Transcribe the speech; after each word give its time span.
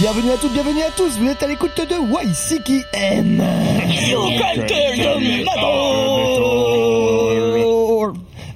Bienvenue 0.00 0.30
à 0.30 0.38
toutes, 0.38 0.54
bienvenue 0.54 0.80
à 0.80 0.90
tous, 0.96 1.18
vous 1.18 1.28
êtes 1.28 1.42
à 1.42 1.46
l'écoute 1.46 1.76
de 1.76 1.94
YCKM. 1.94 3.42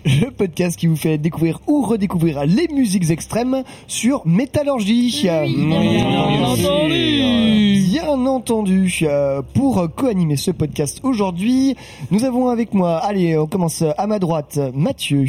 Le 0.07 0.31
podcast 0.31 0.79
qui 0.79 0.87
vous 0.87 0.97
fait 0.97 1.19
découvrir 1.19 1.61
ou 1.67 1.83
redécouvrir 1.83 2.47
les 2.47 2.67
musiques 2.69 3.11
extrêmes 3.11 3.63
sur 3.87 4.27
Métallurgie. 4.27 5.21
Bien 5.21 6.45
entendu. 6.47 7.83
Bien 7.91 8.27
entendu. 8.27 9.05
Pour 9.53 9.87
co-animer 9.95 10.37
ce 10.37 10.51
podcast 10.51 11.01
aujourd'hui, 11.03 11.77
nous 12.11 12.25
avons 12.25 12.49
avec 12.49 12.73
moi, 12.73 12.97
allez, 12.97 13.37
on 13.37 13.47
commence 13.47 13.85
à 13.99 14.07
ma 14.07 14.19
droite, 14.19 14.59
Mathieu. 14.73 15.27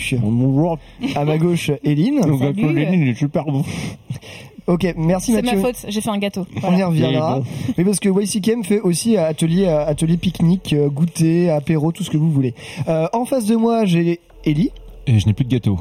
À 1.13 1.25
ma 1.25 1.37
gauche, 1.37 1.71
Eline. 1.83 2.21
Salut. 2.21 3.09
est 3.09 3.15
super 3.15 3.43
bon. 3.43 3.65
Ok, 4.67 4.93
merci 4.97 5.31
C'est 5.33 5.41
Mathieu. 5.43 5.59
ma 5.61 5.67
faute, 5.67 5.85
j'ai 5.87 6.01
fait 6.01 6.09
un 6.09 6.17
gâteau. 6.17 6.45
On 6.57 6.59
Voilà. 6.61 6.77
y 6.79 6.83
reviendra. 6.83 7.41
Mais 7.77 7.83
parce 7.85 7.99
que 7.99 8.09
YCKM 8.09 8.63
fait 8.63 8.79
aussi 8.81 9.15
atelier, 9.15 9.67
atelier 9.67 10.17
pique-nique, 10.17 10.73
euh, 10.73 10.89
goûter, 10.89 11.51
apéro, 11.51 11.91
tout 11.91 12.03
ce 12.03 12.09
que 12.09 12.17
vous 12.17 12.31
voulez. 12.31 12.55
Euh, 12.87 13.07
en 13.13 13.25
face 13.25 13.45
de 13.45 13.55
moi, 13.55 13.85
j'ai 13.85 14.19
Ellie. 14.43 14.71
Et 15.05 15.19
je 15.19 15.27
n'ai 15.27 15.33
plus 15.33 15.45
de 15.45 15.51
gâteau. 15.51 15.77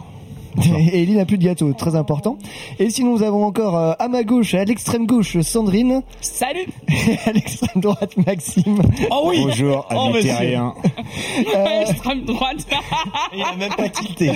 Et 0.63 1.01
Ellie 1.03 1.15
n'a 1.17 1.25
plus 1.25 1.39
de 1.39 1.45
gâteau, 1.45 1.73
très 1.73 1.97
important. 1.97 2.37
Et 2.79 2.91
sinon, 2.91 3.13
nous 3.17 3.23
avons 3.23 3.45
encore 3.45 3.75
euh, 3.77 3.93
à 3.99 4.09
ma 4.09 4.23
gauche, 4.23 4.53
à 4.53 4.65
l'extrême 4.67 5.07
gauche, 5.07 5.41
Sandrine. 5.41 6.03
Salut 6.21 6.67
Et 6.89 7.17
à 7.29 7.33
l'extrême 7.33 7.81
droite, 7.81 8.15
Maxime. 8.27 8.83
Oh 9.11 9.29
oui 9.31 9.39
Bonjour, 9.45 9.87
Oh, 9.91 9.99
amis 9.99 10.13
monsieur. 10.17 10.29
terriens. 10.29 10.75
Extrême 11.89 12.25
droite 12.25 12.67
Il 13.35 13.43
a 13.43 13.57
même 13.57 13.73
pas 13.75 13.89
tilté. 13.89 14.31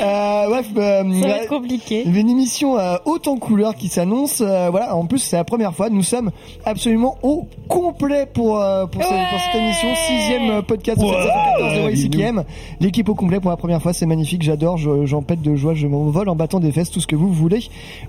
Euh, 0.00 0.46
bref, 0.48 0.66
euh, 0.76 1.02
Ça 1.20 1.26
va 1.28 1.32
euh, 1.34 1.36
être 1.42 1.48
compliqué. 1.48 2.04
Une 2.06 2.28
émission 2.30 2.78
euh, 2.78 2.96
haute 3.04 3.28
en 3.28 3.36
couleurs 3.36 3.74
qui 3.74 3.88
s'annonce. 3.88 4.40
euh, 4.40 4.68
voilà, 4.70 4.94
en 4.96 5.04
plus 5.06 5.18
c'est 5.18 5.36
la 5.36 5.44
première 5.44 5.74
fois. 5.74 5.90
Nous 5.90 6.02
sommes 6.02 6.30
absolument 6.64 7.16
au 7.22 7.46
complet 7.68 8.26
pour 8.32 8.60
euh, 8.60 8.86
pour, 8.86 9.02
cette, 9.02 9.10
pour 9.10 9.40
cette 9.40 9.60
émission 9.60 9.88
sixième 10.08 10.50
euh, 10.50 10.62
podcast 10.62 10.98
de 11.00 11.06
cette 11.06 11.16
saison 11.16 11.28
14 11.58 11.74
de 11.74 11.90
YCKM. 11.90 12.44
L'équipe 12.80 13.08
au 13.08 13.14
complet 13.14 13.40
pour 13.40 13.50
la 13.50 13.56
première 13.56 13.82
fois, 13.82 13.92
c'est 13.92 14.06
magnifique. 14.06 14.42
J'adore. 14.42 14.76
je- 14.78 15.06
J'en 15.06 15.22
pète 15.22 15.42
de 15.42 15.54
joie. 15.56 15.74
Je 15.74 15.86
m'envole 15.86 16.28
en 16.28 16.36
battant 16.36 16.60
des 16.60 16.72
fesses, 16.72 16.90
tout 16.90 17.00
ce 17.00 17.06
que 17.06 17.16
vous 17.16 17.32
voulez. 17.32 17.60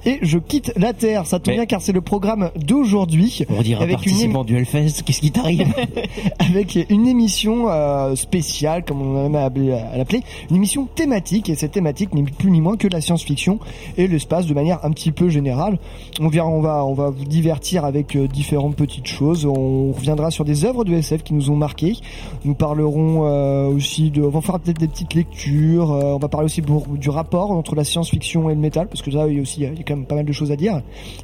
Et 0.05 0.19
je 0.21 0.37
quitte 0.37 0.71
la 0.77 0.93
terre. 0.93 1.25
Ça 1.25 1.39
tombe 1.39 1.51
Mais- 1.53 1.57
bien 1.59 1.65
car 1.65 1.81
c'est 1.81 1.91
le 1.93 2.01
programme 2.01 2.51
d'aujourd'hui 2.55 3.43
On 3.49 3.61
dirait 3.61 3.79
un 3.81 3.83
Avec 3.83 3.97
une 3.97 4.03
participant 4.11 4.43
du 4.43 4.55
Hellfest, 4.57 5.03
qu'est-ce 5.05 5.21
qui 5.21 5.31
t'arrive? 5.31 5.67
Avec 6.39 6.77
une 6.89 7.07
émission 7.07 7.65
euh, 7.69 8.15
spéciale, 8.15 8.83
comme 8.85 9.01
on 9.01 9.25
aime 9.25 9.35
à 9.35 9.49
l'appeler, 9.97 10.21
une 10.49 10.55
émission 10.57 10.87
thématique, 10.95 11.40
et 11.49 11.55
cette 11.55 11.71
thématique 11.71 12.13
n'est 12.13 12.23
plus 12.23 12.51
ni 12.51 12.61
moins 12.61 12.77
que 12.77 12.87
la 12.87 13.01
science-fiction 13.01 13.59
et 13.97 14.07
l'espace 14.07 14.45
de 14.45 14.53
manière 14.53 14.83
un 14.83 14.91
petit 14.91 15.11
peu 15.11 15.29
générale. 15.29 15.79
On 16.19 16.29
on 16.39 16.61
va, 16.61 16.85
on 16.85 16.93
va 16.93 17.09
vous 17.09 17.25
divertir 17.25 17.85
avec 17.85 18.15
euh, 18.15 18.27
différentes 18.27 18.75
petites 18.75 19.07
choses. 19.07 19.45
On 19.45 19.91
reviendra 19.91 20.31
sur 20.31 20.45
des 20.45 20.65
œuvres 20.65 20.83
de 20.83 20.93
SF 20.93 21.23
qui 21.23 21.33
nous 21.33 21.49
ont 21.49 21.55
marqués. 21.55 21.97
Nous 22.45 22.53
parlerons 22.53 23.25
euh, 23.25 23.67
aussi 23.67 24.11
de, 24.11 24.21
on 24.21 24.29
va 24.29 24.41
faire 24.41 24.59
peut-être 24.59 24.79
des 24.79 24.87
petites 24.87 25.13
lectures. 25.13 25.91
euh, 25.91 26.13
on 26.13 26.17
va 26.17 26.27
parler 26.27 26.45
aussi 26.45 26.61
du 26.61 27.09
rapport 27.09 27.51
entre 27.51 27.75
la 27.75 27.83
science-fiction 27.83 28.49
et 28.49 28.55
le 28.55 28.59
métal, 28.59 28.87
parce 28.87 29.01
que 29.01 29.09
là, 29.09 29.27
il 29.27 29.35
y 29.35 29.39
a 29.39 29.41
aussi, 29.41 29.61
il 29.61 29.63
y 29.63 29.65
a 29.67 29.83
quand 29.85 29.95
même 29.95 30.05
pas 30.05 30.15
mal 30.15 30.25
de 30.25 30.31
choses 30.31 30.51
à 30.51 30.55
dire. 30.55 30.81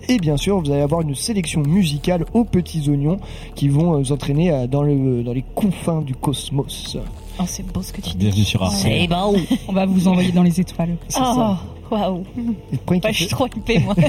Et 0.10 0.18
bien 0.18 0.38
sûr, 0.38 0.60
vous 0.60 0.72
allez 0.72 0.82
avoir 0.82 1.02
une 1.02 1.16
sélection 1.16 1.62
musicale 1.62 2.26
aux 2.34 2.44
petits 2.44 2.90
oignons 2.90 3.18
qui 3.56 3.70
vont 3.70 3.98
vous 3.98 4.12
entraîner 4.12 4.68
dans, 4.70 4.84
le, 4.84 5.24
dans 5.24 5.34
les 5.34 5.44
confins 5.56 6.02
du 6.02 6.16
cosmos. 6.16 6.98
Oh, 7.40 7.44
c'est 7.46 7.66
beau 7.72 7.82
ce 7.82 7.94
que 7.94 8.02
tu 8.02 8.12
dis. 8.12 8.18
Bienvenue 8.18 8.44
sur 8.44 8.64
Arte. 8.64 8.74
C'est 8.76 9.08
beau 9.08 9.36
On 9.68 9.74
va 9.74 9.86
vous 9.86 10.08
envoyer 10.08 10.32
dans 10.32 10.44
les 10.44 10.60
étoiles. 10.60 10.98
C'est 11.08 11.20
Oh, 11.22 11.36
ça. 11.36 11.60
waouh. 11.92 12.24
Qui 13.02 13.02
je 13.12 13.18
suis 13.18 13.28
trop 13.28 13.48
hypée, 13.48 13.80
moi. 13.80 13.96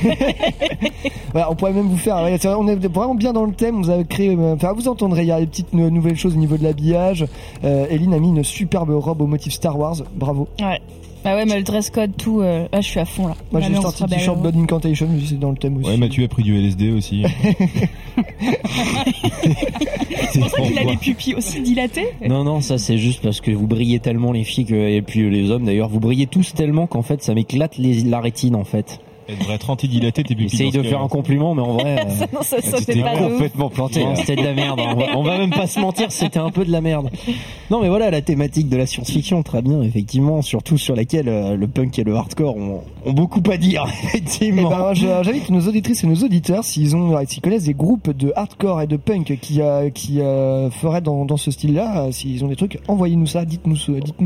Voilà, 1.32 1.50
on 1.50 1.54
pourrait 1.54 1.74
même 1.74 1.88
vous 1.88 1.98
faire. 1.98 2.16
on 2.16 2.66
est 2.66 2.86
vraiment 2.88 3.14
bien 3.14 3.34
dans 3.34 3.44
le 3.44 3.52
thème. 3.52 3.82
Vous 3.82 3.90
avez 3.90 4.06
créé. 4.06 4.30
euh, 4.34 4.54
Enfin, 4.54 4.72
vous 4.72 4.88
entendrez. 4.88 5.22
Il 5.22 5.28
y 5.28 5.32
a 5.32 5.40
des 5.40 5.46
petites 5.46 5.74
nou- 5.74 5.90
nouvelles 5.90 6.16
choses 6.16 6.34
au 6.34 6.38
niveau 6.38 6.56
de 6.56 6.64
l'habillage. 6.64 7.26
Euh, 7.64 7.86
Eline 7.90 8.14
a 8.14 8.18
mis 8.18 8.28
une 8.28 8.42
superbe 8.42 8.90
robe 8.90 9.20
au 9.20 9.26
motif 9.26 9.52
Star 9.52 9.78
Wars. 9.78 9.96
Bravo. 10.14 10.48
Ouais. 10.60 10.80
Bah 11.28 11.36
ouais, 11.36 11.44
mais 11.44 11.58
le 11.58 11.62
dress 11.62 11.90
code, 11.90 12.16
tout, 12.16 12.40
euh, 12.40 12.66
ah, 12.72 12.80
je 12.80 12.88
suis 12.88 13.00
à 13.00 13.04
fond 13.04 13.26
là. 13.26 13.36
Moi, 13.52 13.60
j'ai 13.60 13.68
le 13.68 13.74
belle, 13.74 14.08
t-shirt. 14.08 14.40
Blood 14.40 14.56
Incantation. 14.56 15.06
C'est 15.26 15.38
dans 15.38 15.50
le 15.50 15.58
thème 15.58 15.76
aussi. 15.76 15.90
Ouais, 15.90 15.98
Mathieu 15.98 16.24
a 16.24 16.28
pris 16.28 16.42
du 16.42 16.56
LSD 16.56 16.90
aussi. 16.90 17.22
C'est 20.32 20.40
pour 20.40 20.48
ça 20.48 20.62
qu'il 20.62 20.78
a 20.78 20.84
les 20.84 20.96
pupilles 20.96 21.34
aussi 21.34 21.60
dilatées. 21.60 22.08
Non, 22.26 22.44
non, 22.44 22.62
ça 22.62 22.78
c'est 22.78 22.96
juste 22.96 23.22
parce 23.22 23.42
que 23.42 23.50
vous 23.50 23.66
brillez 23.66 23.98
tellement 23.98 24.32
les 24.32 24.44
filles 24.44 24.64
que, 24.64 24.74
et 24.74 25.02
puis 25.02 25.28
les 25.28 25.50
hommes 25.50 25.64
d'ailleurs, 25.64 25.88
vous 25.88 26.00
brillez 26.00 26.26
tous 26.26 26.54
tellement 26.54 26.86
qu'en 26.86 27.02
fait 27.02 27.22
ça 27.22 27.34
m'éclate 27.34 27.76
les, 27.76 28.04
la 28.04 28.20
rétine 28.20 28.56
en 28.56 28.64
fait. 28.64 29.00
Elle 29.28 29.38
devrait 29.38 29.54
être 29.56 29.68
antidilatée, 29.70 30.22
tes 30.24 30.34
pupilles. 30.34 30.48
J'essaye 30.48 30.70
dans 30.72 30.78
de 30.82 30.86
faire 30.88 31.02
un 31.02 31.08
compliment, 31.08 31.54
mais 31.54 31.62
en 31.62 31.74
vrai, 31.74 32.00
euh, 32.06 32.26
non, 32.32 32.42
ça, 32.42 32.60
ça 32.62 32.78
t'étais 32.78 32.94
fait 32.94 33.02
pas 33.02 33.14
de 33.16 33.24
ouf. 33.26 33.32
complètement 33.32 33.68
planté. 33.68 34.02
Non, 34.04 34.16
C'était 34.16 34.36
de 34.36 34.42
la 34.42 34.54
merde. 34.54 34.80
On 34.80 34.94
va, 34.94 35.06
on 35.16 35.22
va 35.22 35.38
même 35.38 35.50
pas 35.50 35.66
se 35.66 35.78
mentir, 35.80 36.10
c'était 36.10 36.38
un 36.38 36.50
peu 36.50 36.64
de 36.64 36.72
la 36.72 36.80
merde. 36.80 37.10
Non, 37.70 37.82
mais 37.82 37.88
voilà 37.88 38.10
la 38.10 38.22
thématique 38.22 38.68
de 38.70 38.76
la 38.78 38.86
science-fiction, 38.86 39.42
très 39.42 39.60
bien, 39.60 39.82
effectivement, 39.82 40.40
surtout 40.40 40.78
sur 40.78 40.96
laquelle 40.96 41.28
euh, 41.28 41.56
le 41.56 41.68
punk 41.68 41.98
et 41.98 42.04
le 42.04 42.14
hardcore 42.16 42.56
ont, 42.56 42.80
ont 43.04 43.12
beaucoup 43.12 43.42
à 43.50 43.56
dire, 43.58 43.84
Eh 44.02 44.06
effectivement. 44.06 44.70
ben, 44.70 44.94
j'invite 44.94 45.50
nos 45.50 45.60
auditrices 45.68 46.04
et 46.04 46.06
nos 46.06 46.16
auditeurs, 46.24 46.64
s'ils 46.64 46.96
ont, 46.96 47.14
s'ils 47.26 47.42
connaissent 47.42 47.64
des 47.64 47.74
groupes 47.74 48.10
de 48.16 48.32
hardcore 48.34 48.80
et 48.80 48.86
de 48.86 48.96
punk 48.96 49.38
qui, 49.42 49.60
euh, 49.60 49.90
qui 49.90 50.20
euh, 50.20 50.70
feraient 50.70 51.02
dans, 51.02 51.26
dans 51.26 51.36
ce 51.36 51.50
style-là, 51.50 52.04
euh, 52.06 52.12
s'ils 52.12 52.42
ont 52.44 52.48
des 52.48 52.56
trucs, 52.56 52.78
envoyez-nous 52.88 53.26
ça, 53.26 53.44
dites-nous, 53.44 53.76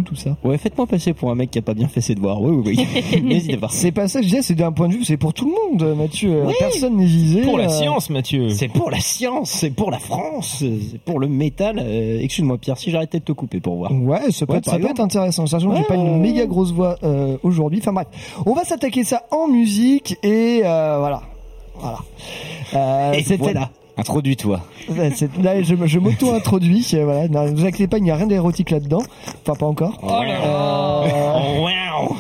tout 0.05 0.15
ça. 0.15 0.37
Ouais, 0.45 0.59
faites-moi 0.59 0.87
passer 0.87 1.13
pour 1.13 1.31
un 1.31 1.35
mec 1.35 1.51
qui 1.51 1.59
a 1.59 1.63
pas 1.63 1.75
bien 1.75 1.89
fait 1.89 2.01
ses 2.01 2.15
devoirs. 2.15 2.41
Oui, 2.41 2.63
oui, 2.65 2.87
oui. 3.13 3.23
N'hésitez 3.25 3.57
pas. 3.57 3.69
C'est 3.71 3.91
pas 3.93 4.07
ça 4.07 4.21
que 4.21 4.25
je 4.27 4.31
disais, 4.31 4.43
c'est 4.43 4.55
d'un 4.55 4.71
point 4.73 4.89
de 4.89 4.92
c'est 5.05 5.17
pour 5.17 5.33
tout 5.35 5.47
le 5.47 5.53
monde, 5.53 5.97
Mathieu. 5.97 6.43
Oui. 6.47 6.55
Personne 6.59 6.97
n'est 6.97 7.05
visé. 7.05 7.43
Pour 7.43 7.59
la 7.59 7.65
euh, 7.65 7.69
science, 7.69 8.11
Mathieu. 8.11 8.49
C'est 8.51 8.69
pour 8.69 8.91
la 8.91 9.01
science, 9.01 9.51
c'est 9.51 9.71
pour 9.71 9.91
la 9.91 9.99
France, 9.99 10.57
c'est 10.61 10.99
pour 11.05 11.19
le 11.21 11.29
métal. 11.29 11.79
Euh, 11.83 12.21
Excuse-moi 12.21 12.59
Pierre, 12.59 12.79
si 12.79 12.91
j'arrêtais 12.91 13.19
de 13.21 13.25
te 13.25 13.33
couper 13.33 13.61
pour 13.61 13.77
voir. 13.77 13.93
Ouais, 13.93 14.31
ça 14.31 14.47
peut, 14.47 14.53
Ouais, 14.53 14.59
être, 14.59 14.65
par 14.65 14.75
ça 14.75 14.79
peut 14.79 14.83
exemple. 14.85 14.91
être 14.93 15.01
intéressant. 15.01 15.47
Sachant 15.47 15.69
que 15.71 15.75
j'ai 15.77 15.81
Ouais, 15.83 15.87
pas 15.89 15.95
une 15.95 16.03
ouais, 16.03 16.11
ouais. 16.11 16.17
méga 16.19 16.47
grosse 16.47 16.73
voix 16.73 16.97
euh, 17.03 17.37
aujourd'hui. 17.43 17.79
Enfin 17.81 17.93
bref, 17.93 18.07
on 18.47 18.53
va 18.55 18.65
s'attaquer 18.65 19.05
ça 19.05 19.23
en 19.31 19.49
musique 19.49 20.17
et 20.23 20.63
euh, 20.65 20.97
voilà, 20.99 21.23
voilà. 21.79 21.99
Et 23.15 23.23
c'était- 23.23 23.37
voilà, 23.37 23.71
introduis-toi. 23.97 24.61
Ouais, 24.89 25.11
Là, 25.43 25.63
je, 25.63 25.75
je 25.85 25.99
m'auto-introduis. 25.99 26.87
Voilà, 27.05 27.29
ne 27.29 27.51
vous 27.55 27.65
inquiétez 27.65 27.87
pas, 27.89 27.99
il 27.99 28.05
n'y 28.05 28.11
a 28.11 28.17
rien 28.17 28.27
d'érotique 28.27 28.71
là-dedans. 28.71 29.03
Enfin, 29.43 29.55
pas 29.55 29.67
encore. 29.67 29.99
Euh, 30.03 31.63
Wow. 31.63 32.17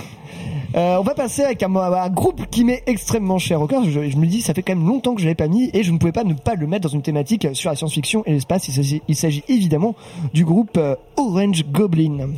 Euh, 0.74 0.96
on 0.98 1.02
va 1.02 1.14
passer 1.14 1.42
avec 1.42 1.62
un, 1.62 1.74
un 1.74 2.08
groupe 2.10 2.46
qui 2.50 2.64
m'est 2.64 2.82
extrêmement 2.86 3.38
cher 3.38 3.60
au 3.60 3.66
cœur. 3.66 3.84
Je, 3.84 4.08
je 4.08 4.16
me 4.16 4.26
dis, 4.26 4.40
ça 4.40 4.54
fait 4.54 4.62
quand 4.62 4.74
même 4.74 4.86
longtemps 4.86 5.14
que 5.14 5.20
je 5.20 5.26
l'avais 5.26 5.34
pas 5.34 5.48
mis 5.48 5.70
et 5.72 5.82
je 5.82 5.92
ne 5.92 5.98
pouvais 5.98 6.12
pas 6.12 6.24
ne 6.24 6.34
pas 6.34 6.54
le 6.54 6.66
mettre 6.66 6.88
dans 6.88 6.94
une 6.94 7.02
thématique 7.02 7.46
sur 7.52 7.70
la 7.70 7.76
science-fiction 7.76 8.22
et 8.26 8.32
l'espace. 8.32 8.68
Il 9.08 9.14
s'agit- 9.16 9.44
évidemment 9.48 9.94
du 10.32 10.44
groupe 10.44 10.76
euh, 10.76 10.94
Orange 11.16 11.64
Goblin. 11.70 12.30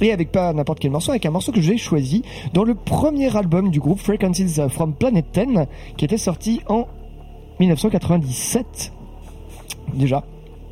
Et 0.00 0.12
avec 0.12 0.30
pas 0.30 0.52
n'importe 0.52 0.78
quel 0.80 0.90
morceau, 0.90 1.12
avec 1.12 1.24
un 1.24 1.30
morceau 1.30 1.52
que 1.52 1.60
j'ai 1.62 1.78
choisi 1.78 2.22
dans 2.52 2.64
le 2.64 2.74
premier 2.74 3.34
album 3.34 3.70
du 3.70 3.80
groupe 3.80 3.98
Frequencies 3.98 4.60
from 4.68 4.92
Planet 4.92 5.24
10 5.32 5.60
qui 5.96 6.04
était 6.04 6.18
sorti 6.18 6.60
en 6.68 6.86
1997. 7.60 8.92
Déjà. 9.94 10.22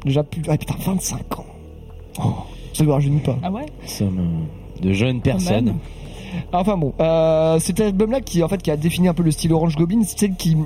Déjà 0.05 0.23
plus. 0.23 0.43
Ah 0.49 0.59
putain, 0.59 0.75
25 0.79 1.39
ans. 1.39 1.47
Oh, 2.19 2.23
ça 2.75 2.83
ne 2.83 2.89
me 2.89 2.93
rajeunit 2.93 3.21
pas. 3.21 3.37
Ah 3.43 3.51
ouais? 3.51 3.65
Nous 3.83 3.89
sommes 3.89 4.19
euh, 4.19 4.83
de 4.87 4.93
jeunes 4.93 5.21
personnes. 5.23 5.77
Enfin 6.53 6.77
bon, 6.77 6.93
euh, 7.01 7.59
cet 7.59 7.81
album-là 7.81 8.21
qui 8.21 8.43
en 8.43 8.49
fait 8.49 8.63
qui 8.63 8.71
a 8.71 8.77
défini 8.77 9.09
un 9.09 9.15
peu 9.15 9.23
le 9.23 9.31
style 9.31 9.53
Orange 9.53 9.77
Goblin, 9.77 10.03
c'est 10.05 10.19
celle 10.19 10.35
qui, 10.35 10.57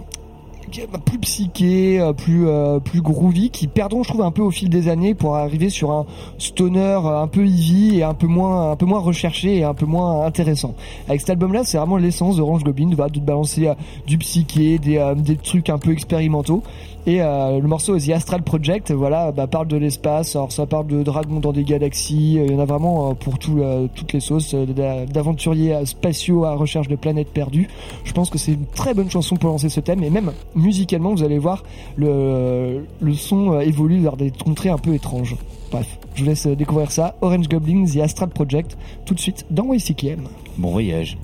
plus 1.06 1.18
psyché, 1.18 1.98
euh, 1.98 2.12
plus 2.12 2.46
euh, 2.46 2.78
plus 2.78 3.00
groovy, 3.00 3.50
qui 3.50 3.66
perdront 3.68 4.02
je 4.02 4.10
trouve 4.10 4.22
un 4.22 4.30
peu 4.30 4.42
au 4.42 4.50
fil 4.50 4.68
des 4.68 4.88
années 4.88 5.14
pour 5.14 5.36
arriver 5.36 5.70
sur 5.70 5.92
un 5.92 6.06
stoner 6.38 7.00
un 7.04 7.26
peu 7.26 7.40
heavy 7.40 7.98
et 7.98 8.02
un 8.02 8.14
peu 8.14 8.26
moins 8.26 8.76
recherché 8.76 9.56
et 9.56 9.64
un 9.64 9.74
peu 9.74 9.86
moins 9.86 10.24
intéressant. 10.26 10.74
Avec 11.08 11.20
cet 11.20 11.30
album-là, 11.30 11.64
c'est 11.64 11.78
vraiment 11.78 11.96
l'essence 11.96 12.36
d'Orange 12.36 12.64
Goblin, 12.64 12.94
va 12.94 13.08
de 13.08 13.20
balancer 13.20 13.70
du 14.06 14.18
psyché, 14.18 14.78
des 14.78 15.02
des 15.16 15.36
trucs 15.36 15.70
un 15.70 15.78
peu 15.78 15.92
expérimentaux. 15.92 16.62
Et 17.08 17.22
euh, 17.22 17.58
le 17.58 17.66
morceau 17.66 17.99
The 17.99 18.10
Astral 18.10 18.43
Project, 18.43 18.90
voilà, 18.93 19.32
bah, 19.32 19.46
parle 19.46 19.66
de 19.66 19.78
l'espace. 19.78 20.37
Ça 20.50 20.66
parle 20.66 20.88
de 20.88 21.02
dragons 21.02 21.40
dans 21.40 21.52
des 21.55 21.64
galaxies. 21.64 22.34
Il 22.34 22.52
y 22.52 22.55
en 22.55 22.58
a 22.58 22.66
vraiment 22.66 23.08
euh, 23.08 23.14
pour 23.14 23.38
tout, 23.38 23.60
euh, 23.60 23.87
toutes 23.94 24.12
les 24.12 24.20
sauces, 24.20 24.52
euh, 24.52 24.66
d'a- 24.66 25.06
d'aventuriers 25.06 25.75
euh, 25.75 25.87
spatiaux 25.87 26.44
à 26.44 26.55
recherche 26.55 26.87
de 26.87 26.96
planètes 26.96 27.31
perdues. 27.32 27.69
Je 28.05 28.12
pense 28.12 28.28
que 28.28 28.37
c'est 28.37 28.52
une 28.52 28.66
très 28.66 28.93
bonne 28.93 29.10
chanson 29.10 29.37
pour 29.37 29.49
lancer 29.49 29.70
ce 29.70 29.81
thème. 29.81 30.05
Et 30.05 30.10
même 30.10 30.32
musicalement, 30.55 31.14
vous 31.14 31.22
allez 31.22 31.38
voir, 31.38 31.62
le, 31.96 32.84
son 33.14 33.54
euh, 33.54 33.61
évolue 33.61 34.00
vers 34.00 34.19
des 34.19 34.31
contrées 34.31 34.69
un 34.69 34.76
peu 34.76 34.93
étranges. 34.93 35.34
Bref, 35.70 35.99
je 36.14 36.25
vous 36.25 36.28
laisse 36.28 36.44
euh, 36.46 36.56
découvrir 36.56 36.90
ça. 36.90 37.14
Orange 37.22 37.49
Goblin, 37.49 37.87
The 37.87 38.00
Astral 38.00 38.28
Project, 38.28 38.76
tout 39.06 39.14
de 39.14 39.20
suite 39.20 39.46
dans 39.50 39.72
YCKM. 39.72 40.25
Bon 40.58 40.72
voyage. 40.72 41.16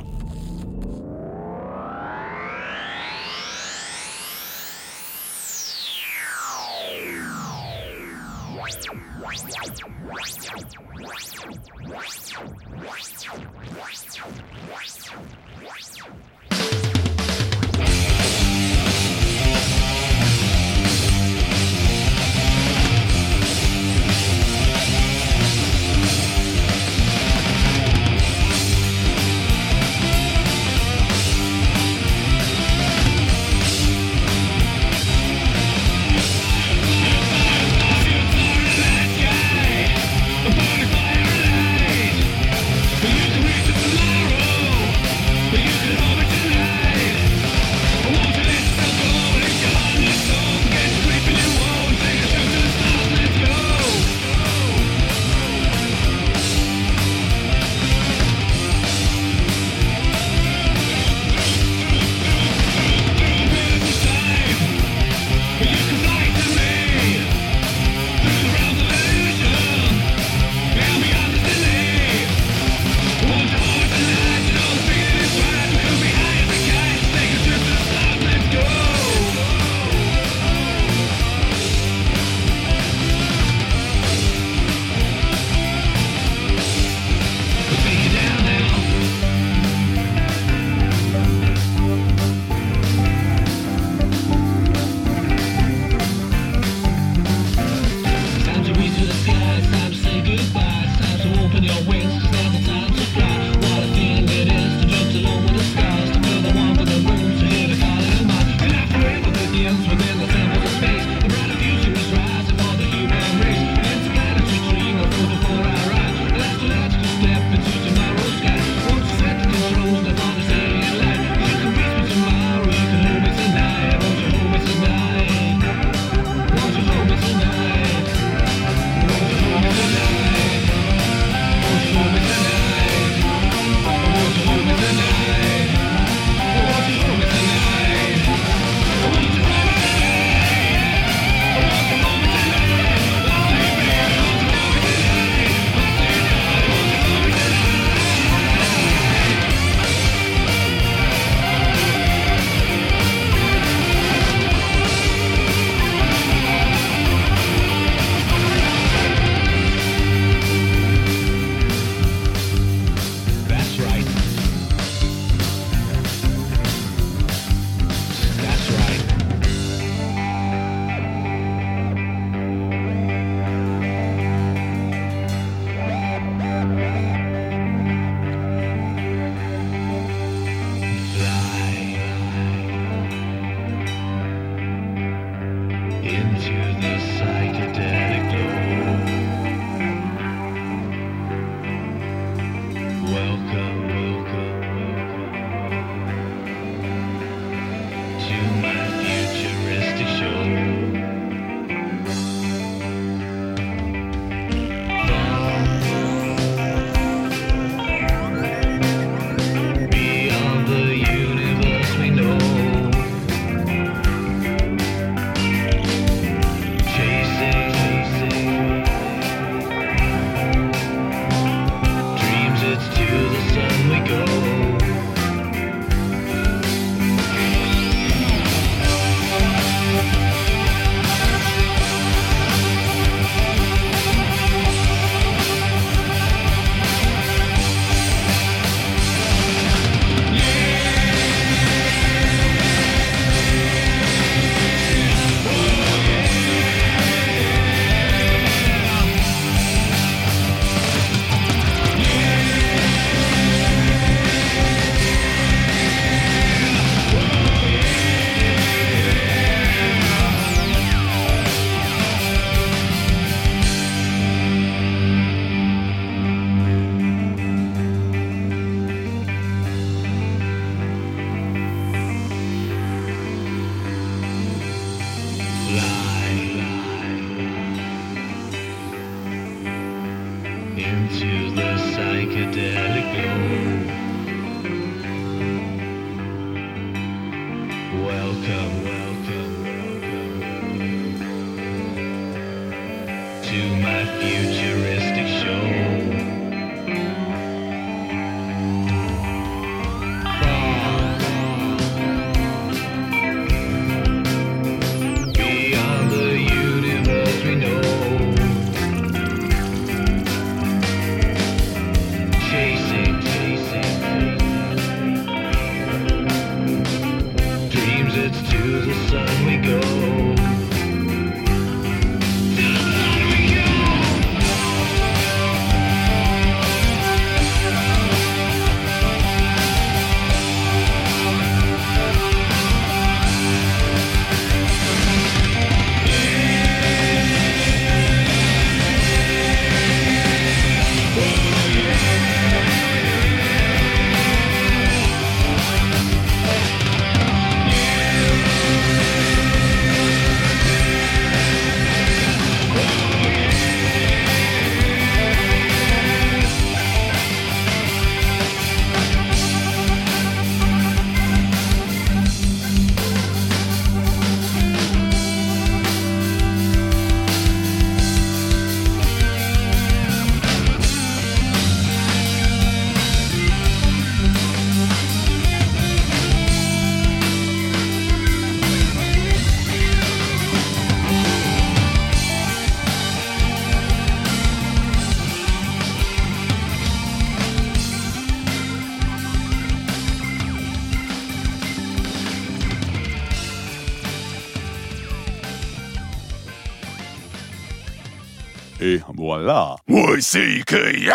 Et 399.44 399.46
voilà. 399.46 399.76
Voici 399.86 400.64
que 400.66 400.76
Je 400.76 401.10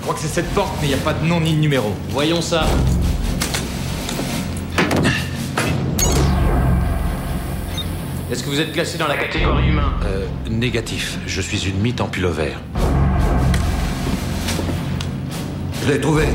crois 0.00 0.14
que 0.14 0.20
c'est 0.20 0.28
cette 0.28 0.48
porte, 0.54 0.72
mais 0.80 0.86
il 0.86 0.94
n'y 0.94 0.94
a 0.94 1.04
pas 1.04 1.12
de 1.12 1.22
nom 1.26 1.38
ni 1.38 1.52
de 1.52 1.58
numéro. 1.58 1.92
Voyons 2.08 2.40
ça. 2.40 2.64
Est-ce 8.32 8.42
que 8.42 8.48
vous 8.48 8.58
êtes 8.58 8.72
classé 8.72 8.96
dans 8.96 9.06
la 9.06 9.18
catégorie 9.18 9.68
humain? 9.68 9.92
Euh, 10.06 10.26
négatif. 10.48 11.18
Je 11.26 11.42
suis 11.42 11.68
une 11.68 11.78
mythe 11.78 12.00
en 12.00 12.06
pullover. 12.06 12.52
Je 15.82 15.92
l'ai 15.92 16.00
trouvé. 16.00 16.26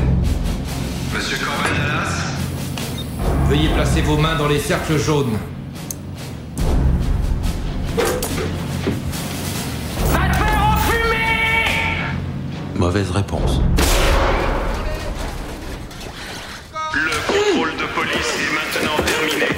Monsieur 1.16 1.36
Dallas 1.36 2.12
Veuillez 3.48 3.70
placer 3.74 4.02
vos 4.02 4.18
mains 4.18 4.36
dans 4.36 4.46
les 4.48 4.60
cercles 4.60 4.98
jaunes. 4.98 5.36
Mauvaise 12.94 13.10
réponse. 13.10 13.60
Le 16.94 17.10
contrôle 17.26 17.72
de 17.72 17.86
police 17.92 18.34
est 18.38 18.54
maintenant 18.54 19.02
terminé. 19.04 19.48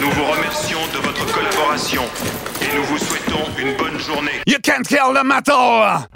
Nous 0.00 0.10
vous 0.10 0.24
remercions 0.24 0.80
de 0.92 0.98
votre 1.06 1.24
collaboration 1.32 2.02
et 2.60 2.76
nous 2.76 2.82
vous 2.82 2.98
souhaitons 2.98 3.44
une 3.56 3.76
bonne 3.76 4.00
journée. 4.00 4.32
You 4.48 4.58
can't 4.60 4.82
kill 4.84 5.14
the 5.14 5.22
metal 5.24 6.08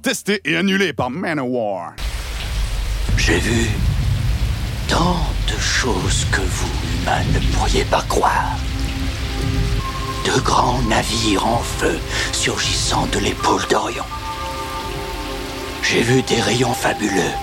Testé 0.00 0.40
et 0.44 0.56
annulé 0.56 0.92
par 0.92 1.10
Manowar. 1.10 1.94
J'ai 3.16 3.38
vu 3.40 3.66
tant 4.86 5.18
de 5.48 5.58
choses 5.58 6.24
que 6.30 6.40
vous, 6.40 6.70
humains, 7.02 7.24
ne 7.34 7.40
pourriez 7.52 7.84
pas 7.84 8.04
croire. 8.08 8.56
De 10.24 10.40
grands 10.40 10.80
navires 10.82 11.44
en 11.44 11.58
feu 11.58 11.98
surgissant 12.32 13.06
de 13.06 13.18
l'épaule 13.18 13.66
d'Orion. 13.68 14.04
J'ai 15.82 16.02
vu 16.02 16.22
des 16.22 16.40
rayons 16.40 16.74
fabuleux, 16.74 17.34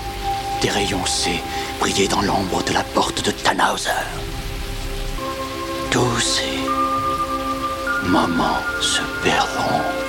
des 0.62 0.70
rayons 0.70 1.04
C 1.04 1.42
briller 1.78 2.08
dans 2.08 2.22
l'ombre 2.22 2.62
de 2.64 2.72
la 2.72 2.84
porte 2.84 3.22
de 3.22 3.32
Tannhauser. 3.32 3.90
Tous 5.90 6.20
ces 6.20 6.58
moments 8.08 8.62
se 8.80 9.02
perdront 9.22 10.05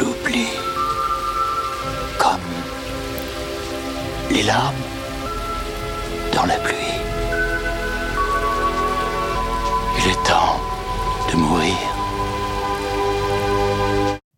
l'oubli, 0.00 0.46
comme 2.18 2.40
les 4.30 4.42
larmes 4.42 4.74
dans 6.34 6.46
la 6.46 6.56
pluie. 6.56 6.74
Il 9.98 10.10
est 10.10 10.22
temps 10.28 10.60
de 11.30 11.36
mourir. 11.36 11.76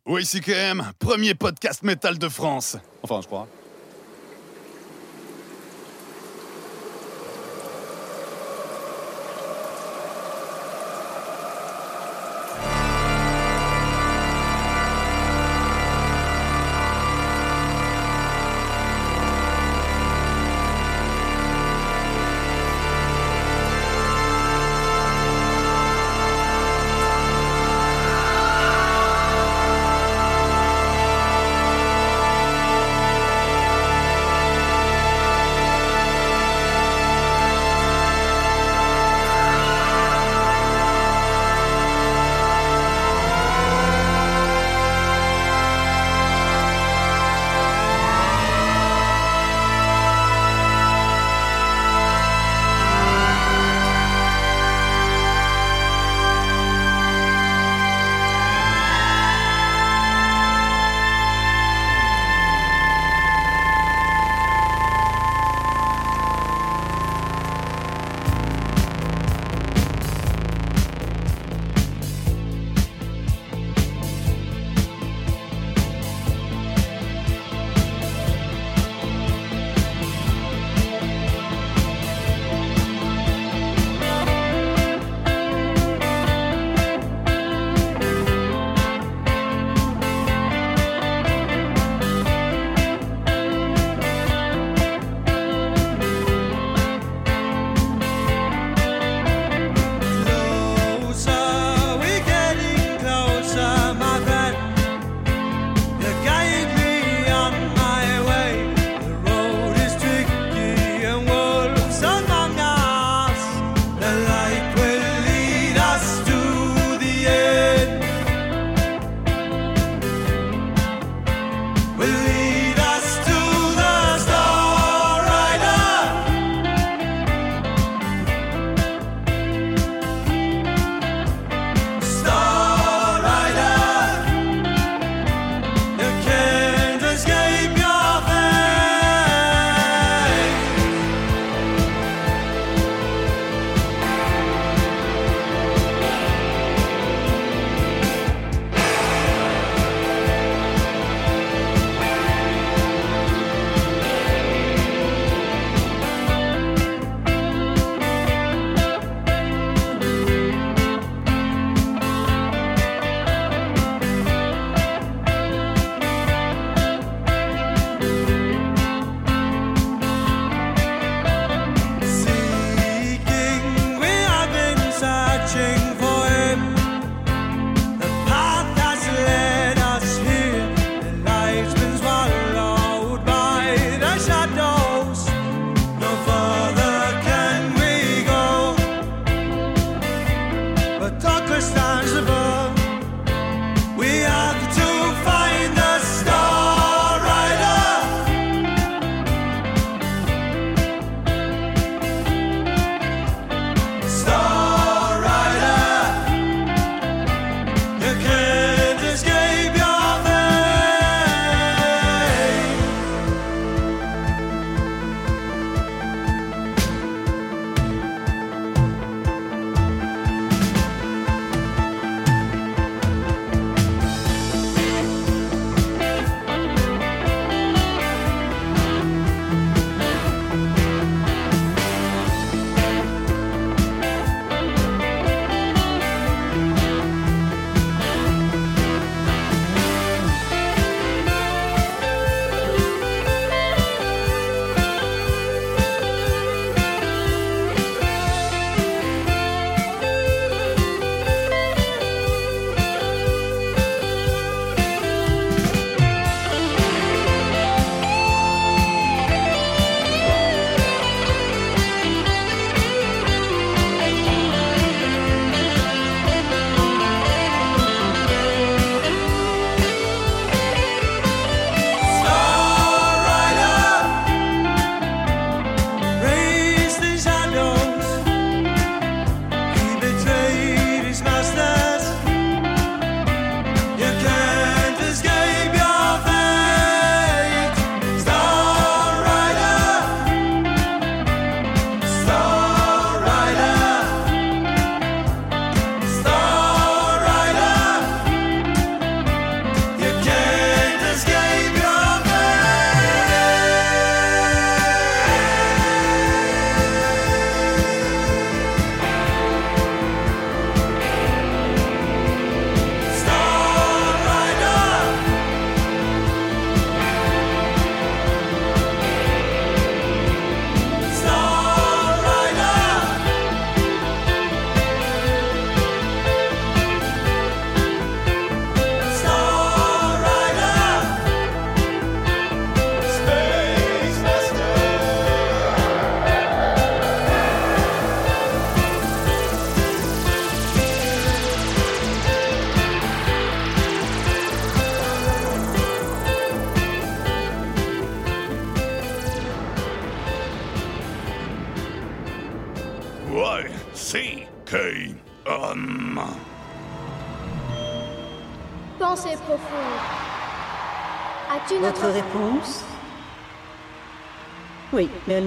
YCKM, 0.08 0.92
premier 0.98 1.34
podcast 1.34 1.82
métal 1.82 2.18
de 2.18 2.28
France. 2.28 2.76
Enfin, 3.02 3.20
je 3.20 3.26
crois. 3.26 3.48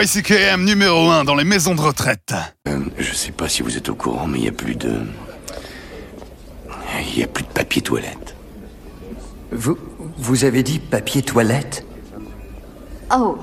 YCKM 0.00 0.64
numéro 0.64 1.10
1 1.10 1.24
dans 1.24 1.34
les 1.34 1.42
maisons 1.42 1.74
de 1.74 1.80
retraite. 1.80 2.32
Euh, 2.68 2.78
je 2.98 3.12
sais 3.12 3.32
pas 3.32 3.48
si 3.48 3.62
vous 3.62 3.76
êtes 3.76 3.88
au 3.88 3.96
courant, 3.96 4.28
mais 4.28 4.38
il 4.38 4.44
y 4.44 4.48
a 4.48 4.52
plus 4.52 4.76
de. 4.76 4.92
Il 7.00 7.18
y 7.18 7.24
a 7.24 7.26
plus 7.26 7.42
de 7.42 7.48
papier 7.48 7.82
toilette. 7.82 8.36
Vous, 9.50 9.76
vous 10.18 10.44
avez 10.44 10.62
dit 10.62 10.78
papier 10.78 11.22
toilette? 11.22 11.84
Oh, 13.12 13.38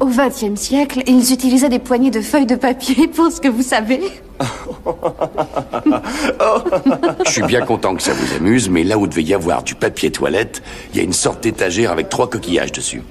au 0.00 0.06
XXe 0.06 0.58
siècle, 0.58 1.02
ils 1.06 1.34
utilisaient 1.34 1.68
des 1.68 1.80
poignées 1.80 2.10
de 2.10 2.22
feuilles 2.22 2.46
de 2.46 2.56
papier 2.56 3.06
pour 3.08 3.30
ce 3.30 3.38
que 3.38 3.48
vous 3.48 3.62
savez. 3.62 4.00
Je 7.26 7.30
suis 7.30 7.42
bien 7.42 7.60
content 7.60 7.94
que 7.94 8.02
ça 8.02 8.14
vous 8.14 8.36
amuse, 8.36 8.70
mais 8.70 8.84
là 8.84 8.96
où 8.96 9.06
devait 9.06 9.22
y 9.22 9.34
avoir 9.34 9.62
du 9.62 9.74
papier 9.74 10.10
toilette, 10.10 10.62
il 10.92 10.96
y 10.96 11.00
a 11.00 11.02
une 11.02 11.12
sorte 11.12 11.42
d'étagère 11.42 11.92
avec 11.92 12.08
trois 12.08 12.30
coquillages 12.30 12.72
dessus. 12.72 13.02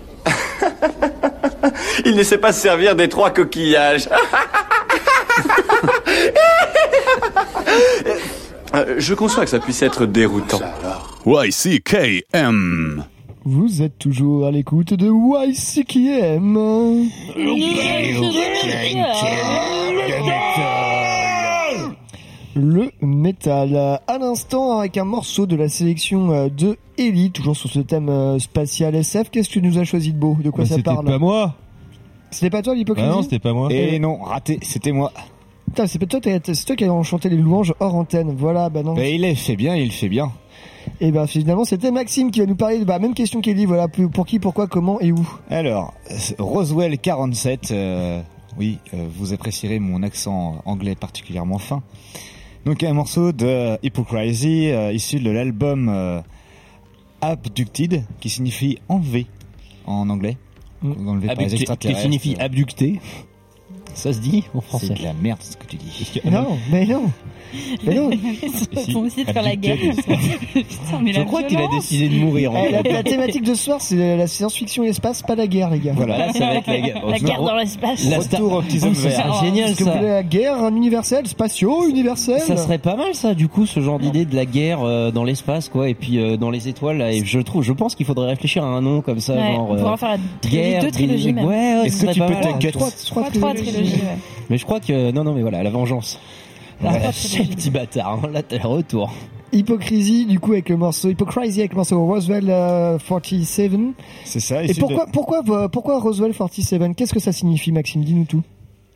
Il 2.06 2.16
ne 2.16 2.24
sait 2.24 2.38
pas 2.38 2.52
se 2.54 2.62
servir 2.62 2.96
des 2.96 3.10
trois 3.10 3.32
coquillages. 3.32 4.10
Euh, 8.76 8.96
je 8.98 9.14
conçois 9.14 9.46
que 9.46 9.50
ça 9.50 9.60
puisse 9.60 9.82
être 9.82 10.06
déroutant. 10.06 10.60
YCKM. 11.26 13.06
Vous 13.46 13.82
êtes 13.82 13.98
toujours 13.98 14.46
à 14.46 14.52
l'écoute 14.52 14.94
de 14.94 15.08
YCKM. 15.08 16.58
Le 22.58 22.90
métal. 23.02 23.76
À 24.08 24.18
l'instant, 24.18 24.80
avec 24.80 24.98
un 24.98 25.04
morceau 25.06 25.46
de 25.46 25.56
la 25.56 25.70
sélection 25.70 26.32
euh, 26.32 26.50
de 26.50 26.78
Ellie, 26.98 27.30
toujours 27.32 27.56
sur 27.56 27.70
ce 27.70 27.80
thème 27.80 28.10
euh, 28.10 28.40
spatial 28.40 28.96
SF. 28.96 29.30
Qu'est-ce 29.30 29.50
que 29.50 29.54
tu 29.54 29.62
nous 29.62 29.78
as 29.78 29.84
choisi 29.84 30.12
de 30.12 30.18
beau? 30.18 30.36
De 30.44 30.50
quoi 30.50 30.64
Bah, 30.64 30.70
ça 30.70 30.76
c'était 30.78 30.84
parle? 30.84 31.06
pas 31.06 31.20
moi. 31.20 31.56
C'était 32.32 32.50
pas 32.50 32.64
toi 32.64 32.74
l'hypocrisie? 32.74 33.08
Ah 33.10 33.16
non, 33.16 33.22
c'était 33.22 33.38
pas 33.40 33.54
moi. 33.54 33.72
Et 33.72 34.00
non, 34.00 34.18
raté, 34.24 34.58
c'était 34.64 34.92
moi. 34.92 35.14
Putain, 35.68 35.86
c'est 35.86 36.00
pas 36.00 36.08
toi, 36.08 36.20
c'est 36.24 36.66
toi 36.66 36.76
qui 36.76 36.84
as 36.84 36.92
enchanté 36.92 37.30
les 37.30 37.38
louanges 37.38 37.74
hors 37.80 37.94
antenne. 37.94 38.34
Voilà, 38.36 38.70
bah 38.70 38.82
non. 38.82 38.96
Bah, 38.96 39.06
il 39.06 39.22
le 39.22 39.36
fait 39.36 39.56
bien, 39.56 39.76
il 39.76 39.86
le 39.86 39.92
fait 39.92 40.10
bien. 40.10 40.32
Et 41.00 41.12
ben 41.12 41.28
finalement, 41.28 41.64
c'était 41.64 41.92
Maxime 41.92 42.32
qui 42.32 42.40
va 42.40 42.48
nous 42.48 42.56
parler 42.56 42.80
de 42.80 42.86
la 42.86 42.98
même 42.98 43.14
question 43.14 43.40
qu'Ellie. 43.42 43.66
Voilà, 43.66 43.88
pour 43.88 44.26
qui, 44.26 44.40
pourquoi, 44.40 44.68
comment 44.68 45.00
et 45.00 45.12
où. 45.12 45.30
Alors, 45.50 45.94
Roswell 46.40 46.98
47, 46.98 47.72
euh, 47.72 48.22
oui, 48.58 48.80
euh, 48.94 49.06
vous 49.16 49.34
apprécierez 49.34 49.80
mon 49.80 50.02
accent 50.02 50.62
anglais 50.66 50.96
particulièrement 50.96 51.60
fin. 51.60 51.84
Donc 52.68 52.84
un 52.84 52.92
morceau 52.92 53.32
de 53.32 53.78
Hypocrisy 53.82 54.72
euh, 54.72 54.92
issu 54.92 55.22
de 55.22 55.32
l'album 55.32 55.88
euh, 55.88 56.20
Abducted, 57.22 58.04
qui 58.20 58.30
signifie 58.30 58.78
enlevé 58.90 59.26
en 59.86 60.10
anglais. 60.10 60.36
Enlevé 60.84 61.28
par 61.28 61.38
les 61.38 61.48
qui 61.48 61.96
signifie 61.96 62.36
abducté. 62.38 63.00
Ça 63.94 64.12
se 64.12 64.20
dit 64.20 64.44
en 64.54 64.60
français. 64.60 64.88
C'est 64.88 65.00
de 65.00 65.04
la 65.04 65.14
merde 65.14 65.42
ce 65.42 65.56
que 65.56 65.66
tu 65.66 65.78
dis. 65.78 66.20
Non, 66.26 66.58
mais 66.70 66.86
non. 66.86 67.10
Mais 67.86 67.96
non. 67.96 68.10
Essayer 69.08 69.26
de 69.26 69.32
faire 69.32 69.44
la 69.44 69.56
guerre. 69.56 69.78
Putain, 70.54 71.00
mais 71.02 71.14
Je 71.14 71.20
la 71.20 71.26
crois 71.26 71.44
qu'il 71.44 71.58
a 71.58 71.68
décidé 71.68 72.10
de 72.10 72.16
mourir. 72.16 72.52
en 72.52 72.64
la, 72.70 72.82
fait. 72.84 72.92
la 72.94 73.04
thématique 73.04 73.44
de 73.44 73.54
ce 73.54 73.64
soir, 73.64 73.82
c'est 73.82 74.18
la 74.18 74.28
science-fiction 74.28 74.84
et 74.84 74.88
l'espace, 74.88 75.22
pas 75.22 75.36
la 75.36 75.48
guerre, 75.48 75.70
les 75.70 75.80
gars. 75.80 75.94
Voilà, 75.96 76.18
là, 76.18 76.34
ça 76.34 76.46
va 76.46 76.56
être 76.56 76.68
la 76.68 76.80
guerre. 76.80 77.06
La 77.08 77.20
guerre 77.20 77.42
dans 77.42 77.56
l'espace. 77.56 78.04
La 78.10 78.22
star- 78.22 78.42
Retour 78.42 78.58
aux 78.58 78.62
petits 78.62 78.84
hommes 78.84 78.94
ça 78.96 79.08
verts. 79.10 79.36
serait 79.36 79.46
génial 79.48 79.70
Est-ce 79.70 79.78
que 79.78 79.84
vous 79.84 79.90
ça. 79.90 79.96
voulez 79.98 80.08
la 80.10 80.24
guerre, 80.24 80.64
un 80.64 80.76
universel, 80.76 81.28
spatio, 81.28 81.88
universel 81.88 82.40
Ça 82.42 82.58
serait 82.58 82.78
pas 82.78 82.96
mal 82.96 83.14
ça, 83.14 83.34
du 83.34 83.48
coup, 83.48 83.66
ce 83.66 83.80
genre 83.80 84.00
d'idée 84.00 84.26
de 84.26 84.36
la 84.36 84.46
guerre 84.46 84.80
euh, 84.84 85.12
dans 85.12 85.24
l'espace, 85.24 85.70
quoi, 85.70 85.90
et 85.90 85.94
puis 85.94 86.18
euh, 86.20 86.38
dans 86.38 86.50
les 86.52 86.68
étoiles. 86.68 86.98
Là, 86.98 87.12
et 87.12 87.24
je 87.24 87.40
trouve, 87.40 87.64
je 87.64 87.74
pense 87.74 87.96
qu'il 87.96 88.06
faudrait 88.06 88.30
réfléchir 88.30 88.64
à 88.64 88.68
un 88.68 88.82
nom 88.82 89.02
comme 89.02 89.20
ça, 89.20 89.34
Ouais, 89.34 89.54
genre. 89.54 89.68
on 89.70 89.76
euh, 89.76 89.80
pourra 89.80 89.98
faire 89.98 90.10
la 90.10 90.18
trilogie, 90.42 90.70
guerre, 90.70 90.82
deux 90.84 90.92
trilogies 90.92 91.34
même. 91.34 91.46
Ouais, 91.46 91.56
ouais, 91.82 91.88
Est-ce 91.88 92.00
ce 92.02 92.06
que 92.06 92.12
tu 92.14 92.20
pas 92.20 92.28
peux 92.28 92.42
t'inquiéter 92.42 92.80
Trois, 93.06 93.24
trilogies. 93.30 93.64
trilogies, 93.64 93.94
ouais. 93.96 94.18
Mais 94.50 94.58
je 94.58 94.66
crois 94.66 94.80
que 94.80 95.12
non, 95.12 95.24
non, 95.24 95.34
mais 95.34 95.42
voilà, 95.42 95.64
la 95.64 95.70
vengeance. 95.70 96.20
Trois 96.80 97.12
ce 97.12 97.28
trilogies. 97.28 97.56
petit 97.56 97.70
bâtard, 97.70 98.20
hein, 98.24 98.30
là 98.32 98.42
t'as 98.44 98.58
le 98.60 98.68
retour. 98.68 99.12
Hypocrisie, 99.54 100.26
du 100.26 100.40
coup, 100.40 100.52
avec 100.52 100.68
le 100.70 100.76
morceau, 100.78 101.10
Hypocrisy 101.10 101.60
avec 101.60 101.72
le 101.72 101.78
morceau 101.78 102.06
Roswell 102.06 102.46
euh, 102.50 102.98
47. 103.00 103.72
C'est 104.26 104.40
ça. 104.42 104.64
Et 104.64 104.74
pourquoi, 104.74 105.06
de- 105.06 105.12
pourquoi, 105.12 105.42
pourquoi 105.72 106.00
Roswell 106.00 106.34
47 106.34 106.96
Qu'est-ce 106.96 107.14
que 107.14 107.20
ça 107.22 107.32
signifie, 107.32 107.72
Maxime? 107.72 108.04
Dis-nous 108.04 108.26
tout. 108.26 108.44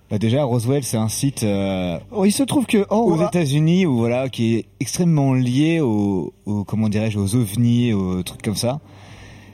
Bah, 0.10 0.17
déjà, 0.17 0.44
Roswell, 0.44 0.84
c'est 0.84 0.98
un 0.98 1.08
site 1.08 1.44
euh, 1.44 1.98
Oh, 2.12 2.26
il 2.26 2.34
se 2.34 2.44
trouve 2.44 2.65
que, 2.65 2.86
oh, 2.89 3.13
aux 3.17 3.26
États-Unis 3.26 3.86
où 3.86 3.96
voilà 4.00 4.28
qui 4.28 4.56
est 4.58 4.65
extrêmement 4.82 5.34
lié 5.34 5.80
aux, 5.80 6.34
aux 6.46 6.65
comment 6.65 6.89
dirais-je 6.89 7.17
aux 7.17 7.36
ovnis 7.36 7.94
aux 7.94 8.22
trucs 8.22 8.41
comme 8.41 8.56
ça 8.58 8.82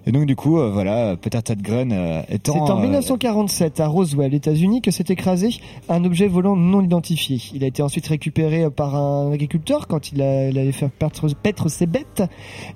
et 0.07 0.11
donc 0.11 0.25
du 0.25 0.35
coup 0.35 0.57
euh, 0.57 0.71
voilà 0.71 1.15
Peter 1.17 1.41
Tadgren 1.43 1.91
euh, 1.91 2.21
C'est 2.29 2.35
étant 2.35 2.65
en 2.65 2.79
euh, 2.79 2.81
1947 2.83 3.79
à 3.79 3.87
Roswell, 3.87 4.33
États-Unis, 4.33 4.81
que 4.81 4.89
s'est 4.89 5.05
écrasé 5.09 5.49
un 5.89 6.03
objet 6.05 6.27
volant 6.27 6.55
non 6.55 6.81
identifié. 6.81 7.39
Il 7.53 7.63
a 7.63 7.67
été 7.67 7.83
ensuite 7.83 8.07
récupéré 8.07 8.69
par 8.69 8.95
un 8.95 9.31
agriculteur 9.31 9.87
quand 9.87 10.11
il, 10.11 10.21
a- 10.21 10.49
il 10.49 10.57
allait 10.57 10.71
faire 10.71 10.89
paître, 10.89 11.67
ses 11.69 11.85
bêtes. 11.85 12.23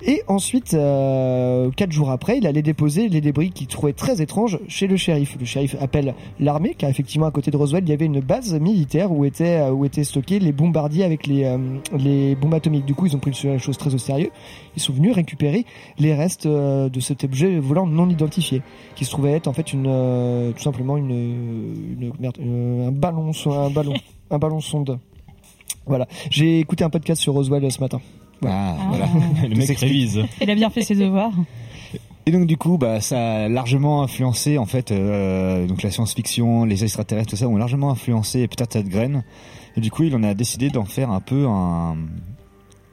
Et 0.06 0.22
ensuite, 0.28 0.74
euh, 0.74 1.70
quatre 1.76 1.92
jours 1.92 2.10
après, 2.10 2.38
il 2.38 2.46
allait 2.46 2.62
déposer 2.62 3.08
les 3.08 3.20
débris 3.20 3.50
qu'il 3.50 3.66
trouvait 3.66 3.92
très 3.92 4.20
étranges 4.20 4.58
chez 4.68 4.86
le 4.86 4.96
shérif. 4.96 5.36
Le 5.40 5.44
shérif 5.46 5.74
appelle 5.80 6.14
l'armée, 6.38 6.74
car 6.76 6.90
effectivement 6.90 7.26
à 7.26 7.30
côté 7.30 7.50
de 7.50 7.56
Roswell, 7.56 7.82
il 7.84 7.88
y 7.90 7.92
avait 7.92 8.04
une 8.06 8.20
base 8.20 8.54
militaire 8.54 9.10
où 9.12 9.24
étaient, 9.24 9.60
euh, 9.60 9.70
où 9.70 9.84
étaient 9.84 10.04
stockés 10.04 10.38
les 10.38 10.52
bombardiers 10.52 11.04
avec 11.04 11.26
les, 11.26 11.44
euh, 11.44 11.58
les 11.98 12.34
bombes 12.34 12.54
atomiques. 12.54 12.84
Du 12.84 12.94
coup, 12.94 13.06
ils 13.06 13.16
ont 13.16 13.20
pris 13.20 13.32
la 13.44 13.58
chose 13.58 13.78
très 13.78 13.94
au 13.94 13.98
sérieux. 13.98 14.30
Ils 14.76 14.82
sont 14.82 14.92
venus 14.92 15.14
récupérer 15.14 15.64
les 15.98 16.14
restes 16.14 16.46
euh, 16.46 16.88
de 16.88 17.00
cet 17.00 17.24
objet 17.24 17.58
volant 17.58 17.86
non 17.86 18.08
identifié, 18.08 18.62
qui 18.96 19.04
se 19.04 19.10
trouvait 19.10 19.32
être 19.32 19.48
en 19.48 19.52
fait 19.52 19.72
une, 19.72 19.86
euh, 19.86 20.52
tout 20.52 20.62
simplement 20.62 20.96
une, 20.96 21.10
une- 21.10 22.12
merde, 22.20 22.38
euh, 22.40 22.88
un 22.88 22.92
ballon, 22.92 23.32
un 23.46 23.70
ballon, 23.70 23.94
un 24.30 24.38
ballon 24.38 24.60
sonde. 24.60 24.98
Voilà. 25.86 26.06
J'ai 26.30 26.60
écouté 26.60 26.84
un 26.84 26.90
podcast 26.90 27.20
sur 27.20 27.32
Roswell 27.34 27.70
ce 27.70 27.80
matin. 27.80 28.00
ah, 28.46 28.76
Ah. 28.78 28.84
voilà 28.88 29.06
Le 29.42 29.50
Tout 29.54 29.58
mec 29.58 29.78
révise. 29.78 30.22
Il 30.40 30.50
a 30.50 30.54
bien 30.54 30.70
fait 30.70 30.82
ses 30.82 30.94
devoirs. 30.94 31.32
et 32.24 32.30
donc 32.30 32.46
du 32.46 32.56
coup 32.56 32.78
bah 32.78 33.00
ça 33.00 33.18
a 33.44 33.48
largement 33.48 34.02
influencé 34.04 34.56
en 34.56 34.64
fait 34.66 34.92
euh, 34.92 35.66
donc 35.66 35.82
la 35.82 35.90
science-fiction 35.90 36.64
les 36.64 36.84
extraterrestres 36.84 37.30
tout 37.30 37.36
ça 37.36 37.48
ont 37.48 37.56
largement 37.56 37.90
influencé 37.90 38.46
Peter 38.46 38.64
Tadgren 38.66 39.24
et 39.76 39.80
du 39.80 39.90
coup 39.90 40.04
il 40.04 40.14
en 40.14 40.22
a 40.22 40.32
décidé 40.32 40.70
d'en 40.70 40.84
faire 40.84 41.10
un 41.10 41.18
peu 41.18 41.46
un, 41.48 41.96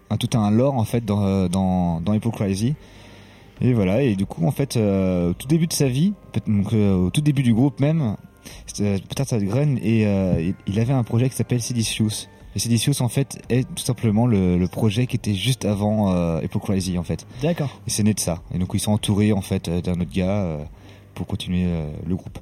un 0.09 0.17
tout 0.17 0.37
un 0.37 0.49
lore 0.51 0.75
en 0.75 0.83
fait 0.85 1.05
dans 1.05 1.47
dans 1.47 2.01
dans 2.01 2.13
Hypocrisy 2.13 2.75
et 3.61 3.73
voilà 3.73 4.01
et 4.01 4.15
du 4.15 4.25
coup 4.25 4.45
en 4.45 4.51
fait 4.51 4.77
euh, 4.77 5.31
au 5.31 5.33
tout 5.33 5.47
début 5.47 5.67
de 5.67 5.73
sa 5.73 5.87
vie 5.87 6.13
donc 6.47 6.73
euh, 6.73 6.95
au 6.95 7.09
tout 7.09 7.21
début 7.21 7.43
du 7.43 7.53
groupe 7.53 7.79
même 7.79 8.15
c'était 8.65 8.99
Peter 9.07 9.25
Tadgren 9.25 9.77
et 9.83 10.05
euh, 10.07 10.51
il- 10.65 10.79
avait 10.79 10.93
un 10.93 11.03
projet 11.03 11.29
qui 11.29 11.35
s'appelle 11.35 11.61
Sidicious 11.61 12.27
et 12.55 12.59
Sidicious 12.59 13.01
en 13.01 13.09
fait 13.09 13.41
est 13.49 13.63
tout 13.75 13.83
simplement 13.83 14.25
le, 14.25 14.57
le 14.57 14.67
projet 14.67 15.05
qui 15.07 15.15
était 15.17 15.35
juste 15.35 15.65
avant 15.65 16.11
euh, 16.13 16.41
Hypocrisy 16.41 16.97
en 16.97 17.03
fait 17.03 17.27
D'accord. 17.43 17.69
et 17.85 17.89
c'est 17.91 18.01
né 18.03 18.13
de 18.15 18.19
ça. 18.19 18.41
Et 18.55 18.57
donc 18.57 18.69
ils 18.73 18.79
sont 18.79 18.91
entourés 18.93 19.33
en 19.33 19.41
fait 19.41 19.67
euh, 19.67 19.81
d'un 19.81 19.99
autre 20.01 20.11
gars 20.11 20.29
euh, 20.41 20.63
pour 21.13 21.27
continuer 21.27 21.65
euh, 21.67 21.91
le 22.07 22.15
groupe. 22.15 22.39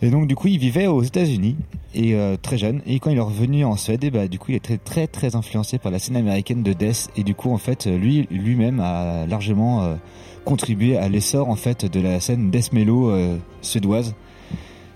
Et 0.00 0.10
donc 0.10 0.26
du 0.26 0.36
coup 0.36 0.48
il 0.48 0.58
vivait 0.58 0.86
aux 0.86 1.02
États-Unis 1.02 1.56
et 1.94 2.14
euh, 2.14 2.36
très 2.40 2.58
jeune. 2.58 2.82
Et 2.86 3.00
quand 3.00 3.10
il 3.10 3.16
est 3.16 3.20
revenu 3.20 3.64
en 3.64 3.76
Suède, 3.76 4.04
et 4.04 4.10
bah 4.10 4.28
du 4.28 4.38
coup 4.38 4.52
il 4.52 4.56
est 4.56 4.60
très 4.60 4.78
très 4.78 5.06
très 5.06 5.34
influencé 5.34 5.78
par 5.78 5.90
la 5.90 5.98
scène 5.98 6.16
américaine 6.16 6.62
de 6.62 6.72
death. 6.72 7.08
Et 7.16 7.24
du 7.24 7.34
coup 7.34 7.50
en 7.50 7.58
fait 7.58 7.86
lui 7.86 8.28
lui-même 8.30 8.80
a 8.80 9.26
largement 9.26 9.82
euh, 9.82 9.96
contribué 10.44 10.96
à 10.96 11.08
l'essor 11.08 11.48
en 11.48 11.56
fait 11.56 11.84
de 11.84 12.00
la 12.00 12.20
scène 12.20 12.50
death 12.50 12.72
mellow 12.72 13.10
euh, 13.10 13.36
suédoise 13.60 14.14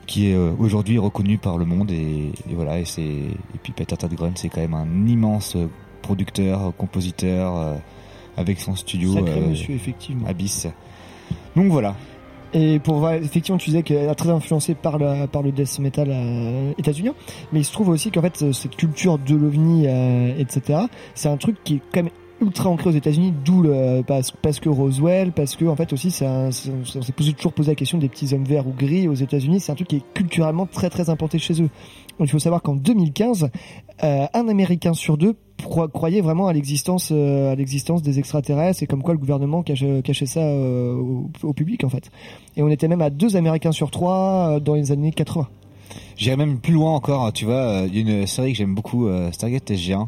qui 0.07 0.29
est 0.29 0.35
euh, 0.35 0.53
aujourd'hui 0.59 0.99
reconnue 0.99 1.39
par 1.39 1.59
le 1.59 1.65
monde 1.65 1.91
et, 1.91 2.33
et 2.51 2.55
voilà 2.55 2.79
et 2.79 2.85
c'est 2.85 3.03
et 3.03 3.59
puis 3.63 3.73
Peter 3.73 3.97
Tadgren 3.97 4.33
c'est 4.35 4.49
quand 4.49 4.61
même 4.61 4.75
un 4.75 5.07
immense 5.07 5.57
euh, 5.57 5.69
producteur, 6.03 6.73
compositeur 6.77 7.57
euh, 7.57 7.75
avec 8.37 8.61
son 8.61 8.75
studio 8.75 9.15
Sacré 9.15 9.41
monsieur, 9.41 9.75
effectivement. 9.75 10.27
Abyss. 10.27 10.67
Donc 11.57 11.71
voilà. 11.71 11.97
Et 12.55 12.79
pour 12.79 12.97
voir, 12.97 13.15
effectivement, 13.15 13.59
tu 13.59 13.71
disais 13.71 13.83
qu'elle 13.83 14.09
est 14.09 14.15
très 14.15 14.29
influencé 14.29 14.75
par 14.75 14.99
le, 14.99 15.27
par 15.27 15.43
le 15.43 15.53
death 15.53 15.79
metal 15.79 16.09
euh, 16.11 16.73
états-unien, 16.79 17.15
mais 17.53 17.61
il 17.61 17.65
se 17.65 17.73
trouve 17.73 17.89
aussi 17.89 18.11
qu'en 18.11 18.21
fait, 18.21 18.53
cette 18.53 18.77
culture 18.77 19.19
de 19.19 19.35
l'ovni, 19.35 19.87
euh, 19.87 20.35
etc., 20.39 20.81
c'est 21.15 21.29
un 21.29 21.39
truc 21.39 21.57
qui 21.65 21.77
est 21.77 21.81
quand 21.93 22.03
même 22.03 22.13
ultra 22.43 22.69
ancré 22.69 22.91
aux 22.91 22.93
États-Unis, 22.93 23.33
d'où 23.45 23.63
le 23.63 24.03
parce, 24.07 24.31
parce 24.31 24.61
que 24.61 24.69
Roswell, 24.69 25.33
parce 25.33 25.57
que 25.57 25.65
en 25.65 25.77
fait 25.77 25.93
aussi, 25.93 26.11
c'est- 26.11 26.27
on 26.27 26.51
s'est 26.53 27.13
toujours 27.33 27.53
posé 27.53 27.71
la 27.71 27.75
question 27.77 27.99
des 27.99 28.09
petits 28.09 28.35
hommes 28.35 28.45
verts 28.45 28.67
ou 28.67 28.73
gris 28.77 29.09
aux 29.09 29.15
États-Unis. 29.15 29.61
C'est 29.61 29.73
un 29.73 29.75
truc 29.75 29.89
qui 29.89 29.97
est 29.97 30.05
culturellement 30.15 30.67
très 30.67 30.91
très 30.91 31.09
implanté 31.11 31.39
chez 31.39 31.55
eux. 31.63 31.71
Donc 32.19 32.29
il 32.29 32.29
faut 32.29 32.39
savoir 32.39 32.61
qu'en 32.63 32.75
2015, 32.75 33.49
euh, 34.05 34.27
un 34.35 34.49
Américain 34.49 34.93
sur 34.93 35.17
deux 35.17 35.35
cro- 35.63 35.89
croyait 35.89 36.21
vraiment 36.21 36.47
à 36.49 36.53
l'existence 36.53 37.09
euh, 37.13 37.53
à 37.53 37.55
l'existence 37.55 38.03
des 38.03 38.19
extraterrestres 38.19 38.83
et 38.83 38.87
comme 38.87 39.03
quoi 39.03 39.15
le 39.15 39.19
gouvernement 39.19 39.63
cachait, 39.63 40.03
cachait 40.03 40.27
ça 40.27 40.41
euh, 40.41 40.95
au, 40.95 41.31
au 41.43 41.53
public 41.53 41.85
en 41.85 41.89
fait. 41.89 42.11
Et 42.57 42.63
on 42.63 42.69
était 42.69 42.89
même 42.89 43.01
à 43.03 43.09
deux 43.11 43.37
Américains 43.37 43.73
sur 43.73 43.91
trois 43.91 44.61
dans 44.61 44.75
les 44.75 44.93
années 44.93 45.13
80. 45.13 45.49
J'irai 46.17 46.37
même 46.37 46.59
plus 46.59 46.73
loin 46.75 46.95
encore, 46.95 47.33
tu 47.33 47.45
vois, 47.45 47.83
il 47.87 47.95
y 47.95 47.99
a 47.99 48.21
une 48.21 48.27
série 48.27 48.53
que 48.53 48.59
j'aime 48.59 48.75
beaucoup, 48.75 49.09
Stargate 49.33 49.71
SG1. 49.71 50.07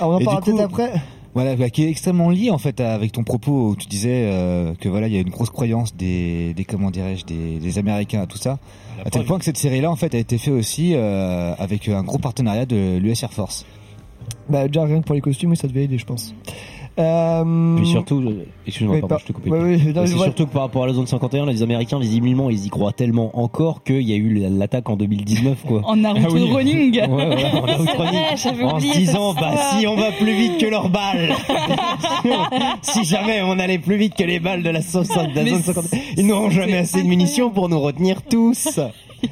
Ah, 0.00 0.08
on 0.08 0.14
en 0.14 0.18
parlera 0.24 0.40
peut-être 0.42 0.60
après. 0.64 1.02
Voilà, 1.40 1.54
bah, 1.54 1.70
qui 1.70 1.84
est 1.84 1.88
extrêmement 1.88 2.30
lié 2.30 2.50
en 2.50 2.58
fait 2.58 2.80
avec 2.80 3.12
ton 3.12 3.22
propos 3.22 3.68
où 3.68 3.76
tu 3.76 3.86
disais 3.86 4.24
euh, 4.26 4.74
que 4.74 4.88
voilà, 4.88 5.06
il 5.06 5.14
y 5.14 5.18
a 5.18 5.20
une 5.20 5.30
grosse 5.30 5.50
croyance 5.50 5.94
des, 5.94 6.52
des 6.52 6.64
comment 6.64 6.90
dirais-je, 6.90 7.24
des, 7.26 7.60
des 7.60 7.78
Américains 7.78 8.22
à 8.22 8.26
tout 8.26 8.38
ça. 8.38 8.58
À 9.06 9.10
tel 9.10 9.24
point 9.24 9.38
que 9.38 9.44
cette 9.44 9.56
série-là 9.56 9.88
en 9.88 9.94
fait 9.94 10.16
a 10.16 10.18
été 10.18 10.36
faite 10.36 10.52
aussi 10.52 10.94
euh, 10.96 11.54
avec 11.56 11.86
un 11.88 12.02
gros 12.02 12.18
partenariat 12.18 12.66
de 12.66 12.98
l'US 12.98 13.22
Air 13.22 13.32
Force. 13.32 13.66
Bah 14.48 14.66
déjà 14.66 14.82
rien 14.82 15.00
que 15.00 15.04
pour 15.04 15.14
les 15.14 15.20
costumes, 15.20 15.50
oui, 15.50 15.56
ça 15.56 15.68
devait 15.68 15.84
aider, 15.84 15.96
je 15.96 16.06
pense. 16.06 16.34
Euh... 16.98 17.76
Puis 17.76 17.86
surtout, 17.86 18.20
euh, 18.20 18.44
excuse-moi, 18.66 18.96
pardon, 19.00 19.14
pas- 19.14 19.20
je 19.20 19.26
te 19.26 19.32
coupe. 19.32 19.46
ouais, 19.46 19.58
oui, 19.60 19.80
c'est 19.84 19.92
vois- 20.14 20.24
surtout 20.24 20.46
que 20.46 20.52
par 20.52 20.62
rapport 20.62 20.82
à 20.84 20.86
la 20.88 20.92
zone 20.94 21.06
51, 21.06 21.46
les 21.46 21.62
Américains, 21.62 21.98
visiblement, 22.00 22.50
ils 22.50 22.66
y 22.66 22.68
croient 22.70 22.92
tellement 22.92 23.38
encore 23.38 23.82
qu'il 23.84 24.02
y 24.02 24.12
a 24.12 24.16
eu 24.16 24.48
l'attaque 24.50 24.88
en 24.90 24.96
2019, 24.96 25.64
quoi. 25.66 25.82
En 25.84 25.96
Naruto 25.96 26.26
Ah 26.28 26.32
oui. 26.34 26.50
running. 26.54 27.00
Ouais, 27.00 27.06
voilà, 27.26 27.54
en 27.62 27.66
Naruto 27.66 27.92
running. 27.98 28.64
En 28.64 28.80
se 28.80 28.92
disant, 28.98 29.34
bah, 29.34 29.52
si 29.78 29.86
on 29.86 29.96
va 29.96 30.10
plus 30.12 30.32
vite 30.34 30.58
que 30.58 30.66
leurs 30.66 30.88
balles. 30.88 31.34
si 32.82 33.04
jamais 33.04 33.42
on 33.42 33.58
allait 33.58 33.78
plus 33.78 33.96
vite 33.96 34.14
que 34.14 34.24
les 34.24 34.40
balles 34.40 34.62
de 34.62 34.70
la, 34.70 34.80
zone- 34.80 35.04
de 35.04 35.36
la 35.40 35.46
zone 35.50 35.62
51, 35.62 35.98
ils 36.16 36.26
n'auront 36.26 36.50
jamais 36.50 36.78
assez 36.78 37.02
de 37.02 37.06
munitions 37.08 37.50
pour 37.50 37.68
nous 37.68 37.80
retenir 37.80 38.22
tous. 38.22 38.78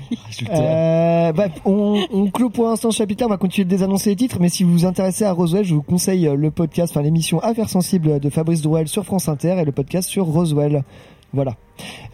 Euh, 0.51 1.33
bref, 1.33 1.53
on, 1.65 2.05
on 2.13 2.31
clôt 2.31 2.51
pour 2.51 2.67
l'instant 2.67 2.91
ce 2.91 2.99
chapitre. 2.99 3.25
On 3.25 3.31
va 3.31 3.39
continuer 3.39 3.65
de 3.65 3.71
désannoncer 3.71 4.11
les 4.11 4.17
titres, 4.17 4.37
mais 4.39 4.51
si 4.51 4.65
vous 4.65 4.73
vous 4.73 4.85
intéressez 4.85 5.25
à 5.25 5.33
Roswell, 5.33 5.65
je 5.65 5.75
vous 5.75 5.83
conseille 5.83 6.31
le 6.37 6.51
podcast, 6.51 6.93
enfin 6.93 7.03
l'émission 7.03 7.41
Affaires 7.41 7.71
sensibles 7.71 8.21
de 8.21 8.29
Fabrice 8.29 8.61
Drouel 8.61 8.87
sur 8.87 9.05
France 9.05 9.29
Inter 9.29 9.57
et 9.59 9.65
le 9.65 9.73
podcast 9.73 10.11
sur 10.11 10.27
Roswell. 10.27 10.85
Voilà. 11.33 11.57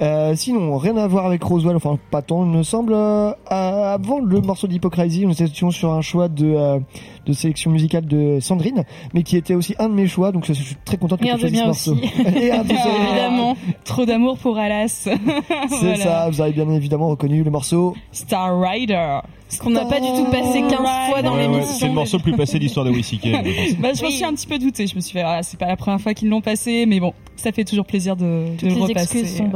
Euh, 0.01 0.35
sinon, 0.35 0.77
rien 0.79 0.97
à 0.97 1.07
voir 1.07 1.27
avec 1.27 1.43
Roswell, 1.43 1.77
enfin 1.77 1.99
pas 2.11 2.23
tant, 2.23 2.45
il 2.45 2.51
me 2.51 2.63
semble. 2.63 2.93
Euh, 2.95 3.33
avant 3.51 4.19
le 4.21 4.41
morceau 4.41 4.67
d'Hypocrisy, 4.67 5.27
nous 5.27 5.43
étions 5.43 5.71
sur 5.71 5.93
un 5.93 6.01
choix 6.01 6.29
de, 6.29 6.47
euh, 6.47 6.79
de 7.27 7.33
sélection 7.33 7.71
musicale 7.71 8.07
de 8.07 8.39
Sandrine, 8.41 8.85
mais 9.15 9.23
qui 9.23 9.37
était 9.37 9.55
aussi 9.55 9.75
un 9.79 9.89
de 9.89 9.95
mes 9.95 10.07
choix, 10.07 10.33
donc 10.33 10.45
je 10.47 10.53
suis 10.53 10.77
très 10.85 10.97
contente 10.97 11.21
que 11.21 11.27
tu 11.27 11.33
de 11.35 11.39
choisisses 11.39 11.59
ce 11.61 11.65
morceau. 11.65 11.93
aussi. 11.93 12.03
Et 12.43 12.51
un 12.53 12.63
de 12.63 12.69
tes- 12.69 12.75
évidemment. 12.75 13.57
Trop 13.85 14.05
d'amour 14.05 14.39
pour 14.39 14.59
Alas. 14.59 14.89
C'est 15.09 15.17
Voilà. 15.69 15.97
ça, 15.97 16.29
vous 16.31 16.41
avez 16.41 16.53
bien 16.53 16.69
évidemment 16.71 17.09
reconnu 17.09 17.43
le 17.43 17.51
morceau. 17.51 17.95
Star 18.13 18.59
Rider. 18.61 19.19
Ce 19.49 19.59
qu'on 19.59 19.69
n'a 19.69 19.85
pas 19.85 20.01
du 20.01 20.07
tout 20.07 20.25
passé 20.31 20.63
15 20.63 20.79
fois 21.11 21.21
dans 21.23 21.33
Ouais, 21.35 21.41
ouais, 21.41 21.49
l'émission. 21.49 21.75
c'est 21.79 21.87
le 21.87 21.93
morceau 21.93 22.17
le 22.17 22.23
plus 22.23 22.33
passé 22.35 22.59
de 22.59 22.63
l'histoire 22.65 22.87
de 22.87 22.91
pense. 22.91 23.13
Bah, 23.81 23.89
je 23.95 24.03
m'en 24.03 24.11
suis 24.11 24.25
un 24.25 24.33
petit 24.33 24.47
peu 24.47 24.59
douté. 24.59 24.87
Je 24.87 24.97
me 24.97 25.01
suis 25.03 25.13
fait, 25.13 25.21
ah, 25.23 25.41
c'est 25.43 25.59
pas 25.61 25.67
la 25.67 25.77
première 25.77 26.01
fois 26.01 26.15
qu'ils 26.15 26.31
l'ont 26.31 26.41
passé, 26.41 26.87
mais 26.87 27.01
bon, 27.01 27.13
ça 27.37 27.53
fait 27.53 27.65
toujours 27.65 27.85
plaisir 27.85 28.17
de, 28.17 28.47
Toutes 28.59 28.71
de 28.71 28.75
le 28.75 28.75
les 28.77 28.81
repasser. 28.87 29.19
excuses 29.19 29.37
sont 29.37 29.49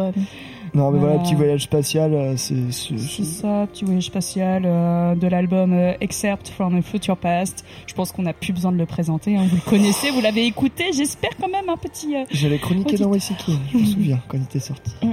Non, 0.74 0.90
mais 0.90 0.98
voilà, 0.98 1.14
Voilà. 1.14 1.18
petit 1.28 1.34
voyage 1.34 1.62
spatial, 1.62 2.12
euh, 2.12 2.36
c'est. 2.36 2.70
c'est- 2.70 3.24
ça, 3.24 3.66
petit 3.72 3.84
voyage 3.84 4.04
spatial 4.06 4.62
euh, 4.66 5.14
de 5.14 5.26
l'album 5.26 5.72
euh, 5.72 5.94
Excerpt 6.00 6.48
from 6.48 6.76
a 6.76 6.82
Future 6.82 7.16
Past. 7.16 7.64
Je 7.86 7.94
pense 7.94 8.12
qu'on 8.12 8.22
n'a 8.22 8.32
plus 8.34 8.52
besoin 8.52 8.72
de 8.72 8.76
le 8.76 8.84
présenter. 8.86 9.36
hein. 9.36 9.46
Vous 9.48 9.56
le 9.56 9.62
connaissez, 9.70 10.10
vous 10.10 10.20
l'avez 10.20 10.44
écouté. 10.44 10.84
J'espère 10.94 11.30
quand 11.40 11.48
même 11.48 11.68
un 11.68 11.76
petit. 11.76 12.14
euh, 12.16 12.24
J'avais 12.30 12.58
chroniqué 12.58 12.96
dans 12.98 13.08
WCK, 13.10 13.52
je 13.72 13.78
me 13.78 13.84
souviens, 13.94 14.20
quand 14.28 14.36
il 14.36 14.44
était 14.44 14.58
sorti. 14.60 14.92
Ouais, 15.02 15.06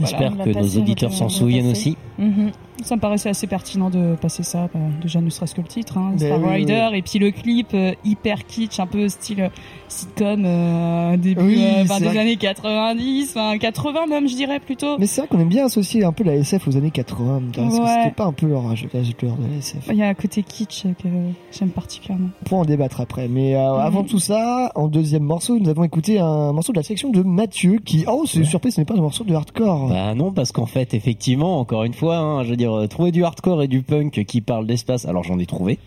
J'espère 0.00 0.32
voilà. 0.34 0.52
que 0.52 0.58
nos 0.58 0.78
auditeurs 0.80 1.12
s'en 1.12 1.28
souviennent 1.28 1.70
aussi. 1.70 1.96
Mhm. 2.18 2.50
Ça 2.84 2.94
me 2.96 3.00
paraissait 3.00 3.28
assez 3.28 3.46
pertinent 3.46 3.90
de 3.90 4.14
passer 4.20 4.42
ça, 4.42 4.68
bah, 4.72 4.80
déjà 5.02 5.20
ne 5.20 5.30
serait-ce 5.30 5.54
que 5.54 5.60
le 5.60 5.66
titre, 5.66 5.98
hein, 5.98 6.12
Ben 6.18 6.26
Star 6.28 6.40
oui, 6.40 6.48
Rider, 6.58 6.88
et 6.94 7.02
puis 7.02 7.18
le 7.18 7.30
clip 7.32 7.68
euh, 7.74 7.92
hyper 8.04 8.46
kitsch, 8.46 8.78
un 8.78 8.86
peu 8.86 9.08
style 9.08 9.40
euh, 9.42 9.48
sitcom, 9.88 10.42
euh, 10.44 11.16
début 11.16 11.42
Oui, 11.42 11.64
euh, 11.64 11.82
des 11.98 12.04
vrai. 12.06 12.18
années 12.18 12.36
90, 12.36 13.30
enfin 13.36 13.58
80 13.58 14.06
même 14.06 14.28
je 14.28 14.36
dirais 14.36 14.60
plutôt. 14.60 14.96
Mais 14.98 15.06
c'est 15.06 15.20
vrai 15.22 15.28
qu'on 15.28 15.40
aime 15.40 15.48
bien 15.48 15.66
associer 15.66 16.04
un 16.04 16.12
peu 16.12 16.24
la 16.24 16.36
SF 16.36 16.68
aux 16.68 16.76
années 16.76 16.90
80. 16.90 17.42
parce 17.54 17.76
que 17.76 17.82
Ouais. 17.82 17.88
C'était 18.04 18.14
pas 18.14 18.24
un 18.24 18.32
peu 18.32 18.46
leur 18.46 18.66
âge, 18.70 18.82
de 18.84 18.88
la 18.92 19.56
SF. 19.58 19.88
Il 19.90 19.96
y 19.96 20.02
a 20.02 20.08
un 20.08 20.14
côté 20.14 20.42
kitsch 20.42 20.84
que 21.02 21.08
j'aime 21.52 21.70
particulièrement. 21.70 22.28
On 22.42 22.44
pourra 22.48 22.60
en 22.62 22.64
débattre 22.64 23.00
après. 23.00 23.28
Mais 23.28 23.54
euh, 23.56 23.74
avant 23.76 24.04
tout 24.04 24.18
ça, 24.18 24.72
en 24.74 24.88
deuxième 24.88 25.22
morceau, 25.24 25.58
nous 25.58 25.68
avons 25.68 25.84
écouté 25.84 26.18
un 26.18 26.52
morceau 26.52 26.72
de 26.72 26.78
la 26.78 26.82
section 26.82 27.10
de 27.10 27.22
Mathieu 27.22 27.78
qui, 27.84 28.04
oh, 28.06 28.24
c'est 28.26 28.38
une 28.38 28.44
surprise, 28.44 28.74
ce 28.74 28.80
n'est 28.80 28.84
pas 28.84 28.94
un 28.94 29.00
morceau 29.00 29.24
de 29.24 29.34
hardcore. 29.34 29.88
Bah 29.88 30.14
non, 30.14 30.32
parce 30.32 30.52
qu'en 30.52 30.66
fait, 30.66 30.94
effectivement, 30.94 31.58
encore 31.60 31.84
une 31.84 31.94
fois, 31.94 32.16
hein, 32.18 32.44
je 32.44 32.50
veux 32.50 32.56
dire, 32.56 32.67
euh, 32.74 32.86
trouver 32.86 33.12
du 33.12 33.24
hardcore 33.24 33.62
et 33.62 33.68
du 33.68 33.82
punk 33.82 34.24
qui 34.24 34.40
parle 34.40 34.66
d'espace, 34.66 35.06
alors 35.06 35.24
j'en 35.24 35.38
ai 35.38 35.46
trouvé. 35.46 35.78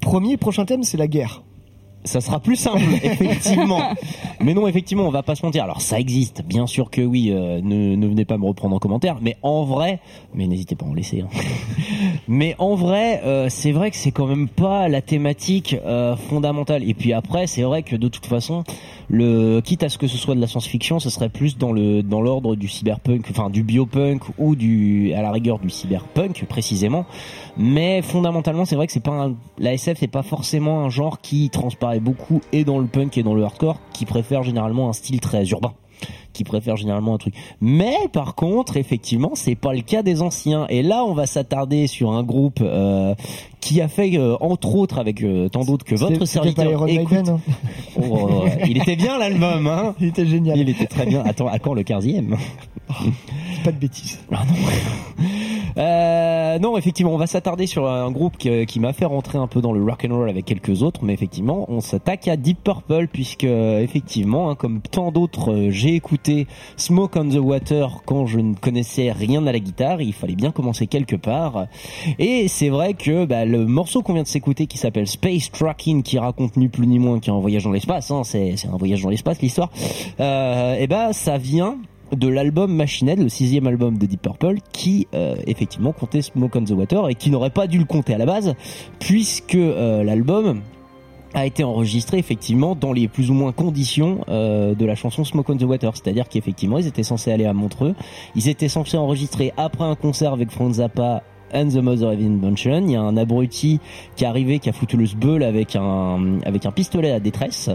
Premier 0.00 0.36
prochain 0.36 0.64
thème, 0.64 0.82
c'est 0.82 0.96
la 0.96 1.06
guerre. 1.06 1.42
Ça 2.04 2.20
sera 2.20 2.38
plus 2.38 2.56
simple, 2.56 2.82
effectivement. 3.02 3.80
Mais 4.40 4.52
non, 4.52 4.68
effectivement, 4.68 5.04
on 5.04 5.10
va 5.10 5.22
pas 5.22 5.34
se 5.34 5.44
mentir. 5.44 5.64
Alors 5.64 5.80
ça 5.80 5.98
existe, 5.98 6.42
bien 6.46 6.66
sûr 6.66 6.90
que 6.90 7.00
oui. 7.00 7.30
euh, 7.30 7.60
ne, 7.62 7.96
ne 7.96 8.06
venez 8.06 8.24
pas 8.26 8.36
me 8.36 8.44
reprendre 8.46 8.76
en 8.76 8.78
commentaire. 8.78 9.16
Mais 9.22 9.36
en 9.42 9.64
vrai, 9.64 10.00
mais 10.34 10.46
n'hésitez 10.46 10.74
pas 10.74 10.84
à 10.84 10.88
en 10.90 10.94
laisser. 10.94 11.22
hein. 11.22 11.28
Mais 12.28 12.54
en 12.58 12.74
vrai, 12.74 13.20
euh, 13.24 13.48
c'est 13.50 13.72
vrai 13.72 13.90
que 13.90 13.96
c'est 13.96 14.10
quand 14.10 14.26
même 14.26 14.48
pas 14.48 14.88
la 14.88 15.02
thématique 15.02 15.76
euh, 15.84 16.16
fondamentale. 16.16 16.82
Et 16.88 16.94
puis 16.94 17.12
après, 17.12 17.46
c'est 17.46 17.62
vrai 17.62 17.82
que 17.82 17.96
de 17.96 18.08
toute 18.08 18.26
façon, 18.26 18.64
le 19.08 19.60
quitte 19.60 19.82
à 19.82 19.88
ce 19.88 19.98
que 19.98 20.06
ce 20.06 20.16
soit 20.16 20.34
de 20.34 20.40
la 20.40 20.46
science-fiction, 20.46 20.98
ce 21.00 21.10
serait 21.10 21.28
plus 21.28 21.58
dans 21.58 21.72
le 21.72 22.02
dans 22.02 22.20
l'ordre 22.22 22.54
du 22.56 22.68
cyberpunk, 22.68 23.26
enfin 23.30 23.50
du 23.50 23.62
biopunk 23.62 24.22
ou 24.38 24.56
du 24.56 25.12
à 25.12 25.20
la 25.22 25.30
rigueur 25.32 25.58
du 25.58 25.68
cyberpunk 25.70 26.44
précisément. 26.48 27.04
Mais 27.56 28.00
fondamentalement, 28.02 28.64
c'est 28.64 28.76
vrai 28.76 28.86
que 28.86 28.92
c'est 28.92 29.00
pas 29.02 29.12
un, 29.26 29.34
la 29.58 29.74
SF, 29.74 29.98
c'est 30.00 30.06
pas 30.06 30.22
forcément 30.22 30.80
un 30.84 30.88
genre 30.90 31.20
qui 31.20 31.50
transparaît 31.50 31.93
beaucoup 32.00 32.40
et 32.52 32.64
dans 32.64 32.78
le 32.78 32.86
punk 32.86 33.18
et 33.18 33.22
dans 33.22 33.34
le 33.34 33.44
hardcore, 33.44 33.78
qui 33.92 34.04
préfère 34.06 34.42
généralement 34.42 34.88
un 34.88 34.92
style 34.92 35.20
très 35.20 35.44
urbain 35.46 35.74
qui 36.34 36.44
préfère 36.44 36.76
généralement 36.76 37.14
un 37.14 37.18
truc. 37.18 37.32
Mais 37.62 37.96
par 38.12 38.34
contre, 38.34 38.76
effectivement, 38.76 39.30
c'est 39.34 39.54
pas 39.54 39.72
le 39.72 39.80
cas 39.80 40.02
des 40.02 40.20
anciens. 40.20 40.66
Et 40.68 40.82
là, 40.82 41.04
on 41.04 41.14
va 41.14 41.24
s'attarder 41.26 41.86
sur 41.86 42.12
un 42.12 42.22
groupe 42.22 42.58
euh, 42.60 43.14
qui 43.60 43.80
a 43.80 43.88
fait, 43.88 44.18
euh, 44.18 44.36
entre 44.40 44.74
autres, 44.74 44.98
avec 44.98 45.22
euh, 45.22 45.48
tant 45.48 45.64
d'autres 45.64 45.86
que 45.86 45.94
votre 45.94 46.18
pas 46.18 46.26
serviteur. 46.26 46.70
Iron 46.70 46.86
écoute- 46.86 47.10
Maiden, 47.12 47.28
hein. 47.30 47.40
Oh, 47.96 48.42
ouais. 48.44 48.58
il 48.68 48.76
était 48.76 48.96
bien 48.96 49.16
l'album, 49.18 49.66
hein 49.66 49.94
Il 50.00 50.08
était 50.08 50.26
génial. 50.26 50.58
Il 50.58 50.68
était 50.68 50.86
très 50.86 51.06
bien. 51.06 51.22
Attends, 51.24 51.48
à 51.48 51.58
quand 51.58 51.72
le 51.72 51.82
15e 51.82 52.36
Pas 53.64 53.72
de 53.72 53.78
bêtises. 53.78 54.18
Ah 54.30 54.42
non. 54.46 54.54
Euh, 55.76 56.58
non, 56.60 56.76
effectivement, 56.78 57.12
on 57.12 57.18
va 57.18 57.26
s'attarder 57.26 57.66
sur 57.66 57.88
un 57.88 58.10
groupe 58.10 58.36
qui, 58.36 58.66
qui 58.66 58.78
m'a 58.80 58.92
fait 58.92 59.06
rentrer 59.06 59.38
un 59.38 59.46
peu 59.48 59.60
dans 59.60 59.72
le 59.72 59.82
rock 59.82 60.06
and 60.08 60.14
roll 60.14 60.28
avec 60.28 60.44
quelques 60.44 60.82
autres, 60.82 61.00
mais 61.02 61.12
effectivement, 61.14 61.66
on 61.68 61.80
s'attaque 61.80 62.28
à 62.28 62.36
Deep 62.36 62.62
Purple 62.62 63.08
puisque 63.12 63.44
effectivement, 63.44 64.50
hein, 64.50 64.54
comme 64.54 64.80
tant 64.82 65.10
d'autres, 65.10 65.66
j'ai 65.70 65.94
écouté 65.94 66.23
Smoke 66.76 67.18
on 67.18 67.28
the 67.28 67.36
Water 67.36 68.02
quand 68.04 68.26
je 68.26 68.38
ne 68.38 68.54
connaissais 68.54 69.12
rien 69.12 69.46
à 69.46 69.52
la 69.52 69.58
guitare. 69.58 70.02
Il 70.02 70.12
fallait 70.12 70.34
bien 70.34 70.50
commencer 70.50 70.86
quelque 70.86 71.16
part, 71.16 71.66
et 72.18 72.48
c'est 72.48 72.68
vrai 72.68 72.94
que 72.94 73.24
bah, 73.24 73.44
le 73.44 73.66
morceau 73.66 74.02
qu'on 74.02 74.14
vient 74.14 74.22
de 74.22 74.28
s'écouter, 74.28 74.66
qui 74.66 74.78
s'appelle 74.78 75.06
Space 75.06 75.50
Tracking, 75.50 76.02
qui 76.02 76.18
raconte 76.18 76.56
ni 76.56 76.68
plus 76.68 76.86
ni 76.86 76.98
moins 76.98 77.20
qu'un 77.20 77.38
voyage 77.38 77.64
dans 77.64 77.72
l'espace, 77.72 78.10
hein, 78.10 78.22
c'est 78.24 78.54
un 78.72 78.76
voyage 78.76 79.02
dans 79.02 79.10
l'espace 79.10 79.40
l'histoire. 79.40 79.70
Euh, 80.20 80.76
et 80.78 80.86
ben, 80.86 81.12
ça 81.12 81.38
vient 81.38 81.78
de 82.12 82.28
l'album 82.28 82.72
Machine 82.72 83.14
le 83.16 83.28
sixième 83.28 83.66
album 83.66 83.98
de 83.98 84.06
Deep 84.06 84.22
Purple, 84.22 84.56
qui 84.72 85.06
euh, 85.14 85.36
effectivement 85.46 85.92
comptait 85.92 86.22
Smoke 86.22 86.58
on 86.58 86.64
the 86.64 86.70
Water 86.70 87.08
et 87.08 87.14
qui 87.14 87.30
n'aurait 87.30 87.50
pas 87.50 87.66
dû 87.66 87.78
le 87.78 87.84
compter 87.84 88.14
à 88.14 88.18
la 88.18 88.26
base, 88.26 88.54
puisque 88.98 89.54
euh, 89.54 90.04
l'album 90.04 90.60
a 91.34 91.46
été 91.46 91.64
enregistré 91.64 92.18
effectivement 92.18 92.74
dans 92.74 92.92
les 92.92 93.08
plus 93.08 93.30
ou 93.30 93.34
moins 93.34 93.52
conditions 93.52 94.24
euh, 94.28 94.74
de 94.74 94.86
la 94.86 94.94
chanson 94.94 95.24
Smoke 95.24 95.52
on 95.52 95.56
the 95.56 95.62
Water, 95.62 95.92
c'est-à-dire 95.94 96.28
qu'effectivement 96.28 96.78
ils 96.78 96.86
étaient 96.86 97.02
censés 97.02 97.32
aller 97.32 97.44
à 97.44 97.52
Montreux, 97.52 97.94
ils 98.34 98.48
étaient 98.48 98.68
censés 98.68 98.96
enregistrer 98.96 99.52
après 99.56 99.84
un 99.84 99.96
concert 99.96 100.32
avec 100.32 100.50
Frank 100.50 100.72
Zappa 100.72 101.22
and 101.54 101.68
the 101.68 101.76
Mother 101.76 102.08
of 102.08 102.18
Invention. 102.20 102.82
Il 102.86 102.92
y 102.92 102.96
a 102.96 103.00
un 103.00 103.16
abruti 103.16 103.80
qui 104.16 104.24
est 104.24 104.26
arrivé, 104.26 104.58
qui 104.58 104.68
a 104.68 104.72
foutu 104.72 104.96
le 104.96 105.06
sbeul 105.06 105.42
avec 105.42 105.76
un 105.76 106.40
avec 106.44 106.66
un 106.66 106.70
pistolet 106.70 107.12
à 107.12 107.20
détresse, 107.20 107.70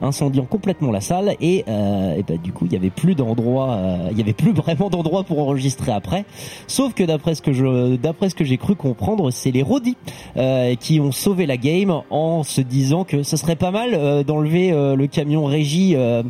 incendiant 0.00 0.44
complètement 0.44 0.90
la 0.90 1.00
salle 1.00 1.34
et, 1.40 1.64
euh, 1.68 2.16
et 2.16 2.22
bah, 2.22 2.34
du 2.42 2.52
coup 2.52 2.66
il 2.66 2.72
y 2.72 2.76
avait 2.76 2.90
plus 2.90 3.14
d'endroit, 3.14 3.72
euh, 3.72 4.08
il 4.12 4.18
y 4.18 4.22
avait 4.22 4.32
plus 4.32 4.52
vraiment 4.52 4.90
d'endroit 4.90 5.24
pour 5.24 5.38
enregistrer 5.40 5.92
après. 5.92 6.24
Sauf 6.66 6.94
que 6.94 7.04
d'après 7.04 7.34
ce 7.34 7.42
que 7.42 7.52
je 7.52 7.96
d'après 7.96 8.28
ce 8.28 8.34
que 8.34 8.44
j'ai 8.44 8.56
cru 8.56 8.74
comprendre, 8.74 9.30
c'est 9.30 9.50
les 9.50 9.62
Rodis 9.62 9.96
euh, 10.36 10.74
qui 10.76 11.00
ont 11.00 11.12
sauvé 11.12 11.46
la 11.46 11.56
game 11.56 12.02
en 12.10 12.42
se 12.42 12.60
disant 12.60 13.04
que 13.04 13.22
ce 13.22 13.36
serait 13.36 13.56
pas 13.56 13.70
mal 13.70 13.90
euh, 13.94 14.22
d'enlever 14.22 14.72
euh, 14.72 14.96
le 14.96 15.06
camion 15.06 15.44
régie 15.44 15.94
euh, 15.96 16.22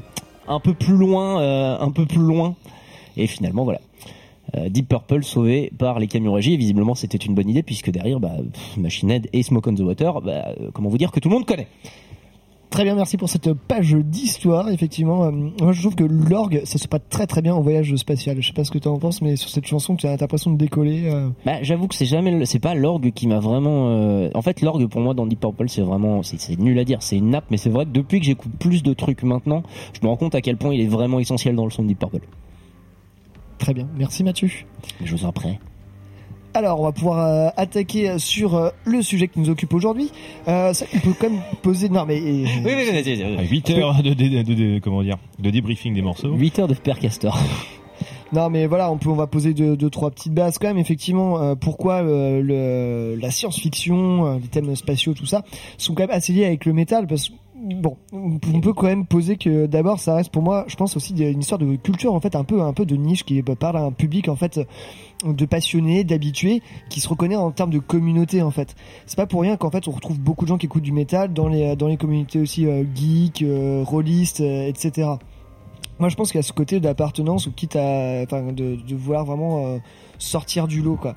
un 0.47 0.61
peu 0.61 0.75
plus 0.75 0.95
loin, 0.95 1.39
un 1.81 1.91
peu 1.91 2.05
plus 2.05 2.21
loin. 2.21 2.55
Et 3.17 3.27
finalement 3.27 3.65
voilà. 3.65 3.81
Euh, 4.57 4.69
Deep 4.69 4.89
Purple 4.89 5.25
sauvé 5.25 5.73
par 5.79 5.99
les 5.99 6.07
camions 6.07 6.33
régis 6.33 6.55
et 6.55 6.57
visiblement 6.57 6.95
c'était 6.95 7.19
une 7.19 7.35
bonne 7.35 7.49
idée 7.49 7.63
puisque 7.65 7.91
derrière 7.91 8.21
bah, 8.21 8.33
pff, 8.53 8.77
Machine 8.77 9.11
Head 9.11 9.29
et 9.33 9.43
Smoke 9.43 9.69
on 9.69 9.75
the 9.75 9.81
Water 9.81 10.21
bah, 10.21 10.55
euh, 10.61 10.71
comment 10.73 10.89
vous 10.89 10.99
dire 10.99 11.11
que 11.11 11.19
tout 11.19 11.29
le 11.29 11.35
monde 11.35 11.45
connaît 11.47 11.67
Très 12.71 12.83
bien, 12.83 12.97
merci 12.97 13.17
pour 13.17 13.29
cette 13.29 13.53
page 13.53 13.93
d'histoire. 13.95 14.69
Effectivement, 14.69 15.23
euh, 15.27 15.31
moi 15.61 15.71
je 15.71 15.81
trouve 15.81 15.95
que 15.95 16.03
l'orgue, 16.03 16.63
ça 16.65 16.77
se 16.77 16.89
passe 16.89 17.03
très 17.09 17.25
très 17.29 17.41
bien 17.41 17.55
en 17.55 17.61
voyage 17.61 17.95
spatial. 17.95 18.39
Je 18.41 18.49
sais 18.49 18.53
pas 18.53 18.65
ce 18.65 18.73
que 18.73 18.79
tu 18.79 18.89
en 18.89 18.99
penses, 18.99 19.23
mais 19.23 19.37
sur 19.37 19.49
cette 19.49 19.67
chanson, 19.67 19.95
tu 19.95 20.09
as 20.09 20.17
l'impression 20.17 20.51
de 20.51 20.57
décoller. 20.57 21.03
euh. 21.07 21.29
Bah, 21.47 21.63
j'avoue 21.63 21.87
que 21.87 21.95
c'est 21.95 22.05
jamais, 22.05 22.45
c'est 22.47 22.59
pas 22.59 22.75
l'orgue 22.75 23.13
qui 23.13 23.29
m'a 23.29 23.39
vraiment. 23.39 23.91
euh, 23.91 24.29
En 24.35 24.43
fait, 24.43 24.61
l'orgue 24.61 24.89
pour 24.89 25.01
moi 25.03 25.15
dans 25.15 25.25
Deep 25.25 25.39
Purple, 25.39 25.69
c'est 25.69 25.83
vraiment, 25.83 26.25
c'est, 26.25 26.41
c'est 26.41 26.59
nul 26.59 26.77
à 26.81 26.85
dire, 26.85 27.01
c'est 27.01 27.17
une 27.17 27.31
nappe. 27.31 27.45
Mais 27.51 27.59
c'est 27.59 27.71
vrai 27.71 27.85
que 27.85 27.91
depuis 27.91 28.19
que 28.19 28.27
j'écoute 28.27 28.51
plus 28.59 28.83
de 28.83 28.93
trucs 28.93 29.23
maintenant, 29.23 29.63
je 29.93 30.01
me 30.05 30.09
rends 30.11 30.17
compte 30.17 30.35
à 30.35 30.41
quel 30.41 30.57
point 30.57 30.75
il 30.75 30.81
est 30.81 30.89
vraiment 30.89 31.21
essentiel 31.21 31.55
dans 31.55 31.67
le 31.67 31.71
son 31.71 31.85
de 31.85 31.89
Deep 31.89 32.01
Purple. 32.01 32.23
Très 33.59 33.75
bien, 33.75 33.89
merci 33.97 34.25
Mathieu. 34.25 34.49
Je 35.03 35.15
vous 35.17 35.25
en 35.25 35.33
prie. 35.33 35.59
Alors, 36.57 36.81
on 36.81 36.85
va 36.85 36.93
pouvoir 36.93 37.19
euh, 37.27 37.49
attaquer 37.57 38.17
sur 38.19 38.55
euh, 38.55 38.71
le 38.85 39.03
sujet 39.03 39.27
qui 39.27 39.41
nous 39.41 39.51
occupe 39.51 39.75
aujourd'hui. 39.75 40.11
Euh, 40.47 40.73
ça, 40.73 40.87
on 40.95 40.99
peut 41.01 41.13
quand 41.19 41.29
même 41.31 41.41
poser. 41.63 41.89
Non, 41.89 42.05
mais. 42.07 42.19
euh, 42.21 42.23
Oui, 42.23 42.47
oui, 42.65 42.75
oui, 42.93 43.03
oui, 43.05 43.37
oui. 43.41 43.47
8 43.49 43.71
heures 43.71 44.03
de, 44.03 44.15
de, 44.15 44.43
de- 44.43 44.55
de- 44.55 44.79
comment 44.79 45.03
dire, 45.03 45.17
de 45.41 45.51
débriefing 45.51 45.95
des 45.95 46.03
morceaux. 46.03 46.33
8 46.33 46.59
heures 46.61 46.69
de 46.69 46.75
Père 46.75 46.99
Castor. 46.99 47.39
Non, 48.33 48.51
mais 48.51 48.67
voilà, 48.67 48.91
on 48.91 48.97
peut, 48.99 49.11
on 49.11 49.15
va 49.15 49.29
poser 49.29 49.55
deux, 49.55 49.77
deux 49.77 49.91
trois 49.91 50.11
petites 50.11 50.33
bases 50.35 50.59
quand 50.59 50.67
même. 50.67 50.79
Effectivement, 50.79 51.41
euh, 51.41 51.55
pourquoi 51.55 52.03
euh, 52.03 52.41
le, 52.43 53.21
la 53.21 53.31
science-fiction, 53.31 54.27
euh, 54.27 54.39
les 54.43 54.49
thèmes 54.49 54.75
spatiaux, 54.75 55.15
tout 55.15 55.27
ça, 55.27 55.45
sont 55.79 55.95
quand 55.95 56.03
même 56.03 56.11
assez 56.17 56.33
liés 56.33 56.45
avec 56.47 56.65
le 56.65 56.73
métal, 56.73 57.07
parce 57.07 57.29
que 57.29 57.35
bon, 57.65 57.97
on 58.13 58.61
peut 58.61 58.73
quand 58.73 58.87
même 58.87 59.07
poser 59.07 59.37
que 59.37 59.67
d'abord, 59.67 59.99
ça 59.99 60.15
reste 60.15 60.31
pour 60.31 60.43
moi, 60.43 60.65
je 60.69 60.77
pense 60.77 60.97
aussi 60.97 61.15
une 61.15 61.41
histoire 61.41 61.59
de 61.59 61.77
culture 61.77 62.13
en 62.15 62.21
fait 62.21 62.37
un 62.37 62.45
peu, 62.45 62.63
un 62.63 62.73
peu 62.73 62.85
de 62.85 62.97
niche 62.97 63.25
qui 63.25 63.43
parle 63.43 63.77
à 63.77 63.83
un 63.83 63.93
public 63.93 64.29
en 64.29 64.37
fait 64.37 64.61
de 65.25 65.47
passionnés, 65.47 66.05
d'habitués, 66.05 66.63
qui 66.91 67.01
se 67.01 67.09
reconnaît 67.09 67.37
en 67.37 67.51
termes 67.51 67.71
de 67.71 67.79
communauté 67.79 68.43
en 68.43 68.51
fait. 68.51 68.75
C'est 69.07 69.17
pas 69.17 69.27
pour 69.27 69.41
rien 69.41 69.57
qu'en 69.57 69.71
fait 69.71 69.89
on 69.89 69.93
retrouve 69.93 70.21
beaucoup 70.21 70.45
de 70.45 70.49
gens 70.49 70.59
qui 70.59 70.67
écoutent 70.67 70.83
du 70.83 70.93
métal 70.93 71.33
dans 71.33 71.49
les 71.49 71.77
dans 71.77 71.89
les 71.89 71.97
communautés 71.97 72.41
aussi 72.41 72.67
euh, 72.67 72.85
geeks, 72.95 73.43
euh, 73.43 73.83
rôlistes, 73.85 74.41
euh, 74.41 74.69
etc. 74.69 75.09
moi 75.99 76.09
je 76.09 76.17
pense 76.17 76.31
qu'il 76.31 76.39
y 76.39 76.41
a 76.41 76.43
ce 76.43 76.53
côté 76.53 76.81
d'appartenance 76.81 77.47
ou 77.47 77.53
quitte 77.53 77.77
à 77.77 78.23
enfin 78.23 78.53
de, 78.53 78.77
de 78.77 78.95
vouloir 78.95 79.25
vraiment 79.25 79.67
euh, 79.67 79.79
sortir 80.19 80.67
du 80.69 80.83
lot 80.83 80.97
quoi 80.97 81.17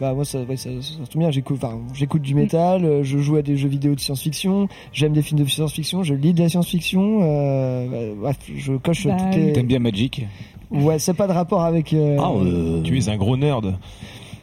bah 0.00 0.14
moi 0.14 0.24
ça, 0.24 0.40
ouais, 0.42 0.56
ça, 0.56 0.70
ça, 0.80 0.88
ça 1.00 1.06
tombe 1.10 1.22
bien 1.22 1.30
j'écoute 1.30 1.58
enfin, 1.62 1.78
j'écoute 1.94 2.22
du 2.22 2.34
métal 2.34 2.84
euh, 2.84 3.02
je 3.02 3.18
joue 3.18 3.36
à 3.36 3.42
des 3.42 3.56
jeux 3.56 3.68
vidéo 3.68 3.94
de 3.94 4.00
science-fiction 4.00 4.68
j'aime 4.92 5.12
des 5.12 5.22
films 5.22 5.40
de 5.40 5.48
science-fiction 5.48 6.02
je 6.02 6.14
lis 6.14 6.32
de 6.32 6.40
la 6.42 6.48
science-fiction 6.48 7.20
euh, 7.22 7.86
bah, 7.88 8.14
bref 8.20 8.36
je 8.54 8.74
coche 8.74 9.06
Bah, 9.06 9.16
toutes 9.18 9.34
les 9.36 9.52
T'aimes 9.52 9.66
bien 9.66 9.78
Magic? 9.78 10.26
Ouais 10.70 10.98
c'est 10.98 11.14
pas 11.14 11.26
de 11.26 11.32
rapport 11.32 11.62
avec 11.62 11.92
euh, 11.92 12.16
Ah, 12.20 12.30
euh, 12.32 12.82
Tu 12.82 12.98
es 12.98 13.08
un 13.08 13.16
gros 13.16 13.36
nerd. 13.36 13.74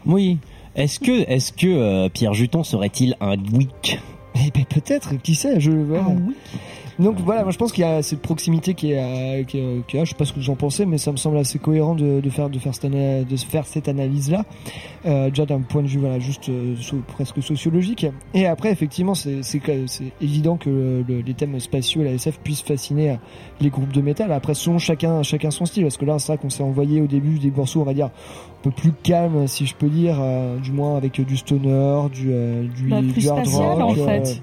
Oui. 0.06 0.38
Est-ce 0.76 1.00
que, 1.00 1.28
est-ce 1.30 1.52
que 1.52 1.68
euh, 1.68 2.10
Pierre 2.10 2.34
Juton 2.34 2.64
serait-il 2.64 3.16
un 3.20 3.34
geek? 3.34 4.00
Eh 4.36 4.52
ben, 4.52 4.64
peut-être, 4.64 5.16
qui 5.22 5.34
sait, 5.36 5.60
je 5.60 5.72
voilà. 5.72 6.06
Donc 7.00 7.18
voilà, 7.22 7.44
moi 7.44 7.52
je 7.52 7.58
pense 7.58 7.72
qu'il 7.72 7.82
y 7.84 7.88
a 7.88 8.02
cette 8.02 8.22
proximité 8.22 8.74
qui 8.74 8.92
est, 8.92 9.00
euh, 9.02 9.44
qui 9.46 9.58
est, 9.58 9.88
qui 9.88 9.96
est 9.98 10.04
je 10.06 10.10
sais 10.10 10.16
pas 10.18 10.26
ce 10.26 10.34
que 10.34 10.40
vous 10.40 10.50
en 10.50 10.56
pensez, 10.56 10.86
mais 10.86 10.98
ça 10.98 11.12
me 11.14 11.18
semble 11.18 11.38
assez 11.38 11.58
cohérent 11.58 11.96
de, 11.96 12.20
de 12.20 12.30
faire 12.30 12.50
de 12.50 12.60
faire 12.60 12.76
cette 12.76 12.92
de 12.92 13.38
faire 13.38 13.66
cette 13.66 13.88
analyse 13.88 14.30
là, 14.30 14.44
euh, 15.06 15.30
déjà 15.30 15.46
d'un 15.46 15.62
point 15.62 15.82
de 15.82 15.88
vue 15.88 16.00
voilà 16.00 16.20
juste 16.20 16.50
euh, 16.50 16.76
so- 16.82 17.02
presque 17.08 17.42
sociologique. 17.42 18.06
Et 18.34 18.46
après 18.48 18.72
effectivement 18.72 19.16
c'est 19.16 19.44
c'est 19.44 19.62
évident 20.22 20.58
que 20.58 20.70
le- 20.70 21.06
le- 21.08 21.22
les 21.22 21.34
thèmes 21.34 21.58
spatiaux 21.60 22.02
et 22.02 22.06
la 22.06 22.12
SF 22.12 22.40
puissent 22.44 22.62
fasciner 22.64 23.12
euh, 23.12 23.16
les 23.62 23.70
groupes 23.70 23.94
de 23.94 24.02
métal. 24.02 24.32
Après 24.34 24.54
selon 24.54 24.78
chacun 24.78 25.24
chacun 25.24 25.52
son 25.52 25.66
style, 25.66 25.84
parce 25.84 25.96
que 25.98 26.04
là 26.06 26.20
c'est 26.20 26.34
vrai 26.34 26.38
qu'on 26.42 26.50
s'est 26.50 26.64
envoyé 26.64 27.00
au 27.02 27.08
début 27.08 27.40
des 27.40 27.50
morceaux 27.52 27.80
on 27.82 27.86
va 27.86 27.94
dire 27.94 28.08
un 28.08 28.62
peu 28.62 28.72
plus 28.72 28.92
calmes 28.92 29.48
si 29.48 29.66
je 29.66 29.74
peux 29.76 29.88
dire, 29.90 30.18
euh, 30.20 30.58
du 30.58 30.74
moins 30.74 30.98
avec 30.98 31.22
du 31.22 31.38
stoner, 31.38 32.02
du 32.12 32.28
euh, 32.32 32.64
du, 32.68 32.90
Bah, 32.90 33.00
du 33.02 33.08
plus 33.14 33.30
hard 33.30 33.46
spatial 33.46 33.82
en 33.84 33.94
fait. 34.06 34.42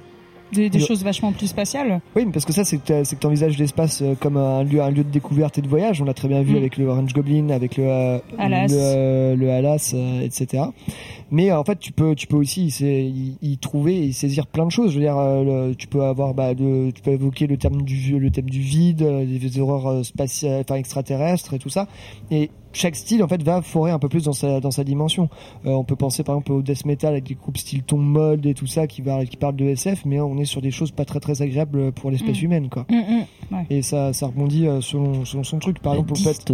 Des, 0.53 0.71
choses 0.79 1.03
vachement 1.03 1.33
plus 1.33 1.49
spatiales. 1.49 2.01
oui, 2.15 2.25
mais 2.27 2.33
parce 2.33 2.45
que 2.45 2.53
ça, 2.53 2.65
c'est 2.65 2.79
que 2.79 3.03
tu 3.15 3.27
envisages 3.27 3.59
l'espace 3.59 4.01
euh, 4.03 4.15
comme 4.19 4.37
un 4.37 4.63
lieu, 4.63 4.81
un 4.81 4.91
lieu 4.91 5.03
de 5.05 5.11
découverte 5.11 5.59
et 5.59 5.63
de 5.63 5.69
voyage. 5.69 6.01
On 6.01 6.05
l'a 6.05 6.15
très 6.15 6.29
bien 6.29 6.43
vu 6.43 6.55
Mm. 6.55 6.57
avec 6.57 6.77
le 6.77 6.87
Orange 6.87 7.13
Goblin, 7.13 7.51
avec 7.51 7.77
le 7.77 7.85
euh, 7.87 8.19
Alas. 8.39 8.69
le, 8.69 8.75
euh, 8.79 9.37
le 9.37 9.51
Alas, 9.51 9.93
euh, 9.95 10.21
etc. 10.21 10.65
Mais 11.31 11.51
en 11.51 11.65
fait, 11.65 11.79
tu 11.81 11.91
peux, 11.93 12.15
tu 12.15 12.27
peux 12.29 12.37
aussi 12.37 12.67
y, 12.81 13.37
y 13.43 13.59
trouver 13.59 14.07
et 14.07 14.13
saisir 14.13 14.47
plein 14.47 14.65
de 14.67 14.71
choses. 14.71 14.91
Je 14.93 14.97
veux 14.99 15.05
dire, 15.05 15.17
le- 15.17 15.75
tu 15.75 15.89
peux 15.89 16.03
avoir, 16.05 16.33
bah, 16.35 16.55
tu 16.55 16.93
peux 17.03 17.11
évoquer 17.11 17.47
le 17.49 17.57
thème 17.57 17.83
du, 17.83 18.19
le 18.19 18.31
thème 18.31 18.49
du 18.49 18.61
vide, 18.61 18.99
des 19.27 19.61
horreurs 19.61 20.05
spatiales, 20.05 20.61
enfin 20.61 20.77
extraterrestres 20.77 21.55
et 21.55 21.59
tout 21.59 21.69
ça. 21.71 21.89
Et 22.31 22.51
chaque 22.77 22.97
style 22.97 23.23
en 23.23 23.29
fait 23.29 23.43
va 23.43 23.63
forer 23.63 23.91
un 23.91 23.99
peu 23.99 24.09
plus 24.09 24.25
dans 24.25 24.33
sa 24.33 24.61
dans 24.61 24.71
sa 24.71 24.85
dimension. 24.85 25.29
Euh, 25.65 25.71
on 25.71 25.85
peut 25.85 25.97
penser 25.97 26.23
par 26.23 26.35
exemple 26.37 26.53
au 26.53 26.63
death 26.63 26.85
metal 26.85 27.13
avec 27.13 27.25
des 27.25 27.35
groupes 27.35 27.57
style 27.59 27.83
Tomb 27.83 28.03
Mold 28.05 28.45
et 28.47 28.55
tout 28.55 28.67
ça 28.67 28.87
qui 28.87 29.03
va 29.03 29.25
qui 29.25 29.37
parlent 29.37 29.57
de 29.57 29.65
SF, 29.65 30.05
mais 30.05 30.21
on 30.21 30.37
est 30.39 30.45
sur 30.45 30.61
des 30.63 30.71
choses 30.71 30.91
pas 30.91 31.05
très 31.05 31.21
très 31.21 31.43
agréables 31.43 31.93
pour 31.93 32.11
l'espèce 32.11 32.41
Mm. 32.41 32.45
humaine 32.45 32.69
quoi. 32.69 32.87
Mm, 32.91 32.95
mm, 32.97 33.55
ouais. 33.57 33.67
Et 33.71 33.83
ça 33.83 34.13
ça 34.13 34.27
rebondit 34.27 34.67
euh, 34.67 34.81
selon 34.81 35.25
selon 35.25 35.43
son 35.45 35.59
truc. 35.59 35.79
Par 35.81 35.95
exemple, 35.95 36.17
fait, 36.17 36.53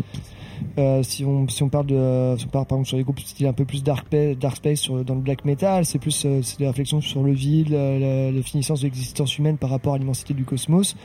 euh, 0.78 1.02
si 1.02 1.24
on 1.24 1.48
si 1.48 1.62
on 1.62 1.68
parle 1.68 1.86
de 1.86 2.34
si 2.38 2.46
on 2.46 2.48
parle 2.48 2.66
par 2.66 2.76
exemple 2.76 2.88
sur 2.88 2.96
les 2.96 3.02
groupes 3.02 3.20
style 3.20 3.46
un 3.46 3.52
peu 3.52 3.64
plus 3.64 3.82
dark 3.82 4.08
pa- 4.08 4.34
dark 4.34 4.56
space 4.56 4.80
sur, 4.80 5.04
dans 5.04 5.14
le 5.14 5.20
black 5.20 5.44
metal, 5.44 5.84
c'est 5.84 5.98
plus 5.98 6.24
euh, 6.24 6.40
c'est 6.42 6.58
des 6.58 6.66
réflexions 6.66 7.00
sur 7.00 7.22
le 7.22 7.32
vide, 7.32 7.70
la, 7.70 7.98
la, 7.98 8.30
la 8.30 8.42
finissance 8.42 8.80
de 8.80 8.86
l'existence 8.86 9.36
humaine 9.38 9.56
par 9.58 9.70
rapport 9.70 9.94
à 9.94 9.98
l'immensité 9.98 10.34
du 10.34 10.44
cosmos. 10.44 10.96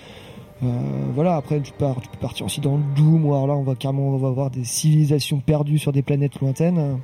Euh, 0.64 0.68
voilà, 1.14 1.36
après 1.36 1.62
tu, 1.62 1.72
pars, 1.72 1.96
peux 1.96 2.18
partir 2.20 2.46
aussi 2.46 2.62
dans 2.62 2.78
le 2.78 2.84
Doom, 2.96 3.26
ou 3.26 3.34
alors 3.34 3.48
là 3.48 3.54
on 3.54 3.64
va 3.64 3.76
carrément 3.76 4.10
on 4.10 4.18
va 4.18 4.32
voir 4.32 4.50
des 4.50 4.64
civilisations 4.64 5.40
perdues 5.40 5.78
sur 5.78 5.92
des 5.92 6.02
planètes 6.02 6.40
lointaines. 6.40 7.00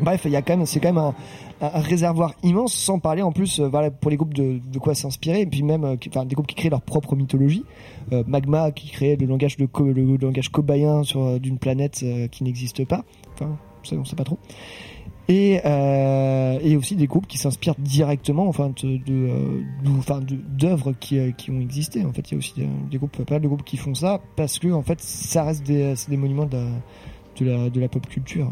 Bref, 0.00 0.22
il 0.24 0.32
y 0.32 0.36
a 0.36 0.42
quand 0.42 0.56
même, 0.56 0.66
c'est 0.66 0.80
quand 0.80 0.92
même 0.92 1.14
un, 1.60 1.68
réservoir 1.78 2.34
immense, 2.42 2.74
sans 2.74 2.98
parler 2.98 3.22
en 3.22 3.30
plus, 3.30 3.60
euh, 3.60 3.68
voilà, 3.68 3.92
pour 3.92 4.10
les 4.10 4.16
groupes 4.16 4.34
de, 4.34 4.58
de 4.58 4.78
quoi 4.80 4.96
s'inspirer, 4.96 5.42
et 5.42 5.46
puis 5.46 5.62
même, 5.62 5.84
euh, 5.84 5.96
enfin, 6.08 6.24
des 6.24 6.34
groupes 6.34 6.48
qui 6.48 6.56
créent 6.56 6.70
leur 6.70 6.82
propre 6.82 7.14
mythologie. 7.14 7.64
Magma 8.26 8.70
qui 8.70 8.90
crée 8.90 9.16
le 9.16 9.26
langage 9.26 9.56
de 9.56 9.66
le, 9.80 10.16
langage 10.16 10.50
cobayen 10.50 11.04
sur 11.04 11.40
d'une 11.40 11.58
planète 11.58 12.04
qui 12.30 12.44
n'existe 12.44 12.84
pas. 12.84 13.02
Enfin, 13.32 13.56
ça 13.82 13.96
on 13.96 14.04
sait 14.04 14.16
pas 14.16 14.24
trop. 14.24 14.38
Et, 15.28 15.60
euh, 15.64 16.58
et 16.62 16.76
aussi 16.76 16.96
des 16.96 17.06
groupes 17.06 17.26
qui 17.26 17.38
s'inspirent 17.38 17.76
directement, 17.78 18.46
enfin, 18.46 18.70
de, 18.82 18.96
de, 18.98 19.02
euh, 19.10 19.62
d'ou- 19.82 19.96
enfin, 19.98 20.20
de- 20.20 20.36
d'œuvres 20.36 20.92
qui, 20.92 21.18
euh, 21.18 21.30
qui 21.30 21.50
ont 21.50 21.60
existé. 21.60 22.04
En 22.04 22.12
fait, 22.12 22.30
il 22.30 22.32
y 22.32 22.34
a 22.34 22.38
aussi 22.38 22.52
des, 22.56 22.66
des 22.90 22.98
groupes, 22.98 23.16
pas 23.24 23.34
mal 23.36 23.40
de 23.42 23.48
groupes 23.48 23.64
qui 23.64 23.78
font 23.78 23.94
ça 23.94 24.20
parce 24.36 24.58
que, 24.58 24.68
en 24.68 24.82
fait, 24.82 25.00
ça 25.00 25.44
reste 25.44 25.66
des, 25.66 25.96
c'est 25.96 26.10
des 26.10 26.18
monuments 26.18 26.44
de 26.44 26.56
la, 26.58 26.66
de 27.40 27.44
la, 27.50 27.70
de 27.70 27.80
la 27.80 27.88
pop 27.88 28.06
culture. 28.06 28.50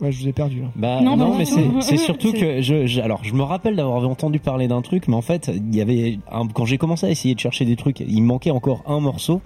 Ouais, 0.00 0.12
je 0.12 0.20
vous 0.22 0.28
ai 0.28 0.32
perdu 0.32 0.60
là. 0.62 0.68
Bah, 0.76 1.00
Non, 1.00 1.36
mais 1.36 1.44
c'est 1.44 1.64
c'est 1.80 1.96
surtout 1.96 2.30
C'est- 2.32 2.38
que 2.38 2.60
je, 2.62 2.86
je- 2.86 3.00
alors 3.00 3.24
je 3.24 3.34
me 3.34 3.42
rappelle 3.42 3.74
d'avoir 3.74 4.08
entendu 4.08 4.38
parler 4.38 4.68
d'un 4.68 4.80
truc, 4.80 5.08
mais 5.08 5.14
en 5.16 5.22
fait 5.22 5.50
il 5.52 5.74
y 5.74 5.80
avait 5.80 6.20
un- 6.30 6.46
quand 6.46 6.64
j'ai 6.66 6.78
commencé 6.78 7.06
à 7.06 7.10
essayer 7.10 7.34
de 7.34 7.40
chercher 7.40 7.64
des 7.64 7.74
trucs, 7.74 7.98
il 8.00 8.22
me 8.22 8.26
manquait 8.28 8.52
encore 8.52 8.82
un 8.86 9.00
morceau. 9.00 9.40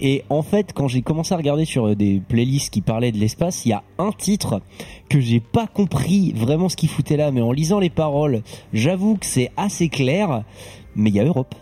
Et 0.00 0.24
en 0.30 0.42
fait, 0.42 0.72
quand 0.74 0.88
j'ai 0.88 1.02
commencé 1.02 1.32
à 1.34 1.36
regarder 1.36 1.64
sur 1.64 1.86
euh, 1.88 1.94
des 1.94 2.20
playlists 2.28 2.70
qui 2.70 2.80
parlaient 2.80 3.12
de 3.12 3.18
l'espace, 3.18 3.64
il 3.64 3.70
y 3.70 3.72
a 3.72 3.82
un 3.98 4.12
titre 4.12 4.60
que 5.08 5.20
j'ai 5.20 5.40
pas 5.40 5.66
compris 5.66 6.32
vraiment 6.36 6.68
ce 6.68 6.76
qu'il 6.76 6.88
foutait 6.88 7.16
là, 7.16 7.30
mais 7.30 7.40
en 7.40 7.52
lisant 7.52 7.78
les 7.78 7.90
paroles, 7.90 8.42
j'avoue 8.72 9.16
que 9.16 9.26
c'est 9.26 9.50
assez 9.56 9.88
clair. 9.88 10.42
Mais 10.94 11.10
il 11.10 11.16
y 11.16 11.20
a 11.20 11.24
Europe. 11.24 11.54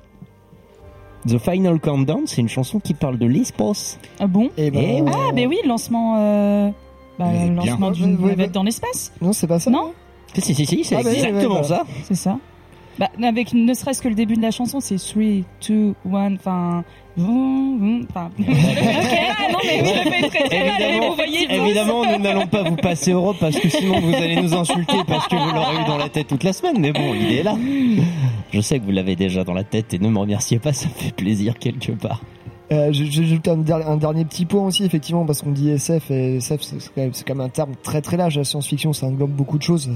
The 1.26 1.38
Final 1.38 1.80
Countdown, 1.80 2.22
c'est 2.26 2.40
une 2.42 2.48
chanson 2.48 2.80
qui 2.80 2.92
parle 2.92 3.18
de 3.18 3.26
l'espace. 3.26 3.98
Ah 4.20 4.26
bon? 4.26 4.50
Et 4.58 4.70
ben, 4.70 4.80
Eh 4.84 5.00
oui. 5.00 5.10
Ah, 5.14 5.30
mais 5.34 5.46
oui, 5.46 5.56
le 5.62 5.68
lancement, 5.68 6.16
euh, 6.18 6.70
bah, 7.18 7.26
le 7.32 7.54
lancement 7.54 7.88
Ouais, 7.88 7.92
d'une 7.94 8.16
ouais, 8.16 8.22
ouais. 8.24 8.28
navette 8.30 8.52
dans 8.52 8.62
l'espace. 8.62 9.12
Non, 9.22 9.32
c'est 9.32 9.46
pas 9.46 9.58
ça. 9.58 9.70
Non? 9.70 9.92
Si, 10.34 10.54
si, 10.54 10.66
si, 10.66 10.84
c'est 10.84 10.96
Ah 10.96 11.00
oui, 11.04 11.12
exactement 11.14 11.58
ouais, 11.58 11.62
ça. 11.64 11.84
C'est 12.02 12.14
ça. 12.14 12.38
Bah, 12.98 13.08
avec 13.22 13.54
ne 13.54 13.72
serait-ce 13.74 14.02
que 14.02 14.08
le 14.08 14.14
début 14.14 14.34
de 14.36 14.42
la 14.42 14.50
chanson, 14.50 14.80
c'est 14.80 14.96
3, 14.98 15.22
2, 15.68 15.94
1, 16.12 16.34
enfin. 16.34 16.84
Vroom, 17.16 17.78
vroom, 17.78 18.06
Enfin. 18.10 18.30
ok, 18.38 18.46
ah, 18.46 19.52
non, 19.52 19.58
mais 19.64 19.82
oui, 19.82 19.88
je 19.88 20.04
le 20.04 20.10
fais 20.10 20.28
très 20.28 20.48
très 20.48 20.64
mal, 20.66 20.80
Évidemment, 20.82 21.08
vous 21.10 21.14
voyez 21.16 21.46
tous. 21.46 21.52
évidemment, 21.54 22.04
nous 22.04 22.18
n'allons 22.18 22.46
pas 22.46 22.62
vous 22.62 22.76
passer 22.76 23.12
Europe 23.12 23.36
parce 23.40 23.58
que 23.58 23.68
sinon 23.68 24.00
vous 24.00 24.14
allez 24.14 24.36
nous 24.36 24.54
insulter 24.54 24.96
parce 25.06 25.28
que 25.28 25.36
vous 25.36 25.54
l'aurez 25.54 25.76
eu 25.82 25.84
dans 25.86 25.96
la 25.98 26.08
tête 26.08 26.26
toute 26.28 26.44
la 26.44 26.52
semaine. 26.52 26.76
Mais 26.78 26.92
bon, 26.92 27.14
il 27.14 27.32
est 27.32 27.42
là. 27.42 27.56
Je 28.52 28.60
sais 28.60 28.78
que 28.78 28.84
vous 28.84 28.90
l'avez 28.92 29.16
déjà 29.16 29.44
dans 29.44 29.54
la 29.54 29.64
tête 29.64 29.94
et 29.94 29.98
ne 29.98 30.08
me 30.08 30.18
remerciez 30.18 30.58
pas, 30.58 30.72
ça 30.72 30.86
me 30.88 30.94
fait 30.94 31.14
plaisir 31.14 31.58
quelque 31.58 31.92
part. 31.92 32.20
Euh, 32.72 32.92
je- 32.92 33.04
je- 33.04 33.22
J'ajoute 33.24 33.46
un, 33.48 33.62
un 33.86 33.96
dernier 33.98 34.24
petit 34.24 34.46
point 34.46 34.64
aussi, 34.66 34.84
effectivement, 34.84 35.26
parce 35.26 35.42
qu'on 35.42 35.50
dit 35.50 35.68
SF, 35.68 36.10
et 36.10 36.36
SF, 36.36 36.62
c'est 36.62 36.76
quand, 36.94 37.02
même- 37.02 37.12
c'est 37.12 37.26
quand 37.26 37.34
même 37.34 37.44
un 37.46 37.50
terme 37.50 37.72
très 37.82 38.00
très 38.00 38.16
large. 38.16 38.38
La 38.38 38.44
science-fiction, 38.44 38.92
ça 38.94 39.06
englobe 39.06 39.30
beaucoup 39.32 39.58
de 39.58 39.62
choses. 39.62 39.90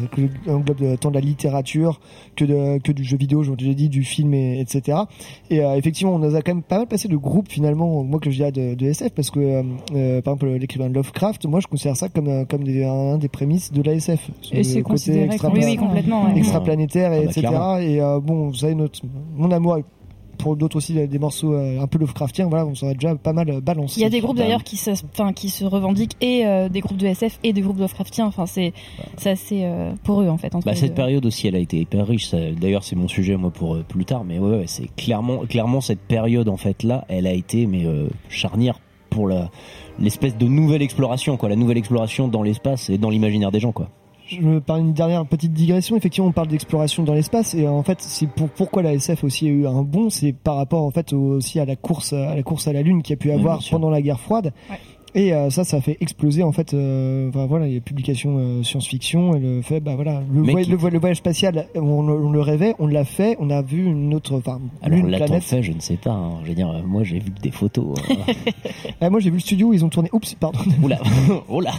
Ça 0.47 0.53
englobe 0.55 0.83
euh, 0.83 0.97
tant 0.97 1.09
de 1.09 1.15
la 1.15 1.21
littérature 1.23 1.99
que, 2.37 2.45
de, 2.45 2.79
que 2.83 2.93
du 2.93 3.05
jeu 3.05 3.17
vidéo, 3.17 3.43
j'ai 3.43 3.57
déjà 3.57 3.73
dit, 3.73 3.89
du 3.89 4.05
film, 4.05 4.35
et, 4.35 4.61
etc. 4.61 4.99
Et 5.51 5.61
euh, 5.65 5.77
effectivement, 5.77 6.15
on 6.15 6.19
nous 6.19 6.35
a 6.37 6.43
quand 6.43 6.53
même 6.55 6.63
pas 6.63 6.77
mal 6.79 6.87
passé 6.87 7.09
de 7.09 7.17
groupes, 7.17 7.49
finalement, 7.49 8.05
moi 8.05 8.21
que 8.21 8.31
je 8.31 8.37
dirais 8.37 8.53
de, 8.53 8.75
de 8.75 8.87
SF, 8.87 9.13
parce 9.15 9.31
que, 9.31 9.41
euh, 9.41 9.63
euh, 9.95 10.21
par 10.21 10.35
exemple, 10.35 10.53
l'écrivain 10.59 10.89
Lovecraft, 10.91 11.47
moi 11.47 11.61
je 11.61 11.67
considère 11.69 11.97
ça 11.97 12.09
comme, 12.11 12.29
euh, 12.29 12.45
comme 12.45 12.65
des, 12.65 12.85
un, 12.85 13.17
des 13.17 13.29
prémices 13.29 13.73
de 13.73 13.81
la 13.83 13.95
SF. 13.95 14.31
Et 14.53 14.63
c'est 14.63 14.83
considéré 14.83 15.39
comme- 15.39 15.55
oui, 15.55 15.63
oui, 15.65 15.77
complètement, 15.77 16.27
ouais. 16.27 16.39
extraplanétaire, 16.39 17.13
et 17.15 17.17
Ah 17.17 17.21
bah, 17.21 17.25
etc. 17.31 17.41
clairement. 17.47 17.77
Et 17.79 18.01
euh, 18.01 18.21
bon, 18.21 18.49
vous 18.49 18.55
savez, 18.55 18.75
notre, 18.75 19.01
mon 19.37 19.51
amour 19.51 19.79
pour 20.39 20.57
d'autres 20.57 20.77
aussi 20.77 20.95
des 21.07 21.19
morceaux 21.19 21.53
euh, 21.55 21.81
un 21.81 21.87
peu 21.87 21.99
Lovecraftiens, 21.99 22.47
voilà, 22.49 22.65
on 22.67 22.75
s'en 22.75 22.89
a 22.89 22.95
déjà 22.95 23.15
pas 23.17 23.33
mal 23.33 23.51
euh, 23.51 23.61
balancé. 23.61 24.01
Il 24.01 24.03
y 24.03 24.07
a 24.07 24.11
des 24.11 24.21
groupes 24.21 24.37
d'ailleurs 24.37 24.63
qui 24.65 24.77
se, 24.77 24.91
enfin, 25.13 25.33
qui 25.33 25.51
se 25.51 25.65
revendiquent 25.65 26.17
et 26.21 26.47
euh, 26.47 26.69
des 26.69 26.81
groupes 26.81 26.97
de 26.97 27.07
SF 27.07 27.39
et 27.45 27.53
des 27.53 27.61
groupes 27.61 27.79
Lovecraftiens. 27.79 28.27
Enfin, 28.27 28.47
c'est, 28.47 28.73
c'est 29.17 29.31
assez 29.31 29.65
euh, 29.65 29.93
pour 30.05 30.23
eux 30.23 30.29
en 30.29 30.39
fait. 30.39 30.55
Entre 30.55 30.65
Bah, 30.65 30.75
cette 30.75 30.91
deux. 30.91 30.95
période 30.95 31.27
aussi, 31.27 31.47
elle 31.49 31.57
a 31.57 31.61
été 31.61 31.79
hyper 31.79 32.07
riche. 32.07 32.29
Ça- 32.29 32.51
D'ailleurs, 32.53 32.85
c'est 32.85 32.97
mon 32.97 33.09
sujet 33.09 33.37
moi 33.37 33.51
pour 33.51 33.75
euh, 33.75 33.85
plus 33.87 34.05
tard. 34.05 34.25
Mais 34.25 34.39
ouais, 34.39 34.59
ouais, 34.59 34.65
c'est 34.67 34.89
clairement, 34.97 35.39
clairement 35.47 35.81
cette 35.81 36.01
période 36.01 36.49
en 36.49 36.57
fait 36.57 36.83
là, 36.83 37.05
elle 37.09 37.27
a 37.27 37.33
été 37.33 37.67
mais 37.67 37.85
euh, 37.85 38.09
charnière 38.29 38.79
pour 39.11 39.27
la 39.29 39.51
l'espèce 39.99 40.37
de 40.37 40.47
nouvelle 40.47 40.83
exploration, 40.83 41.37
quoi, 41.37 41.49
la 41.49 41.57
nouvelle 41.57 41.79
exploration 41.79 42.29
dans 42.29 42.43
l'espace 42.45 42.89
et 42.89 42.99
dans 42.99 43.11
l'imaginaire 43.11 43.51
des 43.51 43.59
gens, 43.59 43.73
quoi. 43.73 43.89
Je 44.29 44.59
parle 44.59 44.81
une 44.81 44.93
dernière 44.93 45.25
petite 45.27 45.53
digression. 45.53 45.97
Effectivement, 45.97 46.29
on 46.29 46.33
parle 46.33 46.49
d'exploration 46.49 47.03
dans 47.03 47.15
l'espace 47.15 47.55
et 47.55 47.67
en 47.67 47.83
fait, 47.83 47.99
c'est 48.01 48.29
pour 48.29 48.49
pourquoi 48.51 48.83
la 48.83 48.93
SF 48.95 49.25
aussi 49.25 49.47
a 49.47 49.51
eu 49.51 49.67
un 49.67 49.83
bon, 49.83 50.11
c'est 50.11 50.33
par 50.33 50.57
rapport 50.57 50.83
en 50.85 50.91
fait 50.91 51.13
au- 51.13 51.37
aussi 51.37 51.59
à 51.61 51.65
la 51.65 51.77
course 51.77 52.13
à 52.13 52.35
la 52.35 52.43
course 52.43 52.69
à 52.69 52.73
la 52.73 52.83
lune 52.83 53.03
qu'il 53.03 53.13
y 53.13 53.15
a 53.15 53.17
pu 53.17 53.31
avoir 53.31 53.61
pendant 53.71 53.91
la 53.91 54.03
guerre 54.03 54.21
froide. 54.21 54.53
Et 55.15 55.33
euh, 55.33 55.49
ça, 55.49 55.65
ça 55.65 55.79
a 55.79 55.81
fait 55.81 55.97
exploser 56.03 56.43
en 56.43 56.53
fait. 56.53 56.75
Euh, 56.75 57.31
enfin, 57.31 57.47
voilà, 57.47 57.67
les 57.67 57.81
publications 57.81 58.37
euh, 58.39 58.63
science-fiction 58.63 59.35
et 59.35 59.39
le 59.41 59.63
fait, 59.63 59.81
bah 59.81 59.95
voilà, 59.95 60.21
le, 60.33 60.43
Mais 60.43 60.53
voy- 60.53 60.65
qui- 60.65 60.71
le, 60.71 60.77
voy- 60.77 60.91
le 60.91 60.99
voyage 60.99 61.17
spatial, 61.17 61.67
on, 61.75 62.03
le- 62.07 62.13
on 62.13 62.31
le 62.31 62.41
rêvait, 62.43 62.75
on 62.79 62.87
l'a 62.87 63.05
fait, 63.07 63.35
on 63.41 63.49
a 63.49 63.63
vu 63.63 63.87
une 63.87 64.13
autre, 64.13 64.35
enfin, 64.37 64.61
Alors 64.83 65.01
t'en 65.01 65.07
planète. 65.07 65.43
fait, 65.43 65.63
je 65.63 65.73
ne 65.73 65.81
sais 65.81 65.97
pas. 65.97 66.11
hein. 66.13 66.33
Je 66.45 66.49
veux 66.51 66.55
dire, 66.55 66.69
euh, 66.69 66.83
moi, 66.85 67.05
j'ai 67.05 67.21
vu 67.21 67.31
des 67.43 67.51
photos. 67.51 67.99
euh. 68.11 68.15
Ah, 69.01 69.09
moi, 69.09 69.19
j'ai 69.21 69.31
vu 69.31 69.37
le 69.37 69.41
studio, 69.43 69.69
où 69.69 69.73
ils 69.73 69.83
ont 69.85 69.89
tourné. 69.89 70.11
Oups, 70.13 70.35
pardon. 70.35 70.59
Oula, 70.83 70.99
oula. 71.49 71.73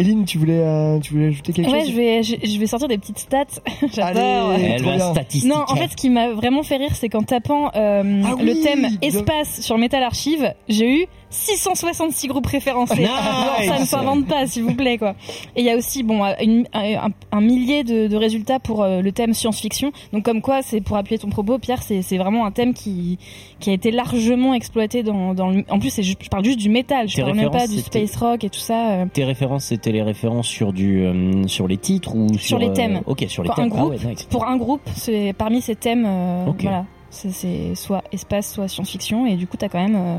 Eline, 0.00 0.24
tu 0.24 0.38
voulais, 0.38 0.60
euh, 0.60 0.98
tu 0.98 1.12
voulais 1.12 1.26
ajouter 1.26 1.52
quelque 1.52 1.70
Ouais, 1.70 1.80
chose 1.80 1.90
je 1.90 1.96
vais, 1.96 2.22
je, 2.22 2.36
je 2.42 2.58
vais 2.58 2.66
sortir 2.66 2.88
des 2.88 2.96
petites 2.96 3.18
stats. 3.18 3.44
J'adore. 3.92 4.50
Allez, 4.50 4.64
Elle 4.76 4.82
va 4.82 4.98
statistique. 5.12 5.48
Non, 5.50 5.62
en 5.68 5.76
fait, 5.76 5.88
ce 5.88 5.96
qui 5.96 6.08
m'a 6.08 6.30
vraiment 6.30 6.62
fait 6.62 6.76
rire, 6.78 6.94
c'est 6.94 7.08
qu'en 7.10 7.22
tapant 7.22 7.66
euh, 7.76 8.22
Ah 8.24 8.34
le 8.42 8.52
oui, 8.52 8.60
thème 8.62 8.88
espace 9.02 9.60
sur 9.60 9.76
Metal 9.76 10.02
Archive, 10.02 10.54
j'ai 10.68 11.02
eu 11.02 11.06
666 11.30 12.26
groupes 12.28 12.46
référencés. 12.46 13.00
Nice. 13.00 13.08
Ça 13.68 13.78
ne 13.78 13.84
s'invente 13.84 14.26
pas, 14.26 14.46
s'il 14.46 14.64
vous 14.64 14.74
plaît, 14.74 14.98
quoi. 14.98 15.14
Et 15.56 15.60
il 15.60 15.64
y 15.64 15.70
a 15.70 15.76
aussi, 15.76 16.02
bon, 16.02 16.24
euh, 16.24 16.32
une- 16.42 16.66
un, 16.74 17.08
un 17.32 17.40
millier 17.40 17.84
de, 17.84 18.08
de 18.08 18.16
résultats 18.16 18.58
pour 18.58 18.82
euh, 18.82 19.00
le 19.00 19.12
thème 19.12 19.32
science-fiction. 19.32 19.92
Donc, 20.12 20.24
comme 20.24 20.42
quoi, 20.42 20.62
c'est 20.62 20.80
pour 20.80 20.96
appuyer 20.96 21.18
ton 21.18 21.28
propos, 21.30 21.58
Pierre, 21.58 21.82
c'est 21.82 22.18
vraiment 22.18 22.44
un 22.44 22.50
thème 22.50 22.74
qui 22.74 23.18
qui 23.60 23.70
a 23.70 23.72
été 23.74 23.90
largement 23.90 24.54
exploité 24.54 25.02
dans, 25.02 25.34
dans 25.34 25.48
le. 25.50 25.64
En 25.70 25.78
plus, 25.78 26.00
je 26.00 26.14
parle 26.30 26.44
juste 26.44 26.58
du 26.58 26.68
métal. 26.70 27.08
Je 27.08 27.16
Tes 27.16 27.22
parle 27.22 27.36
même 27.36 27.50
pas 27.50 27.66
du 27.66 27.78
space 27.80 28.16
rock 28.16 28.42
et 28.44 28.50
tout 28.50 28.58
ça. 28.60 28.90
euh. 28.92 29.06
Tes 29.12 29.24
références, 29.24 29.64
c'était 29.64 29.92
les 29.92 30.02
références 30.02 30.46
sur 30.48 30.72
du 30.72 31.02
euh, 31.04 31.46
sur 31.46 31.68
les 31.68 31.76
titres 31.76 32.14
ou 32.16 32.28
sur, 32.30 32.40
sur 32.40 32.58
les 32.58 32.68
euh, 32.68 32.72
thèmes. 32.72 33.00
Ok, 33.06 33.24
sur 33.28 33.42
les 33.42 33.48
Pour 33.48 33.56
thèmes. 33.56 33.66
Un 33.66 33.68
groupe, 33.68 33.92
ah 34.00 34.04
ouais, 34.06 34.10
nice. 34.12 34.24
Pour 34.24 34.46
un 34.46 34.56
groupe, 34.56 34.80
c'est 34.94 35.32
parmi 35.36 35.60
ces 35.60 35.76
thèmes, 35.76 36.04
euh, 36.06 36.46
Ok. 36.46 36.62
voilà, 36.62 36.84
c'est 37.10 37.74
soit 37.74 38.02
espace, 38.12 38.52
soit 38.54 38.66
science-fiction, 38.68 39.26
et 39.26 39.36
du 39.36 39.46
coup, 39.46 39.56
t'as 39.56 39.68
quand 39.68 39.80
même 39.80 39.96
euh, 39.96 40.18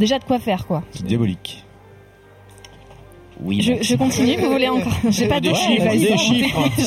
déjà 0.00 0.18
de 0.18 0.24
quoi 0.24 0.40
faire, 0.40 0.66
quoi. 0.66 0.82
C'est 0.90 1.04
diabolique. 1.04 1.64
Oui. 3.44 3.60
Je, 3.62 3.74
je 3.82 3.94
continue, 3.96 4.36
vous 4.36 4.50
voulez 4.50 4.68
encore 4.68 4.92
J'ai 5.10 5.26
pas 5.28 5.40
d'autres. 5.40 5.58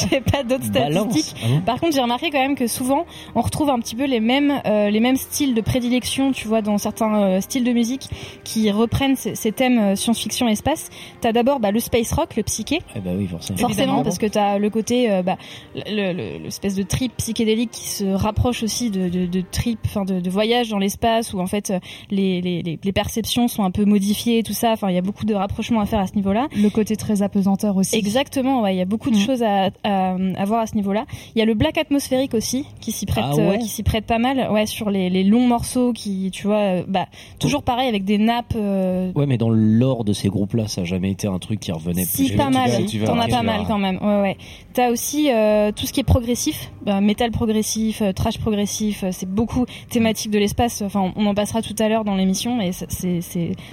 J'ai 0.09 0.21
pas 0.21 0.43
d'autres 0.43 0.69
Balance. 0.71 1.05
statistiques. 1.09 1.35
Ah 1.43 1.47
bon 1.47 1.61
Par 1.61 1.79
contre, 1.79 1.93
j'ai 1.95 2.01
remarqué 2.01 2.29
quand 2.29 2.39
même 2.41 2.55
que 2.55 2.67
souvent, 2.67 3.05
on 3.35 3.41
retrouve 3.41 3.69
un 3.69 3.79
petit 3.79 3.95
peu 3.95 4.05
les 4.05 4.19
mêmes 4.19 4.61
euh, 4.65 4.89
les 4.89 4.99
mêmes 4.99 5.15
styles 5.15 5.53
de 5.55 5.61
prédilection, 5.61 6.31
tu 6.31 6.47
vois, 6.47 6.61
dans 6.61 6.77
certains 6.77 7.21
euh, 7.23 7.41
styles 7.41 7.63
de 7.63 7.71
musique 7.71 8.09
qui 8.43 8.69
reprennent 8.71 9.15
ces, 9.15 9.35
ces 9.35 9.51
thèmes 9.51 9.79
euh, 9.79 9.95
science-fiction 9.95 10.47
espace. 10.47 10.89
T'as 11.21 11.31
d'abord 11.31 11.59
bah, 11.59 11.71
le 11.71 11.79
space 11.79 12.11
rock, 12.13 12.35
le 12.35 12.43
psyché. 12.43 12.79
Eh 12.95 12.99
bah 12.99 13.11
oui, 13.17 13.27
forcément. 13.27 13.57
Forcément, 13.59 14.03
parce 14.03 14.17
que 14.17 14.25
tu 14.25 14.37
as 14.37 14.57
le 14.59 14.69
côté, 14.69 15.11
euh, 15.11 15.21
bah, 15.23 15.37
le- 15.75 16.13
le- 16.13 16.43
l'espèce 16.43 16.75
de 16.75 16.83
trip 16.83 17.15
psychédélique 17.17 17.71
qui 17.71 17.87
se 17.89 18.05
rapproche 18.05 18.63
aussi 18.63 18.89
de, 18.91 19.09
de, 19.09 19.25
de 19.25 19.41
trip, 19.51 19.79
enfin 19.85 20.05
de, 20.05 20.19
de 20.19 20.29
voyage 20.29 20.69
dans 20.69 20.79
l'espace 20.79 21.33
où 21.33 21.39
en 21.39 21.47
fait 21.47 21.73
les, 22.11 22.41
les, 22.41 22.61
les, 22.61 22.79
les 22.83 22.91
perceptions 22.91 23.47
sont 23.47 23.63
un 23.63 23.71
peu 23.71 23.85
modifiées 23.85 24.39
et 24.39 24.43
tout 24.43 24.53
ça. 24.53 24.71
Enfin, 24.71 24.89
il 24.89 24.95
y 24.95 24.97
a 24.97 25.01
beaucoup 25.01 25.25
de 25.25 25.33
rapprochements 25.33 25.79
à 25.81 25.85
faire 25.85 25.99
à 25.99 26.07
ce 26.07 26.15
niveau-là. 26.15 26.42
Le 26.55 26.69
côté 26.69 26.95
très 26.95 27.21
apesanteur 27.21 27.75
aussi. 27.77 27.95
Exactement, 27.95 28.61
ouais, 28.61 28.75
il 28.75 28.77
y 28.77 28.81
a 28.81 28.85
beaucoup 28.85 29.11
de 29.11 29.17
choses 29.17 29.43
à, 29.43 29.69
à, 29.83 30.15
à 30.37 30.45
voir 30.45 30.61
à 30.61 30.67
ce 30.67 30.75
niveau-là. 30.75 31.05
Il 31.35 31.39
y 31.39 31.41
a 31.41 31.45
le 31.45 31.53
black 31.53 31.77
atmosphérique 31.77 32.33
aussi 32.33 32.65
qui 32.81 32.91
s'y 32.91 33.05
prête, 33.05 33.23
Ah 33.27 33.35
ouais 33.35 33.41
euh, 33.55 33.57
qui 33.57 33.67
s'y 33.69 33.83
prête 33.83 34.05
pas 34.05 34.19
mal, 34.19 34.49
ouais, 34.51 34.65
sur 34.65 34.89
les, 34.89 35.09
les 35.09 35.23
longs 35.23 35.47
morceaux 35.47 35.93
qui, 35.93 36.29
tu 36.31 36.47
vois, 36.47 36.57
euh, 36.59 36.83
bah 36.87 37.05
toujours 37.39 37.63
pareil 37.63 37.87
avec 37.89 38.03
des 38.05 38.17
nappes. 38.17 38.53
euh, 38.55 39.11
Ouais, 39.15 39.25
mais 39.25 39.37
dans 39.37 39.49
l'or 39.49 40.03
de 40.03 40.13
ces 40.13 40.29
groupes-là, 40.29 40.67
ça 40.67 40.81
a 40.81 40.83
jamais 40.83 41.11
été 41.11 41.27
un 41.27 41.39
truc 41.39 41.59
qui 41.59 41.71
revenait 41.71 42.05
Si, 42.05 42.27
plus. 42.29 42.37
pas 42.37 42.49
mal. 42.49 42.69
T'en 43.05 43.19
as 43.19 43.27
pas 43.27 43.43
mal 43.43 43.61
quand 43.67 43.77
même. 43.77 43.97
Ouais, 44.01 44.21
ouais. 44.21 44.37
T'as 44.73 44.89
aussi 44.89 45.29
euh, 45.31 45.71
tout 45.71 45.85
ce 45.85 45.93
qui 45.93 45.99
est 45.99 46.03
progressif, 46.03 46.71
bah, 46.83 46.99
métal 47.01 47.29
progressif, 47.31 48.01
euh, 48.01 48.11
trash 48.11 48.39
progressif. 48.39 49.03
euh, 49.03 49.09
c'est 49.11 49.29
beaucoup 49.29 49.65
thématique 49.89 50.31
de 50.31 50.39
l'espace. 50.39 50.81
Enfin, 50.81 51.11
on 51.15 51.25
en 51.27 51.33
passera 51.35 51.61
tout 51.61 51.75
à 51.79 51.87
l'heure 51.89 52.03
dans 52.03 52.15
l'émission, 52.15 52.55
mais 52.57 52.71
ça- 52.71 52.85
c'est, 52.89 53.19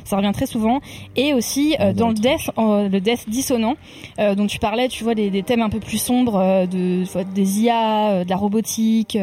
ça 0.04 0.16
revient 0.16 0.32
très 0.34 0.46
souvent. 0.46 0.80
Et 1.16 1.32
aussi 1.34 1.74
euh, 1.80 1.92
dans 1.94 2.08
le 2.08 2.14
death, 2.14 2.49
le 2.56 2.98
death 2.98 3.28
dissonant, 3.28 3.74
euh, 4.18 4.34
dont 4.34 4.46
tu 4.46 4.58
parlais, 4.58 4.88
tu 4.88 5.04
vois, 5.04 5.14
des, 5.14 5.42
thèmes 5.42 5.62
un 5.62 5.70
peu 5.70 5.80
plus 5.80 5.98
sombres, 5.98 6.36
euh, 6.36 6.66
de, 6.66 7.04
des 7.34 7.60
IA, 7.60 8.10
euh, 8.10 8.24
de 8.24 8.30
la 8.30 8.36
robotique, 8.36 9.18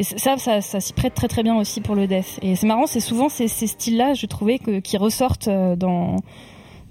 ça, 0.00 0.36
ça, 0.38 0.80
s'y 0.80 0.92
prête 0.92 1.14
très 1.14 1.28
très 1.28 1.42
bien 1.42 1.56
aussi 1.56 1.80
pour 1.80 1.94
le 1.94 2.06
death. 2.06 2.38
Et 2.42 2.56
c'est 2.56 2.66
marrant, 2.66 2.86
c'est 2.86 3.00
souvent 3.00 3.28
ces, 3.28 3.48
styles-là, 3.48 4.14
je 4.14 4.26
trouvais, 4.26 4.58
qui 4.58 4.96
ressortent 4.96 5.48
dans, 5.48 6.16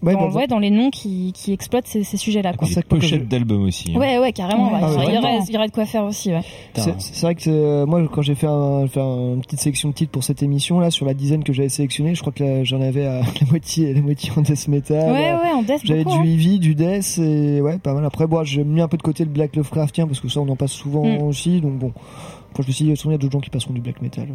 Ouais, 0.04 0.14
dans, 0.14 0.28
bah, 0.30 0.36
ouais, 0.36 0.48
dans 0.48 0.60
les 0.60 0.70
noms 0.70 0.90
qui, 0.90 1.32
qui 1.34 1.54
exploitent 1.54 1.88
ces, 1.88 2.04
ces 2.04 2.18
sujets-là. 2.18 2.54
quoi. 2.54 2.68
Des 2.68 2.82
pochettes 2.84 3.28
d'albums 3.28 3.64
aussi. 3.64 3.94
hein. 3.96 4.00
Ouais, 4.00 4.20
ouais, 4.20 4.34
carrément. 4.34 4.68
Ouais, 4.68 4.74
ouais. 4.74 4.80
ah 4.84 4.90
ouais, 4.98 5.06
il, 5.08 5.14
y 5.14 5.18
aurait, 5.18 5.40
il 5.48 5.54
y 5.54 5.58
aurait 5.58 5.68
de 5.68 5.72
quoi 5.72 5.86
faire 5.86 6.04
aussi. 6.04 6.32
Ouais. 6.32 6.42
C'est 6.76 7.00
c'est 7.02 7.22
vrai 7.26 7.36
que 7.36 7.50
euh, 7.50 7.86
moi, 7.86 8.02
quand 8.12 8.22
j'ai 8.22 8.36
fait, 8.36 8.48
un, 8.48 8.86
fait 8.88 9.00
un- 9.00 9.36
une 9.36 9.42
petite 9.42 9.60
sélection 9.62 9.90
de 9.90 9.94
titres 9.94 10.12
pour 10.12 10.24
cette 10.24 10.44
émission 10.44 10.80
là, 10.80 10.92
sur 10.92 11.06
la 11.06 11.14
dizaine 11.14 11.44
que 11.44 11.54
j'avais 11.54 11.70
sélectionné, 11.70 12.16
je 12.16 12.22
crois 12.22 12.34
que 12.34 12.44
là, 12.44 12.64
j'en 12.64 12.82
avais 12.82 13.06
à 13.06 13.22
la 13.42 13.48
moitié, 13.50 13.94
la 13.94 14.02
moitié 14.02 14.32
en 14.36 14.42
death 14.42 14.68
metal. 14.68 15.12
Ouais, 15.12 15.32
Euh, 15.32 15.38
ouais, 15.42 15.52
en 15.54 15.62
death, 15.64 15.82
J'avais 15.84 16.04
beaucoup, 16.04 16.22
du 16.22 16.30
hein. 16.30 16.32
heavy, 16.34 16.60
du 16.60 16.76
death 16.76 17.18
et 17.20 17.62
ouais, 17.62 17.78
pas 17.80 17.94
mal. 17.94 18.04
Après, 18.06 18.28
bon, 18.28 18.44
j'ai 18.44 18.64
mis 18.64 18.82
un 18.82 18.88
peu 18.88 18.98
de 18.98 19.04
côté 19.04 19.24
le 19.24 19.30
black 19.32 19.56
Lovecraftien 19.56 20.06
parce 20.08 20.20
que 20.20 20.28
ça, 20.28 20.42
on 20.42 20.50
en 20.50 20.56
passe 20.56 20.72
souvent 20.74 21.04
Mm. 21.06 21.24
aussi. 21.24 21.62
Donc 21.62 21.78
bon, 21.80 21.92
après, 22.52 22.64
je 22.64 22.68
me 22.68 22.74
suis 22.74 22.86
dit, 22.86 22.92
il 22.92 23.12
y 23.12 23.14
a 23.14 23.18
d'autres 23.18 23.32
gens 23.32 23.40
qui 23.40 23.50
passeront 23.50 23.74
du 23.74 23.82
black 23.82 24.02
metal. 24.02 24.28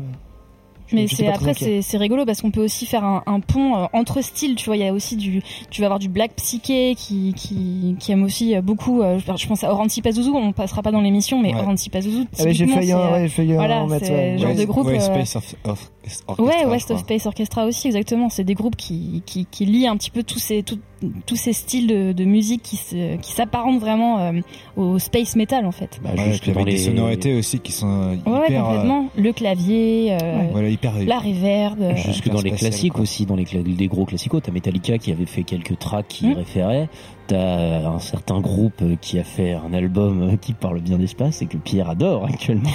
Mais 0.93 1.07
c'est 1.07 1.27
après 1.29 1.55
c'est 1.55 1.83
c'est 1.83 1.97
rigolo 1.99 2.25
parce 2.25 2.41
qu'on 2.41 2.51
peut 2.51 2.65
aussi 2.65 2.87
faire 2.87 3.05
un, 3.05 3.23
un 3.27 3.41
pont 3.41 3.77
euh, 3.77 3.87
entre 3.93 4.23
styles. 4.23 4.55
Tu 4.55 4.67
vois, 4.67 4.77
il 4.77 4.83
y 4.83 4.87
a 4.89 4.93
aussi 4.93 5.17
du, 5.17 5.43
tu 5.71 5.81
vas 5.83 5.87
avoir 5.87 5.99
du 5.99 6.09
black 6.09 6.33
psyché 6.37 6.95
qui 6.97 7.35
qui 7.37 7.97
qui 7.99 8.13
aime 8.13 8.23
aussi 8.25 8.57
euh, 8.57 8.63
beaucoup. 8.63 9.03
euh, 9.03 9.19
je 9.37 9.47
pense 9.47 9.65
à 9.65 9.73
Oranzi 9.73 10.01
Pazuzu. 10.03 10.31
On 10.35 10.53
passera 10.53 10.83
pas 10.83 10.91
dans 10.93 11.01
l'émission, 11.01 11.41
mais 11.41 11.55
Ouais. 11.55 11.61
Oranzi 11.61 11.91
Pazuzu. 11.91 12.25
Ah, 12.39 12.45
j'ai 12.51 12.67
failli 12.67 12.95
en- 12.95 12.99
c'est, 12.99 13.05
euh, 13.09 13.13
ouais, 13.13 13.23
j'ai 13.23 13.29
failli 13.29 13.53
en 13.53 13.57
voilà, 13.57 13.87
mettre, 13.87 14.07
c'est 14.07 14.13
ouais. 14.13 14.33
le 14.33 14.39
genre 14.39 14.49
Ouais, 14.51 14.55
de 14.57 14.65
groupe. 14.65 14.87
Ouais, 14.87 14.97
euh, 14.97 15.01
Space 15.01 15.37
of, 15.37 15.55
of- 15.65 15.91
Orchestra, 16.27 16.45
Ouais, 16.45 16.65
West 16.71 16.91
of 16.91 17.01
Space 17.01 17.27
Orchestra 17.27 17.65
aussi, 17.67 17.89
exactement. 17.89 18.29
C'est 18.29 18.45
des 18.45 18.55
groupes 18.55 18.77
qui, 18.77 19.23
qui, 19.27 19.47
qui 19.51 19.65
lient 19.67 19.87
un 19.89 19.97
petit 19.97 20.11
peu 20.11 20.23
tous 20.23 20.39
ces, 20.39 20.63
tout- 20.63 20.79
tous 21.27 21.37
ces 21.37 21.53
styles 21.53 21.87
de, 21.87 22.13
de 22.13 22.25
musique 22.25 22.63
qui 22.63 22.77
se, 22.77 23.17
qui 23.17 23.33
s'apparentent 23.33 23.79
vraiment 23.81 24.19
euh, 24.19 24.33
au 24.77 24.99
space 24.99 25.37
metal, 25.37 25.65
en 25.67 25.73
fait. 25.73 26.01
Bah, 26.03 26.11
Ouais, 26.17 26.37
puis 26.41 26.51
avec 26.51 26.67
les 26.67 26.73
des 26.73 26.79
sonorités 26.79 27.35
aussi 27.39 27.61
qui 27.61 27.71
sont 27.73 27.87
euh, 27.89 28.17
Ouais, 28.27 28.39
ouais, 28.41 28.47
hyper. 28.47 28.65
euh, 28.65 28.69
complètement. 28.69 29.09
Le 29.17 29.33
clavier, 29.33 30.17
euh, 30.21 30.49
Voilà, 30.53 30.69
hyper. 30.69 30.93
la 31.07 31.19
reverb. 31.19 31.81
euh, 31.83 31.97
Jusque 31.97 32.27
hyper 32.27 32.35
dans 32.35 32.43
les 32.43 32.51
classiques 32.53 32.93
quoi. 32.95 33.03
aussi, 33.03 33.27
dans 33.27 33.37
les 33.37 33.45
cla- 33.45 33.63
des 33.63 33.87
gros 33.89 34.05
classicos. 34.07 34.41
T'as 34.43 34.51
Metallica 34.53 34.99
qui 34.99 35.13
avait 35.13 35.27
fait 35.27 35.43
quelques 35.45 35.79
tracks 35.79 36.09
qui 36.09 36.27
Mm. 36.29 36.33
référaient. 36.35 36.89
T'as 37.29 37.87
un 37.87 37.99
certain 37.99 38.41
groupe 38.41 38.83
qui 39.03 39.19
a 39.19 39.25
fait 39.25 39.53
un 39.53 39.75
album 39.75 40.39
qui 40.39 40.55
parle 40.55 40.81
bien 40.81 40.97
d'espace 40.97 41.43
et 41.43 41.47
que 41.47 41.59
Pierre 41.59 41.91
adore 41.91 42.25
actuellement. 42.25 42.71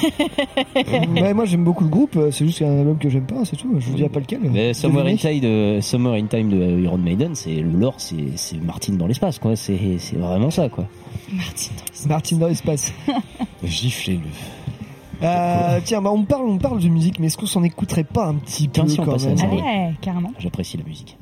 ouais, 0.75 1.33
moi, 1.33 1.45
j'aime 1.45 1.63
beaucoup 1.63 1.83
le 1.83 1.89
groupe. 1.89 2.17
C'est 2.31 2.45
juste 2.45 2.59
qu'il 2.59 2.67
y 2.67 2.69
a 2.69 2.73
un 2.73 2.79
album 2.79 2.97
que 2.99 3.09
j'aime 3.09 3.25
pas, 3.25 3.43
c'est 3.45 3.55
tout. 3.55 3.73
Je 3.79 3.89
vous 3.89 3.95
dis 3.95 4.07
pas 4.07 4.19
lequel. 4.19 4.41
Mais 4.43 4.73
Summer 4.73 5.05
in. 5.07 5.15
Time 5.15 5.39
de, 5.39 5.79
Summer 5.81 6.13
in 6.13 6.27
Time 6.27 6.49
de 6.49 6.79
Iron 6.81 6.99
Maiden, 6.99 7.33
c'est 7.33 7.55
le 7.55 7.71
lore, 7.71 7.95
c'est 7.97 8.37
c'est 8.37 8.61
Martin 8.63 8.93
dans 8.93 9.07
l'espace, 9.07 9.39
quoi. 9.39 9.55
C'est 9.55 9.97
c'est 9.97 10.17
vraiment 10.17 10.51
ça, 10.51 10.69
quoi. 10.69 10.85
Martin 12.07 12.37
dans 12.37 12.47
l'espace. 12.47 12.93
Giflez-le. 13.63 14.29
Euh, 15.23 15.79
tiens, 15.83 16.01
bah, 16.01 16.11
on 16.11 16.23
parle, 16.23 16.45
on 16.45 16.57
parle 16.57 16.79
de 16.79 16.87
musique, 16.89 17.19
mais 17.19 17.27
est-ce 17.27 17.37
qu'on 17.37 17.45
s'en 17.45 17.63
écouterait 17.63 18.03
pas 18.03 18.25
un 18.25 18.35
petit 18.35 18.67
Tiens, 18.67 18.83
peu 18.83 18.89
si 18.89 18.99
on 18.99 19.05
quand 19.05 19.13
passe 19.13 19.25
à 19.25 19.29
même 19.29 19.37
ça. 19.37 19.45
Allez, 19.45 19.93
carrément. 20.01 20.31
J'apprécie 20.37 20.77
la 20.77 20.83
musique. 20.83 21.17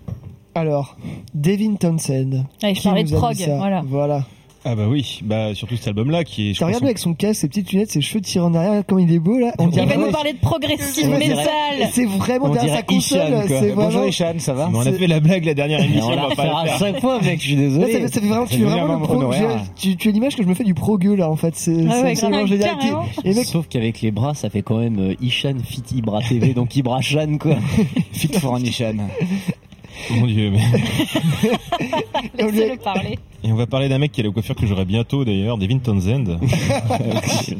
Alors, 0.55 0.97
Devin 1.33 1.75
Townsend. 1.75 2.45
Ouais, 2.63 2.75
je 2.75 2.81
parlais 2.83 3.03
de 3.03 3.11
prog, 3.15 3.35
ça 3.35 3.55
voilà. 3.57 3.81
Voilà. 3.87 4.25
Ah 4.63 4.75
bah 4.75 4.83
oui, 4.87 5.21
bah 5.23 5.55
surtout 5.55 5.75
cet 5.75 5.87
album-là 5.87 6.23
qui 6.23 6.51
est. 6.51 6.59
T'as 6.59 6.67
regardé 6.67 6.85
avec 6.85 6.99
son 6.99 7.15
casque, 7.15 7.41
ses 7.41 7.47
petites 7.47 7.71
lunettes, 7.71 7.89
ses 7.89 8.01
cheveux 8.01 8.21
tirés 8.21 8.45
en 8.45 8.53
arrière, 8.53 8.83
comme 8.85 8.99
il 8.99 9.11
est 9.11 9.17
beau 9.17 9.39
là. 9.39 9.55
On 9.57 9.65
Il 9.65 9.71
dirait 9.71 9.87
va 9.87 9.93
nous 9.95 10.01
vraiment- 10.01 10.11
parler 10.13 10.33
de 10.33 10.37
progressive 10.37 11.09
metal. 11.09 11.89
C'est 11.91 12.05
vraiment 12.05 12.45
On 12.45 12.49
derrière 12.53 12.75
sa 12.75 12.83
console. 12.83 13.43
C'est 13.47 13.71
Bonjour 13.73 13.89
vraiment. 14.01 14.05
Ishan, 14.05 14.33
ça 14.37 14.53
va 14.53 14.69
on 14.71 14.81
a 14.81 14.91
fait 14.91 15.07
la 15.07 15.19
blague 15.19 15.45
la 15.45 15.55
dernière 15.55 15.81
émission, 15.83 16.09
on 16.09 16.27
va 16.29 16.35
pas 16.35 16.61
à 16.61 16.77
chaque 16.77 16.99
fois, 16.99 17.19
mec, 17.21 17.39
je 17.41 17.45
suis 17.47 17.55
Là, 17.55 17.61
désolé. 17.63 17.91
ça, 17.91 17.99
fait, 18.01 18.07
ça 18.13 18.21
fait 18.21 18.27
vraiment, 18.27 18.45
C'est 18.47 18.55
tu 18.57 18.61
es 18.61 18.65
vraiment 18.65 18.99
le 18.99 19.01
pro. 19.01 19.33
Tu, 19.75 19.95
tu 19.97 20.09
as 20.09 20.11
l'image 20.11 20.35
que 20.35 20.43
je 20.43 20.47
me 20.47 20.53
fais 20.53 20.63
du 20.63 20.75
pro 20.75 20.99
gueux 20.99 21.15
là 21.15 21.31
en 21.31 21.35
fait. 21.37 21.55
C'est 21.55 21.71
Ah 21.89 22.01
ouais, 22.03 22.11
absolument 22.11 22.37
grave, 22.37 22.47
génial. 22.49 22.77
carrément. 22.77 23.05
Et 23.23 23.33
mec, 23.33 23.45
Sauf 23.45 23.67
qu'avec 23.67 24.01
les 24.01 24.11
bras, 24.11 24.35
ça 24.35 24.51
fait 24.51 24.61
quand 24.61 24.77
même 24.77 24.99
euh, 24.99 25.15
Ishan 25.23 25.55
fit 25.65 25.81
Ibra 25.95 26.19
TV, 26.21 26.53
donc 26.53 26.75
Ibra 26.75 27.01
Shan, 27.01 27.39
quoi. 27.39 27.55
Fit 28.11 28.27
for 28.39 28.51
an 28.53 28.57
Ishan. 28.59 28.93
Mon 30.09 30.25
dieu, 30.25 30.51
mais. 30.51 30.59
Laissez-le 32.37 32.77
parler. 32.77 33.17
Et 33.43 33.51
on 33.51 33.55
va 33.55 33.65
parler 33.65 33.89
d'un 33.89 33.97
mec 33.97 34.11
qui 34.11 34.21
a 34.21 34.23
la 34.23 34.29
coiffure 34.29 34.55
que 34.55 34.67
j'aurai 34.67 34.85
bientôt 34.85 35.25
d'ailleurs, 35.25 35.57
Devin 35.57 35.79
Townsend. 35.79 36.39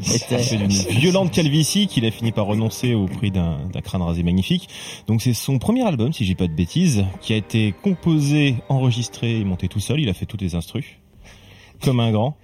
C'est 0.02 0.52
une 0.52 0.66
violente 0.90 1.32
calvitie 1.32 1.86
qu'il 1.88 2.06
a 2.06 2.10
fini 2.10 2.30
par 2.30 2.46
renoncer 2.46 2.94
au 2.94 3.06
prix 3.06 3.30
d'un 3.30 3.58
crâne 3.82 4.02
rasé 4.02 4.22
magnifique. 4.22 4.68
Donc 5.08 5.22
c'est 5.22 5.34
son 5.34 5.58
premier 5.58 5.86
album, 5.86 6.12
si 6.12 6.24
j'ai 6.24 6.34
pas 6.34 6.46
de 6.46 6.54
bêtises, 6.54 7.04
qui 7.20 7.32
a 7.32 7.36
été 7.36 7.74
composé, 7.82 8.56
enregistré 8.68 9.40
et 9.40 9.44
monté 9.44 9.68
tout 9.68 9.80
seul. 9.80 10.00
Il 10.00 10.08
a 10.08 10.14
fait 10.14 10.26
toutes 10.26 10.42
les 10.42 10.54
instrus, 10.54 10.98
comme 11.82 12.00
un 12.00 12.12
grand. 12.12 12.36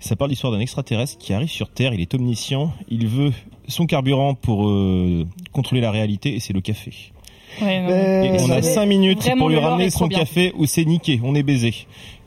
Ça 0.00 0.16
parle 0.16 0.30
l'histoire 0.30 0.52
d'un 0.52 0.60
extraterrestre 0.60 1.18
qui 1.18 1.32
arrive 1.32 1.48
sur 1.48 1.70
Terre. 1.70 1.92
Il 1.94 2.00
est 2.00 2.14
omniscient. 2.14 2.72
Il 2.88 3.06
veut 3.08 3.32
son 3.68 3.86
carburant 3.86 4.34
pour 4.34 4.68
euh, 4.68 5.26
contrôler 5.52 5.80
la 5.80 5.90
réalité 5.90 6.34
et 6.34 6.40
c'est 6.40 6.52
le 6.52 6.60
café. 6.60 7.12
Ouais, 7.62 7.80
non, 7.82 7.88
Euh, 7.90 8.22
Et 8.22 8.40
on 8.40 8.50
a 8.50 8.62
5 8.62 8.86
minutes 8.86 9.28
pour 9.38 9.48
lui 9.48 9.58
ramener 9.58 9.90
son 9.90 10.06
bien. 10.06 10.18
café 10.20 10.52
ou 10.56 10.66
c'est 10.66 10.84
niqué, 10.84 11.20
on 11.24 11.34
est 11.34 11.42
baisé. 11.42 11.74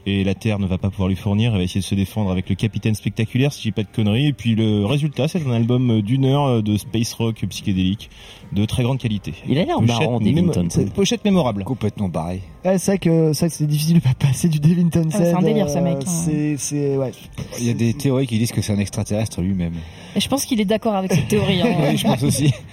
Et 0.05 0.23
la 0.23 0.33
Terre 0.33 0.57
ne 0.59 0.65
va 0.65 0.77
pas 0.79 0.89
pouvoir 0.89 1.09
lui 1.09 1.17
fournir, 1.17 1.51
elle 1.51 1.57
va 1.59 1.63
essayer 1.63 1.81
de 1.81 1.85
se 1.85 1.93
défendre 1.93 2.31
avec 2.31 2.49
le 2.49 2.55
Capitaine 2.55 2.95
Spectaculaire, 2.95 3.51
si 3.53 3.63
j'ai 3.63 3.71
pas 3.71 3.83
de 3.83 3.89
conneries. 3.93 4.27
Et 4.27 4.33
puis 4.33 4.55
le 4.55 4.85
résultat, 4.85 5.27
c'est 5.27 5.45
un 5.45 5.51
album 5.51 6.01
d'une 6.01 6.25
heure 6.25 6.63
de 6.63 6.77
space 6.77 7.13
rock 7.13 7.35
psychédélique 7.47 8.09
de 8.53 8.65
très 8.65 8.81
grande 8.83 8.97
qualité. 8.97 9.33
Il 9.47 9.59
a 9.59 9.65
l'air 9.65 9.75
Pochette 9.75 9.99
marrant, 9.99 10.19
Devin 10.19 10.41
mémo- 10.41 10.51
Townsend. 10.51 10.89
Pochette 10.95 11.23
mémorable. 11.25 11.63
Complètement 11.65 12.09
pareil. 12.09 12.39
ouais, 12.65 12.77
c'est 12.79 12.91
vrai 12.91 12.97
que 12.97 13.33
c'est 13.33 13.39
vrai 13.41 13.49
que 13.49 13.55
c'est 13.55 13.67
difficile 13.67 13.95
de 13.95 14.03
pas 14.03 14.13
passer 14.17 14.47
du 14.47 14.59
Devin 14.59 14.87
Townsend. 14.89 15.19
Ah, 15.21 15.25
c'est 15.25 15.33
un 15.33 15.41
délire, 15.41 15.69
ce 15.69 15.77
euh, 15.77 15.81
mec, 15.81 15.97
hein. 15.97 16.05
C'est 16.07 16.55
c'est 16.57 16.97
ouais. 16.97 17.11
Il 17.59 17.67
y 17.67 17.69
a 17.69 17.73
des 17.73 17.93
théories 17.93 18.25
qui 18.25 18.39
disent 18.39 18.53
que 18.53 18.61
c'est 18.61 18.73
un 18.73 18.79
extraterrestre 18.79 19.41
lui-même. 19.41 19.73
Et 20.15 20.21
je 20.21 20.27
pense 20.29 20.45
qu'il 20.45 20.59
est 20.61 20.65
d'accord 20.65 20.95
avec 20.95 21.11
cette 21.13 21.27
théorie. 21.27 21.61
hein. 21.61 21.75
Oui, 21.91 21.97
je 21.97 22.03
pense 22.05 22.23
aussi. 22.23 22.51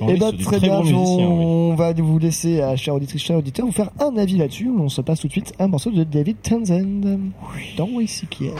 Et 0.00 0.12
est 0.12 0.16
bah 0.16 0.28
sur 0.28 0.38
du 0.38 0.44
très 0.44 0.60
bien, 0.60 0.78
bon 0.78 0.82
musicien, 0.82 1.28
oui. 1.28 1.44
on 1.44 1.74
va 1.74 1.92
vous 1.92 2.18
laisser, 2.18 2.60
à 2.60 2.76
chers 2.76 2.94
auditrices, 2.94 3.22
chers 3.22 3.38
auditeurs, 3.38 3.66
vous 3.66 3.72
faire 3.72 3.90
un 4.00 4.16
avis 4.16 4.36
là-dessus. 4.36 4.70
On 4.76 4.88
se 4.88 5.00
passe 5.00 5.20
tout 5.20 5.28
de 5.28 5.32
suite 5.32 5.52
un 5.58 5.68
morceau 5.68 5.90
de 5.90 6.04
David 6.04 6.36
Townsend 6.42 7.18
dans 7.76 7.86
WCKL. 7.86 8.54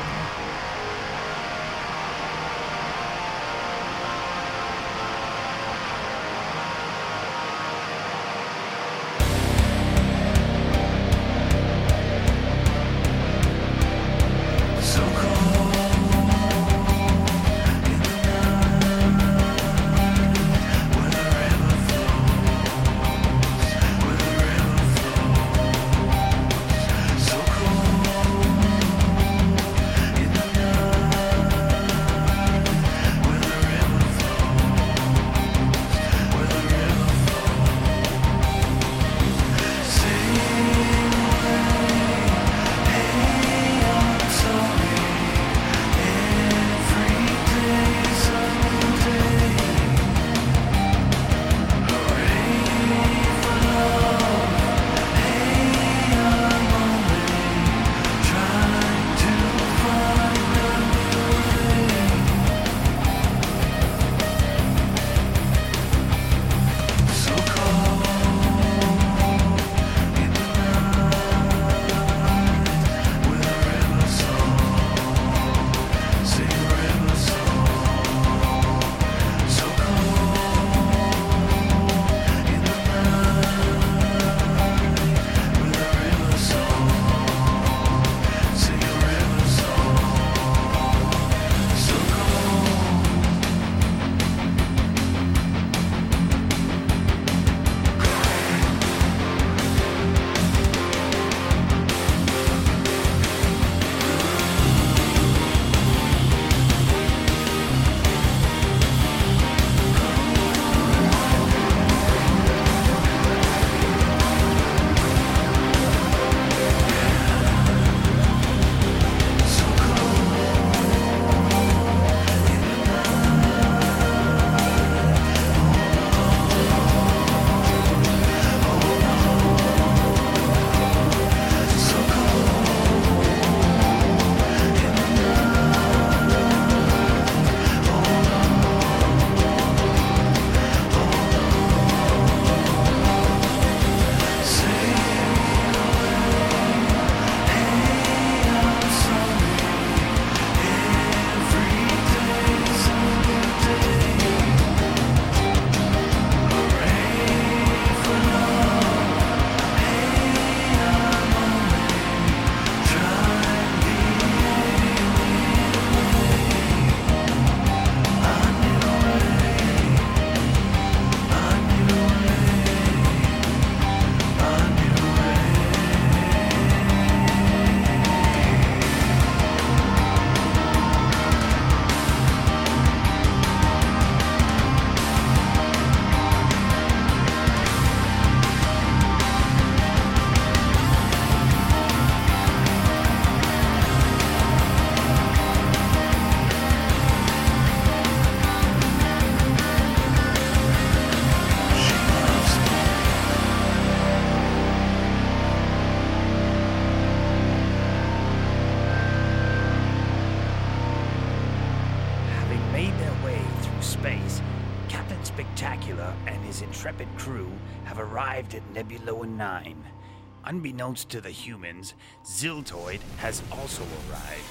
Unbeknownst 220.47 221.09
to 221.09 221.23
the 221.23 221.31
humans, 221.31 221.95
Ziltoid 222.27 223.01
has 223.17 223.43
also 223.51 223.83
arrived. 223.83 224.45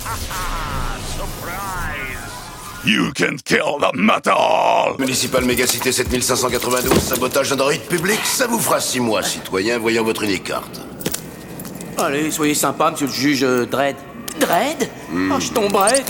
Ha 0.00 0.18
ha! 0.30 0.98
Surprise! 1.18 2.86
You 2.86 3.12
can 3.12 3.36
kill 3.38 3.78
the 3.78 3.92
metal! 3.94 4.96
Municipal 4.98 5.44
Mégacité 5.44 5.92
7592, 5.92 6.98
sabotage 6.98 7.50
d'un 7.50 7.56
droïde 7.56 7.82
public, 7.82 8.20
ça 8.24 8.46
vous 8.46 8.58
fera 8.58 8.80
six 8.80 9.00
mois, 9.00 9.22
citoyen, 9.22 9.78
voyant 9.78 10.02
votre 10.02 10.22
unique 10.22 10.44
carte. 10.44 10.80
Allez, 11.98 12.30
soyez 12.30 12.54
sympa, 12.54 12.90
monsieur 12.90 13.06
le 13.06 13.12
juge 13.12 13.44
euh, 13.44 13.66
Dredd. 13.66 13.96
Dredd? 14.40 14.88
Oh, 15.12 15.38
je 15.38 15.50
tomberai 15.50 16.02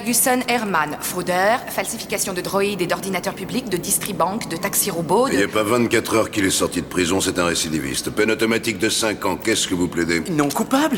Ferguson 0.00 0.40
Herman, 0.48 0.96
fraudeur, 1.02 1.60
falsification 1.68 2.32
de 2.32 2.40
droïdes 2.40 2.80
et 2.80 2.86
d'ordinateurs 2.86 3.34
publics, 3.34 3.68
de 3.68 3.76
distribank, 3.76 4.48
de 4.48 4.56
taxi 4.56 4.90
robot, 4.90 5.28
Il 5.28 5.36
n'y 5.36 5.42
a 5.42 5.48
pas 5.48 5.62
24 5.62 6.14
heures 6.14 6.30
qu'il 6.30 6.46
est 6.46 6.50
sorti 6.50 6.80
de 6.80 6.86
prison, 6.86 7.20
c'est 7.20 7.38
un 7.38 7.44
récidiviste. 7.44 8.08
Peine 8.08 8.30
automatique 8.30 8.78
de 8.78 8.88
5 8.88 9.26
ans, 9.26 9.36
qu'est-ce 9.36 9.68
que 9.68 9.74
vous 9.74 9.88
plaidez? 9.88 10.22
Non 10.30 10.48
coupable? 10.48 10.96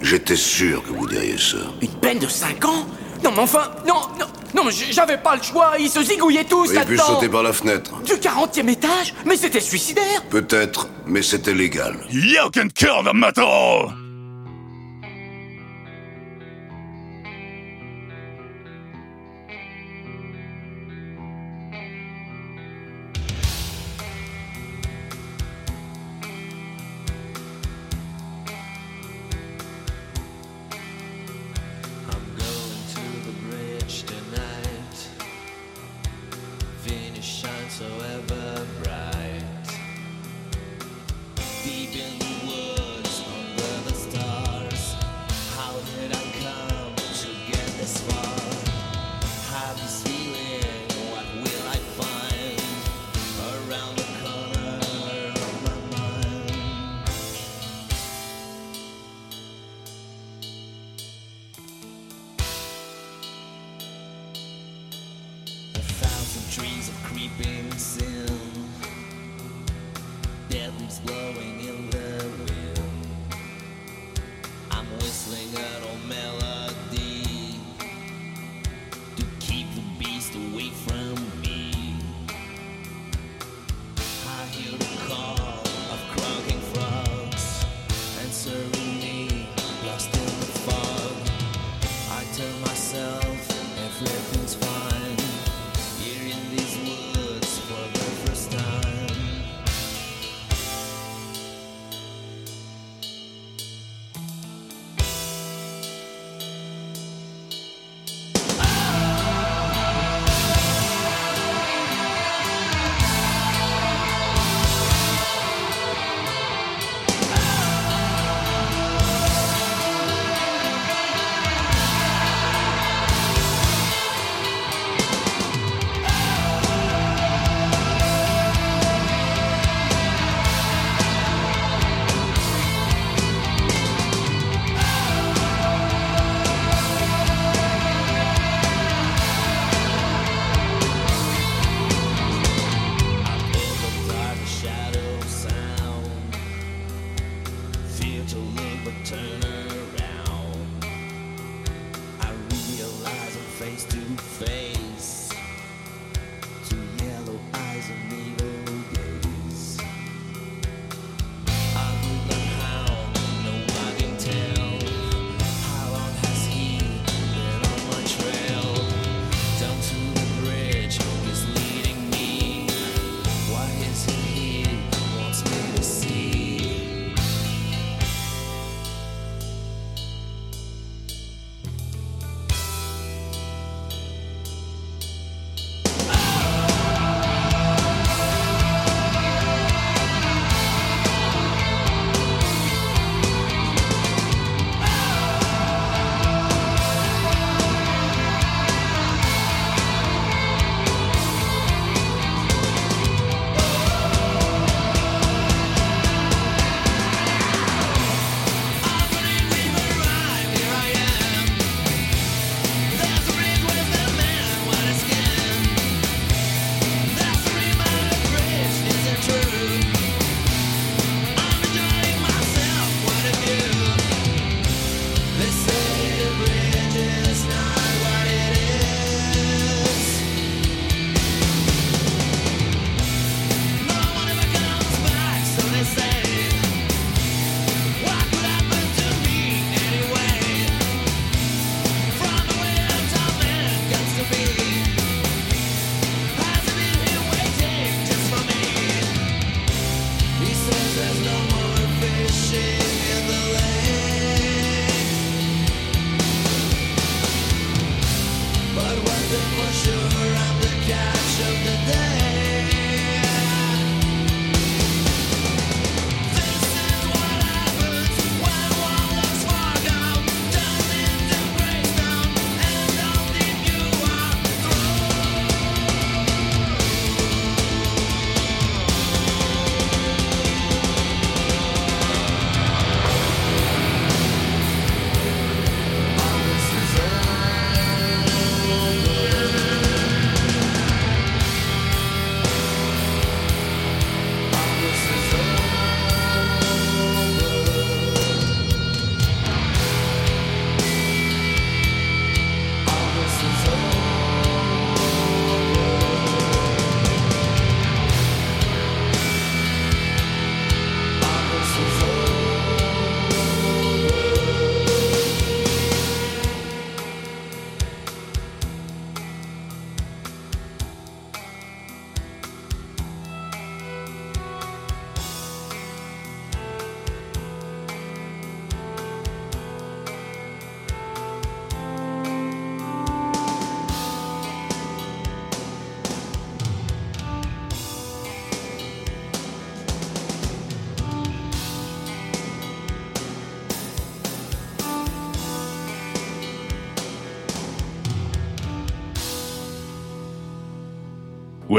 J'étais 0.00 0.36
sûr 0.36 0.82
que 0.84 0.88
vous 0.88 1.06
diriez 1.06 1.36
ça. 1.36 1.58
Une 1.82 1.90
peine 1.90 2.18
de 2.18 2.28
5 2.28 2.64
ans? 2.64 2.86
Non 3.22 3.30
mais 3.32 3.42
enfin, 3.42 3.70
non, 3.86 4.00
non, 4.18 4.26
non, 4.54 4.64
mais 4.64 4.72
j'avais 4.72 5.18
pas 5.18 5.36
le 5.36 5.42
choix, 5.42 5.72
ils 5.78 5.90
se 5.90 6.02
zigouillaient 6.02 6.44
tous 6.44 6.70
Il 6.72 6.78
a 6.78 6.86
pu 6.86 6.94
là-dedans 6.94 7.14
sauter 7.14 7.28
par 7.28 7.42
la 7.42 7.52
fenêtre. 7.52 7.92
Du 8.06 8.14
40e 8.14 8.70
étage? 8.70 9.12
Mais 9.26 9.36
c'était 9.36 9.60
suicidaire 9.60 10.22
Peut-être, 10.30 10.88
mais 11.06 11.20
c'était 11.20 11.52
légal. 11.52 11.98
You 12.10 12.50
can 12.54 12.68
kill 12.74 13.04
the 13.04 13.14
metal! 13.14 14.01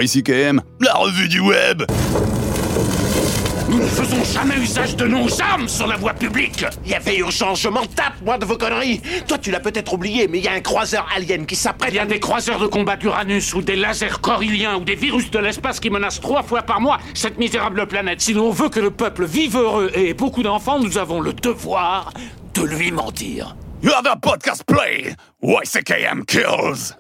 YCKM, 0.02 0.60
la 0.82 0.94
revue 0.94 1.28
du 1.28 1.40
web. 1.40 1.84
Nous 3.70 3.78
ne 3.78 3.86
faisons 3.86 4.24
jamais 4.24 4.58
usage 4.58 4.96
de 4.96 5.06
nos 5.06 5.40
armes 5.40 5.68
sur 5.68 5.86
la 5.86 5.98
voie 5.98 6.14
publique. 6.14 6.66
Il 6.84 6.92
y 6.92 6.96
avait 6.96 7.18
urgence, 7.18 7.62
je 7.62 7.70
m'en 7.70 7.86
tape, 7.86 8.16
moi, 8.26 8.40
de 8.40 8.46
vos 8.46 8.58
conneries. 8.58 9.02
Toi, 9.28 9.38
tu 9.38 9.52
l'as 9.52 9.60
peut-être 9.60 9.94
oublié, 9.94 10.28
mais 10.28 10.40
il 10.40 10.44
y 10.44 10.48
a 10.48 10.54
un 10.54 10.62
croiseur 10.62 11.08
alien 11.16 11.46
qui 11.46 11.56
s'apprête 11.56 11.92
Il 11.94 11.98
y 11.98 12.00
a 12.00 12.06
des 12.06 12.20
croiseurs 12.20 12.60
de 12.60 12.66
combat 12.66 12.96
d'Uranus 12.96 13.54
ou 13.54 13.62
des 13.62 13.76
lasers 13.76 14.20
corylliens 14.20 14.78
ou 14.78 14.84
des 14.84 14.96
virus 14.96 15.30
de 15.30 15.38
l'espace 15.38 15.80
qui 15.80 15.92
menacent 15.92 16.22
trois 16.22 16.42
fois 16.42 16.64
par 16.64 16.82
mois 16.82 16.98
cette 17.14 17.38
misérable 17.38 17.86
planète. 17.86 18.22
Si 18.22 18.34
l'on 18.34 18.50
veut 18.50 18.70
que 18.70 18.80
le 18.80 18.90
peuple 18.90 19.26
vive 19.26 19.58
heureux 19.58 19.92
et 19.94 20.10
ait 20.10 20.14
beaucoup 20.16 20.42
d'enfants, 20.42 20.80
nous 20.80 20.98
avons 20.98 21.22
le 21.22 21.34
devoir 21.34 22.12
de 22.56 22.64
lui 22.64 22.92
mentir. 22.92 23.56
You 23.84 23.92
have 23.92 24.08
a 24.08 24.16
podcast 24.16 24.64
play. 24.66 25.16
YCKM 25.44 26.26
kills 26.26 26.96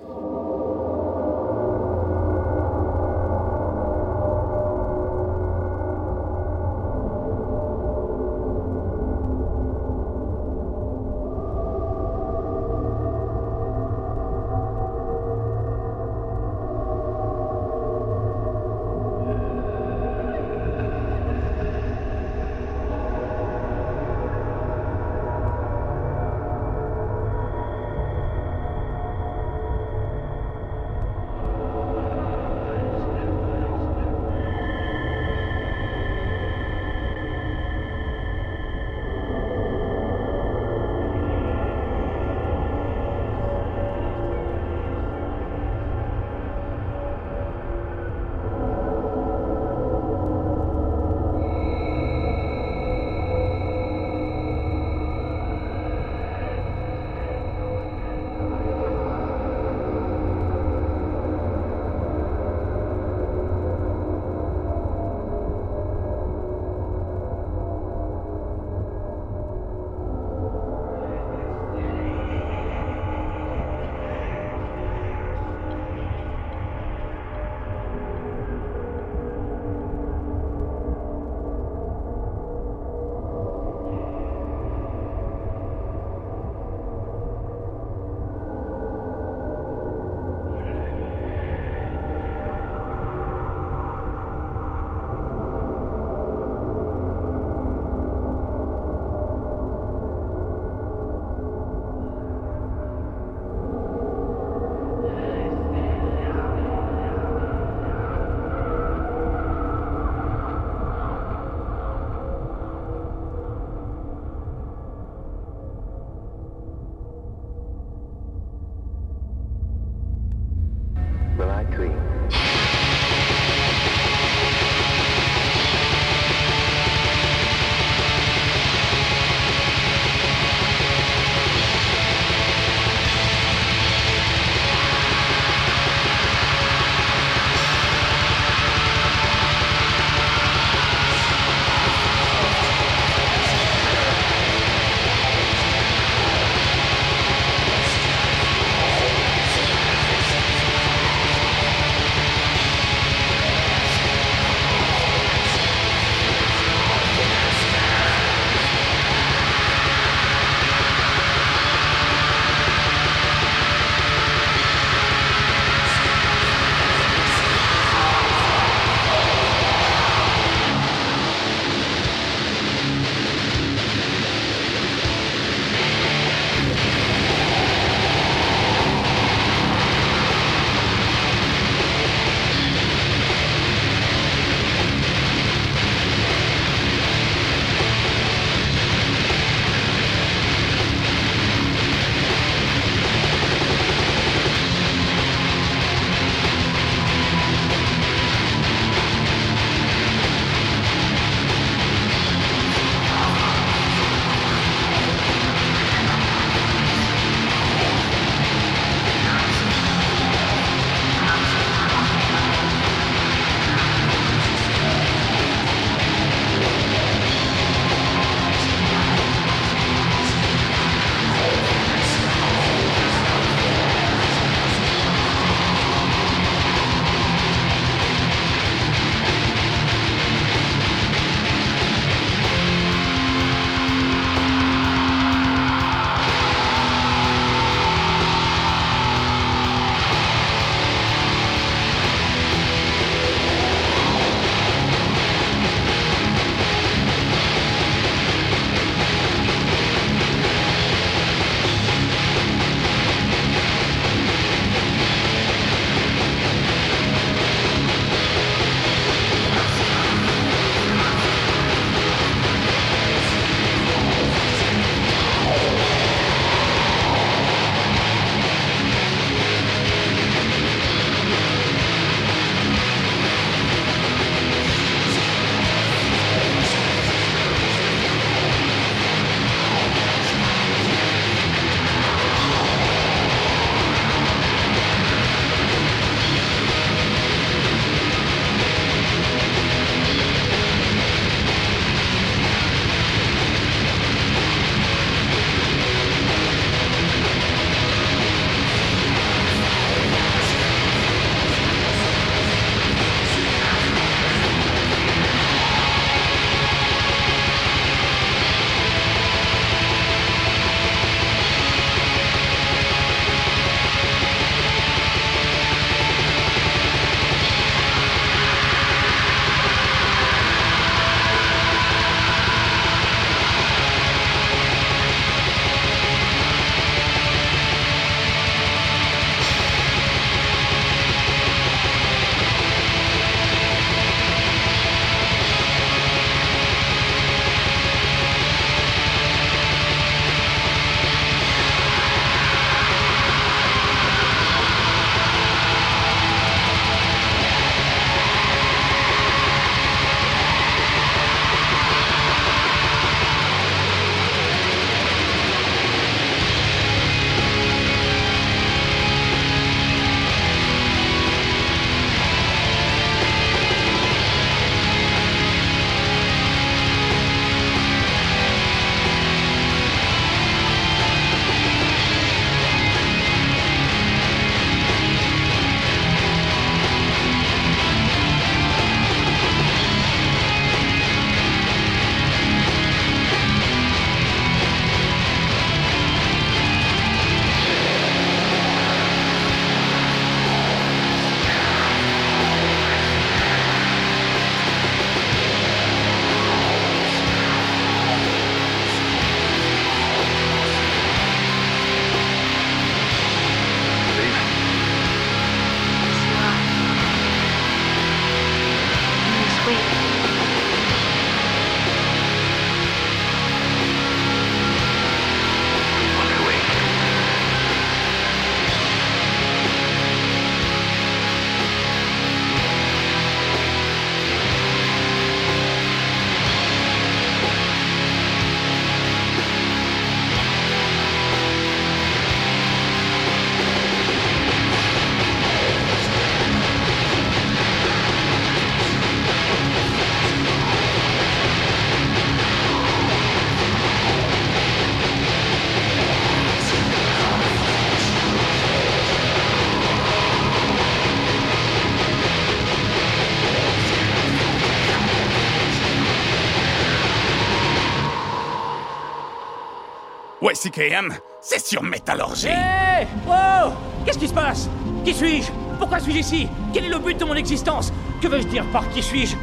C'est 461.41 461.59
sur 461.59 461.83
Métallurgie. 461.83 462.47
Hé 462.47 463.05
Oh 463.27 463.71
Qu'est-ce 464.05 464.17
qui 464.17 464.29
se 464.29 464.33
passe? 464.33 464.69
Qui 465.03 465.13
suis-je? 465.13 465.51
Pourquoi 465.77 465.99
suis-je 465.99 466.19
ici? 466.19 466.47
Quel 466.73 466.85
est 466.85 466.89
le 466.89 466.99
but 466.99 467.19
de 467.19 467.25
mon 467.25 467.33
existence? 467.35 467.91
Que 468.21 468.27
veux-je 468.29 468.47
dire 468.47 468.63
par 468.71 468.87
qui 468.91 469.03
suis-je? 469.03 469.35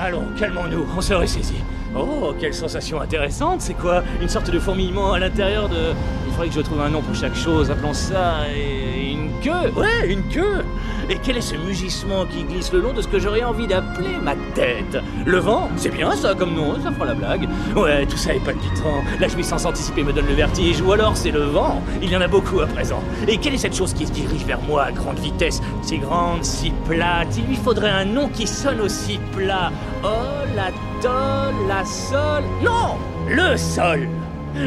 Allons, 0.00 0.24
calmons-nous, 0.36 0.84
on 0.96 1.00
se 1.00 1.14
ressaisit. 1.14 1.62
Oh, 1.96 2.34
quelle 2.40 2.54
sensation 2.54 3.00
intéressante, 3.00 3.60
c'est 3.60 3.74
quoi? 3.74 4.02
Une 4.20 4.28
sorte 4.28 4.50
de 4.50 4.58
fourmillement 4.58 5.12
à 5.12 5.20
l'intérieur 5.20 5.68
de... 5.68 5.92
Il 6.26 6.32
faudrait 6.32 6.48
que 6.48 6.54
je 6.54 6.60
trouve 6.62 6.80
un 6.80 6.88
nom 6.90 7.02
pour 7.02 7.14
chaque 7.14 7.36
chose, 7.36 7.70
appelons 7.70 7.94
ça... 7.94 8.38
et- 8.52 9.12
une 9.12 9.30
queue. 9.40 9.70
Ouais, 9.76 10.08
une 10.08 10.22
queue. 10.28 10.64
Et 11.08 11.18
quel 11.22 11.36
est 11.36 11.40
ce 11.42 11.54
mugissement 11.54 12.24
qui 12.26 12.42
glisse 12.44 12.72
le 12.72 12.80
long 12.80 12.92
de 12.92 13.00
ce 13.02 13.06
que 13.06 13.18
j'aurais 13.20 13.44
envie 13.44 13.66
d'appeler 13.68 14.16
ma 14.20 14.34
tête? 14.54 14.96
Le 15.24 15.38
vent 15.38 15.70
C'est 15.76 15.90
bien 15.90 16.10
ça 16.16 16.34
comme 16.34 16.54
nom, 16.54 16.74
ça 16.82 16.90
fera 16.90 17.04
la 17.04 17.14
blague. 17.14 17.48
Ouais, 17.76 18.06
tout 18.06 18.16
ça 18.16 18.32
est 18.34 18.40
palpitant, 18.40 19.02
la 19.18 19.26
jouissance 19.26 19.64
anticipée 19.64 20.04
me 20.04 20.12
donne 20.12 20.26
le 20.26 20.34
vertige, 20.34 20.80
ou 20.80 20.92
alors 20.92 21.16
c'est 21.16 21.32
le 21.32 21.42
vent, 21.42 21.82
il 22.00 22.10
y 22.10 22.16
en 22.16 22.20
a 22.20 22.28
beaucoup 22.28 22.60
à 22.60 22.66
présent. 22.66 23.02
Et 23.26 23.36
quelle 23.38 23.54
est 23.54 23.58
cette 23.58 23.74
chose 23.74 23.92
qui 23.92 24.06
se 24.06 24.12
dirige 24.12 24.44
vers 24.44 24.60
moi 24.62 24.84
à 24.84 24.92
grande 24.92 25.18
vitesse? 25.18 25.60
Si 25.82 25.98
grande, 25.98 26.44
si 26.44 26.72
plate, 26.88 27.36
il 27.36 27.46
lui 27.46 27.56
faudrait 27.56 27.90
un 27.90 28.04
nom 28.04 28.28
qui 28.28 28.46
sonne 28.46 28.80
aussi 28.80 29.18
plat. 29.34 29.72
Oh, 30.04 30.08
la 30.54 30.70
tol, 31.02 31.54
la 31.66 31.84
sol... 31.84 32.44
Non 32.62 32.96
Le 33.28 33.56
sol. 33.56 34.08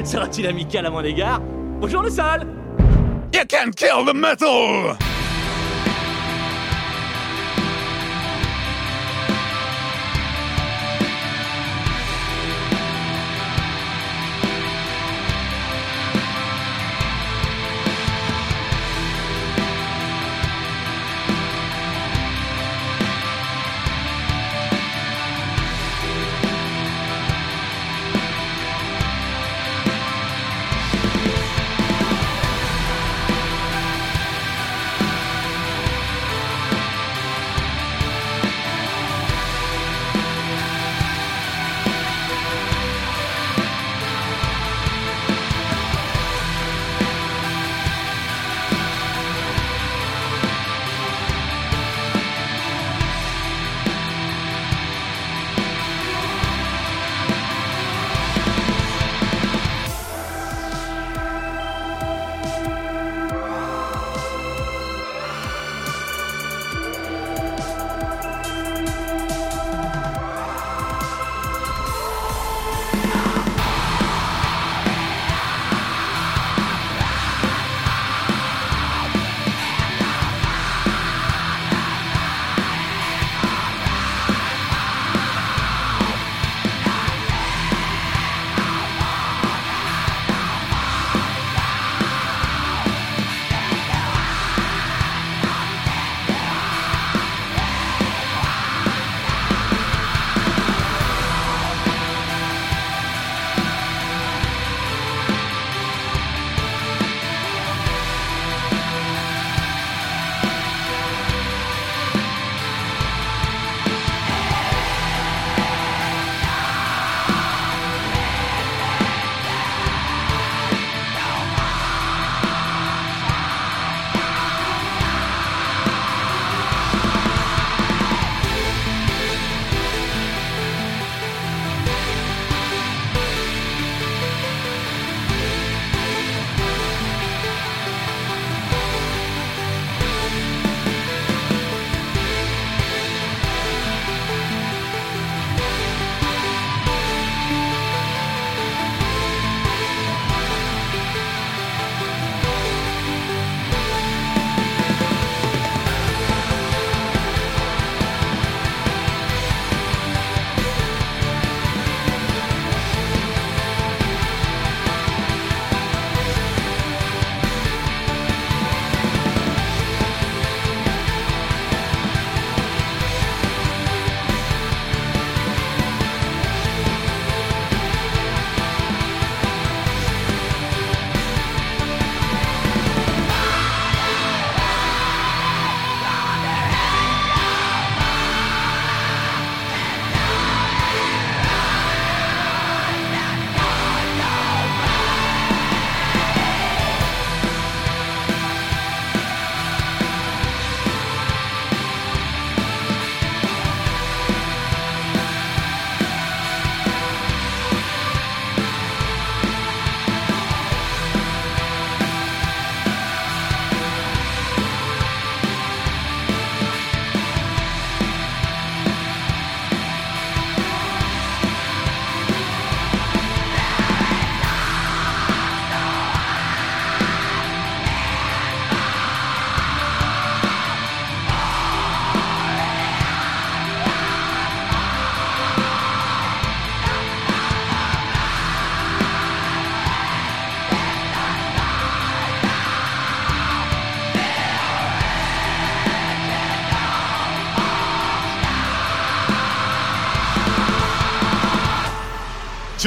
Sera-t-il 0.04 0.46
amical 0.48 0.86
à 0.86 0.90
mon 0.90 1.02
égard? 1.02 1.42
Bonjour 1.80 2.02
le 2.02 2.10
sol. 2.10 2.46
You 3.34 3.44
can 3.48 3.72
kill 3.72 4.06
the 4.06 4.14
metal! 4.14 4.98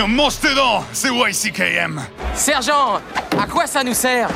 Tiens, 0.01 0.09
mange 0.09 0.41
tes 0.41 0.55
dents, 0.55 0.83
c'est 0.95 1.11
YCKM. 1.11 2.01
Sergent, 2.33 3.03
à 3.39 3.47
quoi 3.47 3.67
ça 3.67 3.85
nous 3.85 3.93
sert? 3.93 4.31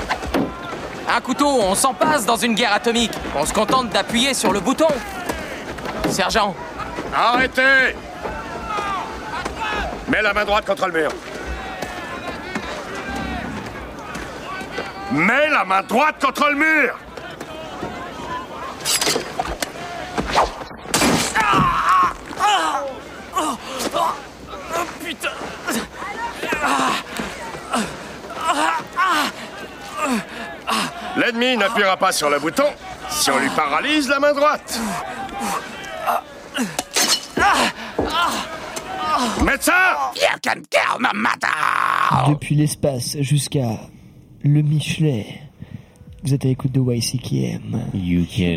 Un 1.09 1.20
couteau, 1.23 1.49
on 1.49 1.74
s'en 1.74 1.95
passe 1.95 2.27
dans 2.27 2.36
une 2.36 2.55
guerre 2.55 2.74
atomique. 2.74 3.12
On 3.35 3.47
se 3.47 3.55
contente 3.55 3.89
d'appuyer 3.89 4.35
sur 4.35 4.53
le 4.53 4.61
bouton. 4.61 4.89
Sergent. 6.11 6.55
Arrêtez 7.16 7.97
Mets 10.09 10.20
la 10.20 10.35
main 10.35 10.45
droite 10.45 10.66
contre 10.66 10.86
le 10.89 10.93
mur. 10.93 11.11
Mets 15.12 15.49
la 15.49 15.65
main 15.65 15.82
droite 15.82 16.16
contre 16.20 16.51
le 16.51 16.57
mur 16.57 16.99
putain 25.05 25.31
N'appuiera 31.56 31.97
pas 31.97 32.12
sur 32.12 32.28
le 32.31 32.39
bouton 32.39 32.64
si 33.09 33.31
on 33.31 33.39
lui 33.39 33.48
paralyse 33.51 34.09
la 34.09 34.18
main 34.18 34.32
droite. 34.32 34.78
Médecin 39.44 39.72
Depuis 42.28 42.55
l'espace 42.55 43.16
jusqu'à 43.20 43.78
le 44.43 44.62
Michelet. 44.62 45.26
Vous 46.24 46.35
êtes 46.35 46.44
à 46.44 46.48
l'écoute 46.48 46.72
de 46.72 46.81
YCKM. 46.81 47.90
You 47.94 48.24
can 48.24 48.55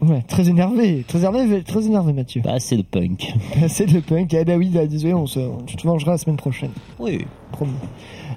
Ouais, 0.00 0.24
très 0.36 0.50
énervé, 0.50 1.02
très 1.08 1.20
énervé, 1.20 1.62
très 1.62 1.86
énervé 1.86 2.12
Mathieu. 2.12 2.42
Bah, 2.44 2.60
c'est 2.60 2.76
le 2.76 2.82
punk. 2.82 3.32
c'est 3.68 3.90
le 3.90 4.02
punk. 4.02 4.34
Eh 4.34 4.44
ben 4.44 4.58
oui, 4.58 4.68
bah, 4.68 4.86
désolé, 4.86 5.14
on 5.14 5.26
se, 5.26 5.40
on 5.40 5.62
te 5.62 5.86
mangera 5.86 6.10
la 6.12 6.18
semaine 6.18 6.36
prochaine. 6.36 6.72
Oui. 6.98 7.24
Promis. 7.52 7.72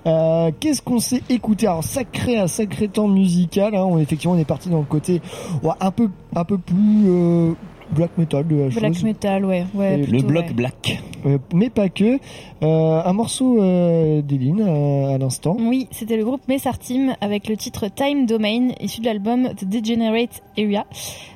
Euh, 0.07 0.49
Qu'est-ce 0.61 0.81
qu'on 0.81 0.99
s'est 0.99 1.21
écouté? 1.29 1.67
Alors 1.67 1.83
sacré, 1.83 2.37
un 2.37 2.47
sacré 2.47 2.87
temps 2.87 3.09
musical. 3.09 3.75
Hein. 3.75 3.83
On, 3.83 3.99
effectivement, 3.99 4.35
on 4.35 4.39
est 4.39 4.45
parti 4.45 4.69
dans 4.69 4.79
le 4.79 4.85
côté 4.85 5.21
ouais, 5.61 5.73
un 5.81 5.91
peu, 5.91 6.09
un 6.33 6.45
peu 6.45 6.57
plus 6.57 7.03
euh, 7.07 7.51
black 7.91 8.17
metal 8.17 8.47
de 8.47 8.55
la 8.55 8.67
Black 8.69 8.93
chose. 8.93 9.03
metal, 9.03 9.45
ouais. 9.45 9.65
ouais 9.73 10.01
plutôt, 10.03 10.27
ouais. 10.27 10.53
black. 10.53 11.01
Euh, 11.25 11.37
mais 11.53 11.69
pas 11.69 11.89
que. 11.89 12.19
Euh, 12.63 13.01
un 13.03 13.13
morceau 13.13 13.61
euh, 13.61 14.21
d'Eline 14.21 14.61
euh, 14.61 15.15
à 15.15 15.17
l'instant. 15.17 15.57
Oui, 15.59 15.87
c'était 15.91 16.17
le 16.17 16.23
groupe 16.23 16.41
Messartim 16.47 17.15
avec 17.21 17.47
le 17.47 17.57
titre 17.57 17.87
Time 17.87 18.25
Domain, 18.25 18.69
issu 18.79 19.01
de 19.01 19.05
l'album 19.05 19.49
The 19.55 19.65
Degenerate 19.65 20.41
Area 20.57 20.85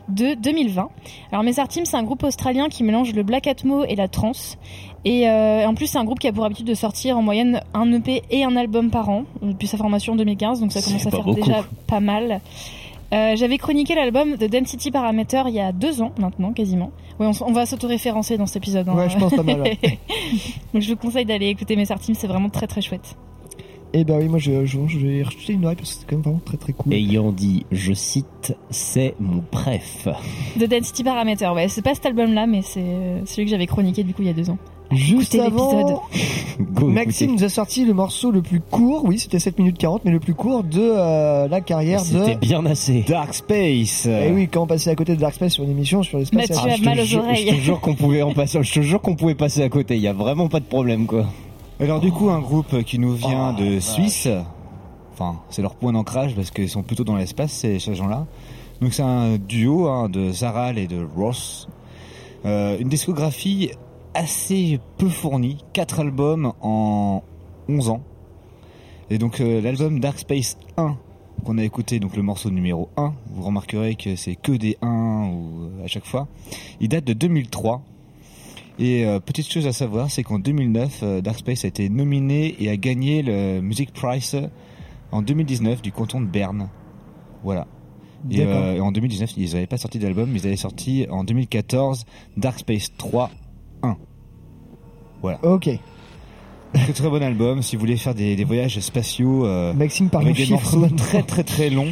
de 0.09 0.35
2020. 0.35 0.89
Alors 1.31 1.43
Messartim, 1.43 1.85
c'est 1.85 1.97
un 1.97 2.03
groupe 2.03 2.23
australien 2.23 2.69
qui 2.69 2.83
mélange 2.83 3.13
le 3.13 3.23
black 3.23 3.47
atmo 3.47 3.83
et 3.85 3.95
la 3.95 4.07
trance. 4.07 4.57
Et 5.05 5.27
euh, 5.27 5.67
en 5.67 5.73
plus, 5.73 5.87
c'est 5.87 5.97
un 5.97 6.05
groupe 6.05 6.19
qui 6.19 6.27
a 6.27 6.33
pour 6.33 6.45
habitude 6.45 6.65
de 6.67 6.73
sortir 6.73 7.17
en 7.17 7.21
moyenne 7.21 7.61
un 7.73 7.91
EP 7.91 8.21
et 8.31 8.43
un 8.45 8.55
album 8.55 8.89
par 8.89 9.09
an 9.09 9.25
depuis 9.41 9.67
sa 9.67 9.77
formation 9.77 10.13
en 10.13 10.15
2015, 10.15 10.61
donc 10.61 10.71
ça 10.71 10.81
commence 10.81 11.05
à 11.05 11.11
faire 11.11 11.23
beaucoup. 11.23 11.41
déjà 11.41 11.63
pas 11.87 11.99
mal. 11.99 12.39
Euh, 13.13 13.35
J'avais 13.35 13.57
chroniqué 13.57 13.95
l'album 13.95 14.37
The 14.37 14.45
Density 14.49 14.89
Parameter 14.91 15.43
il 15.47 15.53
y 15.53 15.59
a 15.59 15.71
deux 15.71 16.01
ans 16.01 16.11
maintenant, 16.19 16.51
quasiment. 16.51 16.91
Ouais, 17.19 17.27
on, 17.27 17.45
on 17.47 17.51
va 17.53 17.65
s'auto-référencer 17.65 18.37
dans 18.37 18.45
cet 18.47 18.57
épisode. 18.57 18.89
hein. 18.89 18.95
Ouais, 18.95 19.09
je 19.09 19.17
pense 19.17 19.35
pas 19.35 19.43
mal, 19.43 19.61
ouais. 19.61 19.77
Donc 20.73 20.81
je 20.81 20.89
vous 20.89 20.95
conseille 20.97 21.25
d'aller 21.25 21.47
écouter 21.47 21.75
Messartim, 21.75 22.15
c'est 22.15 22.27
vraiment 22.27 22.49
très 22.49 22.65
très 22.67 22.81
chouette. 22.81 23.15
Et 23.95 24.03
bah 24.03 24.15
oui, 24.19 24.27
moi 24.27 24.39
je, 24.39 24.65
je, 24.65 24.79
je 24.87 24.97
vais 24.97 25.21
rejeter 25.21 25.53
une 25.53 25.65
oreille 25.65 25.75
parce 25.77 25.93
que 25.93 25.99
c'est 25.99 26.07
quand 26.09 26.15
même 26.15 26.23
vraiment 26.23 26.41
très 26.43 26.57
très 26.57 26.73
cool. 26.73 26.91
Ayant 26.93 27.31
dit, 27.31 27.67
je 27.71 27.93
cite, 27.93 28.55
c'est 28.71 29.13
mon 29.19 29.41
préf. 29.41 30.07
The 30.59 30.63
Density 30.63 31.03
Parameter, 31.03 31.47
ouais, 31.49 31.67
c'est 31.67 31.83
pas 31.83 31.93
cet 31.93 32.07
album-là, 32.07 32.47
mais 32.47 32.63
c'est 32.63 32.79
euh, 32.81 33.23
celui 33.25 33.45
que 33.45 33.51
j'avais 33.51 33.67
chroniqué 33.67 34.03
du 34.03 34.15
coup 34.15 34.23
il 34.23 34.27
y 34.27 34.31
a 34.31 34.33
deux 34.33 34.49
ans. 34.49 34.57
Juste 34.91 35.33
avant, 35.35 36.03
Go, 36.59 36.87
Maxime 36.87 37.31
nous 37.33 37.43
a 37.43 37.49
sorti 37.49 37.83
le 37.83 37.93
morceau 37.93 38.29
le 38.29 38.41
plus 38.43 38.59
court, 38.59 39.03
oui 39.05 39.17
c'était 39.17 39.39
7 39.39 39.57
minutes 39.57 39.77
40, 39.79 40.05
mais 40.05 40.11
le 40.11 40.19
plus 40.19 40.35
court 40.35 40.63
de 40.63 40.79
euh, 40.81 41.47
la 41.47 41.61
carrière 41.61 42.01
de... 42.01 42.05
C'était 42.05 42.35
bien 42.35 42.63
assez. 42.67 43.01
Dark 43.07 43.33
Space. 43.33 44.05
Et 44.05 44.31
oui, 44.31 44.47
quand 44.51 44.61
on 44.63 44.67
passait 44.67 44.91
à 44.91 44.95
côté 44.95 45.15
de 45.15 45.19
Dark 45.19 45.33
Space 45.33 45.53
sur 45.53 45.63
une 45.63 45.71
émission 45.71 46.03
sur 46.03 46.19
l'espace... 46.19 46.49
Mathieu 46.49 46.55
c'est- 46.75 46.81
a 46.81 46.85
mal 46.89 46.99
aux 46.99 47.05
Je- 47.05 47.17
oreilles. 47.17 47.47
Je 47.49 47.55
te 47.55 47.61
jure 47.61 47.79
qu'on 47.81 47.95
pouvait 47.95 48.21
en 48.21 48.33
passer, 48.35 48.61
je 48.61 48.73
te 48.73 48.81
jure 48.81 49.01
qu'on 49.01 49.15
pouvait 49.15 49.33
passer 49.35 49.63
à 49.63 49.69
côté. 49.69 49.95
Il 49.95 50.01
y 50.01 50.07
a 50.07 50.13
vraiment 50.13 50.47
pas 50.47 50.59
de 50.59 50.65
problème, 50.65 51.07
quoi. 51.07 51.25
Alors 51.79 51.99
du 51.99 52.11
coup, 52.11 52.29
un 52.29 52.39
groupe 52.39 52.83
qui 52.83 52.99
nous 52.99 53.13
vient 53.13 53.55
Oh, 53.57 53.61
de. 53.61 53.79
Suisse. 53.79 54.27
Enfin, 55.13 55.37
c'est 55.49 55.61
leur 55.63 55.73
point 55.75 55.91
d'ancrage 55.93 56.35
parce 56.35 56.51
qu'ils 56.51 56.69
sont 56.69 56.83
plutôt 56.83 57.03
dans 57.03 57.15
l'espace, 57.15 57.51
ces, 57.51 57.79
ces 57.79 57.95
gens-là. 57.95 58.25
Donc 58.81 58.93
c'est 58.93 59.01
un 59.03 59.37
duo 59.37 59.87
hein, 59.87 60.07
de 60.09 60.31
Zaral 60.31 60.77
et 60.77 60.85
de 60.87 61.03
Ross. 61.17 61.67
Euh, 62.45 62.77
une 62.79 62.89
discographie 62.89 63.71
assez 64.13 64.79
peu 64.97 65.09
fournie, 65.09 65.63
quatre 65.73 65.99
albums 65.99 66.53
en 66.61 67.23
11 67.69 67.89
ans. 67.89 68.03
Et 69.09 69.17
donc 69.17 69.41
euh, 69.41 69.61
l'album 69.61 69.99
Dark 69.99 70.19
Space 70.19 70.57
1 70.77 70.97
qu'on 71.43 71.57
a 71.57 71.63
écouté, 71.63 71.99
donc 71.99 72.15
le 72.15 72.23
morceau 72.23 72.49
numéro 72.49 72.89
1, 72.95 73.13
vous 73.27 73.43
remarquerez 73.43 73.95
que 73.95 74.15
c'est 74.15 74.35
que 74.35 74.53
des 74.53 74.77
1 74.81 75.31
ou 75.33 75.83
à 75.83 75.87
chaque 75.87 76.05
fois. 76.05 76.27
Il 76.79 76.89
date 76.89 77.05
de 77.05 77.13
2003. 77.13 77.83
Et 78.79 79.05
euh, 79.05 79.19
petite 79.19 79.51
chose 79.51 79.67
à 79.67 79.73
savoir, 79.73 80.09
c'est 80.09 80.23
qu'en 80.23 80.39
2009, 80.39 80.99
euh, 81.03 81.21
Dark 81.21 81.37
Space 81.37 81.63
a 81.65 81.67
été 81.67 81.89
nominé 81.89 82.55
et 82.59 82.69
a 82.69 82.77
gagné 82.77 83.21
le 83.21 83.61
Music 83.61 83.93
Prize 83.93 84.49
en 85.11 85.21
2019 85.21 85.81
du 85.81 85.91
canton 85.91 86.21
de 86.21 86.25
Berne. 86.25 86.69
Voilà. 87.43 87.67
Et, 88.31 88.41
euh, 88.41 88.79
en 88.79 88.91
2019, 88.91 89.33
ils 89.37 89.53
n'avaient 89.53 89.67
pas 89.67 89.77
sorti 89.77 89.99
d'album, 89.99 90.31
ils 90.33 90.47
avaient 90.47 90.55
sorti 90.55 91.05
en 91.09 91.23
2014 91.23 92.05
Dark 92.37 92.59
Space 92.59 92.89
3 92.97 93.29
1. 93.83 93.95
Voilà. 95.21 95.39
Ok. 95.43 95.69
Très 96.73 96.93
très 96.93 97.09
bon 97.09 97.21
album. 97.21 97.61
Si 97.61 97.75
vous 97.75 97.81
voulez 97.81 97.97
faire 97.97 98.15
des, 98.15 98.35
des 98.35 98.43
voyages 98.43 98.79
spatiaux 98.79 99.45
euh, 99.45 99.73
Maxime 99.73 100.09
parle 100.09 100.25
avec 100.25 100.35
en 100.35 100.39
des 100.39 100.45
chiffres 100.45 100.55
morceaux 100.55 100.79
maintenant. 100.79 100.97
très 100.97 101.21
très 101.21 101.43
très 101.43 101.69
longs. 101.69 101.91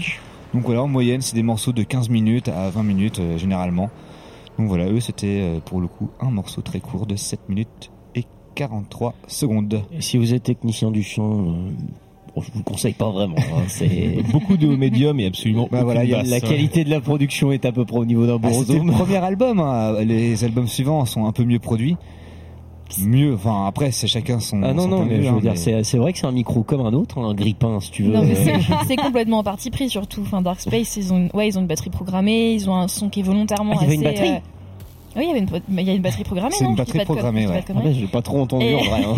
Donc 0.53 0.65
voilà, 0.65 0.83
en 0.83 0.87
moyenne, 0.87 1.21
c'est 1.21 1.35
des 1.35 1.43
morceaux 1.43 1.71
de 1.71 1.83
15 1.83 2.09
minutes 2.09 2.49
à 2.49 2.69
20 2.69 2.83
minutes 2.83 3.19
euh, 3.19 3.37
généralement. 3.37 3.89
Donc 4.57 4.67
voilà, 4.67 4.89
eux, 4.89 4.99
c'était 4.99 5.39
euh, 5.41 5.59
pour 5.59 5.79
le 5.79 5.87
coup 5.87 6.09
un 6.19 6.29
morceau 6.29 6.61
très 6.61 6.79
court 6.81 7.05
de 7.05 7.15
7 7.15 7.47
minutes 7.47 7.91
et 8.15 8.25
43 8.55 9.13
secondes. 9.27 9.81
Et 9.91 10.01
si 10.01 10.17
vous 10.17 10.33
êtes 10.33 10.43
technicien 10.43 10.91
du 10.91 11.03
son, 11.03 11.53
euh, 11.53 11.71
je 12.37 12.51
vous 12.51 12.59
le 12.59 12.63
conseille 12.63 12.93
pas 12.93 13.09
vraiment. 13.09 13.35
hein, 13.37 13.63
c'est 13.67 14.17
Beaucoup 14.31 14.55
de 14.57 14.67
médium 14.67 15.19
et 15.19 15.25
absolument 15.25 15.67
Bah 15.71 15.83
voilà, 15.83 16.05
basse. 16.05 16.29
la 16.29 16.39
qualité 16.39 16.83
de 16.83 16.89
la 16.89 17.01
production 17.01 17.51
est 17.51 17.65
à 17.65 17.71
peu 17.71 17.83
près 17.85 17.97
au 17.97 18.05
niveau 18.05 18.25
d'un 18.25 18.39
Ah, 18.43 18.49
le 18.49 18.91
premier 18.91 19.17
album. 19.17 19.59
hein. 19.59 19.95
Les 20.03 20.43
albums 20.43 20.67
suivants 20.67 21.03
sont 21.05 21.25
un 21.25 21.31
peu 21.31 21.43
mieux 21.43 21.59
produits. 21.59 21.97
Mieux, 22.99 23.35
enfin 23.35 23.65
après, 23.67 23.91
c'est 23.91 24.07
chacun 24.07 24.39
son. 24.41 24.61
Ah 24.63 24.73
non 24.73 24.83
son 24.83 24.87
non, 24.89 25.05
mais 25.05 25.23
je 25.23 25.29
hein, 25.29 25.33
veux 25.35 25.39
dire, 25.41 25.51
mais- 25.51 25.57
c'est 25.57 25.81
c'est 25.85 25.97
vrai 25.97 26.11
que 26.11 26.19
c'est 26.19 26.27
un 26.27 26.33
micro 26.33 26.61
comme 26.63 26.81
un 26.85 26.91
autre, 26.91 27.19
un 27.19 27.33
grippin 27.33 27.79
si 27.79 27.89
tu 27.89 28.03
veux. 28.03 28.11
Non 28.11 28.21
mais 28.23 28.35
c'est- 28.35 28.53
c'est 28.87 28.97
complètement 28.97 29.37
en 29.39 29.43
parti 29.43 29.69
pris 29.71 29.89
surtout. 29.89 30.21
Enfin 30.23 30.41
Dark 30.41 30.59
Space, 30.59 30.97
ils 30.97 31.13
ont, 31.13 31.17
une- 31.17 31.29
ouais, 31.33 31.47
ils 31.47 31.57
ont 31.57 31.61
une 31.61 31.67
batterie 31.67 31.89
programmée, 31.89 32.51
ils 32.53 32.69
ont 32.69 32.75
un 32.75 32.89
son 32.89 33.07
qui 33.07 33.21
est 33.21 33.23
volontairement 33.23 33.75
Ah, 33.79 33.83
il 33.83 33.83
y 33.83 33.85
avait 33.85 33.95
assez. 33.95 33.95
une 33.95 34.03
batterie 34.11 34.29
euh, 34.31 34.39
Oui, 35.15 35.23
il 35.23 35.27
y 35.27 35.31
avait 35.31 35.39
une, 35.39 35.47
mais 35.67 35.81
il 35.81 35.87
y 35.87 35.91
a 35.91 35.93
une 35.93 36.01
batterie 36.01 36.23
programmée. 36.23 36.55
C'est 36.57 36.63
une 36.65 36.75
batterie 36.75 37.03
programmée, 37.03 37.45
ouais. 37.45 37.63
Ah 37.69 37.79
je 37.91 37.99
l'ai 37.99 38.07
pas 38.07 38.21
trop 38.21 38.39
entendu 38.39 38.65
Et- 38.65 38.75
en 38.75 38.79
vrai. 38.83 39.01
hein. 39.03 39.15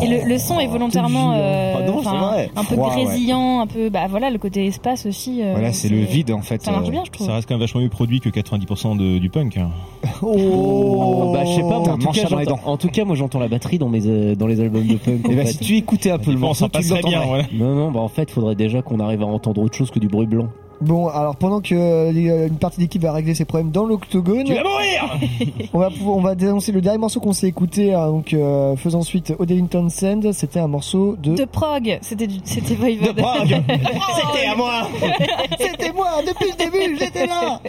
Et 0.02 0.06
le, 0.06 0.28
le 0.28 0.38
son 0.38 0.60
est 0.60 0.66
volontairement 0.66 1.32
euh, 1.34 1.74
Ah 1.78 1.82
non, 1.86 2.00
vrai. 2.00 2.50
un 2.54 2.64
peu 2.64 2.74
Froid, 2.74 2.94
ouais. 2.94 3.04
grésillant, 3.04 3.60
un 3.60 3.66
peu 3.66 3.88
bah 3.88 4.06
voilà 4.08 4.28
le 4.30 4.38
côté 4.38 4.66
espace 4.66 5.06
aussi. 5.06 5.40
euh, 5.42 5.52
Voilà, 5.52 5.72
c'est 5.72 5.88
le 5.88 6.00
vide 6.00 6.30
en 6.32 6.42
fait. 6.42 6.60
Ça 6.62 6.70
marche 6.72 6.88
euh, 6.88 6.90
bien, 6.90 7.02
je 7.06 7.10
trouve. 7.10 7.26
Ça 7.26 7.34
reste 7.34 7.48
quand 7.48 7.54
même 7.54 7.60
vachement 7.60 7.80
mieux 7.80 7.88
produit 7.88 8.20
que 8.20 8.28
90% 8.28 8.96
de- 8.98 9.18
du 9.18 9.30
punk. 9.30 9.56
hein. 9.56 9.70
Oh, 10.22 11.30
Bah 11.32 11.40
je 11.46 11.52
sais 11.54 11.60
pas, 11.62 11.78
en, 11.78 11.82
tout 11.96 12.08
cas, 12.12 12.54
en 12.66 12.76
tout 12.76 12.88
cas 12.88 13.04
moi 13.04 13.16
j'entends 13.16 13.38
la 13.38 13.48
batterie 13.48 13.78
dans 13.78 13.88
mes 13.88 14.06
euh, 14.06 14.34
dans 14.34 14.46
les 14.46 14.60
albums 14.60 14.86
de 14.86 14.96
punk. 14.96 15.24
en 15.26 15.30
Et 15.30 15.36
bah, 15.36 15.44
fait. 15.44 15.52
si 15.52 15.58
tu 15.58 15.76
écoutais 15.76 16.10
un 16.10 16.18
peu 16.18 16.30
le 16.32 16.38
morceau, 16.38 16.64
ça 16.64 16.66
tu 16.66 16.72
passerait 16.72 17.00
bien, 17.02 17.20
l'entendrais. 17.20 17.46
Non 17.54 17.74
non, 17.74 17.90
bah 17.90 18.00
en 18.00 18.08
fait 18.08 18.30
faudrait 18.30 18.54
déjà 18.54 18.82
qu'on 18.82 19.00
arrive 19.00 19.22
à 19.22 19.26
entendre 19.26 19.62
autre 19.62 19.76
chose 19.76 19.90
que 19.90 19.98
du 19.98 20.08
bruit 20.08 20.26
blanc. 20.26 20.48
Bon, 20.80 21.08
alors 21.08 21.36
pendant 21.36 21.60
que 21.60 21.74
euh, 21.74 22.10
les- 22.12 22.30
euh, 22.30 22.48
une 22.48 22.56
partie 22.56 22.78
de 22.78 22.82
l'équipe 22.84 23.02
va 23.02 23.12
régler 23.12 23.34
ses 23.34 23.44
problèmes 23.44 23.70
dans 23.70 23.84
l'octogone, 23.84 24.44
Tu 24.44 24.54
vas 24.54 24.62
mourir 24.62 25.18
on 25.74 25.78
va 25.78 25.90
pouvoir- 25.90 26.16
on 26.16 26.20
va 26.22 26.34
dénoncer 26.34 26.72
le 26.72 26.80
dernier 26.80 26.98
morceau 26.98 27.20
qu'on 27.20 27.32
s'est 27.34 27.48
écouté. 27.48 27.92
hein, 27.92 28.06
donc 28.06 28.32
euh, 28.32 28.76
faisant 28.76 29.02
suite 29.02 29.34
au 29.38 29.44
Devington 29.44 29.88
Sand, 29.90 30.32
c'était 30.32 30.58
un 30.60 30.68
morceau 30.68 31.16
de. 31.22 31.34
De 31.34 31.44
prog, 31.44 31.98
c'était 32.00 32.26
du- 32.26 32.40
c'était 32.44 32.74
Voivode. 32.74 33.14
De 33.14 33.20
Prague 33.20 33.62
C'était 33.68 34.46
à 34.46 34.54
moi 34.56 34.88
C'était 35.58 35.92
moi 35.92 36.08
depuis 36.26 36.50
le 36.50 36.56
début, 36.56 36.96
j'étais 36.98 37.26
là. 37.26 37.60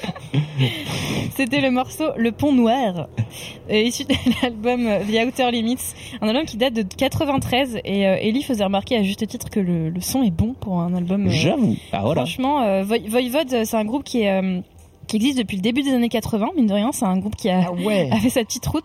C'était 1.35 1.61
le 1.61 1.71
morceau 1.71 2.05
Le 2.17 2.31
Pont 2.31 2.53
Noir, 2.53 3.07
euh, 3.71 3.75
issu 3.81 4.03
de 4.03 4.13
l'album 4.41 4.85
euh, 4.87 4.99
The 4.99 5.27
Outer 5.27 5.51
Limits, 5.51 5.93
un 6.21 6.27
album 6.27 6.45
qui 6.45 6.57
date 6.57 6.73
de 6.73 6.81
93 6.83 7.79
et 7.83 8.05
euh, 8.07 8.17
Ellie 8.21 8.43
faisait 8.43 8.63
remarquer 8.63 8.97
à 8.97 9.03
juste 9.03 9.25
titre 9.27 9.49
que 9.49 9.59
le, 9.59 9.89
le 9.89 10.01
son 10.01 10.23
est 10.23 10.31
bon 10.31 10.53
pour 10.59 10.79
un 10.79 10.93
album. 10.93 11.27
euh, 11.27 11.31
J'avoue. 11.31 11.75
Ah 11.91 12.01
voilà. 12.03 12.21
Franchement, 12.21 12.61
euh, 12.61 12.83
Voi- 12.83 12.97
Voivode, 13.07 13.65
c'est 13.65 13.75
un 13.75 13.85
groupe 13.85 14.03
qui 14.03 14.21
est 14.21 14.41
euh, 14.41 14.61
qui 15.11 15.17
existe 15.17 15.37
depuis 15.39 15.57
le 15.57 15.61
début 15.61 15.81
des 15.83 15.91
années 15.93 16.07
80, 16.09 16.47
mine 16.55 16.67
de 16.67 16.73
rien, 16.73 16.91
c'est 16.93 17.03
un 17.05 17.17
groupe 17.17 17.35
qui 17.35 17.49
a, 17.49 17.59
a 18.11 18.15
fait 18.17 18.29
sa 18.29 18.43
petite 18.45 18.65
route. 18.65 18.83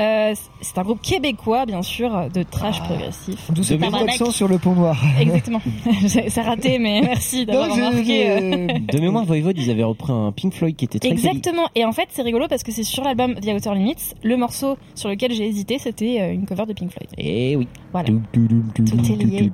Euh, 0.00 0.34
c'est 0.60 0.76
un 0.78 0.82
groupe 0.82 1.00
québécois, 1.00 1.64
bien 1.64 1.80
sûr, 1.80 2.28
de 2.32 2.42
trash 2.42 2.80
progressif. 2.82 3.50
D'où 3.50 3.62
ce 3.62 3.74
accent 3.74 4.30
sur 4.30 4.48
le 4.48 4.58
pont 4.58 4.74
noir. 4.74 5.02
Exactement. 5.20 5.60
Ça 6.28 6.40
a 6.42 6.44
raté, 6.44 6.78
mais 6.78 7.00
merci 7.00 7.46
d'avoir 7.46 7.70
remarqué. 7.72 8.30
euh. 8.30 8.66
De 8.92 9.00
mémoire, 9.00 9.24
Voivode, 9.24 9.56
ils 9.58 9.70
avaient 9.70 9.82
repris 9.82 10.12
un 10.12 10.30
Pink 10.32 10.52
Floyd 10.52 10.76
qui 10.76 10.84
était 10.84 10.98
très 10.98 11.08
quali- 11.08 11.18
Exactement. 11.26 11.68
Et 11.74 11.84
en 11.86 11.92
fait, 11.92 12.08
c'est 12.10 12.22
rigolo 12.22 12.46
parce 12.48 12.62
que 12.62 12.70
c'est 12.72 12.82
sur 12.84 13.02
l'album 13.02 13.34
The 13.36 13.48
Outer 13.48 13.74
Limits. 13.74 14.12
Le 14.22 14.36
morceau 14.36 14.76
sur 14.94 15.08
lequel 15.08 15.32
j'ai 15.32 15.46
hésité, 15.46 15.78
c'était 15.78 16.20
euh, 16.20 16.32
une 16.34 16.44
cover 16.44 16.66
de 16.66 16.74
Pink 16.74 16.90
Floyd. 16.90 17.08
Eh 17.16 17.56
oui. 17.56 17.66
Voilà. 17.92 18.08
Tout 18.32 18.84
est 18.84 19.24
lié. 19.24 19.50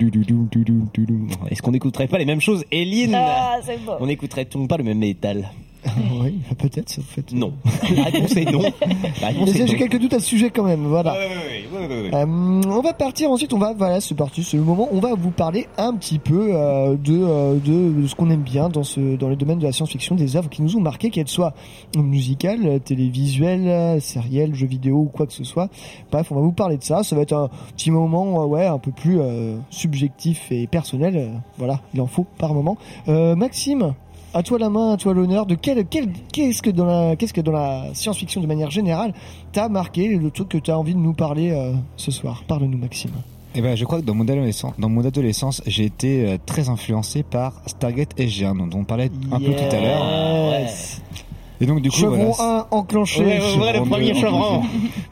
Est-ce 1.49 1.61
qu'on 1.61 1.71
n'écouterait 1.71 2.07
pas 2.07 2.17
les 2.17 2.25
mêmes 2.25 2.41
choses, 2.41 2.65
Eline 2.71 3.15
Ah, 3.15 3.57
c'est 3.63 3.83
beau. 3.83 3.93
On 3.99 4.07
n'écouterait-on 4.07 4.67
pas 4.67 4.77
le 4.77 4.83
même 4.83 4.99
métal? 4.99 5.49
Oui, 6.21 6.39
peut-être, 6.57 6.99
en 6.99 7.01
fait. 7.01 7.31
Non. 7.33 7.53
La 7.95 8.03
réponse 8.05 8.35
est 8.35 8.51
non. 8.51 8.61
J'ai 9.45 9.77
quelques 9.77 9.99
doutes 9.99 10.13
à 10.13 10.19
ce 10.19 10.25
sujet 10.25 10.49
quand 10.49 10.63
même, 10.63 10.85
voilà. 10.87 11.15
Euh, 11.15 12.61
on 12.67 12.81
va 12.81 12.93
partir 12.93 13.29
ensuite, 13.31 13.53
on 13.53 13.57
va, 13.57 13.73
voilà, 13.73 14.01
c'est 14.01 14.15
parti, 14.15 14.43
c'est 14.43 14.57
le 14.57 14.63
moment, 14.63 14.89
on 14.91 14.99
va 14.99 15.13
vous 15.15 15.31
parler 15.31 15.67
un 15.77 15.93
petit 15.95 16.19
peu 16.19 16.49
euh, 16.51 16.95
de, 16.95 17.19
euh, 17.21 17.53
de, 17.55 18.01
de 18.01 18.07
ce 18.07 18.15
qu'on 18.15 18.29
aime 18.29 18.41
bien 18.41 18.69
dans, 18.69 18.83
ce, 18.83 19.15
dans 19.15 19.29
le 19.29 19.35
domaine 19.35 19.59
de 19.59 19.63
la 19.63 19.71
science-fiction, 19.71 20.15
des 20.15 20.35
œuvres 20.35 20.49
qui 20.49 20.61
nous 20.61 20.75
ont 20.75 20.81
marqué, 20.81 21.09
qu'elles 21.09 21.27
soient 21.27 21.53
musicales, 21.95 22.79
télévisuelles, 22.81 24.01
sérielles, 24.01 24.55
jeux 24.55 24.67
vidéo 24.67 24.97
ou 24.97 25.05
quoi 25.05 25.27
que 25.27 25.33
ce 25.33 25.43
soit. 25.43 25.69
Bref, 26.11 26.31
on 26.31 26.35
va 26.35 26.41
vous 26.41 26.51
parler 26.51 26.77
de 26.77 26.83
ça, 26.83 27.03
ça 27.03 27.15
va 27.15 27.21
être 27.21 27.33
un 27.33 27.49
petit 27.75 27.91
moment, 27.91 28.43
euh, 28.43 28.45
ouais, 28.45 28.65
un 28.65 28.79
peu 28.79 28.91
plus 28.91 29.19
subjectif 29.69 30.51
et 30.51 30.67
personnel, 30.67 31.29
voilà, 31.57 31.79
il 31.93 32.01
en 32.01 32.07
faut 32.07 32.25
par 32.37 32.53
moment. 32.53 32.77
Maxime 33.07 33.93
à 34.33 34.43
toi 34.43 34.59
la 34.59 34.69
main, 34.69 34.93
à 34.93 34.97
toi 34.97 35.13
l'honneur. 35.13 35.45
De 35.45 35.55
quel, 35.55 35.85
quel, 35.85 36.09
qu'est-ce 36.31 36.61
que 36.61 36.69
dans 36.69 36.85
la, 36.85 37.15
qu'est-ce 37.15 37.33
que 37.33 37.41
dans 37.41 37.51
la 37.51 37.85
science-fiction 37.93 38.41
de 38.41 38.47
manière 38.47 38.71
générale 38.71 39.13
t'as 39.51 39.69
marqué 39.69 40.07
le 40.09 40.31
truc 40.31 40.49
que 40.49 40.57
t'as 40.57 40.75
envie 40.75 40.93
de 40.93 40.99
nous 40.99 41.13
parler 41.13 41.51
euh, 41.51 41.73
ce 41.97 42.11
soir? 42.11 42.43
Parle-nous, 42.47 42.77
Maxime. 42.77 43.11
Eh 43.55 43.61
ben, 43.61 43.75
je 43.75 43.83
crois 43.83 43.99
que 43.99 44.05
dans 44.05 44.13
mon 44.13 44.27
adolescence, 44.27 44.73
dans 44.77 44.89
mon 44.89 45.03
adolescence, 45.03 45.63
j'ai 45.65 45.85
été 45.85 46.25
euh, 46.25 46.37
très 46.45 46.69
influencé 46.69 47.23
par 47.23 47.61
Stargate 47.65 48.15
SG1, 48.15 48.69
dont 48.69 48.79
on 48.79 48.83
parlait 48.83 49.09
un 49.31 49.39
peu 49.39 49.53
tout 49.53 49.75
à 49.75 49.79
l'heure. 49.79 50.05
Et 51.61 51.65
donc 51.65 51.81
du 51.81 51.89
coup, 51.89 51.97
Chevron 51.97 52.31
voilà, 52.31 52.67
1 52.71 52.75
enclenché. 52.75 53.25
Ouais, 53.25 53.39
ouais, 53.39 53.57
ouais, 53.57 53.73
le 53.73 53.85
premier 53.85 54.13
2 54.13 54.19
chevron. 54.19 54.61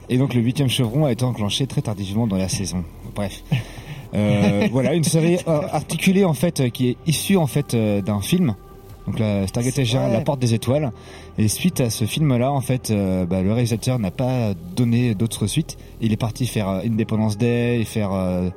Et 0.10 0.18
donc 0.18 0.34
le 0.34 0.41
huitième 0.41 0.69
chevron 0.69 1.06
a 1.06 1.11
été 1.11 1.26
enclenché 1.26 1.68
très 1.68 1.81
tardivement 1.81 2.27
dans 2.27 2.38
la 2.38 2.48
saison. 2.48 2.84
Bref. 3.15 3.44
Euh, 4.14 4.68
voilà, 4.72 4.94
une 4.94 5.03
série 5.03 5.38
euh, 5.48 5.61
articulée 5.72 6.23
en 6.23 6.34
fait 6.34 6.61
euh, 6.61 6.69
qui 6.69 6.89
est 6.89 6.98
issue 7.06 7.38
en 7.38 7.48
fait 7.48 7.73
euh, 7.73 8.02
d'un 8.02 8.22
film. 8.22 8.56
Donc 9.07 9.19
la 9.19 9.47
Stargate 9.47 9.73
C'est 9.73 9.84
SG1, 9.84 9.97
vrai. 10.07 10.13
La 10.13 10.21
Porte 10.21 10.39
des 10.39 10.53
Étoiles. 10.53 10.91
Et 11.38 11.47
suite 11.47 11.79
à 11.81 11.89
ce 11.89 12.05
film-là, 12.05 12.51
en 12.51 12.61
fait, 12.61 12.91
euh, 12.91 13.25
bah, 13.25 13.41
le 13.41 13.51
réalisateur 13.53 13.99
n'a 13.99 14.11
pas 14.11 14.53
donné 14.75 15.15
d'autres 15.15 15.47
suites. 15.47 15.77
Il 16.01 16.11
est 16.11 16.17
parti 16.17 16.45
faire 16.45 16.67
euh, 16.69 16.81
Independence 16.85 17.38
Day 17.38 17.79
et 17.79 17.85
faire 17.85 18.11
euh, 18.13 18.49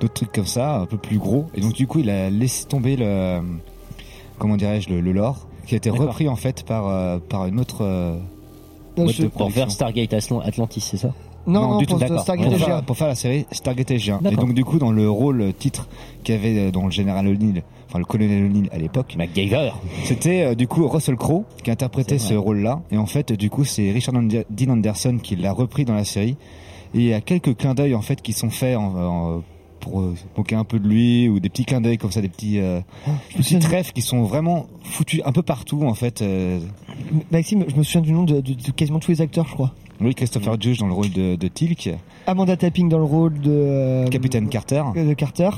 d'autres 0.00 0.14
trucs 0.14 0.32
comme 0.32 0.44
ça, 0.46 0.76
un 0.76 0.86
peu 0.86 0.98
plus 0.98 1.18
gros. 1.18 1.46
Et 1.54 1.60
donc 1.62 1.72
du 1.72 1.86
coup, 1.86 2.00
il 2.00 2.10
a 2.10 2.28
laissé 2.30 2.66
tomber 2.66 2.96
le, 2.96 3.40
comment 4.38 4.56
dirais-je, 4.56 4.90
le, 4.90 5.00
le 5.00 5.12
lore, 5.12 5.46
qui 5.66 5.74
a 5.74 5.78
été 5.78 5.90
D'accord. 5.90 6.08
repris 6.08 6.28
en 6.28 6.36
fait 6.36 6.64
par 6.64 7.18
par 7.22 7.46
une 7.46 7.58
autre. 7.58 7.82
Non, 8.96 9.04
boîte 9.04 9.16
je- 9.16 9.22
de 9.22 9.28
Pour 9.28 9.36
production. 9.38 9.62
faire 9.62 9.70
Stargate 9.72 10.12
Atl- 10.12 10.42
Atlantis, 10.46 10.80
c'est 10.80 10.96
ça? 10.98 11.12
Non, 11.46 11.60
non, 11.62 11.78
du 11.78 11.86
pour 11.86 11.94
tout, 11.96 12.00
d'accord. 12.00 12.20
Stargate 12.20 12.46
pour, 12.48 12.56
SG1. 12.58 12.64
faire, 12.64 12.82
pour 12.84 12.96
faire 12.96 13.08
la 13.08 13.14
série 13.14 13.44
Stargate 13.52 13.90
SG1. 13.90 14.20
Et 14.20 14.22
D'accord. 14.22 14.44
donc 14.46 14.54
du 14.54 14.64
coup, 14.64 14.78
dans 14.78 14.92
le 14.92 15.10
rôle 15.10 15.40
euh, 15.42 15.52
titre 15.52 15.88
qu'il 16.22 16.34
y 16.34 16.38
avait 16.38 16.58
euh, 16.58 16.70
dans 16.70 16.84
le 16.84 16.90
général 16.90 17.26
O'Neill, 17.26 17.62
enfin 17.94 18.00
le 18.00 18.04
colonel 18.06 18.46
O'Neill 18.46 18.68
à 18.72 18.78
l'époque, 18.78 19.14
MacGyver, 19.16 19.70
c'était 20.02 20.42
euh, 20.42 20.54
du 20.56 20.66
coup 20.66 20.88
Russell 20.88 21.14
Crowe 21.16 21.44
qui 21.62 21.70
interprétait 21.70 22.18
ce 22.18 22.34
rôle-là. 22.34 22.82
Et 22.90 22.96
en 22.98 23.06
fait, 23.06 23.32
du 23.32 23.50
coup, 23.50 23.64
c'est 23.64 23.92
Richard 23.92 24.16
Ander- 24.16 24.44
Dean 24.50 24.72
Anderson 24.72 25.18
qui 25.22 25.36
l'a 25.36 25.52
repris 25.52 25.84
dans 25.84 25.94
la 25.94 26.04
série. 26.04 26.36
Et 26.94 26.98
il 26.98 27.04
y 27.04 27.14
a 27.14 27.20
quelques 27.20 27.56
clins 27.56 27.74
d'œil 27.74 27.94
en 27.94 28.02
fait 28.02 28.20
qui 28.20 28.32
sont 28.32 28.50
faits 28.50 28.76
en, 28.76 28.94
en- 28.96 29.42
pour 29.78 30.00
euh, 30.00 30.14
se 30.16 30.24
moquer 30.36 30.56
un 30.56 30.64
peu 30.64 30.78
de 30.80 30.88
lui 30.88 31.28
ou 31.28 31.38
des 31.38 31.48
petits 31.50 31.64
clins 31.66 31.80
d'œil 31.80 31.98
comme 31.98 32.10
ça, 32.10 32.20
des 32.20 32.28
petits 32.28 32.58
euh, 32.58 32.80
petits 33.36 33.58
trèfles 33.60 33.92
qui 33.92 34.02
sont 34.02 34.22
vraiment 34.24 34.66
foutus 34.82 35.20
un 35.24 35.30
peu 35.32 35.42
partout 35.42 35.82
en 35.84 35.94
fait. 35.94 36.20
euh. 36.22 36.58
Maxime, 37.30 37.64
je 37.68 37.76
me 37.76 37.82
souviens 37.82 38.00
du 38.00 38.12
nom 38.12 38.22
de, 38.24 38.40
de- 38.40 38.54
de 38.54 38.70
quasiment 38.74 38.98
tous 38.98 39.10
les 39.12 39.20
acteurs, 39.20 39.46
je 39.46 39.52
crois. 39.54 39.72
Oui, 40.00 40.14
Christopher 40.14 40.60
Judge 40.60 40.78
dans 40.80 40.88
le 40.88 40.92
rôle 40.92 41.10
de, 41.10 41.36
de 41.36 41.48
Tilk, 41.48 41.90
Amanda 42.26 42.56
Tapping 42.56 42.88
dans 42.88 42.98
le 42.98 43.04
rôle 43.04 43.38
de 43.40 43.50
euh, 43.52 44.06
Capitaine 44.08 44.48
Carter, 44.48 44.82
de 44.96 45.12
Carter. 45.14 45.50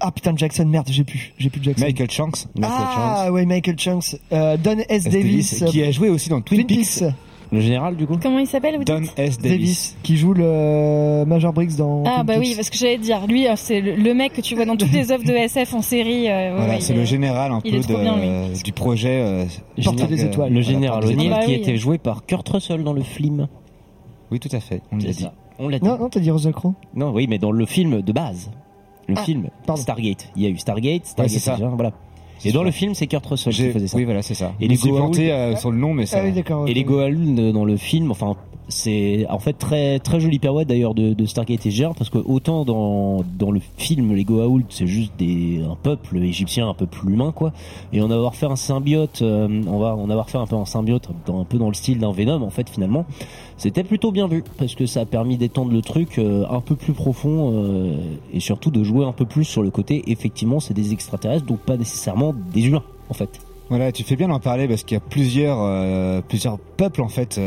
Ah 0.00 0.10
putain, 0.10 0.34
Jackson, 0.36 0.64
merde, 0.66 0.88
j'ai 0.90 1.04
plus, 1.04 1.32
j'ai 1.38 1.50
plus 1.50 1.62
Jackson. 1.62 1.84
Michael 1.84 2.10
Shanks, 2.10 2.46
ah 2.62 3.30
ouais, 3.32 3.46
Michael 3.46 3.76
Chunks, 3.78 4.16
euh, 4.32 4.56
Don 4.56 4.76
S. 4.78 4.86
S. 4.88 5.04
Davis, 5.04 5.60
Davis, 5.60 5.64
qui 5.72 5.82
a 5.82 5.90
joué 5.90 6.08
aussi 6.08 6.28
dans 6.28 6.40
Twin, 6.40 6.64
Twin 6.66 6.78
Peaks. 6.78 6.98
Peaks. 7.00 7.14
Le 7.52 7.60
général, 7.60 7.94
du 7.94 8.04
coup 8.06 8.18
Comment 8.20 8.40
il 8.40 8.46
s'appelle 8.48 8.82
Don 8.84 9.02
S. 9.02 9.12
Davis. 9.16 9.38
Davis. 9.38 9.96
qui 10.02 10.16
joue 10.16 10.32
le 10.34 10.42
euh, 10.44 11.24
Major 11.24 11.52
Briggs 11.52 11.76
dans. 11.76 12.02
Ah 12.04 12.14
Twin 12.16 12.24
bah 12.26 12.32
Peaks. 12.34 12.42
oui, 12.42 12.54
parce 12.56 12.70
que 12.70 12.76
j'allais 12.76 12.98
dire, 12.98 13.26
lui, 13.28 13.46
euh, 13.46 13.52
c'est 13.56 13.80
le, 13.80 14.14
mec 14.14 14.32
que 14.32 14.40
tu 14.40 14.56
vois 14.56 14.64
dans 14.64 14.76
toutes 14.76 14.90
les 14.92 15.12
œuvres 15.12 15.24
de 15.24 15.32
SF 15.32 15.74
en 15.74 15.82
série. 15.82 16.28
euh, 16.28 16.50
ouais, 16.50 16.56
Voilà, 16.56 16.80
c'est 16.80 16.94
le 16.94 17.04
général 17.04 17.52
un 17.52 17.60
peu 17.60 17.70
de- 17.70 17.78
bien, 17.78 18.48
du 18.64 18.72
projet 18.72 19.20
euh, 19.22 19.44
Porte 19.84 20.08
des 20.08 20.24
étoiles. 20.24 20.52
Le 20.52 20.60
général 20.62 21.04
O'Neill 21.04 21.18
qui 21.20 21.28
Bah 21.28 21.40
oui. 21.46 21.52
était 21.54 21.76
joué 21.76 21.98
par 21.98 22.26
Kurt 22.26 22.48
Russell 22.48 22.82
dans 22.82 22.92
le 22.94 23.02
film. 23.02 23.46
Oui, 24.32 24.40
tout 24.40 24.48
à 24.50 24.58
fait. 24.60 24.80
On 24.90 24.96
l'a 24.96 25.02
C'est 25.02 25.10
dit. 25.12 25.22
ça. 25.22 25.34
On 25.60 25.68
l'a 25.68 25.78
dit. 25.78 25.86
Non, 25.86 25.96
non, 25.98 26.08
t'as 26.08 26.18
dit 26.20 26.30
Russell 26.32 26.52
Crowe. 26.54 26.74
Non, 26.96 27.12
oui, 27.12 27.26
mais 27.28 27.38
dans 27.38 27.52
le 27.52 27.66
film 27.66 28.02
de 28.02 28.12
base. 28.12 28.50
Le 29.08 29.14
Ah, 29.16 29.22
film 29.22 29.48
pardon. 29.66 29.82
Stargate. 29.82 30.28
Il 30.36 30.42
y 30.42 30.46
a 30.46 30.48
eu 30.48 30.56
Stargate, 30.58 31.06
Stargate, 31.06 31.32
c'est 31.32 31.38
ça. 31.40 31.56
voilà. 31.56 31.92
Et 32.44 32.52
dans 32.52 32.62
le 32.62 32.70
film, 32.70 32.94
c'est 32.94 33.06
Kurt 33.06 33.24
Russell 33.24 33.52
qui 33.54 33.70
faisait 33.70 33.86
ça. 33.86 33.96
Oui, 33.96 34.04
voilà, 34.04 34.20
c'est 34.22 34.34
ça. 34.34 34.52
Et 34.60 34.68
les 34.68 34.76
planté 34.76 35.32
euh, 35.32 35.56
sur 35.56 35.70
le 35.70 35.78
nom, 35.78 35.94
mais 35.94 36.04
ça. 36.06 36.18
Ah 36.20 36.24
oui, 36.24 36.32
d'accord. 36.32 36.68
Et 36.68 36.74
les 36.74 36.84
Goa'uld 36.84 37.52
dans 37.52 37.64
le 37.64 37.76
film, 37.76 38.10
enfin, 38.10 38.36
c'est 38.68 39.26
en 39.28 39.38
fait 39.38 39.52
très 39.54 39.98
très 39.98 40.20
joli 40.20 40.38
pirouette 40.38 40.68
d'ailleurs 40.68 40.94
de, 40.94 41.12
de 41.12 41.26
Stargate 41.26 41.66
et 41.66 41.70
Géant 41.70 41.92
parce 41.92 42.08
que 42.08 42.16
autant 42.16 42.64
dans 42.64 43.22
dans 43.38 43.50
le 43.50 43.60
film 43.76 44.14
les 44.14 44.24
Goa'uld 44.24 44.64
c'est 44.70 44.86
juste 44.86 45.12
des 45.18 45.60
un 45.70 45.76
peuple 45.76 46.16
égyptien 46.16 46.66
un 46.70 46.72
peu 46.72 46.86
plus 46.86 47.12
humain 47.12 47.30
quoi 47.32 47.52
et 47.92 48.00
en 48.00 48.10
avoir 48.10 48.34
fait 48.34 48.46
un 48.46 48.56
symbiote 48.56 49.20
euh, 49.20 49.62
on 49.66 49.78
va 49.78 49.94
en 49.94 50.08
avoir 50.08 50.30
fait 50.30 50.38
un 50.38 50.46
peu 50.46 50.56
un 50.56 50.64
symbiote 50.64 51.10
dans, 51.26 51.40
un 51.42 51.44
peu 51.44 51.58
dans 51.58 51.68
le 51.68 51.74
style 51.74 51.98
d'un 51.98 52.12
Venom 52.12 52.40
en 52.40 52.48
fait 52.48 52.70
finalement 52.70 53.04
c'était 53.56 53.84
plutôt 53.84 54.10
bien 54.10 54.26
vu 54.26 54.42
parce 54.58 54.74
que 54.74 54.86
ça 54.86 55.00
a 55.00 55.04
permis 55.06 55.36
d'étendre 55.36 55.72
le 55.72 55.80
truc 55.80 56.18
euh, 56.18 56.44
un 56.50 56.60
peu 56.60 56.74
plus 56.74 56.92
profond 56.92 57.52
euh, 57.54 57.96
et 58.32 58.40
surtout 58.40 58.70
de 58.70 58.82
jouer 58.82 59.04
un 59.04 59.12
peu 59.12 59.24
plus 59.24 59.44
sur 59.44 59.62
le 59.62 59.70
côté 59.70 60.02
effectivement 60.08 60.60
c'est 60.60 60.74
des 60.74 60.92
extraterrestres 60.92 61.46
donc 61.46 61.60
pas 61.60 61.76
nécessairement 61.76 62.34
des 62.52 62.66
humains 62.66 62.82
en 63.08 63.14
fait 63.14 63.40
Voilà, 63.70 63.92
tu 63.92 64.02
fais 64.02 64.16
bien 64.16 64.28
d'en 64.28 64.40
parler 64.40 64.68
parce 64.68 64.82
qu'il 64.82 64.94
y 64.94 64.98
a 64.98 65.00
plusieurs, 65.00 65.58
euh, 65.60 66.20
plusieurs 66.26 66.58
peuples 66.58 67.02
en 67.02 67.08
fait. 67.08 67.40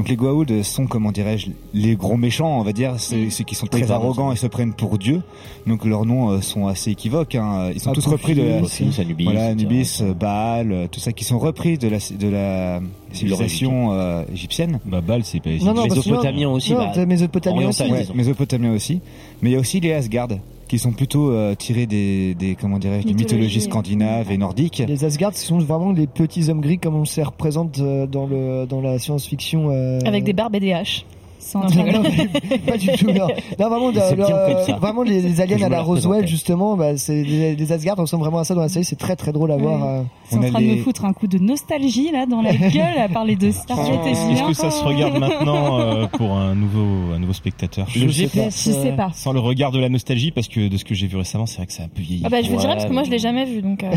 Donc 0.00 0.08
les 0.08 0.16
Goa'uld 0.16 0.62
sont, 0.62 0.86
comment 0.86 1.12
dirais-je, 1.12 1.48
les 1.74 1.94
gros 1.94 2.16
méchants, 2.16 2.58
on 2.58 2.62
va 2.62 2.72
dire, 2.72 2.98
ceux 2.98 3.26
qui 3.26 3.54
sont 3.54 3.66
très 3.66 3.82
Oui, 3.82 3.92
arrogants 3.92 4.32
et 4.32 4.36
se 4.36 4.46
prennent 4.46 4.72
pour 4.72 4.96
Dieu. 4.96 5.20
Donc 5.66 5.84
leurs 5.84 6.06
noms 6.06 6.30
euh, 6.30 6.40
sont 6.40 6.68
assez 6.68 6.92
équivoques. 6.92 7.34
Hein. 7.34 7.70
Ils 7.74 7.80
sont 7.80 7.90
Ah, 7.90 7.94
tous 7.94 8.06
repris 8.06 8.34
de 8.34 8.40
la, 8.40 8.62
Anubis, 8.98 9.24
voilà. 9.24 9.44
Anubis, 9.48 9.98
euh, 10.00 10.14
Baal, 10.14 10.72
euh, 10.72 10.86
tout 10.90 11.00
ça 11.00 11.12
qui 11.12 11.24
sont 11.24 11.38
repris 11.38 11.76
de 11.76 11.88
la, 11.88 11.98
de 11.98 12.28
la 12.28 12.80
civilisation 13.12 13.92
euh, 13.92 14.24
égyptienne. 14.32 14.80
Bah, 14.86 15.02
Bâle, 15.02 15.22
c'est 15.22 15.40
pas 15.40 15.50
Mésopotamiens 15.50 16.48
non, 16.48 16.54
aussi, 16.54 16.72
Non, 16.72 16.92
bah, 16.94 17.04
Mésopotamien 17.04 17.68
aussi. 17.68 17.82
Ouais. 17.82 18.06
Mésopotamien 18.14 18.72
aussi. 18.72 19.02
Mais 19.42 19.50
il 19.50 19.52
y 19.52 19.56
a 19.56 19.60
aussi 19.60 19.80
les 19.80 19.92
Asgard 19.92 20.28
qui 20.70 20.78
sont 20.78 20.92
plutôt 20.92 21.32
euh, 21.32 21.56
tirés 21.56 21.86
des, 21.86 22.36
des 22.36 22.54
comment 22.54 22.78
dirais-je, 22.78 23.04
des 23.08 23.12
mythologies 23.12 23.60
scandinaves 23.60 24.30
et 24.30 24.38
nordiques. 24.38 24.80
Les 24.86 25.04
Asgard, 25.04 25.34
ce 25.34 25.44
sont 25.44 25.58
vraiment 25.58 25.90
les 25.90 26.06
petits 26.06 26.48
hommes 26.48 26.60
gris 26.60 26.78
comme 26.78 26.94
on 26.94 27.04
se 27.04 27.16
les 27.16 27.24
représente 27.24 27.80
euh, 27.80 28.06
dans 28.06 28.24
le 28.26 28.66
dans 28.66 28.80
la 28.80 29.00
science-fiction. 29.00 29.72
euh, 29.72 29.98
Avec 30.04 30.22
des 30.22 30.32
barbes 30.32 30.54
et 30.54 30.60
des 30.60 30.72
haches. 30.72 31.04
Sans 31.40 31.60
Non, 31.74 31.84
non, 31.84 32.02
pas 32.66 32.76
du 32.76 32.88
tout, 32.92 33.10
non. 33.10 33.26
Non, 33.58 33.68
vraiment, 33.68 33.88
de- 33.90 34.14
bien 34.14 34.26
le- 34.28 34.78
vraiment 34.78 35.02
les, 35.02 35.20
les 35.22 35.40
aliens 35.40 35.56
Je 35.58 35.64
à 35.64 35.68
la 35.68 35.80
Roswell, 35.82 36.26
justement, 36.28 36.76
bah, 36.76 36.96
c'est, 36.96 37.22
les, 37.24 37.56
les 37.56 37.72
Asgard 37.72 37.96
ressemblent 37.96 38.22
vraiment 38.24 38.38
à 38.38 38.44
ça 38.44 38.54
dans 38.54 38.60
la 38.60 38.68
série, 38.68 38.84
c'est 38.84 38.96
très 38.98 39.16
très 39.16 39.32
drôle 39.32 39.50
à 39.50 39.56
voir. 39.56 39.84
euh. 39.84 40.02
C'est 40.28 40.36
en 40.36 40.42
train 40.50 40.60
de 40.60 40.66
me 40.66 40.76
foutre 40.76 41.04
un 41.04 41.12
coup 41.12 41.26
de 41.26 41.38
nostalgie 41.38 42.10
là 42.12 42.24
dans 42.26 42.40
la 42.42 42.52
gueule 42.54 42.98
à 42.98 43.08
parler 43.08 43.34
de 43.36 43.50
Stargate 43.50 44.06
et 44.06 44.10
Est-ce 44.10 44.46
que 44.46 44.52
ça 44.52 44.70
se 44.70 44.84
regarde 44.84 45.18
maintenant 45.18 45.80
euh, 45.80 46.06
pour 46.06 46.32
un 46.32 46.54
nouveau, 46.54 47.12
un 47.14 47.18
nouveau 47.18 47.32
spectateur 47.32 47.86
Le 47.96 48.12
sais 48.12 48.28
pas. 48.28 48.44
Je 48.44 48.50
sais 48.50 48.92
euh, 48.92 48.96
pas. 48.96 49.10
Sans 49.14 49.32
le 49.32 49.40
regard 49.40 49.72
de 49.72 49.80
la 49.80 49.88
nostalgie, 49.88 50.30
parce 50.30 50.46
que 50.46 50.68
de 50.68 50.76
ce 50.76 50.84
que 50.84 50.94
j'ai 50.94 51.06
vu 51.08 51.16
récemment, 51.16 51.46
c'est 51.46 51.56
vrai 51.56 51.66
que 51.66 51.72
ça 51.72 51.82
a 51.82 51.86
un 51.86 51.88
peu 51.88 52.02
vieilli. 52.02 52.22
Ah 52.24 52.28
bah 52.28 52.42
je 52.42 52.48
vous 52.48 52.54
Ouais, 52.56 52.60
dirais 52.60 52.74
parce 52.74 52.86
que 52.86 52.92
moi 52.92 53.02
je 53.02 53.08
l'ai 53.10 53.16
mais- 53.16 53.18
jamais 53.18 53.44
vu 53.46 53.62
donc. 53.62 53.82
euh, 53.82 53.88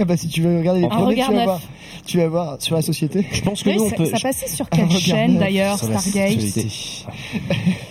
Ah 0.00 0.04
bah, 0.04 0.16
si 0.16 0.28
tu 0.28 0.40
veux 0.40 0.58
regarder 0.58 0.80
les 0.80 0.86
Un 0.86 0.90
premiers, 0.90 1.06
regard 1.22 1.28
tu 1.28 1.34
vas, 1.36 1.44
voir, 1.44 1.60
tu 2.06 2.18
vas 2.18 2.28
voir 2.28 2.56
sur 2.62 2.74
la 2.74 2.82
société. 2.82 3.24
Je 3.30 3.42
pense 3.42 3.62
que 3.62 3.70
Oui, 3.70 3.76
nous 3.76 3.84
on 3.84 3.88
ça, 3.90 3.96
peut. 3.96 4.04
ça 4.06 4.18
passait 4.20 4.48
sur 4.48 4.68
quelle 4.68 4.90
chaîne 4.90 5.38
d'ailleurs 5.38 5.76
Stargate. 5.78 6.38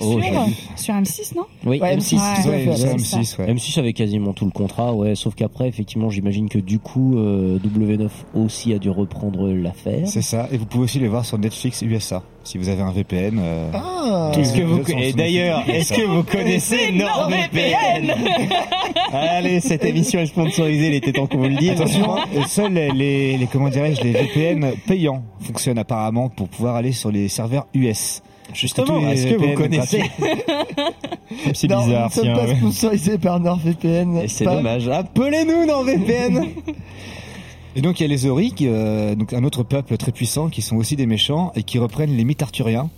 Oh, 0.01 0.11
sur, 0.11 0.21
j'ai 0.21 0.29
vu. 0.31 0.55
sur 0.75 0.93
M6, 0.93 1.35
non? 1.35 1.43
Oui, 1.65 1.79
Ouais, 1.79 1.95
M6, 1.97 2.15
M6, 2.15 2.17
tout 2.17 2.17
à 2.17 2.35
fait, 2.43 2.67
ouais, 2.67 2.75
c'est 2.75 2.95
M6, 2.95 3.23
ça. 3.23 3.43
ouais. 3.43 3.53
M6 3.53 3.79
avait 3.79 3.93
quasiment 3.93 4.33
tout 4.33 4.45
le 4.45 4.51
contrat, 4.51 4.93
ouais. 4.93 5.15
Sauf 5.15 5.35
qu'après, 5.35 5.67
effectivement, 5.67 6.09
j'imagine 6.09 6.49
que 6.49 6.59
du 6.59 6.79
coup, 6.79 7.17
euh, 7.17 7.57
W9 7.59 8.09
aussi 8.35 8.73
a 8.73 8.79
dû 8.79 8.89
reprendre 8.89 9.47
l'affaire. 9.49 10.07
C'est 10.07 10.21
ça. 10.21 10.47
Et 10.51 10.57
vous 10.57 10.65
pouvez 10.65 10.83
aussi 10.85 10.99
les 10.99 11.07
voir 11.07 11.25
sur 11.25 11.37
Netflix 11.37 11.81
USA. 11.81 12.23
Si 12.43 12.57
vous 12.59 12.69
avez 12.69 12.81
un 12.83 12.91
VPN. 12.91 13.39
euh, 13.41 13.71
Ah. 13.73 14.31
que 14.33 14.61
vous, 14.61 14.81
et 14.99 15.13
d'ailleurs, 15.13 15.63
est-ce 15.67 15.93
que 15.93 16.03
vous 16.05 16.21
connaissez 16.23 16.91
NordVPN 16.91 18.13
Allez, 19.11 19.59
cette 19.61 19.83
émission 19.85 20.19
est 20.19 20.27
sponsorisée, 20.27 20.87
il 20.87 20.93
était 20.93 21.11
temps 21.11 21.25
qu'on 21.27 21.37
vous 21.39 21.43
le 21.49 21.55
dise. 21.55 21.71
Attention, 21.71 22.15
hein, 22.17 22.25
seuls 22.47 22.73
les, 22.73 22.91
les, 22.91 23.37
les- 23.37 23.47
comment 23.47 23.69
dirais-je 23.69 24.01
les 24.03 24.11
VPN 24.11 24.73
payants 24.87 25.23
fonctionnent 25.39 25.79
apparemment 25.79 26.29
pour 26.29 26.47
pouvoir 26.49 26.75
aller 26.75 26.91
sur 26.91 27.11
les 27.11 27.27
serveurs 27.29 27.65
US. 27.73 28.21
Justement, 28.53 29.09
est-ce 29.09 29.27
que 29.27 29.35
vous 29.35 29.53
connaissez 29.53 30.03
C'est 31.53 31.67
bizarre, 31.67 31.85
Nous 31.87 31.93
ne 32.05 32.09
sommes 32.09 32.33
pas 32.33 32.45
ouais. 32.45 32.55
sponsorisés 32.55 33.17
par 33.17 33.39
NordVPN. 33.39 34.17
Et 34.17 34.27
c'est 34.27 34.45
Pas- 34.45 34.55
dommage. 34.55 34.87
Appelez-nous 34.87 35.65
NordVPN 35.65 36.45
Et 37.77 37.81
donc 37.81 37.99
il 37.99 38.03
y 38.03 38.05
a 38.05 38.09
les 38.09 38.25
qui, 38.51 38.67
euh, 38.69 39.15
donc 39.15 39.33
un 39.33 39.43
autre 39.43 39.63
peuple 39.63 39.97
très 39.97 40.13
puissant, 40.13 40.47
qui 40.47 40.61
sont 40.61 40.77
aussi 40.77 40.95
des 40.95 41.05
méchants 41.05 41.51
et 41.55 41.63
qui 41.63 41.77
reprennent 41.77 42.15
les 42.15 42.23
mythes 42.23 42.41
arthuriens, 42.41 42.89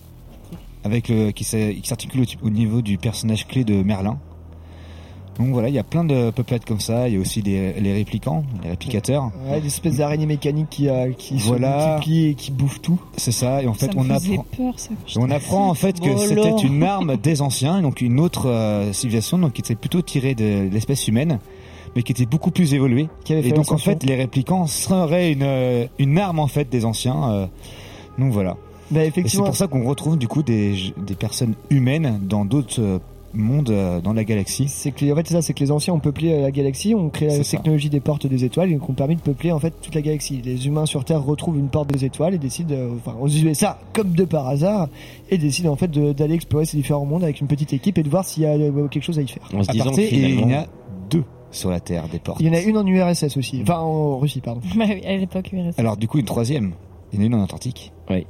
avec 0.84 1.10
le, 1.10 1.32
qui 1.32 1.44
s'articule 1.44 2.22
au, 2.44 2.46
au 2.46 2.50
niveau 2.52 2.84
du 2.84 3.00
personnage 3.00 3.48
clé 3.48 3.64
de 3.64 3.82
Merlin. 3.82 4.20
Donc 5.40 5.50
voilà, 5.50 5.70
il 5.70 5.76
y 5.76 5.80
a 5.80 5.84
plein 5.84 6.04
de 6.04 6.32
peuplades 6.32 6.66
comme 6.66 6.80
ça. 6.80 7.08
Il 7.08 7.14
y 7.14 7.18
a 7.18 7.20
aussi 7.20 7.44
des, 7.44 7.74
les 7.74 7.94
réplicants, 7.94 8.44
les 8.64 8.72
réplicateurs. 8.72 9.30
Ouais, 9.48 9.62
des 9.62 9.68
espèces 9.68 9.98
d'araignées 9.98 10.26
mécaniques 10.26 10.70
qui, 10.72 10.90
euh, 10.90 11.12
qui 11.16 11.38
Voilà. 11.38 11.80
se 11.80 11.88
multiplient 11.90 12.26
et 12.30 12.34
qui 12.34 12.52
bouffent 12.52 12.82
tout. 12.82 13.00
C'est 13.18 13.32
ça. 13.32 13.62
Et 13.62 13.68
en 13.68 13.74
fait, 13.76 13.88
ça 13.88 13.92
on 13.96 14.10
apprend. 14.10 14.46
peur, 14.58 14.74
ça. 14.80 14.90
Et 14.94 15.18
On 15.20 15.30
apprend 15.30 15.70
en 15.70 15.74
fait 15.76 16.00
que 16.00 16.18
c'était 16.18 16.58
une 16.64 16.82
arme 16.84 17.18
des 17.18 17.42
anciens, 17.44 17.82
donc 17.82 18.02
une 18.02 18.20
autre 18.20 18.50
euh, 18.50 18.92
civilisation, 18.94 19.38
donc 19.38 19.54
qui 19.54 19.62
était 19.62 19.76
plutôt 19.76 20.02
tirée 20.02 20.34
de 20.34 20.68
l'espèce 20.72 21.08
humaine, 21.08 21.40
mais 21.96 22.02
qui 22.02 22.12
était 22.14 22.26
beaucoup 22.26 22.50
plus 22.52 22.74
évoluée. 22.74 23.08
Qui 23.24 23.34
avait 23.34 23.48
Et 23.48 23.52
donc 23.52 23.72
en 23.72 23.78
fait, 23.78 24.04
les 24.04 24.16
réplicants 24.16 24.66
seraient 24.66 25.32
une 25.32 25.44
euh, 25.44 25.86
une 26.00 26.18
arme 26.18 26.40
en 26.40 26.48
fait 26.48 26.68
des 26.68 26.84
anciens. 26.84 27.30
euh, 27.32 27.48
donc 28.18 28.32
voilà. 28.32 28.58
Bah, 28.90 29.04
Et 29.06 29.12
c'est 29.28 29.38
pour 29.38 29.56
ça 29.56 29.68
qu'on 29.68 29.84
retrouve 29.86 30.18
du 30.18 30.28
coup 30.28 30.42
des 30.42 30.94
des 30.98 31.14
personnes 31.16 31.54
humaines 31.70 32.20
dans 32.24 32.44
d'autres 32.46 33.00
mondes 33.38 33.70
euh, 33.70 34.02
dans 34.02 34.14
la 34.14 34.24
galaxie. 34.24 34.68
C'est 34.68 34.92
que, 34.92 35.12
en 35.12 35.16
fait, 35.16 35.28
c'est 35.28 35.34
ça, 35.34 35.42
c'est 35.42 35.54
que 35.54 35.60
les 35.60 35.72
anciens 35.72 35.94
ont 35.94 36.00
peuplé 36.00 36.34
euh, 36.34 36.42
la 36.42 36.52
galaxie, 36.52 36.94
ont 36.94 37.10
créé 37.10 37.30
la 37.30 37.44
ça. 37.44 37.58
technologie 37.58 37.90
des 37.90 38.00
portes 38.00 38.28
des 38.28 38.44
étoiles 38.44 38.72
et 38.72 38.76
ont 38.78 38.94
permis 38.94 39.16
de 39.16 39.22
peupler 39.22 39.52
en 39.52 39.60
fait 39.60 39.74
toute 39.82 39.96
la 39.96 40.02
galaxie. 40.02 40.42
Les 40.44 40.68
humains 40.68 40.86
sur 40.86 41.06
Terre 41.06 41.24
retrouvent 41.24 41.58
une 41.58 41.70
porte 41.70 41.92
des 41.92 42.06
étoiles 42.06 42.34
et 42.34 42.38
décident, 42.38 42.74
euh, 42.76 42.90
enfin, 42.98 43.18
aux 43.20 43.28
USA, 43.28 43.80
comme 43.94 44.12
de 44.12 44.26
par 44.26 44.48
hasard, 44.48 44.90
et 45.30 45.38
décident 45.38 45.72
en 45.72 45.76
fait 45.76 45.92
d'aller 45.92 46.36
explorer 46.36 46.66
ces 46.66 46.78
différents 46.78 47.06
mondes 47.06 47.24
avec 47.24 47.42
une 47.42 47.48
petite 47.48 47.74
équipe 47.74 47.98
et 47.98 48.04
de 48.04 48.10
voir 48.10 48.26
s'il 48.26 48.44
y 48.44 48.46
a 48.46 48.52
euh, 48.52 48.88
quelque 48.88 49.04
chose 49.04 49.20
à 49.20 49.22
y 49.22 49.28
faire. 49.28 49.44
En 49.54 49.64
se 49.64 49.72
disant 49.72 49.92
il 49.96 50.40
y 50.40 50.44
en 50.44 50.52
a 50.52 50.66
deux 51.10 51.24
sur 51.52 51.70
la 51.70 51.80
Terre 51.80 52.08
des 52.10 52.20
portes. 52.20 52.40
Il 52.42 52.48
y 52.48 52.50
en 52.50 52.54
a 52.54 52.62
une 52.62 52.78
en 52.78 52.86
URSS 52.86 53.38
aussi, 53.38 53.60
enfin 53.62 53.80
en 53.80 54.18
Russie, 54.18 54.42
pardon. 54.42 54.62
À 54.80 55.16
l'époque 55.16 55.52
URSS. 55.54 55.80
Alors 55.80 55.98
du 55.98 56.08
coup 56.08 56.20
une 56.20 56.26
troisième. 56.26 56.74
Il 57.14 57.20
y 57.20 57.22
en 57.22 57.24
a 57.24 57.26
une 57.28 57.36
en 57.36 57.42
Antarctique. 57.42 57.94
Oui, 58.10 58.26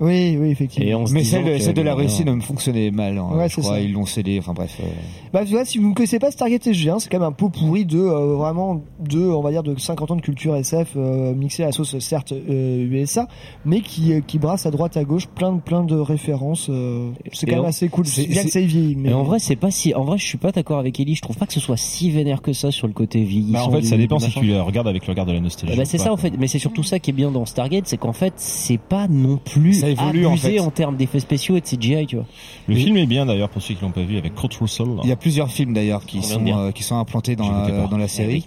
oui, 0.00 0.50
effectivement. 0.50 0.86
Et 0.90 0.94
on 0.94 1.06
se 1.06 1.14
Mais 1.14 1.24
celle, 1.24 1.72
de 1.74 1.82
la 1.82 1.94
Russie 1.94 2.24
ne 2.24 2.38
fonctionnait 2.40 2.90
mal. 2.90 3.16
hein, 3.16 3.28
Ouais, 3.34 3.48
je 3.48 3.60
crois 3.60 3.74
ça. 3.76 3.80
ils 3.80 3.92
l'ont 3.92 4.04
scellé. 4.04 4.38
Enfin 4.38 4.52
bref. 4.52 4.76
euh, 4.82 4.86
Bah, 5.32 5.44
tu 5.46 5.52
vois, 5.52 5.64
si 5.64 5.78
vous 5.78 5.88
ne 5.88 5.94
connaissez 5.94 6.18
pas 6.18 6.30
Stargate 6.30 6.66
SG1, 6.66 6.98
c'est 6.98 7.08
quand 7.10 7.18
même 7.18 7.28
un 7.28 7.32
pot 7.32 7.48
pourri 7.48 7.86
de 7.86 7.98
euh, 7.98 8.34
vraiment 8.36 8.82
de, 9.00 9.20
on 9.20 9.40
va 9.40 9.50
dire, 9.50 9.62
de 9.62 9.78
50 9.78 10.10
ans 10.10 10.16
de 10.16 10.20
culture 10.20 10.54
SF 10.54 10.92
euh, 10.96 11.34
mixée 11.34 11.62
à 11.62 11.66
la 11.66 11.72
sauce 11.72 11.98
certes 11.98 12.32
euh, 12.32 12.84
USA, 12.90 13.26
mais 13.64 13.80
qui 13.80 14.12
euh, 14.12 14.20
qui 14.20 14.38
brasse 14.38 14.66
à 14.66 14.70
droite 14.70 14.96
à 14.98 15.04
gauche 15.04 15.26
plein 15.28 15.52
de 15.52 15.60
plein 15.60 15.82
de 15.82 15.96
références. 15.96 16.68
euh, 16.68 17.10
c'est 17.32 17.46
quand 17.46 17.56
même 17.56 17.64
en- 17.64 17.68
assez 17.68 17.88
cool. 17.88 18.06
c'est- 18.06 18.26
bien 18.26 18.42
que 18.42 18.50
c'est- 18.50 18.60
ça 18.60 18.66
vieillit, 18.66 18.96
mais 18.96 19.08
Mais 19.08 19.14
en 19.14 19.22
vrai, 19.22 19.38
c'est 19.38 19.56
pas 19.56 19.70
si. 19.70 19.94
En 19.94 20.04
vrai, 20.04 20.18
je 20.18 20.24
suis 20.26 20.38
pas 20.38 20.52
d'accord 20.52 20.78
avec 20.78 21.00
Ellie. 21.00 21.14
Je 21.14 21.22
trouve 21.22 21.36
pas 21.38 21.46
que 21.46 21.52
ce 21.54 21.60
soit 21.60 21.76
si 21.78 22.10
vénère 22.10 22.42
que 22.42 22.52
ça 22.52 22.70
sur 22.70 22.86
le 22.86 22.92
côté 22.92 23.22
vieillissant. 23.22 23.52
Bah, 23.52 23.64
en 23.64 23.70
fait, 23.70 23.82
ça 23.82 23.96
dépend 23.96 24.18
si 24.18 24.30
tu 24.30 24.44
le 24.46 24.60
regardes 24.60 24.88
avec 24.88 25.06
le 25.06 25.12
regard 25.12 25.24
de 25.26 25.32
la 25.32 25.40
nostalgie. 25.40 25.72
Eh 25.74 25.78
ben, 25.78 25.86
c'est 25.86 25.98
ça 25.98 26.12
en 26.12 26.16
fait, 26.18 26.32
mais 26.38 26.48
c'est 26.48 26.58
surtout 26.58 26.82
ça 26.82 26.98
qui 26.98 27.10
est 27.10 27.14
bien 27.14 27.30
dans 27.30 27.46
Stargate, 27.46 27.86
c'est 27.86 27.96
qu'en 27.96 28.12
fait 28.12 28.34
c'est 28.36 28.78
pas 28.78 29.08
non 29.08 29.38
plus 29.38 29.85
Ça 29.94 30.02
évolue, 30.02 30.26
en 30.26 30.36
fait. 30.36 30.60
en, 30.60 30.70
termes 30.70 30.96
d'effets 30.96 31.20
spéciaux 31.20 31.56
et 31.56 31.60
de 31.60 31.66
CGI, 31.66 32.06
tu 32.06 32.16
vois. 32.16 32.26
Le 32.68 32.74
film 32.74 32.96
est 32.96 33.06
bien 33.06 33.26
d'ailleurs 33.26 33.48
pour 33.48 33.62
ceux 33.62 33.74
qui 33.74 33.82
l'ont 33.82 33.90
pas 33.90 34.02
vu 34.02 34.16
avec 34.18 34.34
Kurt 34.34 34.54
Russell. 34.54 34.88
Il 35.02 35.08
y 35.08 35.12
a 35.12 35.16
plusieurs 35.16 35.50
films 35.50 35.72
d'ailleurs 35.74 36.04
qui 36.04 36.18
On 36.18 36.22
sont 36.22 36.46
euh, 36.46 36.70
qui 36.72 36.82
sont 36.82 36.96
implantés 36.96 37.36
dans 37.36 37.50
la, 37.50 37.68
pas. 37.68 37.86
dans 37.88 37.98
la 37.98 38.08
série. 38.08 38.46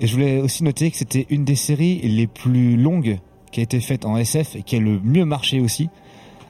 Et 0.00 0.06
je 0.06 0.12
voulais 0.12 0.40
aussi 0.40 0.62
noter 0.62 0.90
que 0.90 0.96
c'était 0.96 1.26
une 1.30 1.44
des 1.44 1.56
séries 1.56 2.00
les 2.02 2.26
plus 2.26 2.76
longues 2.76 3.18
qui 3.50 3.60
a 3.60 3.62
été 3.62 3.80
faite 3.80 4.04
en 4.04 4.16
SF 4.16 4.56
et 4.56 4.62
qui 4.62 4.76
a 4.76 4.80
le 4.80 5.00
mieux 5.02 5.24
marché 5.24 5.60
aussi. 5.60 5.88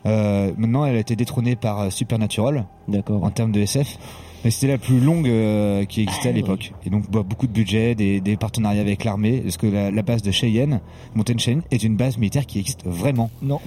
Euh, 0.06 0.52
maintenant, 0.56 0.84
elle 0.84 0.96
a 0.96 1.00
été 1.00 1.16
détrônée 1.16 1.56
par 1.56 1.80
euh, 1.80 1.90
Supernatural 1.90 2.66
D'accord. 2.88 3.22
en 3.24 3.30
termes 3.30 3.52
de 3.52 3.60
SF. 3.60 3.98
Mais 4.44 4.50
c'était 4.50 4.72
la 4.72 4.78
plus 4.78 5.00
longue 5.00 5.28
euh, 5.28 5.84
qui 5.84 6.02
existait 6.02 6.28
à 6.28 6.32
l'époque. 6.32 6.72
Et 6.84 6.90
donc 6.90 7.10
bah, 7.10 7.22
beaucoup 7.24 7.46
de 7.48 7.52
budget, 7.52 7.94
des, 7.96 8.20
des 8.20 8.36
partenariats 8.36 8.80
avec 8.80 9.02
l'armée. 9.02 9.40
Parce 9.40 9.56
que 9.56 9.66
la, 9.66 9.90
la 9.90 10.02
base 10.02 10.22
de 10.22 10.30
Cheyenne, 10.30 10.80
Mountain 11.14 11.38
Cheyenne, 11.38 11.62
est 11.70 11.82
une 11.82 11.96
base 11.96 12.18
militaire 12.18 12.46
qui 12.46 12.60
existe 12.60 12.84
vraiment. 12.84 13.30
non. 13.42 13.60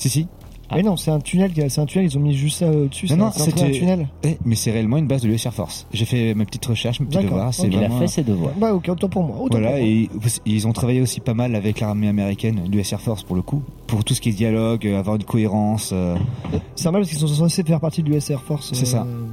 Si 0.00 0.08
si. 0.08 0.26
Mais 0.72 0.84
non, 0.84 0.96
c'est 0.96 1.10
un 1.10 1.18
tunnel, 1.18 1.52
qui- 1.52 1.68
c'est 1.68 1.80
un 1.80 1.84
tunnel. 1.86 2.06
Ils 2.06 2.16
ont 2.16 2.20
mis 2.20 2.32
juste 2.32 2.60
ça 2.60 2.66
euh, 2.66 2.86
dessus. 2.86 3.06
Non, 3.10 3.16
non, 3.16 3.30
c'est 3.34 3.42
un- 3.42 3.44
c'était- 3.46 3.70
tunnel. 3.72 4.08
Eh, 4.22 4.38
mais 4.44 4.54
c'est 4.54 4.70
réellement 4.70 4.98
une 4.98 5.08
base 5.08 5.20
de 5.22 5.26
l'US 5.28 5.44
Air 5.44 5.52
Force. 5.52 5.84
J'ai 5.92 6.04
fait 6.04 6.32
ma 6.34 6.44
petite 6.44 6.64
recherche, 6.64 7.00
mes 7.00 7.06
petits 7.06 7.16
D'accord. 7.16 7.32
devoirs. 7.32 7.52
C'est. 7.54 7.66
Il 7.66 7.76
a 7.82 7.90
fait 7.90 8.06
ses 8.06 8.22
devoirs. 8.22 8.52
Bah 8.56 8.72
ok, 8.72 8.88
autant 8.88 9.08
pour 9.08 9.24
moi. 9.24 9.36
Autant 9.36 9.48
pour 9.48 9.60
Voilà, 9.60 9.70
moi. 9.78 9.80
et 9.80 10.08
ils 10.46 10.68
ont 10.68 10.72
travaillé 10.72 11.00
aussi 11.02 11.18
pas 11.18 11.34
mal 11.34 11.56
avec 11.56 11.80
l'armée 11.80 12.06
américaine, 12.06 12.60
l'US 12.70 12.92
Air 12.92 13.00
Force 13.00 13.24
pour 13.24 13.34
le 13.34 13.42
coup, 13.42 13.62
pour 13.88 14.04
tout 14.04 14.14
ce 14.14 14.20
qui 14.20 14.28
est 14.28 14.32
dialogue, 14.32 14.86
euh, 14.86 14.98
avoir 15.00 15.16
une 15.16 15.24
cohérence. 15.24 15.90
euh, 15.92 16.14
C'est 16.76 16.84
normal 16.84 17.02
parce 17.02 17.10
qu'ils 17.10 17.18
sont 17.18 17.26
censés 17.26 17.64
faire 17.64 17.80
partie 17.80 18.04
de 18.04 18.08
l'US 18.08 18.30
Air 18.30 18.40
Force. 18.42 18.70
C'est 18.72 18.86
ça. 18.86 19.02
euh, 19.02 19.24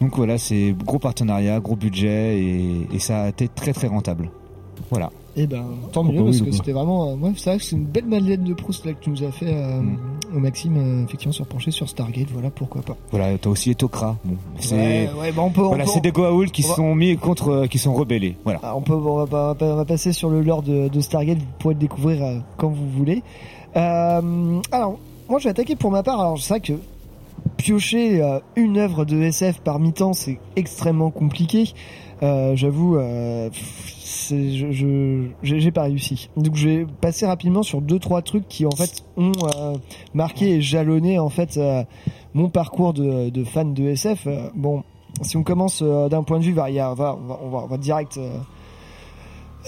Donc 0.00 0.16
voilà, 0.16 0.38
c'est 0.38 0.74
gros 0.84 0.98
partenariat, 0.98 1.60
gros 1.60 1.76
budget, 1.76 2.40
et, 2.40 2.86
et 2.92 2.98
ça 2.98 3.22
a 3.24 3.28
été 3.28 3.46
très 3.46 3.72
très 3.72 3.86
rentable. 3.86 4.28
Voilà. 4.90 5.10
Et 5.36 5.46
ben, 5.46 5.64
tant 5.92 6.00
Oh, 6.00 6.04
mieux, 6.10 6.20
oui, 6.20 6.24
parce 6.30 6.40
que 6.40 6.50
c'était 6.50 6.72
vraiment. 6.72 7.10
euh, 7.10 7.14
ouais, 7.14 7.30
c'est 7.36 7.50
vrai 7.50 7.58
que 7.58 7.64
c'est 7.64 7.76
une 7.76 7.84
belle 7.84 8.06
Madeleine 8.06 8.42
de 8.42 8.52
Proust 8.52 8.84
là, 8.84 8.92
que 8.94 9.02
tu 9.04 9.10
nous 9.10 9.22
as 9.22 9.30
fait, 9.30 9.46
euh, 9.54 9.80
Mm. 9.80 9.96
au 10.36 10.38
Maxime, 10.40 10.76
euh, 10.76 11.04
effectivement, 11.04 11.32
sur 11.32 11.46
pencher 11.46 11.70
sur 11.70 11.88
Stargate. 11.88 12.26
Voilà, 12.32 12.50
pourquoi 12.50 12.82
pas. 12.82 12.96
Voilà, 13.12 13.38
t'as 13.38 13.48
aussi 13.48 13.70
Etokra. 13.70 14.16
Bon, 14.24 14.34
c'est 14.58 14.74
Ouais, 14.76 15.10
ouais, 15.20 15.32
bah 15.32 15.42
on 15.42 15.50
peut. 15.50 15.62
on 15.62 15.68
voilà, 15.68 15.84
peut- 15.84 15.90
c'est 15.94 16.00
des 16.00 16.10
Goa'uld 16.10 16.50
qui 16.50 16.64
on 16.64 16.68
va- 16.68 16.74
sont 16.74 16.94
mis 16.96 17.16
contre, 17.16 17.48
euh, 17.50 17.66
qui 17.68 17.78
sont 17.78 17.94
rebellés. 17.94 18.36
Voilà. 18.44 18.58
Ah, 18.64 18.76
on 18.76 18.80
peut, 18.80 18.92
on 18.94 18.98
va, 19.00 19.10
on 19.10 19.24
va 19.26 19.54
pas- 19.54 19.66
on 19.72 19.76
va 19.76 19.84
passer 19.84 20.12
sur 20.12 20.30
le 20.30 20.42
lore 20.42 20.62
de, 20.62 20.88
de 20.88 21.00
Stargate. 21.00 21.38
Vous 21.38 21.44
pourrez 21.60 21.74
le 21.74 21.80
découvrir 21.80 22.22
euh, 22.24 22.38
quand 22.56 22.68
vous 22.68 22.88
voulez. 22.90 23.22
Euh, 23.76 24.60
alors, 24.72 24.98
moi, 25.28 25.38
je 25.38 25.44
vais 25.44 25.50
attaquer 25.50 25.76
pour 25.76 25.92
ma 25.92 26.02
part. 26.02 26.20
Alors, 26.20 26.38
c'est 26.40 26.54
vrai 26.54 26.60
que 26.60 26.72
piocher 27.56 28.22
euh, 28.22 28.38
une 28.56 28.78
œuvre 28.78 29.04
de 29.04 29.20
SF 29.22 29.60
par 29.60 29.78
mi-temps, 29.78 30.12
c'est 30.12 30.38
extrêmement 30.56 31.10
compliqué. 31.10 31.72
Euh, 32.22 32.54
J'avoue, 32.54 32.96
euh, 32.96 33.48
je, 34.30 35.28
j'ai 35.42 35.70
pas 35.70 35.84
réussi. 35.84 36.28
Donc, 36.36 36.54
je 36.54 36.68
vais 36.68 36.86
passer 37.00 37.26
rapidement 37.26 37.62
sur 37.62 37.80
deux 37.80 37.98
trois 37.98 38.22
trucs 38.22 38.46
qui 38.48 38.66
en 38.66 38.70
fait 38.70 39.04
ont 39.16 39.32
euh, 39.44 39.76
marqué 40.14 40.56
et 40.56 40.60
jalonné 40.60 41.18
en 41.18 41.30
fait 41.30 41.58
mon 42.34 42.48
parcours 42.48 42.92
de, 42.92 43.44
fan 43.44 43.74
de 43.74 43.84
SF. 43.84 44.28
Bon, 44.54 44.82
si 45.22 45.36
on 45.36 45.42
commence 45.42 45.82
d'un 45.82 46.22
point 46.22 46.38
de 46.38 46.44
vue 46.44 46.52
varié, 46.52 46.82
on 46.82 46.94
va, 46.94 47.16
on 47.16 47.56
on 47.56 47.66
va 47.66 47.78
direct. 47.78 48.18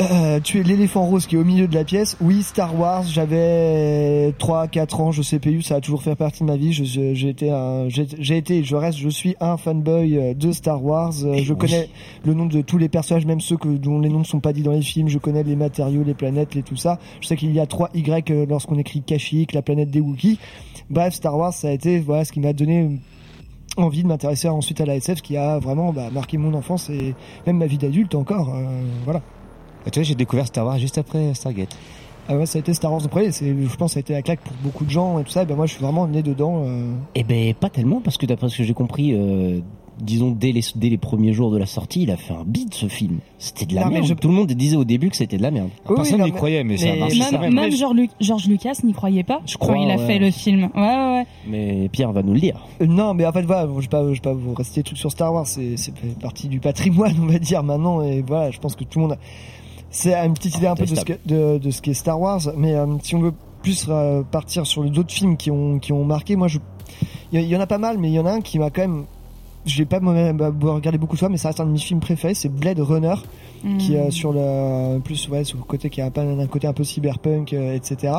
Euh, 0.00 0.40
tuer 0.40 0.62
l'éléphant 0.62 1.04
rose 1.04 1.26
qui 1.26 1.36
est 1.36 1.38
au 1.38 1.44
milieu 1.44 1.68
de 1.68 1.74
la 1.74 1.84
pièce. 1.84 2.16
Oui, 2.20 2.42
Star 2.42 2.78
Wars, 2.78 3.04
j'avais 3.04 4.32
3 4.38 4.68
4 4.68 5.00
ans, 5.00 5.12
je 5.12 5.20
sais 5.22 5.38
PU, 5.38 5.60
ça 5.62 5.76
a 5.76 5.80
toujours 5.80 6.02
fait 6.02 6.14
partie 6.14 6.40
de 6.40 6.46
ma 6.46 6.56
vie. 6.56 6.72
J'ai 6.72 7.28
été 7.28 7.50
un 7.50 7.88
j'ai 7.88 8.06
j'ai 8.18 8.38
été 8.38 8.64
je 8.64 8.74
reste 8.74 8.98
je 8.98 9.08
suis 9.10 9.36
un 9.40 9.56
fanboy 9.56 10.16
euh, 10.16 10.34
de 10.34 10.50
Star 10.52 10.82
Wars. 10.82 11.12
Euh, 11.24 11.34
Et 11.34 11.42
Je 11.42 11.52
oui. 11.52 11.58
connais 11.58 11.88
le 12.24 12.34
nom 12.34 12.46
de 12.46 12.62
tous 12.62 12.78
les 12.78 12.88
personnages, 12.88 13.26
même 13.26 13.40
ceux 13.40 13.56
que 13.56 13.68
dont 13.68 14.00
les 14.00 14.08
noms 14.08 14.20
ne 14.20 14.24
sont 14.24 14.40
pas 14.40 14.52
dits 14.52 14.62
dans 14.62 14.72
les 14.72 14.82
films, 14.82 15.08
je 15.08 15.18
connais 15.18 15.42
les 15.42 15.56
matériaux, 15.56 16.02
les 16.04 16.14
planètes, 16.14 16.54
les 16.54 16.62
tout 16.62 16.76
ça. 16.76 16.98
Je 17.20 17.26
sais 17.26 17.36
qu'il 17.36 17.52
y 17.52 17.60
a 17.60 17.66
3 17.66 17.90
Y 17.94 18.30
euh, 18.30 18.46
lorsqu'on 18.48 18.78
écrit 18.78 19.02
Kashyyyk, 19.02 19.52
la 19.52 19.62
planète 19.62 19.90
des 19.90 20.00
Wookiees. 20.00 20.38
Bref, 20.88 21.14
Star 21.14 21.36
Wars, 21.36 21.52
ça 21.52 21.68
a 21.68 21.70
été 21.70 21.98
voilà 22.00 22.24
ce 22.24 22.32
qui 22.32 22.40
m'a 22.40 22.52
donné 22.54 22.98
envie 23.76 24.02
de 24.02 24.08
m'intéresser 24.08 24.48
ensuite 24.48 24.80
à 24.80 24.86
la 24.86 24.96
SF 24.96 25.22
qui 25.22 25.36
a 25.36 25.58
vraiment 25.58 25.92
bah, 25.92 26.10
marqué 26.12 26.36
mon 26.38 26.54
enfance 26.54 26.90
et 26.90 27.14
même 27.46 27.56
ma 27.58 27.66
vie 27.66 27.78
d'adulte 27.78 28.14
encore 28.14 28.54
euh, 28.54 28.64
voilà 29.04 29.22
Et 29.86 29.90
tu 29.90 29.98
vois, 29.98 30.04
j'ai 30.04 30.14
découvert 30.14 30.46
Star 30.46 30.64
Wars 30.66 30.78
juste 30.78 30.98
après 30.98 31.34
Stargate. 31.34 31.76
ah 32.28 32.36
ouais, 32.36 32.46
ça 32.46 32.58
a 32.58 32.60
été 32.60 32.72
Star 32.74 32.92
Wars 32.92 33.04
en 33.04 33.08
premier. 33.08 33.32
C'est, 33.32 33.46
je 33.46 33.76
pense, 33.76 33.90
que 33.90 33.94
ça 33.94 33.98
a 33.98 34.00
été 34.00 34.12
la 34.12 34.22
claque 34.22 34.40
pour 34.40 34.54
beaucoup 34.62 34.84
de 34.84 34.90
gens 34.90 35.18
et 35.18 35.24
tout 35.24 35.30
ça. 35.30 35.42
Et 35.42 35.46
ben 35.46 35.56
moi, 35.56 35.66
je 35.66 35.72
suis 35.74 35.82
vraiment 35.82 36.06
né 36.06 36.22
dedans. 36.22 36.62
euh. 36.64 36.92
Eh 37.14 37.24
ben 37.24 37.52
pas 37.54 37.68
tellement 37.70 38.00
parce 38.00 38.16
que 38.16 38.26
d'après 38.26 38.48
ce 38.48 38.58
que 38.58 38.64
j'ai 38.64 38.74
compris, 38.74 39.12
euh, 39.12 39.60
disons 40.00 40.30
dès 40.30 40.52
les 40.52 40.62
dès 40.74 40.88
les 40.88 40.96
premiers 40.98 41.32
jours 41.32 41.50
de 41.50 41.58
la 41.58 41.66
sortie, 41.66 42.02
il 42.04 42.10
a 42.10 42.16
fait 42.16 42.32
un 42.32 42.44
beat 42.46 42.72
ce 42.74 42.86
film. 42.86 43.18
C'était 43.38 43.66
de 43.66 43.74
la 43.74 43.82
Non, 43.82 43.86
mais 43.88 43.92
merde. 43.94 44.06
je- 44.06 44.14
Tout 44.14 44.28
le 44.28 44.34
monde 44.34 44.50
disait 44.52 44.76
au 44.76 44.84
début 44.84 45.10
que 45.10 45.16
c'était 45.16 45.36
de 45.36 45.42
la 45.42 45.50
merde. 45.50 45.68
Oui, 45.88 45.96
Personne 45.96 46.22
n'y 46.22 46.32
croyait, 46.32 46.64
mais, 46.64 46.76
ça 46.76 46.88
a 46.88 46.92
mais- 46.92 46.98
marché. 47.00 47.18
Même- 47.18 47.26
quand 47.30 47.40
Même, 47.40 47.54
même. 47.54 47.64
même 47.70 47.76
George, 47.76 47.94
Lu- 47.96 48.10
George 48.20 48.46
Lucas 48.48 48.78
n'y 48.84 48.92
croyait 48.92 49.22
pas 49.24 49.40
Je 49.46 49.56
quand 49.56 49.66
crois, 49.66 49.78
il 49.78 49.90
a 49.90 49.96
ouais. 49.96 50.06
fait 50.06 50.18
le 50.18 50.30
film. 50.30 50.70
Ouais, 50.74 50.80
ouais, 50.80 51.12
ouais. 51.18 51.26
Mais 51.48 51.88
Pierre 51.90 52.12
va 52.12 52.22
nous 52.22 52.34
le 52.34 52.40
dire. 52.40 52.64
Euh, 52.80 52.86
non, 52.86 53.14
mais 53.14 53.26
en 53.26 53.32
fait, 53.32 53.42
voilà, 53.42 53.68
je 53.76 53.80
vais 53.82 53.88
pas, 53.88 54.02
je 54.08 54.12
vais 54.14 54.20
pas 54.20 54.32
vous 54.32 54.54
rester 54.54 54.82
trucs 54.82 54.98
sur 54.98 55.10
Star 55.10 55.32
Wars. 55.34 55.46
C'est, 55.46 55.74
partie 56.20 56.48
du 56.48 56.60
patrimoine, 56.60 57.14
on 57.20 57.26
va 57.26 57.38
dire 57.38 57.62
maintenant. 57.62 58.02
Et 58.02 58.22
voilà, 58.26 58.50
je 58.50 58.58
pense 58.60 58.74
que 58.76 58.84
tout 58.84 58.98
le 59.00 59.06
monde. 59.08 59.12
A... 59.12 59.18
C'est 59.92 60.14
une 60.14 60.34
petite 60.34 60.56
idée 60.56 60.66
un 60.66 60.74
peu 60.74 60.84
de 60.86 60.94
ce, 60.94 61.04
que, 61.04 61.12
de, 61.26 61.58
de 61.58 61.70
ce 61.70 61.80
qu'est 61.82 61.94
Star 61.94 62.20
Wars. 62.20 62.40
Mais 62.56 62.74
euh, 62.74 62.86
si 63.02 63.14
on 63.14 63.20
veut 63.20 63.34
plus 63.62 63.86
euh, 63.88 64.22
partir 64.22 64.66
sur 64.66 64.82
d'autres 64.90 65.12
films 65.12 65.36
qui 65.36 65.50
ont 65.50 65.78
qui 65.78 65.92
ont 65.92 66.04
marqué, 66.04 66.34
moi, 66.34 66.48
je 66.48 66.58
il 67.32 67.40
y, 67.42 67.56
en 67.56 67.60
a 67.60 67.66
pas 67.66 67.78
mal, 67.78 67.96
mais 67.98 68.08
il 68.10 68.14
y 68.14 68.18
en 68.18 68.26
a 68.26 68.32
un 68.32 68.40
qui 68.40 68.58
m'a 68.58 68.70
quand 68.70 68.82
même. 68.82 69.04
Je 69.64 69.78
l'ai 69.78 69.84
pas 69.84 70.00
moi-même 70.00 70.36
bah, 70.36 70.52
regardé 70.60 70.98
beaucoup 70.98 71.14
de 71.14 71.20
fois, 71.20 71.28
mais 71.28 71.36
ça 71.36 71.48
reste 71.48 71.60
un 71.60 71.66
de 71.66 71.70
mes 71.70 71.78
films 71.78 72.00
préférés. 72.00 72.34
C'est 72.34 72.48
Blade 72.48 72.80
Runner, 72.80 73.14
qui 73.78 73.94
est 73.94 74.08
Mm. 74.08 74.10
sur 74.10 74.32
le 74.32 74.98
plus 74.98 75.28
ouais 75.28 75.44
sur 75.44 75.56
le 75.56 75.62
côté 75.64 75.88
qui 75.88 76.00
a 76.00 76.06
un, 76.06 76.10
peu- 76.10 76.20
un 76.20 76.46
côté 76.48 76.66
un 76.66 76.72
peu 76.72 76.82
cyberpunk, 76.84 77.52
euh, 77.52 77.74
etc. 77.74 78.12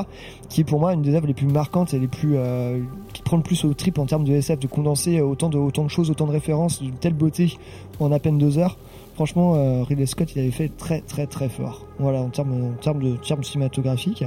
Qui 0.50 0.62
est 0.62 0.64
pour 0.64 0.80
moi 0.80 0.94
une 0.94 1.02
des 1.02 1.14
œuvres 1.16 1.28
les 1.28 1.34
plus 1.34 1.46
marquantes 1.48 1.94
et 1.94 2.00
les 2.00 2.08
plus 2.08 2.36
euh, 2.38 2.80
qui 3.14 3.22
prend 3.24 3.36
le 3.38 3.44
plus 3.44 3.66
au 3.66 3.74
trip 3.74 4.00
en 4.00 4.06
termes 4.06 4.24
de 4.24 4.32
SF, 4.34 4.58
de 4.60 4.68
condenser 4.68 5.20
autant 5.22 5.50
de 5.50 5.58
autant 5.58 5.84
de 5.84 5.90
choses, 5.90 6.10
autant 6.10 6.28
de 6.28 6.32
références, 6.32 6.82
d'une 6.82 6.96
telle 6.96 7.14
beauté 7.14 7.58
en 8.00 8.12
à 8.12 8.20
peine 8.20 8.38
deux 8.38 8.58
heures. 8.58 8.78
Franchement, 9.16 9.56
euh, 9.56 9.84
Ridley 9.84 10.06
Scott, 10.08 10.32
il 10.36 10.40
avait 10.40 10.52
fait 10.52 10.70
très 10.76 11.02
très 11.02 11.28
très 11.28 11.50
fort. 11.50 11.86
Voilà, 12.00 12.22
en 12.22 12.30
termes 12.30 12.72
en 12.74 12.82
termes 12.82 13.02
de 13.04 13.16
termes 13.18 13.44
cinématographiques. 13.44 14.24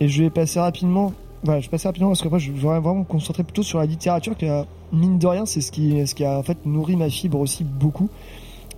Et 0.00 0.08
je 0.08 0.22
vais 0.22 0.30
passer 0.30 0.60
rapidement. 0.60 1.12
Voilà, 1.44 1.60
je 1.60 1.68
vais 1.68 1.76
rapidement 1.76 2.10
parce 2.10 2.22
que 2.22 2.28
moi, 2.28 2.38
je 2.38 2.52
voudrais 2.52 2.78
vraiment 2.78 3.00
me 3.00 3.04
concentrer 3.04 3.42
plutôt 3.42 3.64
sur 3.64 3.78
la 3.80 3.86
littérature. 3.86 4.36
Que 4.36 4.64
mine 4.92 5.18
de 5.18 5.26
rien, 5.26 5.44
c'est 5.44 5.60
ce 5.60 5.72
qui 5.72 6.06
ce 6.06 6.14
qui 6.14 6.24
a 6.24 6.38
en 6.38 6.42
fait 6.44 6.64
nourri 6.66 6.94
ma 6.96 7.10
fibre 7.10 7.40
aussi 7.40 7.64
beaucoup. 7.64 8.08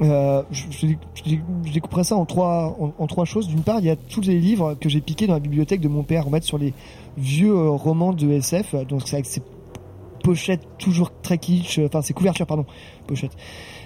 Euh, 0.00 0.42
je, 0.50 0.64
je, 0.70 0.86
je- 1.24 1.72
découperai 1.72 2.02
ça 2.04 2.16
en 2.16 2.24
trois 2.24 2.76
en, 2.98 3.06
trois 3.06 3.26
choses. 3.26 3.46
D'une 3.48 3.62
part, 3.62 3.78
il 3.80 3.84
y 3.84 3.90
a 3.90 3.96
tous 3.96 4.22
les 4.22 4.40
livres 4.40 4.74
que 4.80 4.88
j'ai 4.88 5.00
piqués 5.00 5.26
dans 5.26 5.34
la 5.34 5.40
bibliothèque 5.40 5.80
de 5.80 5.88
mon 5.88 6.02
père, 6.02 6.26
en 6.26 6.40
sur 6.40 6.58
les 6.58 6.72
vieux 7.18 7.54
euh, 7.54 7.70
romans 7.70 8.12
de 8.12 8.28
SF. 8.32 8.74
Donc 8.88 9.02
c'est 9.04 9.16
avec 9.16 9.26
ces 9.26 9.42
pochettes 10.22 10.66
toujours 10.78 11.12
très 11.22 11.36
kitsch, 11.38 11.78
enfin 11.84 12.00
ces 12.00 12.14
couvertures, 12.14 12.46
pardon, 12.46 12.64
pochettes. 13.06 13.36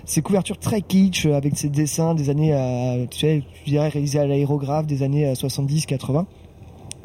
Ces 0.09 0.23
couvertures 0.23 0.57
très 0.57 0.81
kitsch 0.81 1.27
euh, 1.27 1.35
avec 1.35 1.55
ces 1.59 1.69
dessins 1.69 2.15
des 2.15 2.31
années, 2.31 2.55
euh, 2.55 3.05
tu 3.11 3.19
sais, 3.19 3.43
je 3.67 3.71
dirais 3.71 3.91
réalisés 3.91 4.19
à 4.19 4.27
l'aérographe 4.27 4.87
des 4.87 5.03
années 5.03 5.27
euh, 5.27 5.35
70-80. 5.35 6.25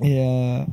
Et 0.04 0.20
euh, 0.22 0.64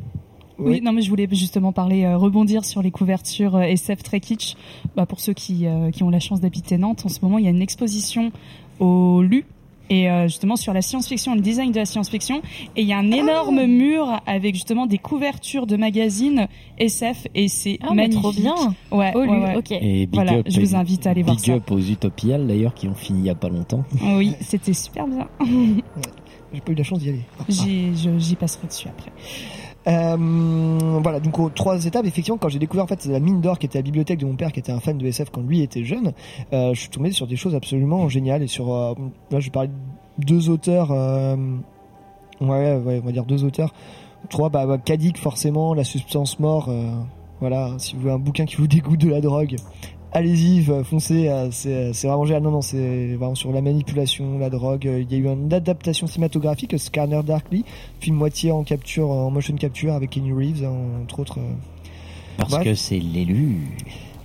Oui, 0.57 0.81
non, 0.81 0.93
mais 0.93 1.03
je 1.03 1.11
voulais 1.11 1.27
justement 1.33 1.73
parler, 1.73 2.05
euh, 2.05 2.17
rebondir 2.17 2.65
sur 2.65 2.83
les 2.83 2.93
couvertures 2.93 3.57
euh, 3.57 3.63
SF 3.63 4.05
très 4.05 4.21
kitsch. 4.21 4.55
Bah, 4.95 5.07
pour 5.07 5.19
ceux 5.19 5.33
qui, 5.33 5.67
euh, 5.67 5.91
qui 5.91 6.05
ont 6.05 6.09
la 6.11 6.21
chance 6.21 6.41
d'habiter 6.41 6.79
Nantes, 6.79 7.05
en 7.05 7.09
ce 7.09 7.19
moment, 7.21 7.37
il 7.39 7.47
y 7.47 7.49
a 7.49 7.51
une 7.51 7.63
exposition 7.63 8.31
au 8.79 9.23
LU. 9.23 9.45
Et 9.91 10.09
euh, 10.09 10.29
justement 10.29 10.57
sur 10.57 10.73
la 10.73 10.81
science-fiction, 10.83 11.35
le 11.35 11.41
design 11.41 11.73
de 11.73 11.77
la 11.79 11.85
science-fiction, 11.85 12.41
et 12.77 12.83
il 12.83 12.87
y 12.87 12.93
a 12.93 12.99
un 12.99 13.11
énorme 13.11 13.67
mur 13.67 14.21
avec 14.25 14.55
justement 14.55 14.87
des 14.87 14.99
couvertures 14.99 15.67
de 15.67 15.77
magazines 15.77 16.47
SF 16.79 17.27
et 17.35 17.49
c'est 17.49 17.79
Ah, 17.83 17.89
mais 17.91 18.09
magnifique. 18.09 18.23
trop 18.23 18.33
bien. 18.33 18.55
Ouais, 18.93 19.13
Au 19.15 19.19
ouais, 19.21 19.29
ouais. 19.29 19.57
ok. 19.57 19.73
Et 19.73 20.07
big 20.07 20.15
voilà, 20.15 20.35
up, 20.35 20.47
je 20.49 20.61
vous 20.61 20.77
invite 20.77 21.07
à 21.07 21.11
aller 21.11 21.23
voir 21.25 21.37
big 21.37 21.45
ça. 21.45 21.53
up 21.55 21.71
aux 21.73 21.81
Utopiales 21.81 22.47
d'ailleurs 22.47 22.73
qui 22.75 22.87
ont 22.89 22.95
fini 22.95 23.19
il 23.21 23.27
y 23.27 23.31
a 23.31 23.35
pas 23.35 23.49
longtemps. 23.49 23.85
Oui, 24.17 24.35
c'était 24.41 24.73
super 24.73 25.07
bien. 25.09 25.27
j'ai 26.55 26.61
pas 26.61 26.73
eu 26.73 26.75
la 26.77 26.85
chance 26.85 27.01
d'y 27.01 27.09
aller. 27.11 27.25
J'y 28.19 28.37
passerai 28.37 28.69
dessus 28.69 28.89
après. 28.89 29.11
Euh, 29.87 30.99
voilà, 31.03 31.21
donc 31.21 31.39
aux 31.39 31.49
trois 31.49 31.85
étapes, 31.87 32.05
effectivement, 32.05 32.39
quand 32.39 32.49
j'ai 32.49 32.59
découvert 32.59 32.85
en 32.85 33.09
la 33.11 33.21
mine 33.21 33.41
d'or 33.41 33.59
qui 33.59 33.67
était 33.67 33.79
la 33.79 33.83
bibliothèque 33.83 34.19
de 34.19 34.27
mon 34.27 34.37
père, 34.37 34.53
qui 34.53 34.61
était 34.61 34.73
un 34.73 34.81
fan 34.81 34.99
de 34.99 35.07
SF 35.07 35.31
quand 35.31 35.41
lui 35.41 35.63
était 35.63 35.85
jeune, 35.85 36.13
euh, 36.53 36.75
je 36.75 36.81
suis 36.81 36.91
tombé 36.91 37.11
sur 37.13 37.27
des 37.27 37.37
choses 37.37 37.55
absolument 37.55 38.09
géniales 38.09 38.43
et 38.43 38.47
sur 38.47 38.73
euh, 38.73 38.95
là 39.31 39.41
je 39.41 39.51
parler 39.51 39.71
de 40.19 40.25
deux 40.25 40.51
auteurs, 40.51 40.91
ouais, 40.91 41.37
ouais, 42.41 43.01
on 43.03 43.07
va 43.07 43.13
dire 43.13 43.25
deux 43.25 43.45
auteurs, 43.45 43.73
trois, 44.29 44.51
bah, 44.51 44.67
bah 44.67 44.79
forcément, 45.17 45.73
la 45.73 45.85
substance 45.85 46.39
mort, 46.41 46.69
voilà, 47.41 47.75
si 47.79 47.95
vous 47.95 48.03
voulez 48.03 48.13
un 48.13 48.19
bouquin 48.19 48.45
qui 48.45 48.57
vous 48.57 48.67
dégoûte 48.67 49.01
de 49.01 49.09
la 49.09 49.23
drogue. 49.23 49.57
Allez-y, 50.13 50.69
euh, 50.69 50.83
foncez, 50.83 51.29
euh, 51.29 51.51
c'est 51.53 51.93
c'est 51.93 52.09
vraiment 52.09 52.25
génial. 52.25 52.43
Non, 52.43 52.51
non, 52.51 52.63
c'est 52.63 53.15
vraiment 53.15 53.37
sur 53.37 53.53
la 53.53 53.61
manipulation, 53.63 54.39
la 54.39 54.51
drogue. 54.51 54.87
Euh, 54.89 55.01
Il 55.03 55.13
y 55.13 55.15
a 55.15 55.19
eu 55.19 55.33
une 55.33 55.53
adaptation 55.53 56.09
cinématographique, 56.09 56.77
Scanner 56.79 57.21
Darkly, 57.25 57.65
film 58.01 58.17
moitié 58.17 58.51
en 58.51 58.65
capture, 58.65 59.09
en 59.11 59.31
motion 59.31 59.55
capture 59.55 59.95
avec 59.95 60.11
Kenny 60.11 60.33
Reeves, 60.33 60.65
hein, 60.65 60.73
entre 61.05 61.21
autres. 61.21 61.39
euh. 61.39 61.53
Parce 62.39 62.51
Bref. 62.51 62.65
que 62.65 62.75
c'est 62.75 62.99
l'élu. 62.99 63.59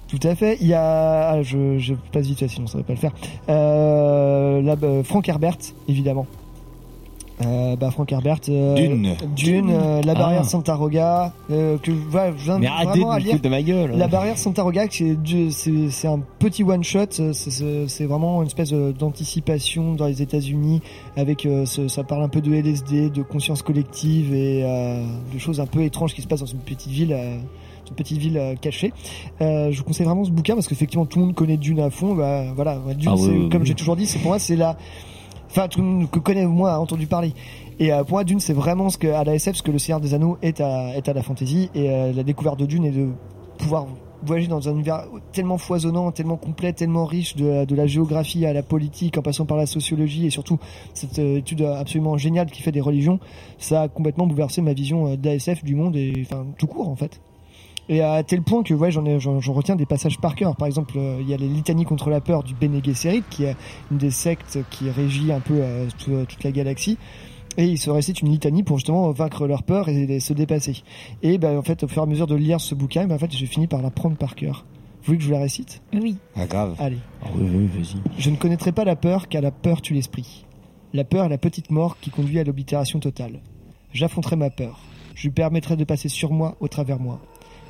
Tout 0.08 0.20
à 0.24 0.34
fait. 0.36 0.58
Il 0.62 0.68
y 0.68 0.74
a, 0.74 1.30
ah, 1.32 1.44
je, 1.44 1.78
je 1.78 1.94
passe 2.12 2.26
vite 2.28 2.48
sinon 2.48 2.66
ça 2.68 2.78
va 2.80 2.84
pas 2.84 2.94
le 2.94 3.00
faire. 3.00 3.14
Euh, 3.50 4.62
là, 4.62 4.76
bah, 4.76 5.04
Frank 5.04 5.28
Herbert, 5.30 5.58
évidemment. 5.88 6.26
Euh, 7.44 7.76
bah, 7.76 7.92
Frank 7.92 8.10
Herbert. 8.12 8.40
euh, 8.48 8.76
Dune. 8.76 9.14
Dune, 9.36 9.70
euh, 9.70 10.02
la 10.04 10.14
Ah. 10.14 10.16
barrière 10.16 10.46
Santaroga, 10.46 11.34
euh, 11.52 11.78
que 11.78 11.92
voilà, 11.92 12.32
je 12.38 12.44
viens 12.46 12.60
Mais 12.60 12.68
vraiment 12.68 13.12
à 13.12 13.20
de 13.20 13.24
lire. 13.26 13.40
ma 13.50 13.62
gueule. 13.62 13.92
La 13.98 14.08
barrière 14.08 14.38
Santaroga, 14.38 14.86
c'est 14.90 15.16
du- 15.22 15.52
c'est 15.52 15.90
c'est 15.90 16.08
un 16.08 16.22
petit 16.40 16.64
one 16.64 16.84
shot. 16.84 17.08
C'est- 17.34 17.88
C'est 17.88 18.06
vraiment 18.06 18.42
une 18.42 18.48
espèce 18.48 18.72
d'anticipation 18.74 19.94
dans 19.96 20.08
les 20.08 20.22
États-Unis 20.22 20.82
avec 21.18 21.46
euh, 21.46 21.66
ce- 21.66 21.88
ça 21.88 22.04
parle 22.04 22.24
un 22.24 22.30
peu 22.30 22.42
de 22.42 22.54
LSD, 22.54 23.10
de 23.10 23.22
conscience 23.22 23.62
collective 23.62 24.34
et 24.34 24.62
euh, 24.64 25.04
de 25.34 25.38
choses 25.38 25.60
un 25.60 25.66
peu 25.66 25.82
étranges 25.84 26.14
qui 26.14 26.22
se 26.22 26.28
passent 26.28 26.40
dans 26.42 26.46
une 26.46 26.60
petite 26.60 26.92
ville. 26.92 27.14
euh, 27.14 27.38
une 27.88 27.96
petite 27.96 28.18
ville 28.18 28.38
euh, 28.38 28.56
cachée. 28.60 28.92
Euh, 29.42 29.72
je 29.72 29.78
vous 29.78 29.84
conseille 29.84 30.08
vraiment 30.08 30.24
ce 30.26 30.32
bouquin 30.32 30.56
parce 30.56 30.68
qu'effectivement 30.68 31.06
tout 31.06 31.20
le 31.20 31.26
monde 31.26 31.36
connaît 31.36 31.58
Dune 31.58 31.80
à 31.82 31.92
fond. 31.92 32.16
Bah, 32.16 32.46
voilà, 32.56 32.80
Dune, 32.98 33.10
Ah 33.12 33.14
oui, 33.16 33.22
c'est- 33.22 33.30
oui, 33.30 33.50
comme 33.50 33.64
j'ai 33.64 33.76
toujours 33.76 33.96
dit, 33.96 34.08
c'est 34.08 34.18
pour 34.18 34.30
moi 34.30 34.40
c'est 34.40 34.56
la, 34.56 34.76
enfin 35.50 35.68
tout 35.68 35.80
le 35.80 35.86
monde 35.86 36.10
que 36.10 36.20
connaît 36.20 36.46
moins 36.46 36.74
a 36.74 36.80
entendu 36.80 37.08
parler. 37.08 37.34
Et 37.80 37.92
euh, 37.92 38.04
pour 38.04 38.12
moi, 38.12 38.24
Dune, 38.24 38.40
c'est 38.40 38.54
vraiment 38.54 38.90
ce 38.90 38.98
que 38.98 39.08
à 39.08 39.24
la 39.24 39.36
SF, 39.36 39.58
ce 39.58 39.64
que 39.64 39.72
le 39.72 39.80
Seigneur 39.80 40.00
des 40.00 40.14
Anneaux 40.14 40.38
est 40.42 40.62
à, 40.62 40.96
est 40.96 41.08
à 41.10 41.14
la 41.14 41.22
fantasy. 41.22 41.70
Et 41.76 41.90
euh, 41.90 42.14
la 42.14 42.24
découverte 42.24 42.60
de 42.60 42.66
Dune 42.66 42.86
est 42.86 42.92
de 42.92 43.10
pouvoir 43.58 43.88
voyager 44.24 44.48
dans 44.48 44.68
un 44.70 44.72
univers 44.72 45.06
tellement 45.34 45.58
foisonnant, 45.58 46.12
tellement 46.12 46.38
complet, 46.38 46.74
tellement 46.74 47.06
riche 47.06 47.36
de, 47.36 47.66
de 47.66 47.76
la 47.76 47.86
géographie 47.86 48.46
à 48.46 48.54
la 48.54 48.64
politique, 48.64 49.18
en 49.18 49.22
passant 49.22 49.46
par 49.46 49.58
la 49.58 49.66
sociologie 49.66 50.26
et 50.26 50.30
surtout 50.30 50.58
cette 50.94 51.20
euh, 51.20 51.38
étude 51.38 51.62
absolument 51.62 52.18
géniale 52.18 52.50
qui 52.50 52.62
fait 52.62 52.72
des 52.72 52.82
religions. 52.82 53.20
Ça 53.60 53.84
a 53.84 53.88
complètement 53.88 54.26
bouleversé 54.26 54.62
ma 54.62 54.74
vision 54.74 55.16
d'ASF, 55.16 55.64
du 55.64 55.76
monde 55.76 55.96
et 55.96 56.14
enfin 56.22 56.46
tout 56.58 56.68
court 56.68 56.90
en 56.90 56.96
fait. 56.96 57.20
Et 57.88 58.02
à 58.02 58.24
tel 58.24 58.42
point 58.42 58.64
que 58.64 58.74
ouais, 58.74 58.92
j'en 58.92 59.06
ai, 59.06 59.20
j'en, 59.20 59.40
j'en 59.40 59.54
retiens 59.54 59.76
des 59.76 59.86
passages 59.86 60.20
par 60.20 60.36
cœur. 60.36 60.56
Par 60.56 60.68
exemple, 60.68 60.98
euh, 60.98 61.20
il 61.22 61.30
y 61.30 61.34
a 61.34 61.38
les 61.38 61.48
litanies 61.48 61.86
contre 61.86 62.10
la 62.10 62.20
peur 62.20 62.44
du 62.44 62.56
Bene 62.56 62.82
Gesserit, 62.84 63.24
qui 63.30 63.44
est 63.44 63.56
une 63.92 63.98
des 63.98 64.12
sectes 64.12 64.60
qui 64.72 64.90
régit 64.90 65.32
un 65.32 65.40
peu 65.40 65.56
euh, 65.62 65.88
euh, 66.10 66.26
toute 66.26 66.44
la 66.44 66.52
galaxie. 66.52 66.98
Et 67.58 67.66
ils 67.66 67.78
se 67.78 67.90
récitent 67.90 68.22
une 68.22 68.30
litanie 68.30 68.64
pour 68.64 68.78
justement 68.78 69.10
vaincre 69.12 69.48
leur 69.48 69.64
peur 69.64 69.88
et, 69.88 70.20
se 70.20 70.34
dépasser. 70.34 70.84
Et 71.22 71.38
ben 71.38 71.58
en 71.58 71.62
fait, 71.62 71.84
au 71.84 71.88
fur 71.88 72.02
et 72.02 72.04
à 72.04 72.06
mesure 72.06 72.28
de 72.28 72.36
lire 72.36 72.60
ce 72.60 72.76
bouquin, 72.76 73.08
ben, 73.08 73.16
en 73.16 73.20
fait, 73.20 73.32
j'ai 73.32 73.46
fini 73.46 73.68
par 73.68 73.82
l'apprendre 73.82 74.18
par 74.18 74.36
cœur. 74.36 74.66
Vous 75.00 75.06
voulez 75.08 75.18
que 75.20 75.24
je 75.24 75.30
vous 75.30 75.36
la 75.36 75.40
récite? 75.40 75.82
Oui. 75.94 76.18
Ah, 76.36 76.48
grave. 76.48 76.76
Allez. 76.80 76.98
oui, 77.36 77.48
oui, 77.54 77.68
vas-y. 77.68 78.02
Je 78.18 78.30
ne 78.30 78.36
connaîtrai 78.36 78.72
pas 78.72 78.84
la 78.84 78.96
peur 78.96 79.30
car 79.30 79.42
la 79.42 79.52
peur 79.52 79.82
tue 79.82 79.94
l'esprit. 79.94 80.46
La 80.94 81.04
peur 81.04 81.26
est 81.26 81.30
la 81.30 81.38
petite 81.38 81.70
mort 81.70 81.98
qui 82.02 82.10
conduit 82.10 82.40
à 82.40 82.44
l'oblitération 82.44 83.00
totale. 83.00 83.40
J'affronterai 83.94 84.36
ma 84.36 84.50
peur. 84.50 84.80
Je 85.14 85.24
lui 85.24 85.30
permettrai 85.30 85.78
de 85.78 85.84
passer 85.86 86.10
sur 86.10 86.34
moi 86.34 86.58
au 86.60 86.68
travers 86.68 87.00
moi. 87.00 87.22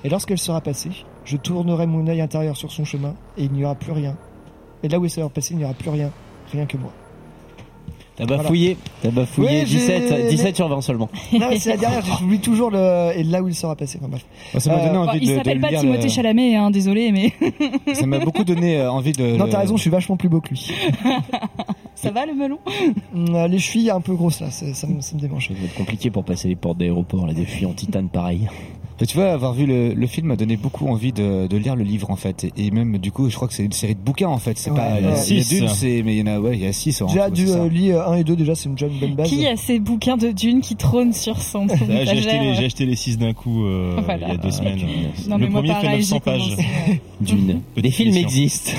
Et 0.06 0.10
lorsqu'elle 0.10 0.38
sera 0.38 0.61
passée, 0.61 0.91
je 1.26 1.36
tournerai 1.36 1.88
mon 1.88 2.06
œil 2.06 2.22
intérieur 2.22 2.56
sur 2.56 2.72
son 2.72 2.86
chemin 2.86 3.15
et 3.40 3.45
il 3.45 3.52
n'y 3.52 3.65
aura 3.65 3.73
plus 3.73 3.91
rien. 3.91 4.15
Et 4.84 4.88
là 4.88 4.99
où 4.99 5.03
elle 5.03 5.10
sera 5.10 5.27
passée, 5.30 5.56
il 5.56 5.57
n'y 5.57 5.64
aura 5.65 5.73
plus 5.73 5.90
rien, 5.90 6.11
rien 6.53 6.68
que 6.68 6.77
moi. 6.77 6.91
T'as 8.15 8.26
bafouillé, 8.26 8.77
t'as 9.02 9.10
bafouillé. 9.10 9.65
J'ai- 9.65 9.77
17, 9.80 10.27
17 10.30 10.45
mais- 10.45 10.53
sur 10.53 10.69
20 10.69 10.80
seulement. 10.82 11.10
Non, 11.34 11.48
mais 11.49 11.57
c'est 11.60 11.72
la 11.72 11.77
dernière, 11.77 12.06
j'oublie 12.06 12.40
toujours 12.40 12.69
le. 12.72 13.11
Et 13.15 13.23
là 13.23 13.41
où 13.41 13.48
il 13.49 13.56
sera 13.56 13.76
passé. 13.76 13.98
Enfin, 13.99 14.07
bref. 14.10 14.26
Ça 14.57 14.69
m'a 14.72 14.77
donné 14.86 14.95
Euh, 14.98 15.02
envie 15.02 15.19
il 15.22 15.27
de, 15.27 15.32
de 15.34 15.38
s'appelle 15.38 15.60
pas 15.60 15.68
Timothée 15.69 16.03
le- 16.03 16.07
Chalamet, 16.10 16.56
hein, 16.56 16.72
désolé, 16.72 17.11
mais 17.11 17.34
Ça 17.94 18.06
m'a 18.06 18.19
beaucoup 18.19 18.45
donné 18.45 18.77
euh, 18.77 18.90
envie 18.91 19.11
de. 19.11 19.36
Non, 19.36 19.48
t'as 19.49 19.60
raison, 19.60 19.76
je 19.76 19.82
suis 19.82 19.90
vachement 19.90 20.15
plus 20.15 20.30
beau 20.30 20.40
que 20.40 20.49
lui. 20.52 20.72
ça 21.95 22.11
va 22.11 22.26
le 22.26 22.34
melon 22.36 22.60
Hum, 23.14 23.36
euh, 23.36 23.48
Les 23.49 23.60
chevilles 23.60 23.90
un 23.90 23.99
peu 24.02 24.14
grosses 24.14 24.40
là, 24.40 24.49
ça, 24.52 24.72
ça 24.73 24.88
me, 24.88 25.02
ça 25.02 25.15
me 25.15 25.19
démange. 25.19 25.48
Ça 25.49 25.53
va 25.53 25.65
être 25.65 25.76
compliqué 25.76 26.10
pour 26.11 26.23
passer 26.23 26.48
les 26.48 26.56
portes 26.56 26.77
d'aéroport, 26.77 27.26
là, 27.27 27.34
des 27.34 27.44
filles 27.45 27.65
en 27.65 27.73
titane 27.73 28.07
pareil. 28.07 28.48
Tu 28.97 29.17
vois, 29.17 29.31
avoir 29.34 29.53
vu 29.53 29.65
le, 29.65 29.93
le 29.93 30.07
film 30.07 30.27
m'a 30.27 30.38
donné 30.38 30.55
beaucoup 30.55 30.88
envie 30.88 31.11
de, 31.11 31.47
de 31.47 31.57
lire 31.57 31.76
le 31.76 31.84
livre 31.84 32.09
en 32.11 32.15
fait. 32.15 32.45
Et, 32.45 32.53
et 32.67 32.72
même 32.72 32.97
du 32.97 33.11
coup, 33.11 33.30
je 33.30 33.35
crois 33.35 33.47
que 33.49 33.53
c'est 33.53 33.65
une 33.65 33.73
série 33.73 33.93
de 33.95 33.99
bouquins 33.99 34.30
en 34.30 34.38
fait. 34.38 34.57
C'est 34.57 34.69
Ouais, 34.72 34.77
pas. 34.77 34.93
ouais. 34.93 34.99
Il 35.01 35.05
y 35.05 35.09
a 35.09 35.15
Six. 35.43 35.49
Dune, 35.49 35.67
c'est 35.67 36.01
mais 36.05 36.15
il 36.15 36.19
y 36.19 36.22
en 36.23 36.27
a 36.34 36.39
ouais, 36.39 36.55
il 36.55 36.63
y 36.63 36.67
a 36.67 36.72
six. 36.72 37.01
en 37.01 37.07
J'ai 37.09 37.19
tout, 37.26 37.31
dû 37.31 37.47
c'est 37.47 37.53
ça. 37.53 37.59
euh, 37.63 37.67
lire 37.69 38.07
1 38.07 38.15
et 38.15 38.23
2 38.23 38.35
déjà, 38.38 38.55
c'est 38.55 38.69
une 38.69 38.76
déjà 38.76 38.88
une 38.88 38.97
bonne 38.99 39.15
base. 39.15 39.27
Qui 39.27 39.45
a 39.47 39.57
ces 39.57 39.80
bouquins 39.80 40.15
de 40.15 40.31
Dune 40.31 40.61
qui 40.61 40.77
trônent 40.77 41.11
sur 41.13 41.41
son 41.41 41.65
Là, 41.65 41.76
j'ai 41.77 41.93
acheté, 41.97 42.19
étagère 42.19 42.41
les, 42.43 42.53
j'ai 42.55 42.65
acheté 42.65 42.85
les 42.85 42.95
6 42.95 43.17
d'un 43.17 43.34
coup 43.34 43.65
euh, 43.65 43.99
Voilà. 44.05 44.27
il 44.27 44.31
y 44.31 44.35
a 44.35 44.38
deux 44.38 44.51
semaines. 44.51 44.80
Non, 45.27 45.38
le 45.38 45.49
premier 45.49 45.67
fait 45.67 45.73
pareil, 45.73 45.97
900 45.97 46.15
j'ai 46.15 46.19
pages. 46.31 46.55
D'une. 47.19 47.47
Des 47.47 47.55
Petite 47.76 47.93
films 47.93 48.15
existent. 48.15 48.72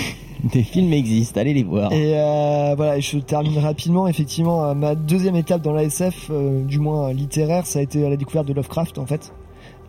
des 0.52 0.62
films 0.64 0.92
existent, 0.94 1.40
allez 1.40 1.54
les 1.54 1.62
voir. 1.62 1.92
Et 1.92 2.12
euh, 2.18 2.74
voilà, 2.76 2.98
je 2.98 3.18
termine 3.18 3.58
rapidement. 3.58 4.08
Effectivement, 4.08 4.64
euh, 4.64 4.74
ma 4.74 4.94
deuxième 4.96 5.36
étape 5.36 5.62
dans 5.62 5.72
l'ASF, 5.72 6.28
euh, 6.30 6.64
du 6.64 6.78
moins 6.80 7.12
littéraire, 7.12 7.66
ça 7.66 7.78
a 7.78 7.82
été 7.82 8.00
la 8.08 8.16
découverte 8.16 8.48
de 8.48 8.52
Lovecraft 8.52 8.98
en 8.98 9.06
fait. 9.06 9.32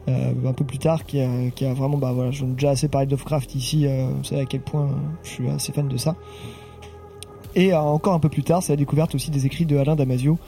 Euh, 0.07 0.33
un 0.47 0.53
peu 0.53 0.65
plus 0.65 0.79
tard, 0.79 1.05
qui 1.05 1.21
a, 1.21 1.73
vraiment, 1.73 1.97
bah 1.97 2.11
voilà, 2.11 2.31
j'en 2.31 2.47
ai 2.47 2.53
déjà 2.53 2.71
assez 2.71 2.87
parlé 2.87 3.05
de 3.05 3.11
Lovecraft 3.11 3.53
ici. 3.55 3.85
euh, 3.85 4.07
vous 4.17 4.23
savez 4.23 4.41
à 4.41 4.45
quel 4.45 4.61
point 4.61 4.85
euh, 4.85 4.93
je 5.23 5.29
suis 5.29 5.49
assez 5.49 5.71
fan 5.71 5.87
de 5.87 5.97
ça. 5.97 6.15
Et 7.53 7.73
encore 7.73 8.13
un 8.13 8.19
peu 8.19 8.29
plus 8.29 8.43
tard, 8.43 8.63
c'est 8.63 8.73
la 8.73 8.77
découverte 8.77 9.13
aussi 9.13 9.29
des 9.29 9.45
écrits 9.45 9.65
de 9.65 9.77
Alain 9.77 9.95
Damasio, 9.95 10.39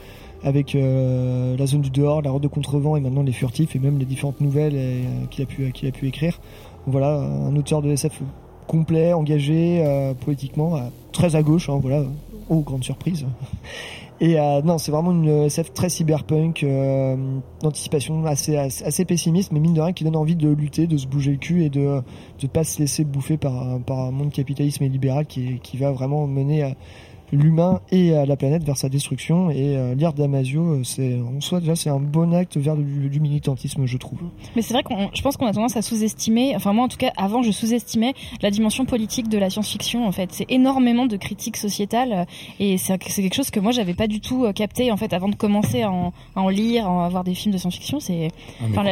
avec 0.42 0.72
la 0.72 1.66
zone 1.66 1.82
du 1.82 1.90
dehors, 1.90 2.22
la 2.22 2.30
route 2.30 2.42
de 2.42 2.48
contrevent 2.48 2.96
et 2.96 3.00
maintenant 3.00 3.22
les 3.22 3.32
furtifs 3.32 3.76
et 3.76 3.78
même 3.78 3.98
les 3.98 4.06
différentes 4.06 4.40
nouvelles 4.40 5.04
qu'il 5.30 5.44
a 5.44 5.46
pu 5.46 5.70
qu'il 5.72 5.86
a 5.86 5.92
pu 5.92 6.08
écrire. 6.08 6.40
Voilà, 6.86 7.18
un 7.18 7.54
auteur 7.56 7.82
de 7.82 7.90
SF 7.90 8.22
complet, 8.66 9.12
engagé 9.12 9.82
euh, 9.84 10.14
politiquement, 10.14 10.76
euh, 10.76 10.80
très 11.12 11.36
à 11.36 11.42
gauche, 11.42 11.68
hein, 11.68 11.78
voilà, 11.80 12.04
oh 12.48 12.60
grande 12.60 12.84
surprise. 12.84 13.26
Et 14.20 14.38
euh, 14.38 14.62
non, 14.62 14.78
c'est 14.78 14.92
vraiment 14.92 15.10
une 15.10 15.44
SF 15.44 15.72
très 15.74 15.88
cyberpunk, 15.88 16.62
euh, 16.62 17.16
d'anticipation 17.60 18.24
assez, 18.26 18.56
assez 18.56 19.04
pessimiste, 19.04 19.50
mais 19.50 19.58
mine 19.58 19.74
de 19.74 19.80
rien 19.80 19.92
qui 19.92 20.04
donne 20.04 20.14
envie 20.16 20.36
de 20.36 20.48
lutter, 20.48 20.86
de 20.86 20.96
se 20.96 21.08
bouger 21.08 21.32
le 21.32 21.38
cul 21.38 21.64
et 21.64 21.68
de 21.68 22.00
de 22.40 22.46
pas 22.46 22.62
se 22.62 22.78
laisser 22.78 23.04
bouffer 23.04 23.36
par 23.36 23.80
par 23.80 23.98
un 23.98 24.10
monde 24.12 24.30
capitalisme 24.30 24.84
et 24.84 24.88
libéral 24.88 25.26
qui 25.26 25.58
qui 25.62 25.76
va 25.76 25.90
vraiment 25.90 26.28
mener 26.28 26.62
à 26.62 26.74
l'humain 27.32 27.80
et 27.90 28.14
à 28.14 28.26
la 28.26 28.36
planète 28.36 28.62
vers 28.64 28.76
sa 28.76 28.88
destruction. 28.88 29.50
Et 29.50 29.76
euh, 29.76 29.94
lire 29.94 30.12
Damasio, 30.12 30.62
euh, 30.62 30.84
c'est 30.84 31.18
en 31.20 31.40
soi 31.40 31.60
déjà 31.60 31.74
c'est 31.74 31.90
un 31.90 31.98
bon 31.98 32.32
acte 32.34 32.56
vers 32.56 32.76
du, 32.76 33.08
du 33.08 33.20
militantisme, 33.20 33.86
je 33.86 33.96
trouve. 33.96 34.18
Mais 34.56 34.62
c'est 34.62 34.74
vrai 34.74 34.82
qu'on, 34.82 35.08
je 35.14 35.22
pense 35.22 35.36
qu'on 35.36 35.46
a 35.46 35.52
tendance 35.52 35.76
à 35.76 35.82
sous-estimer, 35.82 36.54
enfin 36.56 36.72
moi 36.72 36.84
en 36.84 36.88
tout 36.88 36.96
cas 36.96 37.12
avant 37.16 37.42
je 37.42 37.50
sous-estimais 37.50 38.14
la 38.42 38.50
dimension 38.50 38.84
politique 38.84 39.28
de 39.28 39.38
la 39.38 39.50
science-fiction 39.50 40.06
en 40.06 40.12
fait. 40.12 40.30
C'est 40.32 40.50
énormément 40.50 41.06
de 41.06 41.16
critiques 41.16 41.56
sociétales 41.56 42.12
euh, 42.12 42.24
et 42.60 42.78
c'est 42.78 42.94
c'est 43.08 43.22
quelque 43.22 43.34
chose 43.34 43.50
que 43.50 43.60
moi 43.60 43.72
j'avais 43.72 43.94
pas 43.94 44.06
du 44.06 44.20
tout 44.20 44.46
capté 44.54 44.92
en 44.92 44.96
fait 44.96 45.12
avant 45.12 45.28
de 45.28 45.34
commencer 45.34 45.82
à 45.82 45.90
en, 45.90 46.12
à 46.36 46.40
en 46.42 46.48
lire, 46.48 46.88
à 46.88 47.08
voir 47.08 47.24
des 47.24 47.34
films 47.34 47.52
de 47.52 47.58
science-fiction. 47.58 48.00
C'est, 48.00 48.28
Ah, 48.60 48.64
enfin 48.70 48.84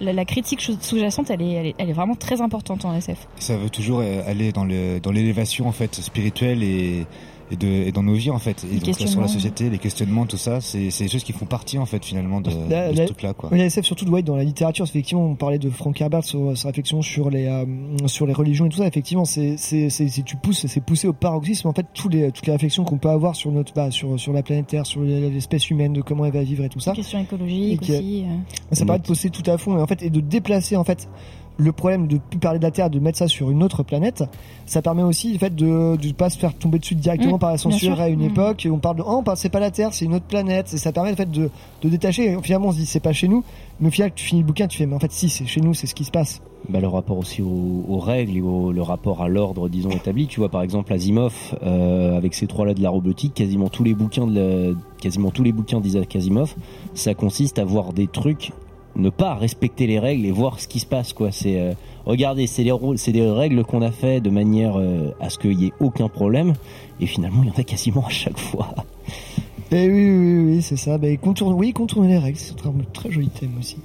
la, 0.00 0.24
critique 0.24 0.60
sous- 0.60 0.76
sous-jacente 0.80 1.30
elle 1.30 1.42
est, 1.42 1.52
elle 1.52 1.66
est, 1.66 1.74
elle 1.78 1.90
est 1.90 1.94
vraiment 1.94 2.14
très 2.14 2.40
importante 2.40 2.84
en 2.84 2.94
SF. 2.94 3.26
Ça 3.36 3.56
veut 3.56 3.70
toujours 3.70 4.00
aller 4.00 4.52
dans 4.52 4.64
le 4.64 5.00
dans 5.00 5.12
l'élévation 5.12 5.66
en 5.68 5.72
fait 5.72 5.94
spirituelle 5.94 6.62
et 6.62 7.06
et, 7.50 7.56
de, 7.56 7.66
et 7.66 7.92
dans 7.92 8.02
nos 8.02 8.14
vies 8.14 8.30
en 8.30 8.38
fait 8.38 8.64
et 8.64 8.66
donc, 8.74 8.84
sur 8.84 8.96
questionnements. 8.96 9.22
la 9.22 9.28
société 9.28 9.70
les 9.70 9.78
questionnements 9.78 10.26
tout 10.26 10.36
ça 10.36 10.60
c'est 10.60 10.90
c'est 10.90 11.04
des 11.04 11.10
choses 11.10 11.24
qui 11.24 11.32
font 11.32 11.46
partie 11.46 11.78
en 11.78 11.86
fait 11.86 12.04
finalement 12.04 12.40
de, 12.40 12.50
La, 12.68 12.90
de 12.92 12.96
la- 12.96 13.06
ce 13.06 13.12
truc 13.12 13.22
là 13.22 13.34
quoi 13.34 13.48
oui, 13.52 13.58
la 13.58 13.66
SF 13.66 13.84
surtout 13.84 14.04
doit 14.04 14.18
être 14.18 14.24
dans 14.24 14.36
la 14.36 14.44
littérature. 14.44 14.84
Effectivement, 14.84 15.24
on 15.24 15.34
parlait 15.36 15.58
de 15.58 15.70
Frank 15.70 16.00
Herbert 16.00 16.24
sur 16.24 16.56
sa 16.56 16.68
réflexion 16.68 17.02
sur 17.02 17.30
les 17.30 17.46
euh, 17.46 17.64
sur 18.06 18.26
les 18.26 18.32
religions 18.32 18.66
et 18.66 18.68
tout 18.68 18.78
ça. 18.78 18.86
Effectivement, 18.86 19.24
c'est 19.24 19.56
si 19.56 20.22
tu 20.24 20.36
pousses, 20.36 20.66
c'est 20.66 20.80
poussé 20.80 21.06
au 21.08 21.12
paroxysme. 21.12 21.68
En 21.68 21.72
fait, 21.72 21.86
tous 21.94 22.08
les 22.08 22.32
toutes 22.32 22.46
les 22.46 22.52
réflexions 22.52 22.84
qu'on 22.84 22.98
peut 22.98 23.08
avoir 23.10 23.36
sur 23.36 23.52
notre 23.52 23.72
bah, 23.74 23.90
sur 23.90 24.18
sur 24.18 24.32
la 24.32 24.42
planète 24.42 24.66
Terre, 24.66 24.86
sur 24.86 25.00
l'espèce 25.02 25.70
humaine, 25.70 25.92
de 25.92 26.02
comment 26.02 26.24
elle 26.26 26.32
va 26.32 26.42
vivre 26.42 26.64
et 26.64 26.68
tout 26.68 26.80
ça. 26.80 26.92
Question 26.92 27.20
écologique 27.20 27.74
Et 27.74 27.78
qui- 27.78 27.92
aussi. 27.92 28.24
euh. 28.24 28.74
Ça 28.74 28.84
permet 28.84 28.98
de 29.00 29.04
pousser 29.06 29.30
tout 29.30 29.48
à 29.48 29.56
fond 29.58 29.78
et 29.78 29.80
en 29.82 29.86
fait 29.86 30.02
et 30.02 30.10
de 30.10 30.20
déplacer 30.20 30.76
en 30.76 30.84
fait 30.84 31.08
le 31.58 31.72
problème 31.72 32.06
de 32.06 32.18
plus 32.18 32.38
parler 32.38 32.58
de 32.58 32.64
la 32.64 32.70
Terre, 32.70 32.90
de 32.90 32.98
mettre 32.98 33.16
ça 33.18 33.28
sur 33.28 33.50
une 33.50 33.62
autre 33.62 33.82
planète, 33.82 34.24
ça 34.66 34.82
permet 34.82 35.02
aussi 35.02 35.32
le 35.32 35.38
fait 35.38 35.54
de 35.54 35.64
ne 35.96 36.12
pas 36.12 36.28
se 36.28 36.38
faire 36.38 36.52
tomber 36.54 36.78
dessus 36.78 36.94
directement 36.94 37.36
Mmh, 37.36 37.38
par 37.38 37.50
la 37.52 37.58
censure 37.58 37.98
à 38.00 38.08
une 38.08 38.20
Mmh. 38.20 38.30
époque. 38.30 38.66
Et 38.66 38.70
on 38.70 38.78
parle 38.78 38.96
de 38.96 39.02
oh, 39.06 39.22
c'est 39.36 39.48
pas 39.48 39.60
la 39.60 39.70
Terre, 39.70 39.94
c'est 39.94 40.04
une 40.04 40.14
autre 40.14 40.26
planète. 40.26 40.72
Et 40.74 40.76
ça 40.78 40.92
permet 40.92 41.10
le 41.10 41.16
fait 41.16 41.30
de, 41.30 41.48
de 41.82 41.88
détacher. 41.88 42.32
Et 42.32 42.36
finalement, 42.42 42.68
on 42.68 42.72
se 42.72 42.76
dit 42.78 42.86
c'est 42.86 43.00
pas 43.00 43.12
chez 43.14 43.28
nous. 43.28 43.42
Mais 43.80 43.88
au 43.88 43.90
final, 43.90 44.12
tu 44.14 44.24
finis 44.26 44.40
le 44.42 44.46
bouquin, 44.46 44.66
tu 44.68 44.76
fais 44.78 44.86
mais 44.86 44.94
en 44.94 44.98
fait 44.98 45.12
si, 45.12 45.28
c'est 45.28 45.46
chez 45.46 45.60
nous, 45.60 45.72
c'est 45.74 45.86
ce 45.86 45.94
qui 45.94 46.04
se 46.04 46.10
passe. 46.10 46.40
bah, 46.68 46.80
le 46.80 46.88
rapport 46.88 47.16
aussi 47.18 47.40
aux, 47.42 47.84
aux 47.88 47.98
règles 47.98 48.36
et 48.36 48.40
au, 48.42 48.72
le 48.72 48.82
rapport 48.82 49.22
à 49.22 49.28
l'ordre, 49.28 49.68
disons, 49.70 49.90
établi. 49.90 50.26
Tu 50.26 50.40
vois, 50.40 50.48
par 50.50 50.60
exemple, 50.62 50.92
Asimov, 50.92 51.34
euh, 51.62 52.16
avec 52.16 52.34
ces 52.34 52.46
trois-là 52.46 52.74
de 52.74 52.82
la 52.82 52.90
robotique, 52.90 53.32
quasiment 53.34 53.68
tous 53.68 53.84
les 53.84 53.94
bouquins 53.94 54.26
de 54.26 54.34
la- 54.72 54.74
quasiment 55.00 55.30
tous 55.30 55.42
les 55.42 55.52
bouquins 55.52 55.80
d'Isaac 55.80 56.14
Asimov, 56.16 56.54
ça 56.94 57.14
consiste 57.14 57.58
à 57.58 57.64
voir 57.64 57.92
des 57.92 58.06
trucs, 58.08 58.52
ne 58.96 59.10
pas 59.10 59.34
respecter 59.34 59.86
les 59.86 59.98
règles 59.98 60.26
et 60.26 60.30
voir 60.30 60.60
ce 60.60 60.68
qui 60.68 60.80
se 60.80 60.86
passe, 60.86 61.12
quoi. 61.12 61.30
C'est, 61.32 61.60
euh, 61.60 61.72
regardez, 62.04 62.46
c'est 62.46 62.64
des, 62.64 62.72
règles 63.30 63.64
qu'on 63.64 63.82
a 63.82 63.92
fait 63.92 64.20
de 64.20 64.30
manière 64.30 64.78
euh, 64.78 65.10
à 65.20 65.30
ce 65.30 65.38
qu'il 65.38 65.60
y 65.60 65.66
ait 65.66 65.72
aucun 65.80 66.08
problème, 66.08 66.54
et 67.00 67.06
finalement, 67.06 67.42
il 67.42 67.48
y 67.48 67.52
en 67.52 67.60
a 67.60 67.64
quasiment 67.64 68.04
à 68.06 68.10
chaque 68.10 68.38
fois. 68.38 68.74
Et 69.72 69.88
oui, 69.90 70.10
oui, 70.10 70.44
oui, 70.46 70.62
c'est 70.62 70.76
ça. 70.76 70.96
Bah, 70.96 71.08
contourne, 71.16 71.52
oui, 71.52 71.72
contourner 71.72 72.08
les 72.08 72.18
règles, 72.18 72.38
c'est 72.38 72.54
un 72.64 72.72
très 72.92 73.10
joli 73.10 73.28
thème 73.28 73.50
aussi. 73.58 73.78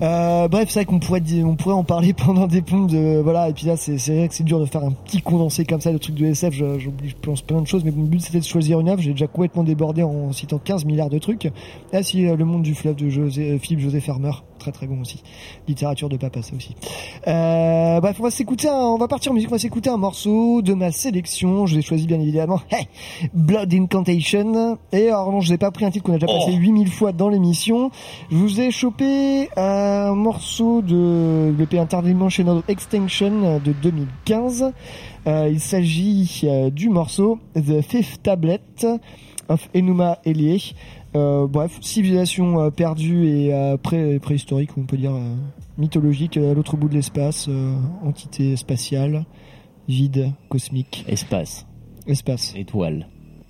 Euh, 0.00 0.48
bref, 0.48 0.70
c'est 0.70 0.80
vrai 0.80 0.84
qu'on 0.86 0.98
pourrait, 0.98 1.22
on 1.44 1.56
pourrait 1.56 1.74
en 1.74 1.84
parler 1.84 2.12
pendant 2.16 2.46
des 2.46 2.62
plombs 2.62 2.86
de, 2.86 3.20
voilà. 3.20 3.50
Et 3.50 3.52
puis 3.52 3.66
là, 3.66 3.76
c'est, 3.76 3.96
vrai 3.96 4.28
que 4.28 4.34
c'est 4.34 4.44
dur 4.44 4.58
de 4.58 4.64
faire 4.64 4.82
un 4.82 4.92
petit 4.92 5.20
condensé 5.20 5.66
comme 5.66 5.82
ça 5.82 5.92
de 5.92 5.98
trucs 5.98 6.14
de 6.14 6.24
SF. 6.24 6.54
Je- 6.54 6.78
J'oublie, 6.78 7.10
je 7.10 7.16
pense 7.20 7.42
plein 7.42 7.60
de 7.60 7.66
choses, 7.66 7.84
mais 7.84 7.90
mon 7.90 8.04
but 8.04 8.20
c'était 8.22 8.38
de 8.38 8.44
choisir 8.44 8.80
une 8.80 8.88
œuvre. 8.88 9.02
J'ai 9.02 9.10
déjà 9.10 9.26
complètement 9.26 9.62
débordé 9.62 10.02
en 10.02 10.32
citant 10.32 10.58
15 10.58 10.86
milliards 10.86 11.10
de 11.10 11.18
trucs. 11.18 11.50
Ah 11.92 12.02
si, 12.02 12.22
Le 12.22 12.44
Monde 12.44 12.62
du 12.62 12.74
fleuve 12.74 12.96
de 12.96 13.10
José, 13.10 13.58
Philippe 13.58 13.80
José 13.80 14.00
Farmer, 14.00 14.32
très 14.58 14.72
très 14.72 14.86
bon 14.86 15.00
aussi. 15.00 15.22
Littérature 15.68 16.08
de 16.08 16.16
papa, 16.16 16.42
ça 16.42 16.54
aussi. 16.56 16.74
Euh, 17.26 18.00
bref, 18.00 18.16
on 18.20 18.22
va 18.22 18.30
s'écouter, 18.30 18.68
on 18.68 18.96
va 18.96 19.08
partir 19.08 19.32
en 19.32 19.34
musique, 19.34 19.50
on 19.50 19.54
va 19.54 19.58
s'écouter 19.58 19.90
un 19.90 19.96
morceau 19.96 20.62
de 20.62 20.74
ma 20.74 20.90
sélection. 20.92 21.66
Je 21.66 21.76
l'ai 21.76 21.82
choisi 21.82 22.06
bien 22.06 22.20
évidemment. 22.20 22.60
Hey, 22.70 22.88
Blood 23.32 23.72
Incantation. 23.72 24.76
Et 24.92 25.08
alors 25.08 25.32
non, 25.32 25.40
je 25.40 25.48
vous 25.48 25.54
ai 25.54 25.58
pas 25.58 25.70
pris 25.70 25.84
un 25.84 25.90
titre 25.90 26.04
qu'on 26.04 26.12
a 26.12 26.18
déjà 26.18 26.26
passé 26.26 26.52
8000 26.52 26.90
fois 26.90 27.12
dans 27.12 27.28
l'émission. 27.28 27.90
Je 28.30 28.36
vous 28.36 28.60
ai 28.60 28.70
chopé 28.70 29.48
un 29.56 30.14
morceau 30.14 30.82
de 30.82 31.54
l'EP 31.56 31.78
Interdimensional 31.78 32.62
Extinction 32.68 33.60
de 33.64 33.72
2015. 33.72 34.72
Euh, 35.26 35.48
il 35.50 35.60
s'agit 35.60 36.42
euh, 36.44 36.70
du 36.70 36.88
morceau 36.88 37.38
The 37.54 37.80
Fifth 37.80 38.22
Tablet 38.22 38.60
of 39.48 39.68
Enuma 39.74 40.18
Elie. 40.24 40.74
Euh, 41.16 41.46
bref, 41.46 41.78
civilisation 41.80 42.60
euh, 42.60 42.70
perdue 42.70 43.26
et 43.26 43.54
euh, 43.54 43.76
pré 43.78 44.18
préhistorique, 44.18 44.70
on 44.76 44.82
peut 44.82 44.98
dire 44.98 45.14
euh, 45.14 45.34
mythologique, 45.78 46.36
à 46.36 46.52
l'autre 46.52 46.76
bout 46.76 46.88
de 46.88 46.94
l'espace, 46.94 47.48
entité 48.04 48.56
spatiale, 48.56 49.24
vide, 49.88 50.32
cosmique. 50.48 51.04
Espace. 51.08 51.66
Espace. 52.06 52.54
Étoile. 52.54 53.08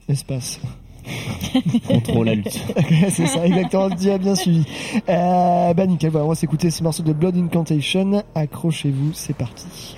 Espace. 0.09 0.61
Contrôle 1.89 2.29
alt. 2.29 2.49
c'est 3.11 3.27
ça, 3.27 3.47
exactement, 3.47 3.91
tu 3.91 4.11
as 4.11 4.19
bien 4.19 4.35
suivi. 4.35 4.65
Bah 5.07 5.87
nickel, 5.87 6.17
on 6.17 6.29
va 6.29 6.35
s'écouter 6.35 6.71
ce 6.71 6.83
morceau 6.83 7.03
de 7.03 7.13
Blood 7.13 7.37
Incantation. 7.37 8.23
Accrochez-vous, 8.35 9.13
c'est 9.13 9.37
parti. 9.37 9.96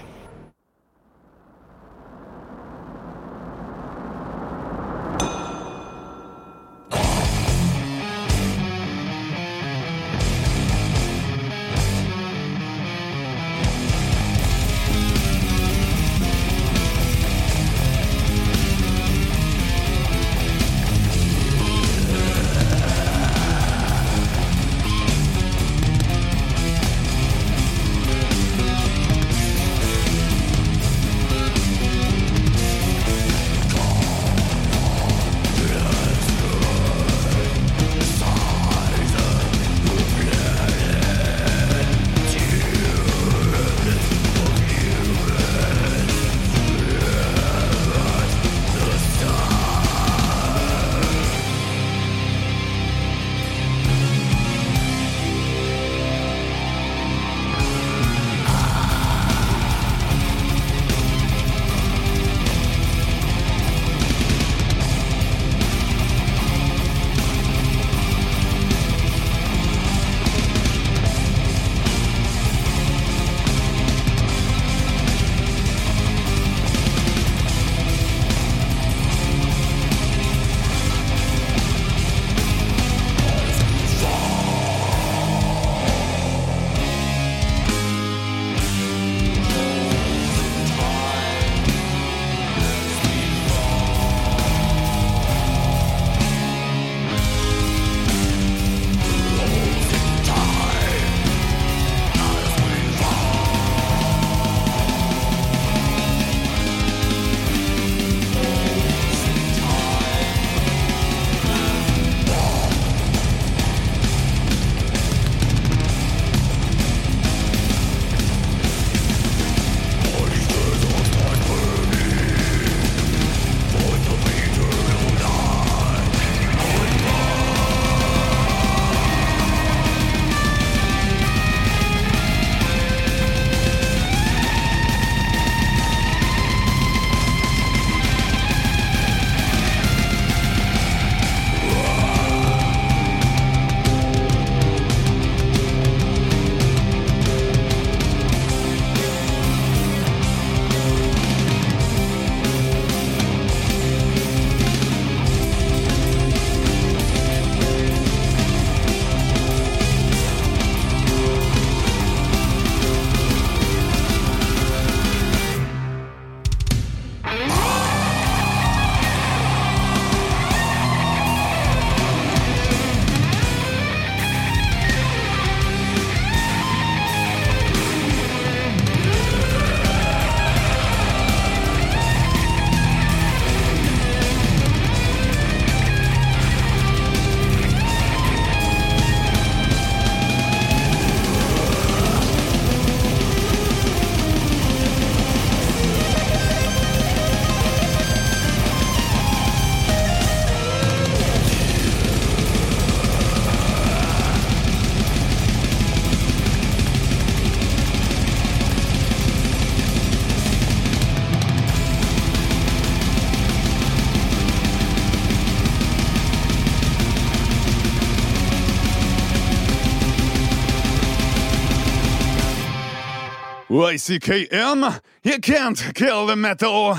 YCKM, 223.78 225.00
you 225.22 225.38
can't 225.38 225.94
kill 225.94 226.26
the 226.26 226.34
metal! 226.34 226.96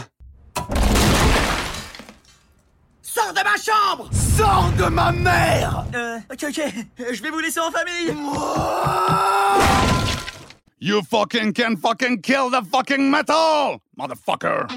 Sors 3.01 3.33
de 3.33 3.43
ma 3.43 3.57
chambre 3.57 4.09
Sors 4.13 4.71
de 4.77 4.85
ma 4.89 5.11
mère 5.11 5.85
Euh, 5.93 6.19
ok, 6.31 6.45
ok, 6.47 6.59
euh, 7.01 7.13
je 7.13 7.21
vais 7.21 7.31
vous 7.31 7.39
laisser 7.39 7.59
en 7.59 7.69
famille 7.69 8.15
You 10.79 11.01
fucking 11.01 11.51
can 11.51 11.75
fucking 11.75 12.21
kill 12.21 12.49
the 12.49 12.63
fucking 12.71 13.11
metal! 13.11 13.81
Motherfucker! 13.97 14.67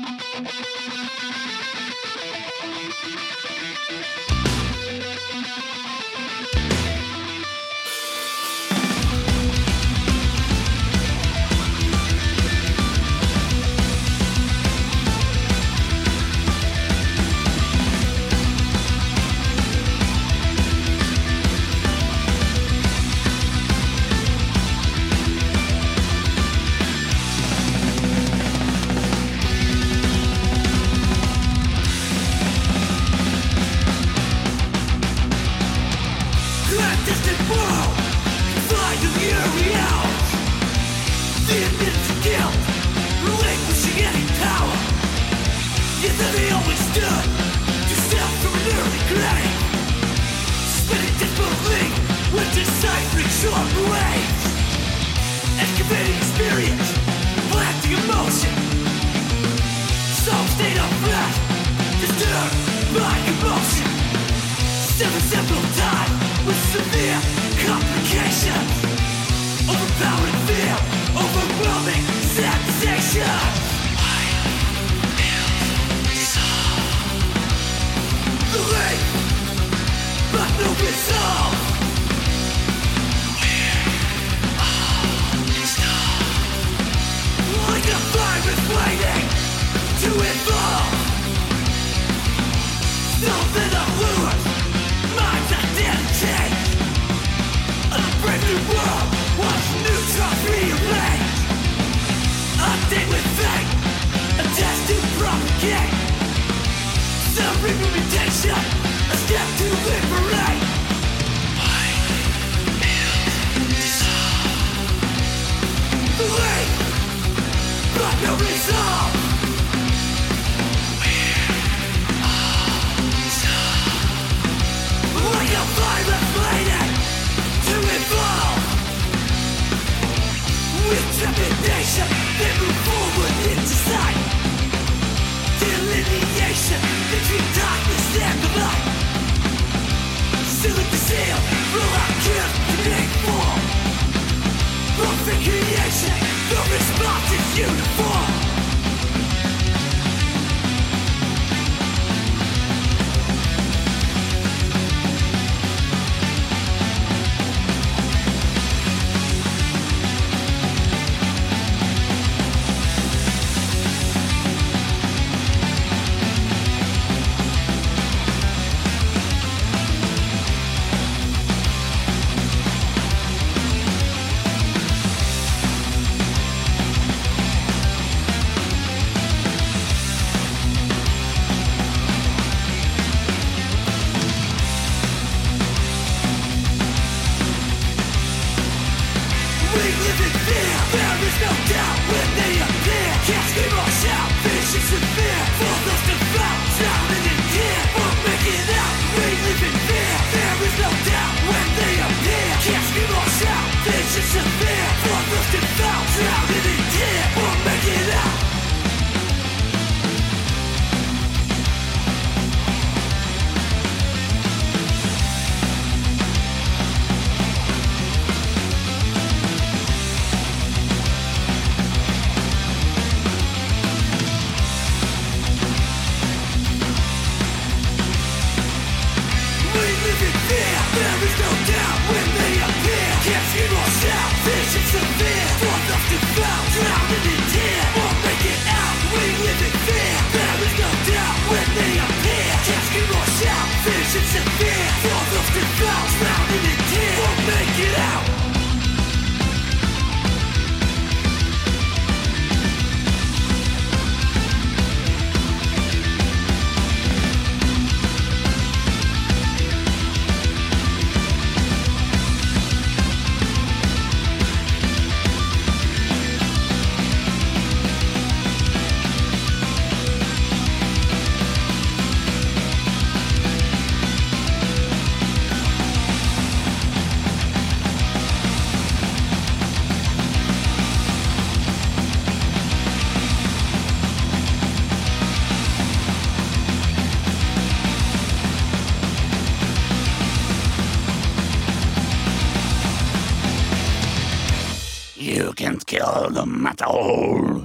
Matterhorn. 296.63 297.61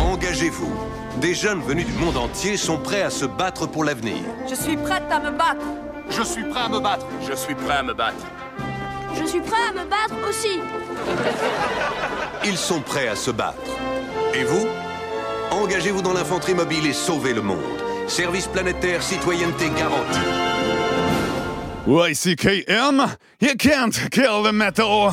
Engagez-vous. 0.00 0.72
Des 1.20 1.34
jeunes 1.34 1.60
venus 1.60 1.86
du 1.86 1.92
monde 1.92 2.16
entier 2.16 2.56
sont 2.56 2.78
prêts 2.78 3.02
à 3.02 3.10
se 3.10 3.24
battre 3.24 3.68
pour 3.68 3.84
l'avenir. 3.84 4.16
Je 4.48 4.56
suis 4.56 4.76
prête 4.76 5.04
à 5.12 5.20
me 5.20 5.30
battre. 5.30 5.64
Je 6.10 6.22
suis 6.24 6.42
prêt 6.42 6.60
à 6.60 6.68
me 6.68 6.80
battre. 6.80 7.06
Je 7.22 7.36
suis 7.36 7.54
prêt 7.54 7.76
à 7.76 7.82
me 7.84 7.94
battre. 7.94 8.26
Je 9.14 9.24
suis 9.24 9.40
prêt 9.40 9.62
à 9.68 9.72
me 9.72 9.88
battre 9.88 10.28
aussi. 10.28 10.58
Ils 12.46 12.58
sont 12.58 12.80
prêts 12.80 13.08
à 13.08 13.16
se 13.16 13.30
battre. 13.30 13.58
Et 14.34 14.44
vous? 14.44 14.66
Engagez-vous 15.50 16.02
dans 16.02 16.12
l'infanterie 16.12 16.54
mobile 16.54 16.86
et 16.86 16.92
sauvez 16.92 17.32
le 17.32 17.40
monde. 17.40 17.58
Service 18.06 18.46
planétaire, 18.46 19.02
citoyenneté 19.02 19.70
garantie. 19.70 20.20
YCKM, 21.86 23.16
you 23.40 23.54
can't 23.58 24.10
kill 24.10 24.42
the 24.42 24.52
metal. 24.52 25.12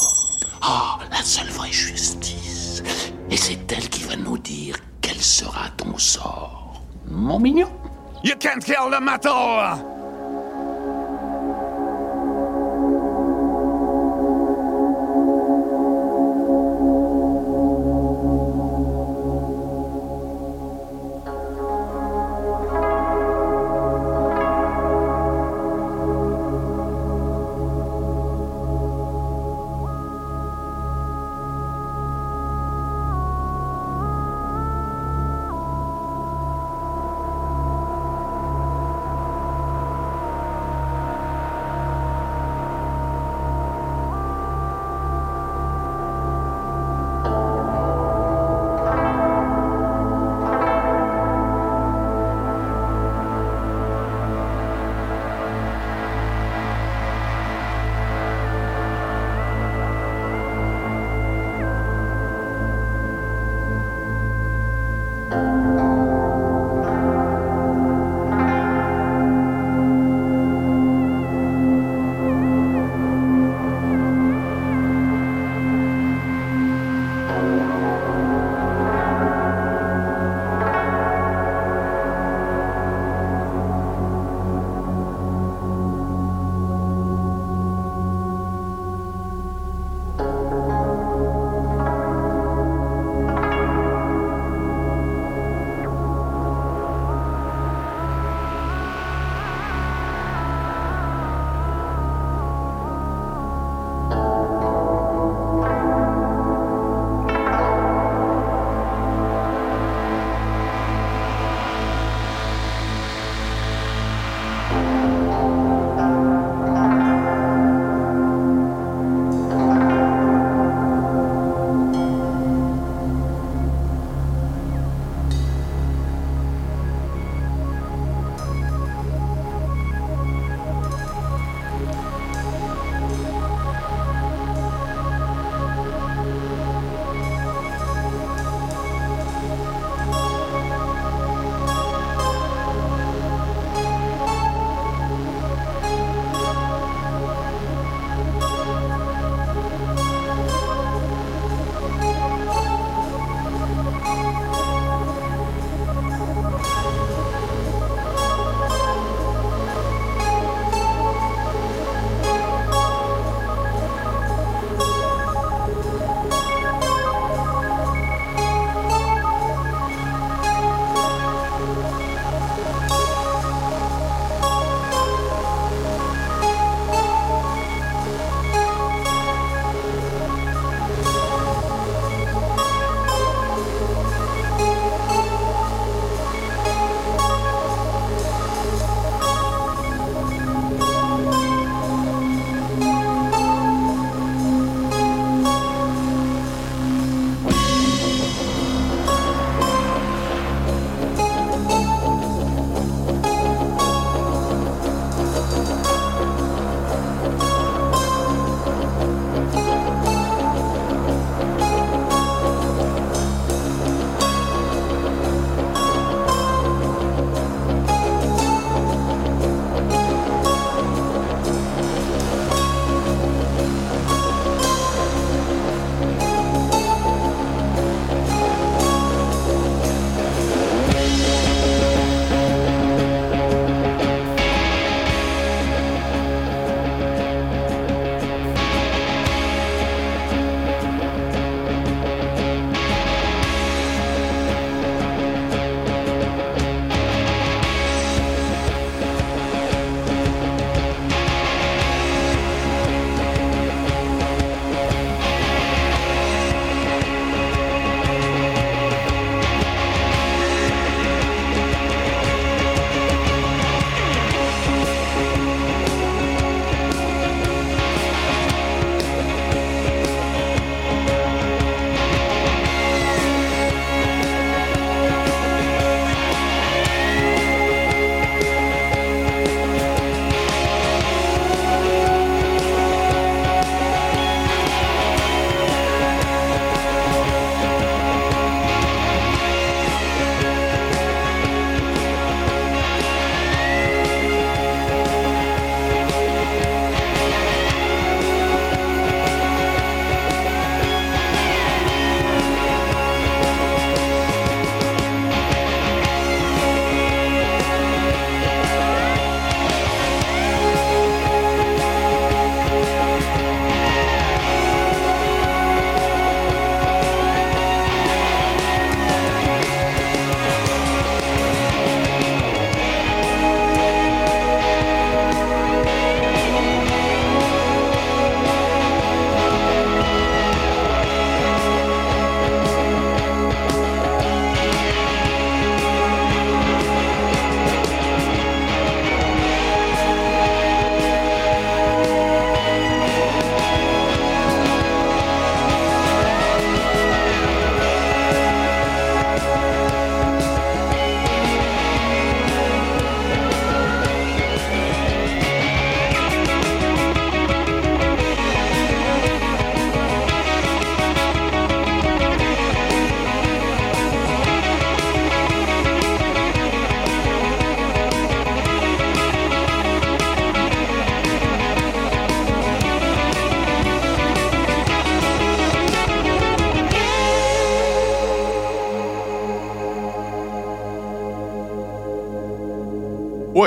Vraie 1.61 1.71
justice. 1.71 2.81
Et 3.29 3.37
c'est 3.37 3.71
elle 3.71 3.87
qui 3.87 4.01
va 4.05 4.15
nous 4.15 4.39
dire 4.39 4.77
quel 4.99 5.21
sera 5.21 5.69
ton 5.77 5.95
sort. 5.95 6.81
Mon 7.07 7.37
mignon? 7.37 7.69
You 8.23 8.33
can't 8.39 8.63
kill 8.63 8.89
the 8.89 8.99
metal! 8.99 9.90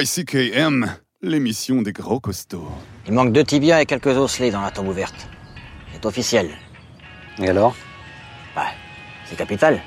YCKM, 0.01 0.93
l'émission 1.23 1.81
des 1.81 1.93
gros 1.93 2.19
costauds. 2.19 2.69
Il 3.07 3.13
manque 3.13 3.33
deux 3.33 3.45
tibias 3.45 3.81
et 3.81 3.87
quelques 3.87 4.09
osselets 4.09 4.51
dans 4.51 4.61
la 4.61 4.73
tombe 4.73 4.89
ouverte. 4.89 5.29
C'est 5.93 6.05
officiel. 6.05 6.51
Et 7.39 7.49
alors? 7.49 7.77
Bah, 8.57 8.67
c'est 9.25 9.37
capital. 9.37 9.81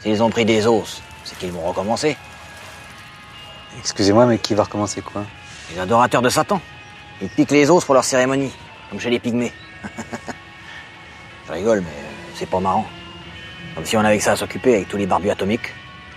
S'ils 0.00 0.20
ont 0.20 0.30
pris 0.30 0.44
des 0.44 0.66
os, 0.66 1.00
c'est 1.22 1.38
qu'ils 1.38 1.52
vont 1.52 1.60
recommencer. 1.60 2.16
Excusez-moi, 3.78 4.26
mais 4.26 4.38
qui 4.38 4.54
va 4.54 4.64
recommencer 4.64 5.00
quoi? 5.00 5.24
Les 5.72 5.78
adorateurs 5.78 6.22
de 6.22 6.28
Satan. 6.28 6.60
Ils 7.22 7.28
piquent 7.28 7.52
les 7.52 7.70
os 7.70 7.84
pour 7.84 7.94
leur 7.94 8.04
cérémonie, 8.04 8.50
comme 8.88 8.98
chez 8.98 9.10
les 9.10 9.20
pygmées. 9.20 9.52
Je 11.46 11.52
rigole, 11.52 11.82
mais 11.82 11.94
c'est 12.34 12.50
pas 12.50 12.58
marrant. 12.58 12.88
Comme 13.76 13.84
si 13.84 13.96
on 13.96 14.00
avait 14.00 14.18
que 14.18 14.24
ça 14.24 14.32
à 14.32 14.36
s'occuper 14.36 14.74
avec 14.74 14.88
tous 14.88 14.96
les 14.96 15.06
barbus 15.06 15.30
atomiques. 15.30 15.72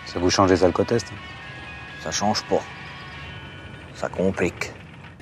Ça 0.07 0.17
vous 0.17 0.31
change 0.31 0.49
les 0.49 0.63
alcotests 0.63 1.13
Ça 2.03 2.09
change 2.09 2.41
pas. 2.45 2.63
Ça 4.03 4.09
complique. 4.09 4.73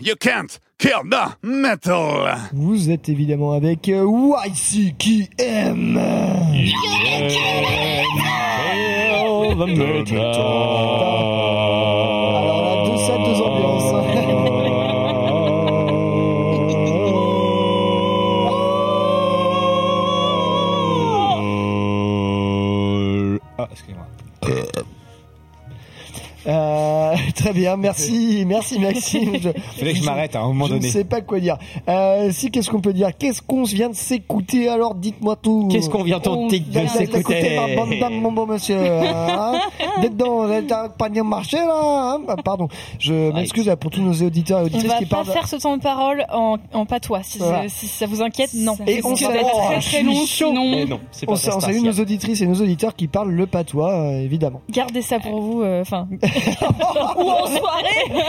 You 0.01 0.15
can't 0.15 0.59
kill 0.79 1.03
the 1.07 1.37
metal. 1.43 2.35
Vous 2.51 2.89
êtes 2.89 3.09
évidemment 3.09 3.53
avec 3.53 3.87
euh, 3.89 4.07
YCKM. 4.47 5.99
Alors 9.19 9.55
là, 9.55 9.67
très 27.41 27.53
bien, 27.53 27.75
merci, 27.77 28.43
merci 28.47 28.79
Maxime. 28.79 29.31
Je, 29.41 29.49
Fallait 29.79 29.93
que 29.93 29.99
je 29.99 30.03
m'arrête 30.03 30.35
à 30.35 30.41
un 30.41 30.47
moment 30.47 30.65
je 30.65 30.73
donné. 30.73 30.87
ne 30.87 30.91
sais 30.91 31.03
pas 31.03 31.21
quoi 31.21 31.39
dire. 31.39 31.57
Euh, 31.89 32.29
si, 32.31 32.51
qu'est-ce 32.51 32.69
qu'on 32.69 32.81
peut 32.81 32.93
dire? 32.93 33.09
Qu'est-ce 33.17 33.41
qu'on 33.41 33.63
vient 33.63 33.89
de 33.89 33.95
s'écouter? 33.95 34.69
Alors, 34.69 34.95
dites-moi 34.95 35.35
tout. 35.35 35.67
Qu'est-ce 35.71 35.89
qu'on 35.89 36.03
vient 36.03 36.19
de 36.19 36.29
On 36.29 36.49
s'écouter 36.49 36.69
vient 36.71 36.87
s'écouter, 36.87 37.55
ma 37.55 37.75
bonne 37.75 37.99
dame, 37.99 38.13
mon 38.21 38.31
bon 38.31 38.45
monsieur. 38.45 38.77
Hein 38.79 39.59
D'être 40.01 40.15
dans 40.17 40.43
le 40.43 40.61
panier 40.97 41.21
marché 41.23 41.57
là. 41.57 41.79
hein 42.15 42.21
Ah, 42.27 42.35
Pardon. 42.43 42.67
Je 42.99 43.31
m'excuse 43.33 43.65
là, 43.67 43.75
pour 43.75 43.91
tous 43.91 44.01
nos 44.01 44.13
auditeurs 44.25 44.59
et 44.59 44.63
On 44.63 44.65
auditrices 44.65 44.87
va 44.91 44.97
qui 44.99 45.05
pas 45.05 45.17
parlent. 45.23 45.27
faire 45.33 45.47
ce 45.47 45.55
temps 45.57 45.77
de 45.77 45.81
parole 45.81 46.25
en, 46.31 46.57
en 46.73 46.85
patois. 46.85 47.21
Si, 47.23 47.39
Voilà. 47.39 47.67
si 47.67 47.87
ça 47.87 48.05
vous 48.05 48.21
inquiète, 48.21 48.51
non. 48.53 48.75
Et 48.87 49.01
on 49.03 49.13
va 49.13 49.29
oh, 49.41 49.47
très 49.67 49.81
je 49.81 49.89
très 49.89 50.03
long, 50.03 50.13
chaud. 50.25 50.47
sinon. 50.49 50.71
Mais 50.71 50.85
non, 50.85 50.97
pas 50.99 51.03
on, 51.27 51.33
on 51.33 51.59
salue 51.59 51.81
nos 51.83 51.99
auditrices 51.99 52.41
et 52.41 52.47
nos 52.47 52.61
auditeurs 52.61 52.95
qui 52.95 53.07
parlent 53.07 53.31
le 53.31 53.47
patois, 53.47 53.91
euh, 53.93 54.21
évidemment. 54.23 54.61
Gardez 54.69 55.01
ça 55.01 55.19
pour 55.19 55.41
vous, 55.41 55.61
euh, 55.61 55.81
enfin. 55.81 56.07
Ou 57.17 57.30
en 57.31 57.45
soirée 57.47 58.21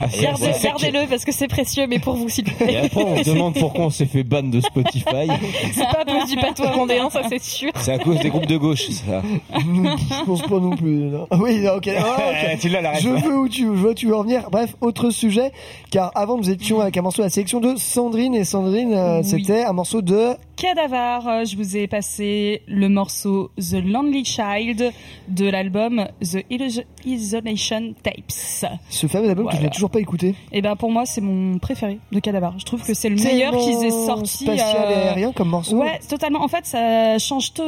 Ah, 0.00 0.06
Gardez- 0.20 0.52
Gardez-le 0.62 1.06
parce 1.08 1.24
que 1.24 1.32
c'est 1.32 1.48
précieux, 1.48 1.86
mais 1.88 1.98
pour 1.98 2.14
vous, 2.14 2.28
s'il 2.28 2.44
vous 2.44 2.50
Et 2.62 2.66
plaît. 2.66 2.76
après, 2.84 3.04
on 3.04 3.16
se 3.22 3.30
demande 3.30 3.54
pourquoi 3.54 3.86
on 3.86 3.90
s'est 3.90 4.06
fait 4.06 4.22
ban 4.22 4.42
de 4.42 4.60
Spotify. 4.60 5.28
C'est 5.72 5.82
pas 5.84 6.00
à 6.00 6.04
cause 6.04 6.30
du 6.30 6.36
patois 6.36 6.70
vendéen, 6.70 7.10
ça 7.10 7.22
c'est 7.28 7.42
sûr. 7.42 7.70
C'est 7.80 7.92
à 7.92 7.98
cause 7.98 8.18
des 8.20 8.28
groupes 8.30 8.46
de 8.46 8.56
gauche, 8.56 8.88
ça. 8.90 9.22
Je 9.54 10.24
pense 10.24 10.42
pas 10.42 10.58
non 10.58 10.76
plus. 10.76 10.88
non. 11.10 11.26
Oui, 11.38 11.58
non, 11.60 11.74
ok. 11.76 11.88
Ah, 11.98 12.16
ok. 12.52 12.58
Tu 12.60 12.68
l'as, 12.68 12.80
la 12.80 12.94
Je 12.98 13.08
veux 13.08 13.38
où 13.38 13.48
tu, 13.48 13.62
je 13.62 13.66
vois 13.68 13.90
où 13.90 13.94
tu 13.94 14.06
veux 14.06 14.16
en 14.16 14.22
venir. 14.22 14.48
Bref, 14.50 14.74
autre 14.80 15.10
sujet, 15.10 15.52
car 15.90 16.10
avant 16.14 16.36
nous 16.36 16.50
étions 16.50 16.80
avec 16.80 16.96
un 16.96 17.02
morceau 17.02 17.22
de 17.22 17.26
la 17.26 17.30
sélection 17.30 17.60
de 17.60 17.76
Sandrine 17.76 18.34
et 18.34 18.44
Sandrine, 18.44 18.92
euh, 18.94 19.18
Oui. 19.18 19.24
c'était 19.24 19.64
un 19.64 19.72
morceau 19.72 20.02
de 20.02 20.30
Cadavar, 20.56 21.28
euh, 21.28 21.44
je 21.44 21.56
vous 21.56 21.76
ai 21.76 21.86
passé 21.86 22.62
le 22.66 22.88
morceau 22.88 23.50
The 23.58 23.74
Lonely 23.84 24.24
Child 24.24 24.92
de 25.28 25.48
l'album 25.48 26.06
The 26.20 26.44
Isolation 27.06 27.94
Ce 28.88 29.06
fameux 29.06 29.28
album 29.28 29.48
que 29.48 29.56
je 29.56 29.62
n'ai 29.62 29.70
toujours 29.70 29.90
pas 29.90 30.00
écouté. 30.00 30.34
Et 30.52 30.62
ben 30.62 30.76
pour 30.76 30.90
moi 30.90 31.06
c'est 31.06 31.20
mon 31.20 31.58
préféré 31.58 31.98
de 32.12 32.18
Cadavar. 32.20 32.58
Je 32.58 32.64
trouve 32.64 32.82
que 32.84 32.94
c'est 32.94 33.08
le 33.08 33.16
meilleur 33.16 33.56
qu'ils 33.56 33.84
aient 33.84 33.90
sorti. 34.06 34.44
spatial 34.44 34.90
et 34.90 34.94
euh, 34.94 35.08
aérien 35.10 35.32
comme 35.32 35.48
morceau. 35.48 35.76
Ouais, 35.76 35.98
totalement. 36.08 36.42
En 36.42 36.48
fait, 36.48 36.66
ça 36.66 37.18
change 37.18 37.52
tout- 37.54 37.62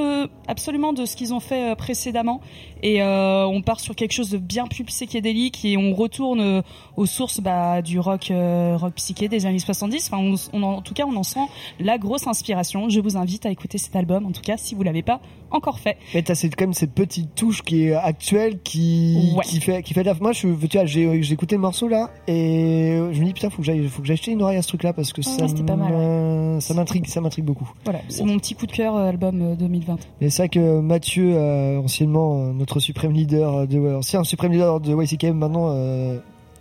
absolument 0.48 0.92
de 0.92 1.04
ce 1.04 1.16
qu'ils 1.16 1.32
ont 1.34 1.40
fait 1.40 1.72
euh, 1.72 1.74
précédemment. 1.74 2.40
Et 2.82 3.02
euh, 3.02 3.44
on 3.46 3.60
part 3.62 3.78
sur 3.80 3.94
quelque 3.94 4.12
chose 4.12 4.30
de 4.30 4.38
bien 4.38 4.66
plus 4.66 4.84
psychédélique 4.84 5.64
et 5.64 5.76
on 5.76 5.94
retourne 5.94 6.62
aux 6.96 7.06
sources 7.06 7.40
bah, 7.40 7.82
du 7.82 7.98
rock, 8.00 8.30
euh, 8.30 8.76
rock 8.78 8.94
psyché 8.94 9.28
des 9.28 9.44
années 9.46 9.58
70. 9.58 10.10
Enfin, 10.10 10.22
on, 10.22 10.34
on 10.58 10.62
en, 10.62 10.76
en 10.76 10.80
tout 10.82 10.94
cas, 10.94 11.04
on 11.06 11.14
en 11.16 11.22
sent 11.22 11.40
la 11.78 11.98
grosse 11.98 12.26
inspiration. 12.26 12.88
Je 12.88 13.00
vous 13.00 13.16
invite 13.16 13.44
à 13.46 13.50
écouter 13.50 13.76
cet 13.78 13.94
album, 13.96 14.24
en 14.26 14.32
tout 14.32 14.40
cas, 14.42 14.56
si 14.56 14.74
vous 14.74 14.82
l'avez 14.82 15.02
pas 15.02 15.20
encore 15.50 15.78
fait. 15.78 15.96
Mais 16.14 16.22
t'as 16.22 16.34
quand 16.34 16.60
même 16.60 16.74
cette 16.74 16.92
petite 16.94 17.34
touche 17.34 17.62
qui 17.62 17.84
est 17.84 17.94
actuelle, 17.94 18.58
qui, 18.62 19.32
Ouais. 19.36 19.44
qui 19.44 19.60
fait, 19.60 19.82
qui 19.82 19.94
fait 19.94 20.02
la- 20.02 20.14
Moi, 20.14 20.32
je, 20.32 20.40
tu 20.66 20.76
vois, 20.78 20.84
j'ai, 20.86 21.22
j'ai 21.22 21.32
écouté 21.34 21.54
le 21.56 21.60
morceau 21.60 21.88
là, 21.88 22.10
et 22.26 22.98
je 23.12 23.20
me 23.20 23.24
dis 23.26 23.32
putain, 23.32 23.50
faut 23.50 23.58
que 23.58 23.64
j'aille, 23.64 23.86
faut 23.88 24.00
que 24.02 24.06
j'aille 24.08 24.14
acheter 24.14 24.32
une 24.32 24.42
oreille 24.42 24.58
à 24.58 24.62
ce 24.62 24.68
truc 24.68 24.82
là 24.82 24.92
parce 24.92 25.12
que 25.12 25.22
ça, 25.22 25.46
pas 25.66 25.76
mal, 25.76 26.60
ça 26.60 26.74
m'intrigue, 26.74 27.06
ça 27.06 27.20
m'intrigue 27.20 27.44
beaucoup. 27.44 27.70
Voilà, 27.84 28.00
c'est 28.08 28.24
mon 28.24 28.38
petit 28.38 28.54
coup 28.54 28.66
de 28.66 28.72
cœur 28.72 28.94
euh, 28.96 29.08
album 29.08 29.40
euh, 29.42 29.54
2020. 29.56 29.98
Et 30.20 30.30
c'est 30.30 30.42
vrai 30.42 30.48
que 30.48 30.80
Mathieu, 30.80 31.32
euh, 31.34 31.78
anciennement 31.80 32.40
euh, 32.48 32.52
notre 32.52 32.80
suprême 32.80 33.12
leader 33.12 33.66
de, 33.66 33.94
ancien 33.96 34.24
suprême 34.24 34.52
leader 34.52 34.80
de 34.80 34.94
YCKM, 34.94 35.36
maintenant 35.36 35.70
euh, 35.70 36.18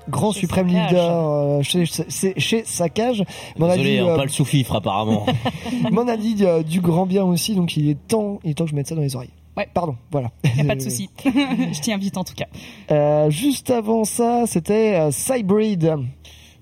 grand 0.10 0.32
suprême 0.32 0.68
leader 0.68 1.30
euh, 1.30 1.62
chez, 1.62 1.86
chez, 1.86 2.34
chez 2.38 2.64
Saccage, 2.66 3.24
m'en 3.58 3.68
a 3.68 3.78
Désolé, 3.78 3.96
dit, 3.96 4.00
hein, 4.00 4.08
euh, 4.08 4.18
pas 4.18 4.24
le 4.24 4.30
sous-fifre 4.30 4.76
apparemment. 4.76 5.26
m'en 5.92 6.08
a 6.08 6.18
dit 6.18 6.36
euh, 6.42 6.64
du 6.64 6.82
grand 6.82 7.06
bien 7.06 7.24
aussi, 7.24 7.56
donc 7.56 7.78
il 7.78 7.90
est 7.90 8.08
temps, 8.08 8.40
il 8.44 8.52
est 8.52 8.54
temps 8.54 8.66
que 8.66 8.72
je 8.72 8.76
mette 8.76 8.88
ça 8.88 8.96
dans 8.96 9.02
les 9.02 9.16
oreilles. 9.16 9.30
Ouais. 9.58 9.68
Pardon, 9.74 9.96
voilà. 10.12 10.32
Y 10.56 10.62
a 10.62 10.64
pas 10.64 10.76
de 10.76 10.82
souci. 10.90 11.10
Je 11.26 11.82
t'y 11.82 11.92
invite 11.92 12.18
en 12.18 12.24
tout 12.24 12.36
cas. 12.36 12.48
Euh, 12.92 13.30
juste 13.30 13.70
avant 13.70 14.06
ça, 14.06 14.46
c'était 14.46 14.96
euh, 14.96 15.12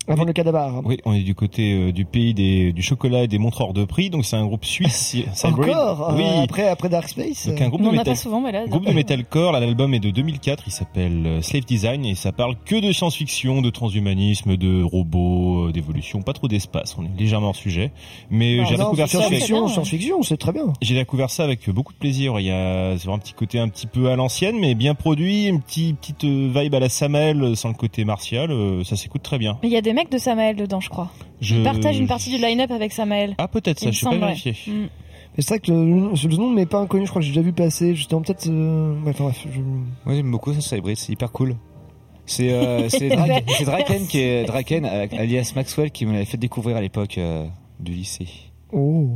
Avant 0.08 0.24
le 0.24 0.32
cadavre. 0.32 0.82
Oui, 0.84 0.96
on 1.04 1.12
est 1.12 1.20
du 1.22 1.34
côté 1.34 1.72
euh, 1.74 1.92
du 1.92 2.04
pays 2.04 2.32
des, 2.32 2.72
du 2.72 2.82
chocolat 2.82 3.24
et 3.24 3.28
des 3.28 3.38
montres 3.38 3.60
hors 3.60 3.74
de 3.74 3.84
prix, 3.84 4.08
donc 4.10 4.24
c'est 4.24 4.36
un 4.36 4.46
groupe 4.46 4.64
suisse. 4.64 5.16
Encore 5.44 6.14
Oui. 6.16 6.22
euh, 6.24 6.42
après, 6.44 6.66
après 6.66 6.88
Dark 6.88 7.08
Space 7.08 7.46
Donc 7.48 7.60
un 7.60 7.68
groupe 7.68 7.82
On 7.84 7.92
de 7.92 8.14
souvent, 8.14 8.40
mais 8.40 8.52
là. 8.52 8.66
Groupe 8.66 8.86
de 8.86 8.92
metalcore, 8.92 9.52
l'album 9.52 9.92
est 9.94 10.00
de 10.00 10.10
2004, 10.10 10.64
il 10.66 10.70
s'appelle 10.72 11.26
euh, 11.26 11.42
Slave 11.42 11.64
Design 11.64 12.04
et 12.06 12.14
ça 12.14 12.32
parle 12.32 12.54
que 12.64 12.80
de 12.80 12.90
science-fiction, 12.92 13.60
de 13.60 13.70
transhumanisme, 13.70 14.56
de 14.56 14.82
robots, 14.82 15.70
d'évolution, 15.72 16.22
pas 16.22 16.32
trop 16.32 16.48
d'espace, 16.48 16.96
on 16.98 17.04
est 17.04 17.18
légèrement 17.18 17.48
hors 17.48 17.56
sujet. 17.56 17.92
Mais 18.30 18.56
Non, 18.58 18.64
j'ai 18.64 18.76
non, 18.76 18.84
découvert 18.84 19.08
ça 19.08 19.18
avec, 19.18 19.28
science-fiction, 19.42 19.68
science-fiction, 19.68 20.22
c'est 20.22 20.36
très 20.38 20.52
bien. 20.52 20.72
j'ai 20.80 20.94
découvert 20.94 21.28
ça 21.30 21.44
avec 21.44 21.68
beaucoup 21.70 21.92
de 21.92 21.98
plaisir. 21.98 22.40
Il 22.40 22.46
y 22.46 22.50
a 22.50 22.92
un 22.92 23.18
petit 23.18 23.34
côté 23.34 23.58
un 23.58 23.68
petit 23.68 23.86
peu 23.86 24.10
à 24.10 24.16
l'ancienne, 24.16 24.58
mais 24.58 24.74
bien 24.74 24.94
produit, 24.94 25.46
une 25.46 25.60
petite, 25.60 25.98
petite 25.98 26.24
vibe 26.24 26.74
à 26.74 26.80
la 26.80 26.88
Samel 26.88 27.56
sans 27.56 27.68
le 27.68 27.74
côté 27.74 28.04
martial, 28.04 28.50
ça 28.84 28.96
s'écoute 28.96 29.22
très 29.22 29.38
bien. 29.38 29.58
Mais 29.62 29.68
il 29.68 29.72
y 29.72 29.76
a 29.76 29.80
des 29.82 29.92
mecs 29.98 30.10
de 30.10 30.18
Samael 30.18 30.56
dedans, 30.56 30.80
je 30.80 30.88
crois. 30.88 31.10
Je- 31.40 31.56
Il 31.56 31.62
partage 31.64 31.98
une 31.98 32.06
partie 32.06 32.30
du 32.30 32.38
line-up 32.38 32.70
avec 32.70 32.92
Samael. 32.92 33.34
Ah 33.38 33.48
peut-être 33.48 33.78
ça, 33.80 33.90
je 33.90 33.98
sais 33.98 34.06
pas 34.08 34.16
vérifié. 34.16 34.52
Mm. 34.66 34.72
Mais 35.36 35.42
c'est 35.42 35.48
vrai 35.50 35.60
que 35.60 35.70
le, 35.70 35.76
le 36.28 36.36
nom 36.36 36.50
ne 36.50 36.54
m'est 36.56 36.66
pas 36.66 36.78
inconnu, 36.80 37.04
je 37.06 37.10
crois 37.10 37.20
que 37.20 37.26
j'ai 37.26 37.32
déjà 37.32 37.42
vu 37.42 37.52
passer. 37.52 37.94
Justement, 37.94 38.22
peut-être. 38.22 38.46
Euh... 38.48 38.94
ouais, 39.02 39.10
enfin, 39.10 39.24
bref, 39.24 39.46
je... 39.52 39.60
Moi 39.60 40.14
j'aime 40.14 40.30
beaucoup 40.30 40.52
ça, 40.52 40.60
Cybrid, 40.60 40.96
c'est 40.96 41.12
hyper 41.12 41.30
cool. 41.32 41.56
C'est 42.26 42.52
euh, 42.52 42.88
c'est 42.90 43.08
Dra- 43.08 43.40
c'est 43.56 43.64
Draken 43.64 44.06
qui 44.06 44.18
est 44.20 44.44
Draken 44.44 44.84
euh, 44.84 45.06
alias 45.16 45.52
Maxwell 45.56 45.90
qui 45.90 46.06
me 46.06 46.12
l'avait 46.12 46.24
fait 46.24 46.36
découvrir 46.38 46.76
à 46.76 46.80
l'époque 46.80 47.18
euh, 47.18 47.46
du 47.80 47.92
lycée. 47.92 48.26
Oh. 48.72 49.10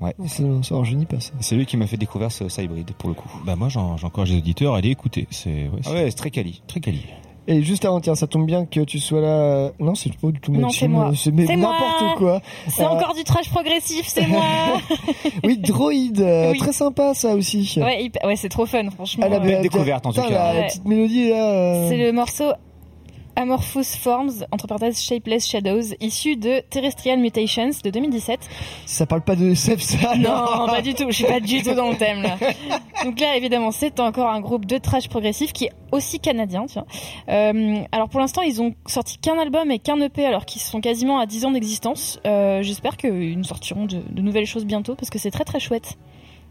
Ouais. 0.00 0.14
Ça, 0.26 0.42
ça 0.62 0.76
rajeunit 0.76 1.06
pas 1.06 1.20
ça. 1.20 1.32
C'est 1.40 1.54
lui 1.56 1.66
qui 1.66 1.76
m'a 1.76 1.86
fait 1.86 1.96
découvrir 1.96 2.30
ce 2.32 2.48
Cybrid 2.48 2.90
pour 2.98 3.08
le 3.10 3.14
coup. 3.16 3.28
Bah 3.44 3.54
moi 3.56 3.68
j'en- 3.68 3.96
j'encourage 3.96 4.30
les 4.30 4.38
auditeurs 4.38 4.74
à 4.74 4.78
aller 4.78 4.90
écouter. 4.90 5.26
C'est 5.30 5.68
ouais, 5.68 5.80
Ah 5.86 5.92
ouais, 5.92 6.10
c'est 6.10 6.16
très 6.16 6.30
quali. 6.30 6.62
Très 6.66 6.80
quali. 6.80 7.02
Et 7.50 7.62
juste 7.62 7.84
avant, 7.86 7.98
tiens, 8.00 8.14
ça 8.14 8.26
tombe 8.26 8.44
bien 8.44 8.66
que 8.66 8.80
tu 8.80 8.98
sois 9.00 9.22
là. 9.22 9.70
Non, 9.80 9.94
c'est 9.94 10.14
pas 10.16 10.28
du 10.28 10.38
tout 10.38 10.52
Non, 10.52 10.68
c'est 10.68 10.86
moi. 10.86 11.12
C'est 11.16 11.30
mais 11.32 11.46
C'est 11.46 11.56
n'importe 11.56 12.02
moi. 12.02 12.14
quoi. 12.18 12.40
C'est 12.68 12.82
Euh, 12.84 12.88
encore 12.88 13.14
du 13.14 13.24
trash 13.24 13.48
progressif, 13.48 14.06
c'est 14.06 14.26
moi. 14.28 14.44
Oui, 15.44 15.56
Droid, 15.56 16.20
euh, 16.20 16.50
Oui. 16.52 16.58
très 16.58 16.72
sympa 16.74 17.14
ça 17.14 17.34
aussi. 17.34 17.78
ouais, 17.78 18.10
ouais, 18.24 18.36
c'est 18.36 18.50
trop 18.50 18.66
fun, 18.66 18.90
franchement. 18.90 19.24
Elle 19.26 19.32
a 19.32 19.36
Euh, 19.36 19.40
belle 19.40 19.62
découverte, 19.62 20.04
en 20.04 20.12
tout 20.12 20.20
cas. 20.20 20.28
La, 20.28 20.52
la 20.52 20.60
Ouais. 20.60 20.66
petite 20.66 20.84
mélodie 20.84 21.30
là. 21.30 21.36
euh, 21.52 21.88
C'est 21.88 21.96
le 21.96 22.12
morceau 22.12 22.52
Amorphous 23.38 23.84
Forms, 24.00 24.44
entre 24.50 24.66
parenthèses 24.66 25.00
Shapeless 25.00 25.46
Shadows, 25.46 25.94
issu 26.00 26.34
de 26.34 26.58
Terrestrial 26.70 27.20
Mutations 27.20 27.70
de 27.84 27.90
2017. 27.90 28.40
Ça 28.84 29.06
parle 29.06 29.22
pas 29.22 29.36
de 29.36 29.50
SF 29.50 29.80
ça 29.80 30.16
Non, 30.16 30.66
pas 30.66 30.82
du 30.82 30.92
tout, 30.92 31.04
je 31.06 31.14
suis 31.14 31.24
pas 31.24 31.38
du 31.38 31.62
tout 31.62 31.72
dans 31.72 31.90
le 31.90 31.96
thème 31.96 32.20
là. 32.20 32.36
Donc 33.04 33.20
là, 33.20 33.36
évidemment, 33.36 33.70
c'est 33.70 34.00
encore 34.00 34.28
un 34.28 34.40
groupe 34.40 34.66
de 34.66 34.76
trash 34.78 35.08
progressif 35.08 35.52
qui 35.52 35.66
est 35.66 35.72
aussi 35.92 36.18
canadien. 36.18 36.66
Euh, 37.28 37.76
alors 37.92 38.08
pour 38.08 38.18
l'instant, 38.18 38.42
ils 38.42 38.60
ont 38.60 38.74
sorti 38.86 39.18
qu'un 39.18 39.38
album 39.38 39.70
et 39.70 39.78
qu'un 39.78 40.00
EP 40.00 40.26
alors 40.26 40.44
qu'ils 40.44 40.60
sont 40.60 40.80
quasiment 40.80 41.20
à 41.20 41.26
10 41.26 41.44
ans 41.44 41.50
d'existence. 41.52 42.18
Euh, 42.26 42.62
J'espère 42.62 42.96
qu'ils 42.96 43.38
nous 43.38 43.44
sortiront 43.44 43.86
de, 43.86 44.02
de 44.10 44.20
nouvelles 44.20 44.46
choses 44.46 44.64
bientôt 44.64 44.96
parce 44.96 45.10
que 45.10 45.18
c'est 45.20 45.30
très 45.30 45.44
très 45.44 45.60
chouette. 45.60 45.96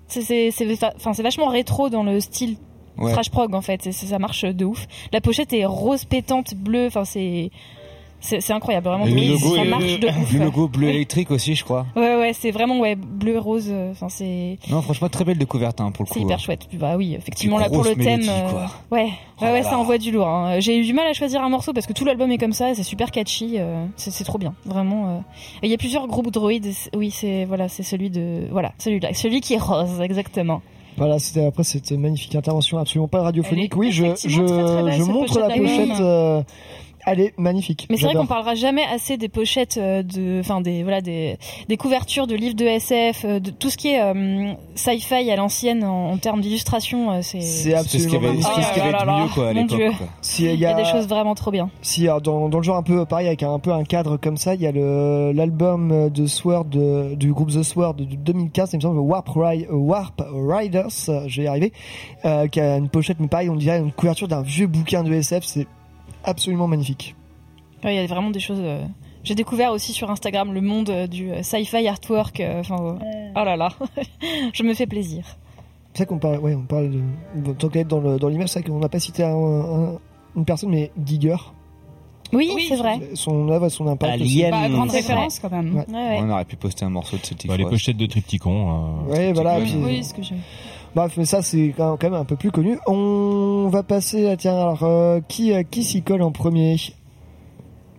Enfin, 0.10 1.14
c'est 1.14 1.24
vachement 1.24 1.48
rétro 1.48 1.90
dans 1.90 2.04
le 2.04 2.22
style 2.22 2.56
Ouais. 2.98 3.12
trash 3.14 3.30
prog 3.30 3.54
en 3.56 3.62
fait, 3.62 3.92
ça 3.92 4.20
marche 4.20 4.44
de 4.46 4.66
ouf. 4.66 4.88
La 5.14 5.22
pochette 5.22 5.54
est 5.54 5.66
rose 5.66 6.06
pétante 6.06 6.54
bleue, 6.56 6.88
enfin 6.88 7.06
c'est 7.06 7.52
C'est 8.20 8.52
incroyable, 8.52 8.88
vraiment. 8.88 9.06
Et 9.06 9.12
le 9.12 9.34
logo, 9.34 9.56
ça 9.56 9.64
marche 9.64 10.00
de 10.00 10.08
ouf. 10.08 10.34
le 10.34 10.40
logo 10.46 10.68
bleu 10.68 10.90
électrique 10.90 11.30
aussi, 11.30 11.54
je 11.54 11.64
crois. 11.64 11.86
Ouais, 11.96 12.16
ouais, 12.16 12.32
c'est 12.34 12.50
vraiment 12.50 12.80
ouais, 12.80 12.96
bleu 12.96 13.38
rose. 13.38 13.68
euh, 13.70 13.92
Enfin, 13.92 14.10
c'est 14.10 14.58
Non, 14.72 14.82
franchement, 14.82 15.08
très 15.08 15.24
belle 15.24 15.38
découverte 15.38 15.80
hein, 15.80 15.92
pour 15.92 16.04
le 16.04 16.08
coup. 16.08 16.16
c'est 16.16 16.22
hyper 16.22 16.36
hein. 16.38 16.40
chouette. 16.40 16.68
Bah 16.74 16.98
oui, 16.98 17.14
effectivement 17.16 17.60
là 17.60 17.70
pour 17.70 17.84
le 17.84 17.96
thème. 17.96 18.24
euh, 18.28 18.50
quoi. 18.50 18.66
Ouais, 18.92 19.04
ouais, 19.04 19.10
Oh 19.40 19.44
ouais, 19.46 19.52
là 19.60 19.64
ça 19.64 19.72
là. 19.72 19.78
envoie 19.80 20.00
du 20.00 20.12
lourd. 20.12 20.28
hein. 20.28 20.60
J'ai 20.60 20.80
eu 20.80 20.84
du 20.84 20.94
mal 20.94 21.06
à 21.06 21.14
choisir 21.14 21.44
un 21.44 21.50
morceau 21.50 21.74
parce 21.74 21.86
que 21.86 21.94
tout 21.94 22.06
l'album 22.06 22.32
est 22.32 22.40
comme 22.40 22.54
ça, 22.54 22.74
c'est 22.74 22.82
super 22.82 23.12
catchy. 23.12 23.58
euh, 23.60 23.86
c'est 23.98 24.24
trop 24.24 24.40
bien, 24.40 24.56
vraiment. 24.66 25.10
euh. 25.10 25.20
Il 25.62 25.70
y 25.70 25.74
a 25.76 25.78
plusieurs 25.78 26.08
groupes 26.08 26.32
droïdes. 26.32 26.74
Oui, 26.96 27.12
c'est 27.12 27.46
voilà, 27.46 27.70
c'est 27.70 27.84
celui 27.84 28.10
de 28.10 28.48
voilà, 28.52 28.72
celui-là, 28.80 29.14
celui 29.14 29.42
qui 29.42 29.54
est 29.54 29.62
rose, 29.62 30.02
exactement. 30.02 30.64
Voilà, 30.98 31.20
c'était 31.20 31.46
après 31.46 31.64
cette 31.64 31.92
magnifique 31.92 32.34
intervention 32.36 32.80
absolument 32.80 33.08
pas 33.08 33.22
radiophonique. 33.22 33.76
Oui, 33.76 33.92
je, 33.92 34.06
je, 34.26 34.42
très, 34.42 34.92
très 34.92 35.14
montre 35.14 35.40
la 35.40 35.48
pochette. 35.50 36.02
euh, 36.02 36.42
elle 37.10 37.20
est 37.22 37.34
magnifique. 37.38 37.88
Mais 37.90 37.98
c'est 37.98 38.06
vrai 38.06 38.14
qu'on 38.16 38.26
parlera 38.28 38.54
jamais 38.54 38.84
assez 38.84 39.18
des 39.18 39.30
pochettes 39.30 39.78
euh, 39.78 40.04
de, 40.04 40.40
enfin 40.42 40.62
des 40.62 40.84
voilà 40.84 41.02
des, 41.02 41.38
des 41.70 41.78
couvertures 41.78 42.28
de 42.28 42.36
livres 42.36 42.56
de 42.56 42.66
SF, 42.66 43.26
euh, 43.26 43.40
de 43.40 43.50
tout 43.50 43.70
ce 43.70 43.78
qui 43.78 43.88
est 43.90 44.02
euh, 44.02 44.54
sci-fi 44.76 45.32
à 45.32 45.36
l'ancienne 45.38 45.84
en, 45.84 46.12
en 46.12 46.18
termes 46.18 46.42
d'illustration. 46.42 47.22
C'est 47.22 47.42
C'est 47.42 47.74
absolument 47.74 48.10
ce 48.12 48.74
qu'il 48.74 48.84
y 48.84 48.86
avait- 48.86 48.92
là, 48.92 49.24
mieux, 49.24 49.30
quoi, 49.34 49.50
à 49.50 49.54
mon 49.54 49.62
l'époque. 49.62 49.94
Si, 50.22 50.44
il 50.46 50.60
y 50.60 50.66
a 50.66 50.74
des 50.74 50.86
choses 50.86 51.08
vraiment 51.08 51.34
trop 51.34 51.50
bien. 51.52 51.70
Si 51.82 52.04
alors, 52.08 52.22
dans, 52.22 52.50
dans 52.50 52.58
le 52.58 52.64
genre 52.64 52.78
un 52.78 52.84
peu 52.84 53.06
pareil 53.06 53.28
avec 53.28 53.42
un, 53.44 53.54
un 53.54 53.60
peu 53.60 53.72
un 53.72 53.84
cadre 53.84 54.18
comme 54.18 54.38
ça, 54.38 54.54
il 54.56 54.62
y 54.62 54.68
a 54.68 54.72
le 54.72 55.32
l'album 55.34 56.10
de 56.10 56.26
Sword 56.28 56.66
de- 56.66 57.16
du 57.16 57.32
groupe 57.34 57.50
The 57.52 57.64
Sword 57.64 57.96
de 57.96 58.04
2015, 58.04 58.72
il 58.74 58.78
me 58.78 58.82
semble 58.82 59.00
Warp, 59.00 59.30
Ri- 59.30 59.68
Warp 59.72 60.22
Riders, 60.34 61.10
arriver, 61.48 61.72
euh, 62.26 62.48
qui 62.48 62.60
a 62.60 62.78
une 62.78 62.90
pochette 62.90 63.18
mais 63.20 63.28
pareil, 63.28 63.50
on 63.50 63.56
dirait 63.56 63.80
une 63.80 63.92
couverture 63.92 64.28
d'un 64.28 64.42
vieux 64.42 64.68
bouquin 64.68 65.04
de 65.04 65.14
SF, 65.14 65.44
c'est 65.46 65.68
absolument 66.28 66.68
magnifique. 66.68 67.16
Ouais, 67.84 67.96
Il 67.96 68.02
y 68.02 68.04
a 68.04 68.08
vraiment 68.08 68.30
des 68.32 68.40
choses. 68.40 68.60
euh, 68.62 68.84
J'ai 69.24 69.36
découvert 69.36 69.72
aussi 69.72 69.94
sur 69.94 70.10
Instagram 70.12 70.54
le 70.54 70.62
monde 70.62 70.90
euh, 70.90 71.08
du 71.08 71.32
euh, 71.32 71.42
sci-fi 71.44 71.88
artwork. 71.88 72.42
Enfin, 72.60 72.76
euh, 72.82 73.30
oh 73.36 73.44
là 73.44 73.56
là, 73.56 73.70
je 74.54 74.64
me 74.64 74.74
fais 74.74 74.88
plaisir. 74.88 75.24
C'est 75.94 76.04
vrai 76.04 76.06
qu'on 76.08 76.20
parle, 76.20 76.38
ouais, 76.40 76.54
on 76.56 76.62
parle 76.66 76.92
de, 77.36 77.54
tant 77.54 77.70
qu'à 77.70 77.80
être 77.80 77.88
dans 77.88 78.00
le- 78.00 78.20
dans 78.20 78.28
l'image, 78.30 78.50
c'est 78.50 78.60
vrai 78.62 78.70
qu'on 78.70 78.78
n'a 78.80 78.90
pas 78.90 79.00
cité 79.00 79.24
un- 79.24 79.30
un- 79.36 80.00
une 80.36 80.46
personne, 80.46 80.70
mais 80.70 80.92
Giger. 81.04 81.36
Oui, 82.34 82.52
c'est 82.68 82.76
vrai. 82.76 83.00
Son 83.14 83.48
œuvre, 83.50 83.70
son 83.70 83.88
impact. 83.88 84.14
Alien. 84.16 84.28
aussi. 84.28 84.52
Bah, 84.52 84.70
grande 84.70 84.92
référence 84.92 85.40
quand 85.40 85.50
même. 85.50 85.76
Ouais. 85.76 85.86
Ouais, 85.88 85.94
ouais. 86.10 86.20
On 86.22 86.30
aurait 86.30 86.44
pu 86.46 86.58
poster 86.58 86.84
un 86.86 86.90
morceau 86.90 87.16
de 87.18 87.26
Celtic 87.26 87.48
Bah, 87.50 87.56
les 87.58 87.64
pochettes 87.64 87.96
de 87.98 88.06
Triptychon. 88.06 89.06
euh, 89.08 89.12
Ouais, 89.12 89.34
voilà. 89.34 89.60
Oui, 89.60 90.04
ce 90.04 90.14
que 90.14 90.22
j'ai. 90.22 90.36
Bref, 90.96 91.14
mais 91.18 91.26
ça 91.26 91.42
c'est 91.42 91.74
quand 91.78 92.02
même 92.02 92.14
un 92.14 92.26
peu 92.26 92.36
plus 92.36 92.52
connu. 92.52 92.78
On 92.88 93.70
va 93.72 93.84
passer 93.84 94.28
à 94.28 94.38
tiens 94.38 94.60
alors 94.60 94.84
euh, 94.84 95.20
qui 95.28 95.54
euh, 95.54 95.64
qui 95.64 95.84
s'y 95.84 96.02
colle 96.02 96.22
en 96.22 96.32
premier? 96.32 96.78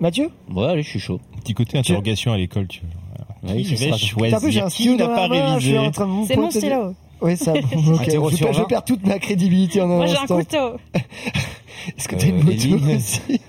Mathieu? 0.00 0.30
Ouais, 0.52 0.66
allez, 0.66 0.82
je 0.82 0.90
suis 0.90 1.00
chaud. 1.00 1.20
Petit 1.40 1.54
côté 1.54 1.78
interrogation 1.78 2.32
à 2.32 2.36
l'école, 2.36 2.66
tu 2.68 2.80
vois. 2.80 3.54
Oui, 3.54 3.64
ce 3.64 3.70
vais 3.70 3.96
choisir 3.96 4.40
vu, 4.40 4.50
j'ai 4.50 4.62
un 4.62 4.68
stylo 4.68 4.96
n'a 4.96 5.06
dans 5.06 5.14
pas 5.14 5.28
la 5.28 5.28
main, 5.28 5.58
je 5.58 5.66
suis 5.66 5.78
révisé 5.78 5.78
en 5.78 5.90
train 5.90 6.06
de 6.06 6.26
C'est 6.26 6.36
mon 6.36 6.50
stylo. 6.50 6.94
Oui, 7.20 7.36
ça. 7.36 7.52
Je, 7.60 8.68
perds, 8.68 8.82
je 8.82 8.82
toute 8.86 9.04
ma 9.04 9.18
crédibilité 9.18 9.80
en 9.80 9.90
un 9.90 9.96
Moi 9.96 10.06
j'ai 10.06 10.16
un 10.16 10.26
couteau. 10.26 10.76
Est-ce 11.96 12.06
que 12.06 12.14
t'as 12.14 12.26
une 12.26 12.38
Euh, 12.38 12.42
moto 12.44 12.94
aussi? 12.96 13.40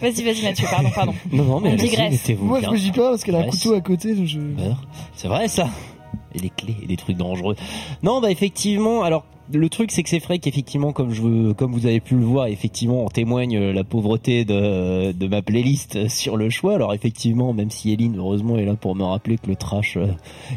Vas-y, 0.00 0.22
vas-y 0.22 0.42
Mathieu, 0.44 0.66
pardon, 0.70 0.90
pardon. 0.94 1.14
Non, 1.32 1.44
non, 1.44 1.60
mais 1.60 1.72
On 1.72 1.76
digresse. 1.76 2.30
Moi, 2.40 2.60
je 2.62 2.70
me 2.70 2.78
dis 2.78 2.92
pas 2.92 3.10
parce 3.10 3.24
qu'elle 3.24 3.34
a 3.36 3.40
un 3.40 3.48
couteau 3.48 3.74
à 3.74 3.80
côté. 3.80 4.14
donc 4.14 4.26
Je... 4.26 4.38
Peur. 4.38 4.86
C'est 5.16 5.28
vrai 5.28 5.48
ça? 5.48 5.68
Et 6.34 6.40
des 6.40 6.50
clés 6.50 6.76
et 6.82 6.86
des 6.86 6.96
trucs 6.96 7.16
dangereux. 7.16 7.56
Non, 8.02 8.20
bah 8.20 8.30
effectivement, 8.30 9.02
alors 9.02 9.24
le 9.52 9.68
truc 9.68 9.90
c'est 9.90 10.02
que 10.02 10.08
c'est 10.08 10.18
vrai 10.22 10.38
qu'effectivement 10.38 10.92
comme 10.92 11.12
je 11.12 11.22
veux, 11.22 11.54
comme 11.54 11.72
vous 11.72 11.86
avez 11.86 12.00
pu 12.00 12.14
le 12.16 12.24
voir, 12.24 12.46
effectivement 12.46 13.04
en 13.04 13.08
témoigne 13.08 13.56
euh, 13.56 13.72
la 13.72 13.84
pauvreté 13.84 14.44
de, 14.44 15.12
de 15.12 15.26
ma 15.28 15.42
playlist 15.42 16.08
sur 16.08 16.36
le 16.36 16.50
choix. 16.50 16.74
Alors 16.74 16.94
effectivement, 16.94 17.52
même 17.52 17.70
si 17.70 17.92
Eline 17.92 18.16
heureusement 18.18 18.56
est 18.58 18.64
là 18.64 18.74
pour 18.74 18.94
me 18.94 19.04
rappeler 19.04 19.36
que 19.38 19.46
le 19.46 19.56
trash, 19.56 19.96
euh, 19.96 20.06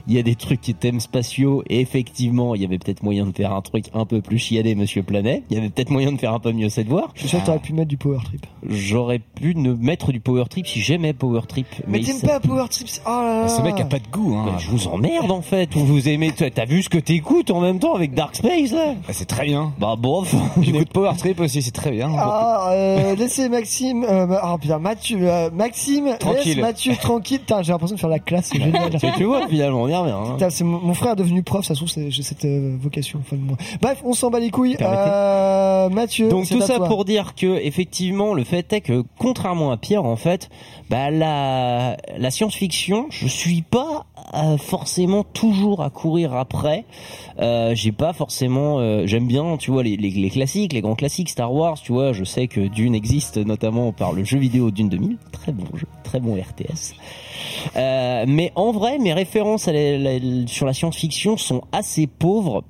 il 0.08 0.14
y 0.14 0.20
a 0.20 0.24
des 0.24 0.36
trucs 0.36 0.62
qui 0.62 0.74
thèmes 0.74 1.00
spatiaux 1.00 1.64
et 1.70 1.80
effectivement 1.80 2.56
il 2.56 2.62
y 2.62 2.66
avait 2.66 2.78
peut-être 2.80 3.04
moyen 3.04 3.26
de 3.26 3.32
faire 3.36 3.54
un 3.54 3.62
truc 3.62 3.86
un 3.94 4.06
peu 4.06 4.22
plus 4.22 4.38
chiadé 4.40 4.76
Monsieur 4.76 5.04
Planet. 5.04 5.44
Il 5.50 5.56
y 5.56 5.60
avait 5.60 5.70
peut-être 5.70 5.90
moyen 5.90 6.12
de 6.12 6.18
faire 6.18 6.34
un 6.34 6.40
peu 6.40 6.52
mieux 6.52 6.70
cette 6.70 6.88
voix. 6.88 7.10
Je 7.16 7.22
suis 7.22 7.30
sûr 7.30 7.40
que 7.42 7.46
t'aurais 7.46 7.60
pu 7.60 7.74
mettre 7.74 7.90
du 7.90 7.98
power 7.98 8.20
trip. 8.24 8.46
J'aurais 8.68 9.20
pu 9.20 9.56
ne 9.56 9.74
mettre 9.74 10.12
du 10.12 10.20
power 10.20 10.46
trip 10.50 10.68
si 10.68 10.82
j'aimais 10.82 11.14
power 11.14 11.42
trip. 11.48 11.68
Mais, 11.88 12.00
il 12.00 12.06
t'aimes 12.06 12.22
pas 12.22 12.40
power 12.40 12.66
trip 12.70 12.88
c'est- 12.88 13.02
Oh 13.06 13.10
là 13.10 13.42
là. 13.44 13.48
Ce 13.48 13.62
mec 13.62 13.80
a 13.80 13.86
pas 13.86 14.00
de 14.00 14.08
goût. 14.12 14.36
Hein. 14.36 14.46
Bah, 14.48 14.58
je 14.60 14.70
vous 14.70 14.88
emmerde 14.88 15.32
en 15.32 15.42
fait. 15.42 15.76
Ou 15.76 15.80
vous 15.80 16.08
aimez. 16.10 16.32
T'as 16.36 16.50
t'as 16.50 16.66
vu 16.66 16.82
ce 16.84 16.90
que 16.90 16.98
t'écoutes 16.98 17.52
en 17.52 17.60
même 17.62 17.80
temps 17.80 17.94
avec 17.96 18.14
Dark 18.14 18.36
Space 18.36 18.72
là? 18.72 18.81
Ah, 19.08 19.12
c'est 19.14 19.26
très 19.26 19.46
bien. 19.46 19.74
Bah 19.80 19.96
bof. 19.98 20.34
J'écoute 20.62 20.90
Power 20.94 21.12
Trip 21.18 21.40
aussi, 21.40 21.62
c'est 21.62 21.72
très 21.72 21.92
bien. 21.92 22.10
Ah, 22.18 22.70
euh, 22.72 23.16
laissez 23.16 23.50
Maxime, 23.50 24.04
euh, 24.04 24.38
ah 24.42 24.58
putain, 24.60 24.80
Mathieu, 24.80 25.20
euh, 25.30 25.50
Maxime, 25.54 26.16
Tranquille. 26.20 26.56
laisse 26.56 26.62
Mathieu 26.62 26.96
tranquille. 26.96 27.40
Putain, 27.40 27.62
j'ai 27.62 27.72
l'impression 27.72 27.96
de 27.96 28.00
faire 28.00 28.10
la 28.10 28.20
classe, 28.20 28.50
c'est 28.52 28.60
génial. 28.62 28.90
tu, 29.00 29.08
tu 29.18 29.24
vois 29.26 29.48
finalement 29.48 29.82
on 29.84 29.88
y 29.88 29.96
revient. 29.96 30.12
hein. 30.12 30.32
Putain, 30.34 30.50
c'est 30.50 30.64
mon, 30.64 30.80
mon 30.80 30.94
frère 30.94 31.14
est 31.14 31.18
devenu 31.18 31.44
prof, 31.44 31.66
ça 31.66 31.74
se 31.76 31.84
trouve, 31.84 32.10
j'ai 32.10 32.24
cette 32.24 32.46
euh, 32.46 32.76
vocation 32.80 33.22
de 33.32 33.38
moi. 33.38 33.58
Bref, 33.82 34.02
on 34.06 34.14
s'en 34.14 34.30
bat 34.30 34.40
les 34.40 34.50
couilles. 34.52 34.78
Euh, 34.82 35.90
Mathieu, 35.90 36.30
Donc 36.30 36.48
tout 36.48 36.62
ça 36.62 36.78
toi. 36.78 36.88
pour 36.88 37.06
dire 37.06 37.34
que 37.36 37.60
effectivement 37.64 38.34
le 38.34 38.44
fait 38.44 38.72
est 38.74 38.82
que 38.82 39.04
contrairement 39.18 39.72
à 39.72 39.78
Pierre 39.78 40.06
en 40.06 40.16
fait, 40.16 40.50
bah 40.90 41.10
la 41.12 41.98
la 42.18 42.32
science-fiction, 42.32 43.08
je 43.10 43.28
suis 43.28 43.62
pas 43.62 44.06
forcément 44.58 45.24
toujours 45.24 45.82
à 45.82 45.90
courir 45.90 46.34
après. 46.34 46.86
Euh, 47.40 47.74
j'ai 47.76 47.92
pas 47.92 48.14
forcément, 48.14 48.80
euh, 48.80 49.06
j'aime 49.06 49.28
bien, 49.28 49.58
tu 49.58 49.72
vois 49.72 49.84
les, 49.84 50.30
classiques, 50.30 50.74
les 50.74 50.82
grands 50.82 50.96
classiques 50.96 51.30
Star 51.30 51.54
Wars, 51.54 51.80
tu 51.80 51.92
vois, 51.92 52.14
je 52.14 52.24
sais 52.24 52.48
que 52.48 52.62
Dune 52.62 52.96
existe 52.96 53.38
notamment 53.38 53.92
par 53.92 54.14
le 54.14 54.24
jeu 54.24 54.38
vidéo 54.38 54.72
Dune 54.72 54.90
2000, 54.90 55.18
très 55.32 55.52
bon 55.52 55.66
jeu, 55.76 55.88
très 56.04 56.20
bon 56.20 56.36
RTS. 56.36 56.94
Euh, 57.76 58.26
mais 58.28 58.52
en 58.56 58.72
vrai, 58.72 58.98
mes 59.00 59.14
références 59.14 59.70
sur 60.48 60.66
la 60.66 60.74
science-fiction 60.74 61.38
sont 61.38 61.64
assez 61.72 62.08
pauvres 62.08 62.64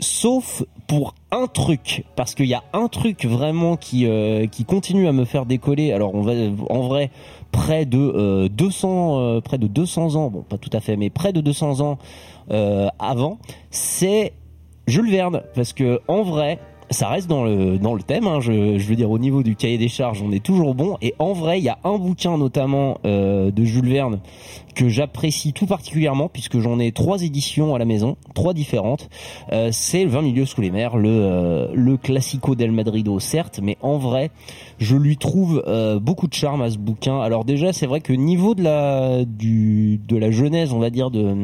sauf 0.00 0.64
pour 0.86 1.14
un 1.30 1.46
truc 1.46 2.04
parce 2.16 2.34
qu'il 2.34 2.46
y 2.46 2.54
a 2.54 2.62
un 2.72 2.88
truc 2.88 3.24
vraiment 3.24 3.76
qui 3.76 4.06
euh, 4.06 4.46
qui 4.46 4.64
continue 4.64 5.08
à 5.08 5.12
me 5.12 5.24
faire 5.24 5.46
décoller. 5.46 5.92
Alors 5.92 6.14
on 6.14 6.22
va 6.22 6.32
en 6.70 6.80
vrai 6.88 7.10
près 7.52 7.84
de 7.86 7.98
euh, 7.98 8.48
200 8.48 9.18
euh, 9.18 9.40
près 9.40 9.58
de 9.58 9.66
200 9.66 10.16
ans 10.16 10.30
bon 10.30 10.42
pas 10.42 10.58
tout 10.58 10.70
à 10.72 10.80
fait 10.80 10.96
mais 10.96 11.10
près 11.10 11.32
de 11.32 11.40
200 11.40 11.80
ans 11.80 11.98
euh, 12.50 12.88
avant 12.98 13.38
c'est 13.70 14.32
Jules 14.86 15.10
Verne. 15.10 15.42
Parce 15.54 15.72
que 15.72 16.00
en 16.08 16.22
vrai 16.22 16.58
ça 16.90 17.08
reste 17.08 17.28
dans 17.28 17.44
le 17.44 17.78
dans 17.78 17.94
le 17.94 18.02
thème 18.02 18.26
hein, 18.26 18.40
je, 18.40 18.78
je 18.78 18.86
veux 18.86 18.96
dire 18.96 19.10
au 19.10 19.18
niveau 19.18 19.42
du 19.42 19.56
cahier 19.56 19.78
des 19.78 19.88
charges 19.88 20.22
on 20.22 20.32
est 20.32 20.42
toujours 20.42 20.74
bon. 20.74 20.96
Et 21.02 21.14
en 21.18 21.32
vrai 21.32 21.58
il 21.58 21.64
y 21.64 21.68
a 21.68 21.78
un 21.84 21.98
bouquin 21.98 22.36
notamment 22.38 22.98
euh, 23.04 23.50
de 23.50 23.64
Jules 23.64 23.88
Verne 23.88 24.20
que 24.74 24.88
j'apprécie 24.88 25.52
tout 25.52 25.66
particulièrement 25.66 26.28
puisque 26.28 26.58
j'en 26.58 26.78
ai 26.78 26.92
trois 26.92 27.22
éditions 27.22 27.74
à 27.74 27.78
la 27.78 27.84
maison 27.84 28.16
trois 28.34 28.54
différentes. 28.54 29.08
Euh, 29.52 29.70
c'est 29.72 30.04
le 30.04 30.10
20 30.10 30.22
milieux 30.22 30.46
sous 30.46 30.60
les 30.60 30.70
mers 30.70 30.96
le 30.96 31.08
euh, 31.08 31.68
le 31.74 31.96
classico 31.96 32.54
del 32.54 32.72
Madrido 32.72 33.18
certes 33.18 33.60
mais 33.62 33.76
en 33.80 33.98
vrai 33.98 34.30
je 34.78 34.96
lui 34.96 35.16
trouve 35.16 35.62
euh, 35.66 35.98
beaucoup 35.98 36.26
de 36.26 36.34
charme 36.34 36.62
à 36.62 36.70
ce 36.70 36.78
bouquin. 36.78 37.20
Alors 37.20 37.44
déjà 37.44 37.72
c'est 37.72 37.86
vrai 37.86 38.00
que 38.00 38.12
niveau 38.12 38.54
de 38.54 38.62
la 38.62 39.24
du 39.24 40.00
de 40.06 40.16
la 40.16 40.30
genèse 40.30 40.72
on 40.72 40.78
va 40.78 40.90
dire 40.90 41.10
de 41.10 41.34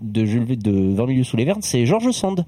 de 0.00 0.24
Jules 0.24 0.58
de 0.58 0.94
20 0.94 1.06
milieux 1.06 1.24
sous 1.24 1.36
les 1.36 1.44
vernes 1.44 1.62
c'est 1.62 1.86
George 1.86 2.10
Sand 2.10 2.44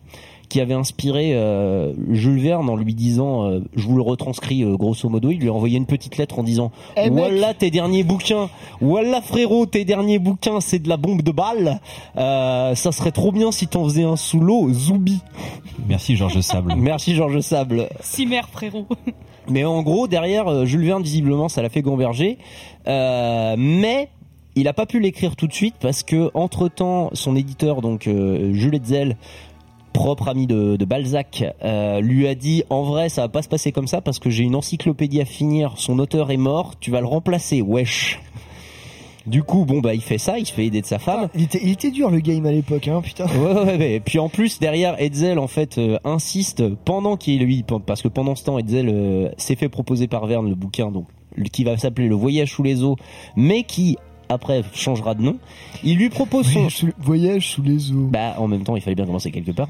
qui 0.55 0.60
avait 0.60 0.74
inspiré 0.74 1.32
euh, 1.35 1.93
Jules 2.12 2.39
Verne 2.39 2.70
en 2.70 2.76
lui 2.76 2.94
disant, 2.94 3.43
euh, 3.43 3.59
je 3.74 3.89
vous 3.89 3.97
le 3.97 4.02
retranscris 4.02 4.62
euh, 4.62 4.76
grosso 4.76 5.09
modo, 5.09 5.32
il 5.32 5.40
lui 5.40 5.48
a 5.48 5.52
envoyé 5.52 5.76
une 5.76 5.86
petite 5.86 6.16
lettre 6.16 6.39
en 6.39 6.44
disant, 6.44 6.70
Eh, 6.97 7.10
mec. 7.10 7.12
voilà 7.12 7.55
tes 7.55 7.72
derniers 7.72 8.05
bouquins, 8.05 8.48
voilà 8.81 9.20
frérot 9.20 9.66
tes 9.66 9.85
derniers 9.85 10.20
bouquins, 10.20 10.60
c'est 10.60 10.78
de 10.78 10.89
la 10.89 10.97
bombe 10.97 11.22
de 11.22 11.32
balle, 11.32 11.81
Euh, 12.16 12.76
ça 12.76 12.93
serait 12.93 13.10
trop 13.10 13.32
bien 13.32 13.51
si 13.51 13.66
t'en 13.66 13.82
faisais 13.82 14.05
un 14.05 14.14
sous 14.14 14.39
l'eau, 14.39 14.72
Zoubi. 14.72 15.22
Merci 15.89 16.14
Georges 16.14 16.40
Sable. 16.40 16.72
Merci 16.78 17.16
Georges 17.16 17.40
Sable. 17.40 17.89
Cimer, 17.98 18.43
frérot. 18.52 18.86
Mais 19.51 19.64
en 19.64 19.82
gros, 19.82 20.06
derrière, 20.06 20.66
Jules 20.66 20.85
Verne, 20.86 21.02
visiblement, 21.02 21.48
ça 21.48 21.62
l'a 21.62 21.68
fait 21.68 21.82
gamberger. 21.82 22.39
Euh, 22.86 23.56
mais 23.59 24.09
il 24.55 24.68
a 24.68 24.72
pas 24.72 24.86
pu 24.86 25.01
l'écrire 25.01 25.35
tout 25.35 25.48
de 25.48 25.52
suite 25.52 25.74
parce 25.81 26.05
que, 26.05 26.31
entre 26.35 26.68
temps, 26.68 27.10
son 27.12 27.35
éditeur, 27.35 27.81
donc 27.81 28.06
euh, 28.06 28.52
Jules 28.55 28.76
Hetzel, 28.76 29.16
propre 29.94 30.28
ami 30.28 30.46
de, 30.46 30.76
de 30.76 30.84
Balzac, 30.84 31.44
euh, 31.62 32.00
lui 32.00 32.28
a 32.28 32.34
dit 32.34 32.64
en 32.68 32.82
vrai 32.82 33.08
ça 33.08 33.22
va 33.22 33.28
pas 33.28 33.40
se 33.40 33.48
passer 33.48 33.72
comme 33.72 33.86
ça 33.86 34.02
parce 34.02 34.18
que 34.18 34.28
j'ai 34.28 34.42
une 34.42 34.56
encyclopédie 34.56 35.22
à 35.22 35.24
finir, 35.24 35.72
son 35.76 35.98
auteur 35.98 36.30
est 36.30 36.36
mort, 36.36 36.74
tu 36.78 36.90
vas 36.90 37.00
le 37.00 37.06
remplacer, 37.06 37.62
wesh. 37.62 38.20
Du 39.26 39.42
coup, 39.42 39.64
bon 39.64 39.80
bah 39.80 39.94
il 39.94 40.02
fait 40.02 40.18
ça, 40.18 40.38
il 40.38 40.44
se 40.44 40.52
fait 40.52 40.66
aider 40.66 40.82
de 40.82 40.86
sa 40.86 40.98
femme. 40.98 41.30
Il 41.34 41.44
était, 41.44 41.60
il 41.62 41.70
était 41.70 41.90
dur 41.90 42.10
le 42.10 42.20
game 42.20 42.44
à 42.44 42.52
l'époque, 42.52 42.88
hein, 42.88 43.00
putain. 43.00 43.24
Ouais, 43.24 43.52
ouais, 43.52 43.76
ouais. 43.78 43.92
Et 43.94 44.00
puis 44.00 44.18
en 44.18 44.28
plus 44.28 44.58
derrière 44.58 45.00
Hetzel 45.00 45.38
en 45.38 45.46
fait 45.46 45.78
euh, 45.78 45.96
insiste 46.04 46.62
pendant 46.84 47.16
qu'il 47.16 47.40
lui 47.40 47.64
parce 47.86 48.02
que 48.02 48.08
pendant 48.08 48.34
ce 48.34 48.44
temps 48.44 48.58
Hetzel 48.58 48.90
euh, 48.90 49.30
s'est 49.38 49.56
fait 49.56 49.70
proposer 49.70 50.08
par 50.08 50.26
Verne 50.26 50.48
le 50.48 50.54
bouquin 50.54 50.90
donc 50.90 51.06
qui 51.52 51.64
va 51.64 51.76
s'appeler 51.76 52.08
Le 52.08 52.14
Voyage 52.14 52.52
sous 52.52 52.62
les 52.62 52.82
eaux, 52.82 52.96
mais 53.36 53.64
qui 53.64 53.96
après 54.28 54.62
changera 54.74 55.14
de 55.14 55.22
nom. 55.22 55.36
Il 55.82 55.96
lui 55.96 56.09
propose 56.09 56.46
son 56.46 56.52
Voyage 56.60 56.76
sous, 56.76 56.88
voyage 56.98 57.48
sous 57.48 57.62
les 57.62 57.92
eaux. 57.92 58.09
bah 58.10 58.34
en 58.38 58.48
même 58.48 58.62
temps 58.64 58.76
il 58.76 58.82
fallait 58.82 58.94
bien 58.96 59.06
commencer 59.06 59.30
quelque 59.30 59.51
part. 59.52 59.68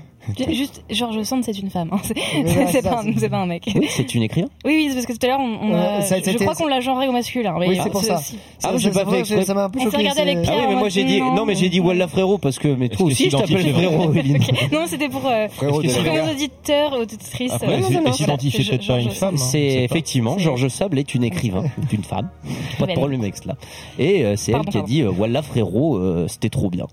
Juste, 0.49 0.83
George 0.89 1.23
Sand, 1.25 1.45
c'est 1.45 1.59
une 1.59 1.69
femme. 1.69 1.91
hein. 1.93 1.99
C'est 2.03 2.15
Ouais, 2.17 2.73
ça, 2.73 2.81
pas, 2.83 3.03
un- 3.03 3.29
pas 3.29 3.45
mec. 3.47 3.65
Oui, 3.75 3.87
c'est 3.91 4.15
une 4.15 4.23
écrivain. 4.23 4.49
Oui, 4.65 4.87
oui, 4.89 4.91
parce 4.95 5.05
que 5.05 5.13
tout 5.13 5.19
à 5.27 5.29
l'heure, 5.29 5.41
on, 5.41 5.69
on 5.71 6.01
ça, 6.01 6.17
je 6.19 6.39
crois 6.39 6.55
qu'on 6.55 6.67
l'a 6.67 6.81
genré 6.81 7.09
au 7.09 7.13
masculin. 7.13 7.57
mais, 7.61 7.69
Oui, 7.69 7.77
c'est 7.77 7.89
euh, 7.89 7.93
pour 7.93 8.03
ça. 8.03 8.17
si- 8.17 8.39
Ah, 8.63 8.71
j'ai 8.79 8.91
ça, 8.91 9.01
pas 9.01 9.05
ça, 9.05 9.11
fait 9.11 9.21
exprès. 9.21 9.45
ça 9.45 9.53
m'a 9.53 9.65
un 9.65 9.71
peu 9.71 9.81
choqué. 9.81 9.99
regardé 9.99 10.21
avec 10.23 10.41
Pierre. 10.41 10.55
Ah 10.57 10.61
oui, 10.63 10.75
mais 10.75 10.81
moi 10.81 10.89
j'ai 10.89 11.05
dit 11.05 11.21
non. 11.21 11.45
mais 11.45 11.55
j'ai 11.55 11.69
dit 11.69 11.81
Walla 11.81 12.09
frérot 12.09 12.39
parce 12.39 12.59
que 12.59 12.69
mais 12.69 12.89
toi 12.89 13.05
aussi 13.07 13.29
je 13.29 13.37
t'appelle 13.37 13.75
frérot. 13.75 14.13
Non, 14.73 14.85
c'était 14.87 15.11
pour, 15.11 15.27
euh, 15.27 15.47
nos 15.63 16.33
auditeurs, 16.33 16.93
auditrices. 16.99 17.53
Après, 17.53 17.67
euh, 17.75 17.81
peut-être 17.81 18.27
pas 18.27 18.33
à 18.33 18.73
une 18.73 18.81
George 18.81 19.09
femme. 19.11 19.37
Sand. 19.37 19.47
C'est 19.51 19.85
effectivement 19.85 20.39
Georges 20.39 20.69
Sable 20.69 20.99
est 20.99 21.15
une 21.15 21.25
écrivain, 21.25 21.65
une 21.93 22.03
femme. 22.05 22.31
Pas 22.79 22.87
de 22.87 22.93
problème 22.93 23.21
avec 23.21 23.37
cela. 23.37 23.57
Et 23.99 24.25
euh, 24.25 24.37
c'est 24.45 24.53
elle 24.53 24.67
qui 24.67 24.79
a 24.79 24.83
dit 24.83 25.03
euh, 25.03 25.09
voilà 25.09 25.43
frérot, 25.43 25.97
euh, 25.97 26.29
c'était 26.29 26.51
trop 26.51 26.69
bien. 26.69 26.87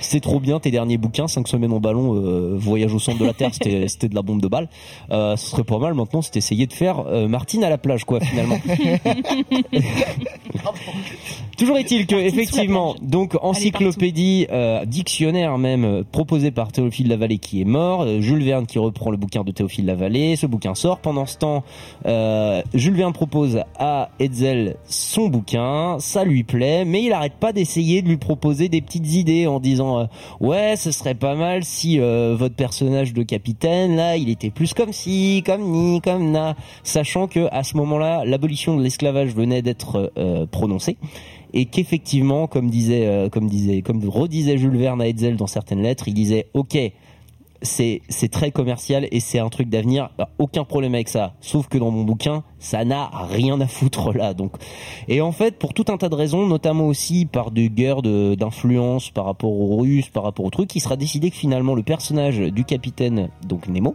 C'était 0.00 0.20
trop 0.20 0.40
bien 0.40 0.60
tes 0.60 0.70
derniers 0.70 0.98
bouquins, 0.98 1.28
5 1.28 1.48
semaines 1.48 1.72
en 1.72 1.80
ballon, 1.80 2.14
euh, 2.14 2.56
voyage 2.58 2.94
au 2.94 2.98
centre 2.98 3.18
de 3.18 3.24
la 3.24 3.32
Terre, 3.32 3.50
c'était 3.52 3.88
c'était 4.00 4.08
de 4.08 4.14
la 4.14 4.22
bombe 4.22 4.40
de 4.40 4.48
balle. 4.48 4.68
Euh, 5.10 5.36
ce 5.36 5.50
serait 5.50 5.64
pas 5.64 5.78
mal 5.78 5.94
maintenant, 5.94 6.22
c'est 6.22 6.36
essayer 6.36 6.66
de 6.66 6.72
faire 6.72 7.00
euh, 7.06 7.28
Martine 7.28 7.64
à 7.64 7.70
la 7.70 7.78
plage 7.78 8.04
quoi 8.04 8.20
finalement. 8.20 8.58
Toujours 11.60 11.76
est-il 11.76 12.06
que 12.06 12.16
effectivement, 12.16 12.96
donc 13.02 13.36
encyclopédie, 13.42 14.46
euh, 14.50 14.86
dictionnaire 14.86 15.58
même 15.58 16.04
proposé 16.10 16.50
par 16.50 16.72
Théophile 16.72 17.08
Lavallée 17.08 17.36
qui 17.36 17.60
est 17.60 17.66
mort, 17.66 18.00
euh, 18.00 18.22
Jules 18.22 18.42
Verne 18.42 18.64
qui 18.64 18.78
reprend 18.78 19.10
le 19.10 19.18
bouquin 19.18 19.44
de 19.44 19.50
Théophile 19.50 19.84
Lavallée, 19.84 20.36
ce 20.36 20.46
bouquin 20.46 20.74
sort. 20.74 21.00
Pendant 21.00 21.26
ce 21.26 21.36
temps, 21.36 21.62
euh, 22.06 22.62
Jules 22.72 22.94
Verne 22.94 23.12
propose 23.12 23.60
à 23.78 24.08
Hetzel 24.18 24.76
son 24.86 25.28
bouquin, 25.28 25.98
ça 25.98 26.24
lui 26.24 26.44
plaît, 26.44 26.86
mais 26.86 27.02
il 27.02 27.12
arrête 27.12 27.34
pas 27.34 27.52
d'essayer 27.52 28.00
de 28.00 28.08
lui 28.08 28.16
proposer 28.16 28.70
des 28.70 28.80
petites 28.80 29.12
idées 29.12 29.46
en 29.46 29.59
disant 29.60 30.00
euh, 30.00 30.04
ouais, 30.40 30.74
ce 30.76 30.90
serait 30.90 31.14
pas 31.14 31.34
mal 31.34 31.64
si 31.64 32.00
euh, 32.00 32.34
votre 32.38 32.54
personnage 32.54 33.12
de 33.12 33.22
capitaine 33.22 33.96
là, 33.96 34.16
il 34.16 34.28
était 34.28 34.50
plus 34.50 34.74
comme 34.74 34.92
ci, 34.92 35.42
comme 35.44 35.62
ni, 35.62 36.00
comme 36.00 36.30
na, 36.30 36.56
sachant 36.82 37.26
que 37.26 37.48
à 37.52 37.62
ce 37.62 37.76
moment-là, 37.76 38.24
l'abolition 38.24 38.76
de 38.76 38.82
l'esclavage 38.82 39.34
venait 39.34 39.62
d'être 39.62 40.12
euh, 40.18 40.46
prononcée 40.46 40.96
et 41.52 41.64
qu'effectivement, 41.64 42.46
comme 42.46 42.70
disait, 42.70 43.28
comme 43.32 43.48
disait, 43.48 43.82
comme 43.82 44.08
redisait 44.08 44.56
Jules 44.56 44.76
Verne 44.76 45.02
à 45.02 45.08
Hetzel 45.08 45.36
dans 45.36 45.48
certaines 45.48 45.82
lettres, 45.82 46.06
il 46.06 46.14
disait 46.14 46.46
OK. 46.54 46.78
C'est 47.62 48.30
très 48.30 48.50
commercial 48.50 49.06
et 49.10 49.20
c'est 49.20 49.38
un 49.38 49.48
truc 49.48 49.68
d'avenir, 49.68 50.10
bah, 50.16 50.30
aucun 50.38 50.64
problème 50.64 50.94
avec 50.94 51.08
ça. 51.08 51.34
Sauf 51.40 51.68
que 51.68 51.78
dans 51.78 51.90
mon 51.90 52.04
bouquin, 52.04 52.42
ça 52.58 52.84
n'a 52.84 53.10
rien 53.28 53.60
à 53.60 53.66
foutre 53.66 54.12
là. 54.12 54.34
Donc 54.34 54.52
et 55.08 55.20
en 55.20 55.32
fait, 55.32 55.58
pour 55.58 55.74
tout 55.74 55.84
un 55.88 55.96
tas 55.96 56.08
de 56.08 56.14
raisons, 56.14 56.46
notamment 56.46 56.86
aussi 56.86 57.26
par 57.26 57.50
des 57.50 57.68
guerres 57.68 58.02
d'influence 58.02 59.10
par 59.10 59.24
rapport 59.24 59.52
aux 59.52 59.76
Russes, 59.76 60.08
par 60.08 60.22
rapport 60.22 60.44
au 60.46 60.50
truc, 60.50 60.74
il 60.74 60.80
sera 60.80 60.96
décidé 60.96 61.30
que 61.30 61.36
finalement 61.36 61.74
le 61.74 61.82
personnage 61.82 62.38
du 62.38 62.64
capitaine, 62.64 63.28
donc 63.46 63.68
Nemo, 63.68 63.94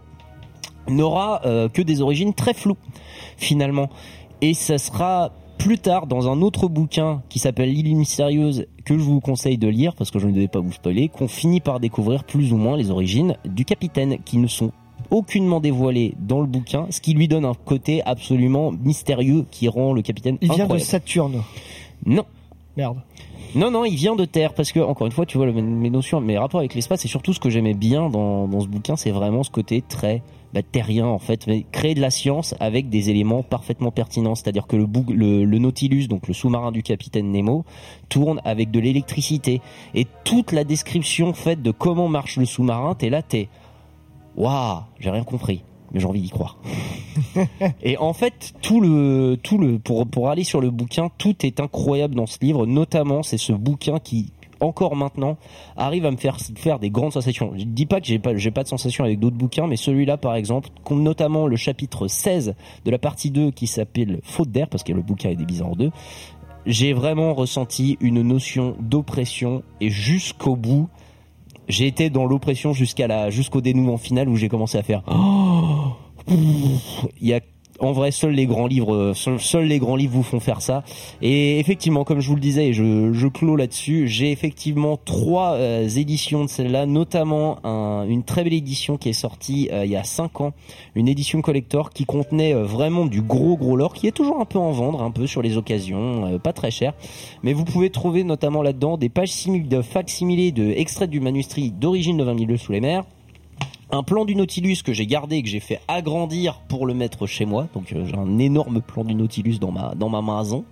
n'aura 0.88 1.40
euh, 1.44 1.68
que 1.68 1.82
des 1.82 2.00
origines 2.00 2.34
très 2.34 2.54
floues 2.54 2.78
finalement. 3.36 3.88
Et 4.42 4.54
ça 4.54 4.78
sera 4.78 5.32
plus 5.58 5.78
tard 5.78 6.06
dans 6.06 6.30
un 6.30 6.42
autre 6.42 6.68
bouquin 6.68 7.22
qui 7.28 7.38
s'appelle 7.38 7.72
L'île 7.72 7.96
mystérieuse 7.96 8.66
que 8.84 8.96
je 8.96 9.02
vous 9.02 9.20
conseille 9.20 9.58
de 9.58 9.68
lire 9.68 9.94
parce 9.94 10.10
que 10.10 10.18
je 10.18 10.26
ne 10.26 10.32
devais 10.32 10.48
pas 10.48 10.60
vous 10.60 10.72
spoiler, 10.72 11.08
qu'on 11.08 11.28
finit 11.28 11.60
par 11.60 11.80
découvrir 11.80 12.24
plus 12.24 12.52
ou 12.52 12.56
moins 12.56 12.76
les 12.76 12.90
origines 12.90 13.36
du 13.44 13.64
capitaine 13.64 14.18
qui 14.24 14.38
ne 14.38 14.46
sont 14.46 14.72
aucunement 15.10 15.60
dévoilées 15.60 16.14
dans 16.18 16.40
le 16.40 16.46
bouquin, 16.46 16.86
ce 16.90 17.00
qui 17.00 17.14
lui 17.14 17.28
donne 17.28 17.44
un 17.44 17.54
côté 17.54 18.02
absolument 18.04 18.72
mystérieux 18.72 19.44
qui 19.50 19.68
rend 19.68 19.92
le 19.92 20.02
capitaine 20.02 20.38
Il 20.40 20.52
vient 20.52 20.66
de. 20.66 20.78
Saturne. 20.78 21.42
Non. 22.04 22.24
Merde. 22.76 22.98
Non, 23.54 23.70
non, 23.70 23.84
il 23.84 23.94
vient 23.94 24.16
de 24.16 24.24
Terre 24.24 24.52
parce 24.52 24.72
que 24.72 24.80
encore 24.80 25.06
une 25.06 25.12
fois, 25.12 25.24
tu 25.24 25.38
vois, 25.38 25.50
mes 25.50 25.90
notions, 25.90 26.20
mes 26.20 26.36
rapports 26.36 26.60
avec 26.60 26.74
l'espace, 26.74 27.04
et 27.04 27.08
surtout 27.08 27.32
ce 27.32 27.40
que 27.40 27.48
j'aimais 27.48 27.74
bien 27.74 28.10
dans, 28.10 28.48
dans 28.48 28.60
ce 28.60 28.68
bouquin, 28.68 28.96
c'est 28.96 29.12
vraiment 29.12 29.42
ce 29.42 29.50
côté 29.50 29.82
très 29.82 30.22
bah, 30.56 30.62
terrien 30.62 31.06
en 31.06 31.18
fait, 31.18 31.46
mais 31.46 31.66
créer 31.70 31.94
de 31.94 32.00
la 32.00 32.08
science 32.08 32.54
avec 32.60 32.88
des 32.88 33.10
éléments 33.10 33.42
parfaitement 33.42 33.90
pertinents. 33.90 34.34
C'est-à-dire 34.34 34.66
que 34.66 34.76
le, 34.76 34.86
bou- 34.86 35.12
le, 35.12 35.44
le 35.44 35.58
Nautilus, 35.58 36.08
donc 36.08 36.28
le 36.28 36.32
sous-marin 36.32 36.72
du 36.72 36.82
capitaine 36.82 37.30
Nemo, 37.30 37.66
tourne 38.08 38.40
avec 38.42 38.70
de 38.70 38.80
l'électricité 38.80 39.60
et 39.94 40.06
toute 40.24 40.52
la 40.52 40.64
description 40.64 41.34
faite 41.34 41.60
de 41.60 41.72
comment 41.72 42.08
marche 42.08 42.38
le 42.38 42.46
sous-marin, 42.46 42.94
t'es 42.94 43.10
là, 43.10 43.20
t'es 43.20 43.50
waouh, 44.34 44.78
j'ai 44.98 45.10
rien 45.10 45.24
compris, 45.24 45.62
mais 45.92 46.00
j'ai 46.00 46.06
envie 46.06 46.22
d'y 46.22 46.30
croire. 46.30 46.56
Et 47.82 47.98
en 47.98 48.14
fait, 48.14 48.54
tout 48.62 48.80
le, 48.80 49.38
tout 49.42 49.58
le, 49.58 49.78
pour, 49.78 50.06
pour 50.06 50.30
aller 50.30 50.44
sur 50.44 50.62
le 50.62 50.70
bouquin, 50.70 51.10
tout 51.18 51.44
est 51.44 51.60
incroyable 51.60 52.14
dans 52.14 52.26
ce 52.26 52.38
livre. 52.40 52.64
Notamment, 52.64 53.22
c'est 53.22 53.38
ce 53.38 53.52
bouquin 53.52 53.98
qui, 53.98 54.32
encore 54.60 54.96
maintenant, 54.96 55.36
arrive 55.76 56.06
à 56.06 56.10
me 56.10 56.16
faire 56.16 56.38
faire 56.56 56.78
des 56.78 56.90
grandes 56.90 57.12
sensations. 57.12 57.52
Je 57.56 57.64
dis 57.64 57.86
pas 57.86 58.00
que 58.00 58.06
j'ai 58.06 58.18
pas, 58.18 58.32
pas 58.34 58.62
de 58.62 58.68
sensations 58.68 59.04
avec 59.04 59.18
d'autres 59.18 59.36
bouquins, 59.36 59.66
mais 59.66 59.76
celui-là, 59.76 60.16
par 60.16 60.34
exemple, 60.34 60.70
notamment 60.90 61.46
le 61.46 61.56
chapitre 61.56 62.08
16 62.08 62.54
de 62.84 62.90
la 62.90 62.98
partie 62.98 63.30
2 63.30 63.50
qui 63.50 63.66
s'appelle 63.66 64.20
Faute 64.22 64.50
d'air, 64.50 64.68
parce 64.68 64.82
que 64.82 64.92
le 64.92 65.02
bouquin 65.02 65.30
est 65.30 65.36
divisé 65.36 65.62
en 65.62 65.72
deux. 65.72 65.90
J'ai 66.64 66.92
vraiment 66.92 67.34
ressenti 67.34 67.96
une 68.00 68.22
notion 68.22 68.76
d'oppression 68.80 69.62
et 69.80 69.88
jusqu'au 69.88 70.56
bout, 70.56 70.88
j'ai 71.68 71.86
été 71.86 72.10
dans 72.10 72.26
l'oppression 72.26 72.72
jusqu'à 72.72 73.06
la, 73.06 73.30
jusqu'au 73.30 73.60
dénouement 73.60 73.98
final 73.98 74.28
où 74.28 74.36
j'ai 74.36 74.48
commencé 74.48 74.76
à 74.78 74.82
faire, 74.82 75.02
Oh 75.08 75.92
il 76.28 77.28
y 77.28 77.34
a 77.34 77.40
en 77.80 77.92
vrai 77.92 78.10
seuls 78.10 78.32
les 78.32 78.46
grands 78.46 78.66
livres 78.66 78.94
euh, 78.94 79.14
seuls, 79.14 79.66
les 79.66 79.78
grands 79.78 79.96
livres 79.96 80.14
vous 80.14 80.22
font 80.22 80.40
faire 80.40 80.60
ça. 80.62 80.82
Et 81.22 81.58
effectivement 81.60 82.04
comme 82.04 82.20
je 82.20 82.28
vous 82.28 82.34
le 82.34 82.40
disais 82.40 82.72
je, 82.72 83.12
je 83.12 83.26
clôt 83.28 83.56
là-dessus. 83.56 84.08
J'ai 84.08 84.30
effectivement 84.32 84.98
trois 85.04 85.52
euh, 85.54 85.88
éditions 85.88 86.44
de 86.44 86.48
celle-là 86.50 86.86
notamment 86.86 87.58
un- 87.64 88.06
une 88.08 88.22
très 88.24 88.44
belle 88.44 88.54
édition 88.54 88.96
qui 88.96 89.08
est 89.10 89.12
sortie 89.12 89.68
euh, 89.72 89.84
il 89.84 89.90
y 89.90 89.96
a 89.96 90.04
cinq 90.04 90.40
ans 90.40 90.52
une 90.94 91.08
édition 91.08 91.40
collector 91.42 91.90
qui 91.90 92.04
contenait 92.04 92.52
vraiment 92.54 93.06
du 93.06 93.22
gros 93.22 93.56
gros 93.56 93.76
lore 93.76 93.94
qui 93.94 94.06
est 94.06 94.12
toujours 94.12 94.40
un 94.40 94.44
peu 94.44 94.58
en 94.58 94.72
vendre 94.72 95.02
un 95.02 95.10
peu 95.10 95.26
sur 95.26 95.42
les 95.42 95.56
occasions 95.56 96.38
pas 96.42 96.52
très 96.52 96.70
cher. 96.70 96.94
Mais 97.42 97.52
vous 97.52 97.64
pouvez 97.64 97.90
trouver 97.90 98.24
notamment 98.24 98.62
là-dedans 98.62 98.96
des 98.96 99.08
pages 99.08 99.30
de 99.46 99.82
facsimilés 99.82 100.50
de 100.52 100.70
extraits 100.70 101.10
du 101.10 101.20
manuscrit 101.20 101.70
d'origine 101.70 102.16
de 102.16 102.24
20 102.24 102.38
000 102.38 102.50
lieues 102.50 102.56
sous 102.56 102.72
les 102.72 102.80
mers 102.80 103.04
un 103.90 104.02
plan 104.02 104.24
du 104.24 104.34
Nautilus 104.34 104.78
que 104.84 104.92
j'ai 104.92 105.06
gardé 105.06 105.36
et 105.36 105.42
que 105.42 105.48
j'ai 105.48 105.60
fait 105.60 105.80
agrandir 105.88 106.60
pour 106.68 106.86
le 106.86 106.94
mettre 106.94 107.26
chez 107.26 107.44
moi. 107.44 107.68
Donc 107.74 107.92
euh, 107.92 108.04
j'ai 108.06 108.16
un 108.16 108.38
énorme 108.38 108.80
plan 108.80 109.04
du 109.04 109.14
Nautilus 109.14 109.58
dans 109.58 109.70
ma 109.70 109.94
dans 109.94 110.08
ma 110.08 110.22
maison. 110.22 110.64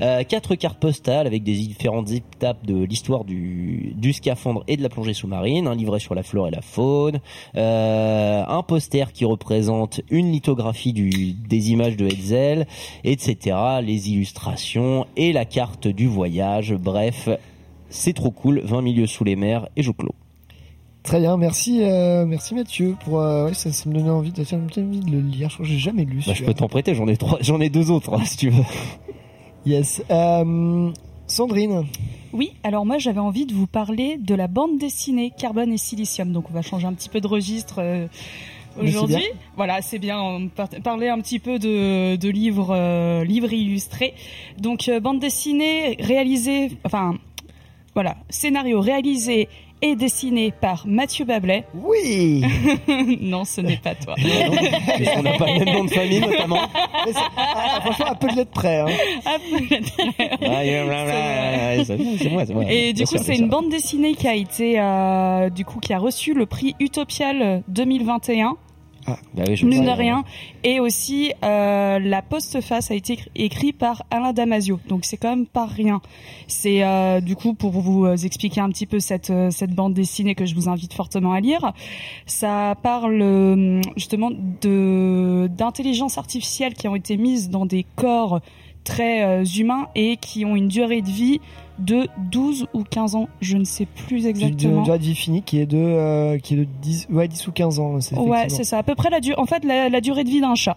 Euh, 0.00 0.22
quatre 0.24 0.54
cartes 0.54 0.78
postales 0.78 1.26
avec 1.26 1.42
des 1.42 1.54
différentes 1.54 2.10
étapes 2.10 2.64
de 2.64 2.82
l'histoire 2.82 3.24
du 3.24 3.94
du 3.96 4.12
scaphandre 4.12 4.64
et 4.68 4.76
de 4.76 4.82
la 4.82 4.88
plongée 4.88 5.14
sous-marine. 5.14 5.66
Un 5.66 5.74
livret 5.74 6.00
sur 6.00 6.14
la 6.14 6.22
flore 6.22 6.48
et 6.48 6.50
la 6.50 6.62
faune. 6.62 7.20
Euh, 7.56 8.44
un 8.46 8.62
poster 8.62 9.12
qui 9.12 9.24
représente 9.24 10.00
une 10.10 10.32
lithographie 10.32 10.92
des 10.92 11.70
images 11.70 11.96
de 11.96 12.06
Hetzel, 12.06 12.66
etc. 13.04 13.56
Les 13.82 14.10
illustrations 14.10 15.06
et 15.16 15.32
la 15.32 15.44
carte 15.44 15.88
du 15.88 16.06
voyage. 16.06 16.74
Bref. 16.74 17.28
C'est 17.88 18.14
trop 18.14 18.32
cool, 18.32 18.60
20 18.64 18.82
milieux 18.82 19.06
sous 19.06 19.22
les 19.22 19.36
mers 19.36 19.68
et 19.76 19.82
je 19.82 19.92
clôt. 19.92 20.14
Très 21.06 21.20
bien, 21.20 21.36
merci, 21.36 21.84
euh, 21.84 22.26
merci 22.26 22.54
Mathieu 22.54 22.96
pour. 23.04 23.20
euh, 23.20 23.46
ouais, 23.46 23.54
ça, 23.54 23.70
ça 23.72 23.88
me 23.88 23.94
donnait 23.94 24.10
envie 24.10 24.32
de, 24.32 24.42
ça 24.42 24.56
me 24.56 24.68
donnait 24.68 24.88
envie 24.88 25.00
de 25.00 25.10
le 25.12 25.20
lire. 25.20 25.48
Je 25.50 25.62
j'ai 25.62 25.78
jamais 25.78 26.04
lu. 26.04 26.20
Bah, 26.26 26.32
je 26.34 26.42
peux 26.44 26.52
t'en 26.52 26.66
prêter, 26.68 26.94
j'en 26.96 27.06
ai 27.06 27.16
trois, 27.16 27.38
j'en 27.40 27.60
ai 27.60 27.68
deux 27.70 27.90
autres, 27.92 28.12
hein, 28.14 28.24
si 28.24 28.36
tu 28.36 28.50
veux. 28.50 28.62
Yes. 29.64 30.00
Euh, 30.12 30.90
Sandrine. 31.26 31.86
Oui, 32.32 32.52
alors 32.62 32.86
moi 32.86 32.98
j'avais 32.98 33.18
envie 33.18 33.46
de 33.46 33.52
vous 33.52 33.66
parler 33.66 34.16
de 34.16 34.32
la 34.36 34.46
bande 34.46 34.78
dessinée 34.78 35.32
Carbone 35.36 35.72
et 35.72 35.76
Silicium. 35.76 36.30
Donc 36.32 36.50
on 36.50 36.54
va 36.54 36.62
changer 36.62 36.86
un 36.86 36.92
petit 36.92 37.08
peu 37.08 37.20
de 37.20 37.26
registre 37.26 37.80
euh, 37.80 38.06
aujourd'hui. 38.80 39.24
Voilà, 39.56 39.82
c'est 39.82 39.98
bien. 39.98 40.20
On 40.22 40.46
par- 40.46 40.68
parler 40.84 41.08
un 41.08 41.18
petit 41.20 41.40
peu 41.40 41.58
de, 41.58 42.14
de 42.14 42.28
livres, 42.28 42.68
euh, 42.70 43.24
livres 43.24 43.52
illustrés. 43.52 44.14
Donc 44.60 44.88
euh, 44.88 45.00
bande 45.00 45.18
dessinée 45.18 45.96
réalisée, 45.98 46.70
enfin 46.84 47.16
voilà, 47.94 48.18
scénario 48.30 48.80
réalisé 48.80 49.48
et 49.90 49.96
dessiné 49.96 50.52
par 50.52 50.84
Mathieu 50.86 51.24
Bablet. 51.24 51.64
Oui. 51.74 52.44
non, 53.20 53.44
ce 53.44 53.60
n'est 53.60 53.76
pas 53.76 53.94
toi. 53.94 54.14
On 55.16 55.22
n'a 55.22 55.32
pas 55.38 55.46
le 55.46 55.64
même 55.64 55.74
nom 55.74 55.84
de 55.84 55.90
famille, 55.90 56.20
notamment. 56.20 56.60
Mais 57.06 57.12
c'est- 57.12 57.18
ah, 57.36 57.80
franchement, 57.82 58.06
un 58.10 58.14
peu 58.14 58.28
de 58.28 58.36
lettres 58.36 58.50
près. 58.52 58.80
Hein. 58.80 58.86
Ah, 59.26 60.64
yeah, 60.64 60.84
ouais, 60.84 60.90
ouais, 60.90 61.78
ouais, 61.78 61.84
c'est 61.84 61.98
c'est 62.18 62.28
moi, 62.30 62.42
c'est 62.46 62.54
moi. 62.54 62.64
Et 62.68 62.92
du 62.92 63.04
coup, 63.04 63.16
c'est 63.18 63.36
une 63.36 63.48
bande 63.48 63.68
dessinée 63.68 64.14
qui 64.14 64.28
a 64.28 64.34
été, 64.34 64.78
euh, 64.78 65.50
du 65.50 65.64
coup, 65.64 65.80
qui 65.80 65.92
a 65.92 65.98
reçu 65.98 66.34
le 66.34 66.46
prix 66.46 66.74
Utopial 66.80 67.62
2021. 67.68 68.56
Bah 69.06 69.44
oui, 69.46 69.56
je 69.56 69.64
mine 69.66 69.84
de 69.84 69.90
rien. 69.90 70.24
Et 70.64 70.80
aussi, 70.80 71.32
euh, 71.44 71.98
la 71.98 72.22
postface 72.22 72.90
a 72.90 72.94
été 72.94 73.14
écri- 73.14 73.28
écrite 73.36 73.78
par 73.78 74.04
Alain 74.10 74.32
Damasio, 74.32 74.80
donc 74.88 75.04
c'est 75.04 75.16
quand 75.16 75.30
même 75.30 75.46
pas 75.46 75.66
rien. 75.66 76.00
C'est 76.48 76.82
euh, 76.82 77.20
du 77.20 77.36
coup 77.36 77.54
pour 77.54 77.70
vous 77.70 78.04
euh, 78.04 78.16
expliquer 78.16 78.60
un 78.60 78.68
petit 78.70 78.86
peu 78.86 78.98
cette 78.98 79.30
euh, 79.30 79.50
cette 79.50 79.70
bande 79.70 79.94
dessinée 79.94 80.34
que 80.34 80.44
je 80.46 80.54
vous 80.54 80.68
invite 80.68 80.92
fortement 80.92 81.32
à 81.32 81.40
lire. 81.40 81.72
Ça 82.26 82.74
parle 82.82 83.20
euh, 83.22 83.80
justement 83.96 84.30
de 84.62 85.48
d'intelligence 85.50 86.18
artificielle 86.18 86.74
qui 86.74 86.88
ont 86.88 86.96
été 86.96 87.16
mises 87.16 87.48
dans 87.50 87.66
des 87.66 87.86
corps 87.94 88.40
très 88.82 89.24
euh, 89.24 89.44
humains 89.44 89.88
et 89.94 90.16
qui 90.16 90.44
ont 90.44 90.56
une 90.56 90.68
durée 90.68 91.02
de 91.02 91.08
vie 91.10 91.40
de 91.78 92.08
12 92.30 92.66
ou 92.74 92.82
15 92.84 93.14
ans, 93.16 93.28
je 93.40 93.56
ne 93.56 93.64
sais 93.64 93.86
plus 93.86 94.26
exactement. 94.26 94.82
durée 94.82 94.98
de 94.98 95.02
vie 95.04 95.14
finie 95.14 95.42
qui 95.42 95.58
est 95.60 95.66
de, 95.66 95.76
euh, 95.76 96.38
qui 96.38 96.54
est 96.54 96.58
de 96.58 96.66
10, 96.82 97.08
ouais, 97.10 97.28
10 97.28 97.46
ou 97.48 97.52
15 97.52 97.78
ans. 97.80 98.00
c'est 98.00 98.16
Ouais, 98.16 98.48
c'est 98.48 98.64
ça. 98.64 98.78
À 98.78 98.82
peu 98.82 98.94
près 98.94 99.10
la 99.10 99.20
durée, 99.20 99.38
en 99.38 99.46
fait, 99.46 99.64
la, 99.64 99.88
la 99.88 100.00
durée 100.00 100.24
de 100.24 100.30
vie 100.30 100.40
d'un 100.40 100.54
chat. 100.54 100.76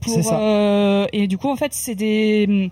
Pour, 0.00 0.12
C'est 0.14 0.22
ça. 0.22 0.40
euh, 0.40 1.06
et 1.12 1.26
du 1.26 1.36
coup, 1.38 1.48
en 1.50 1.56
fait, 1.56 1.72
c'est 1.74 1.94
des 1.94 2.70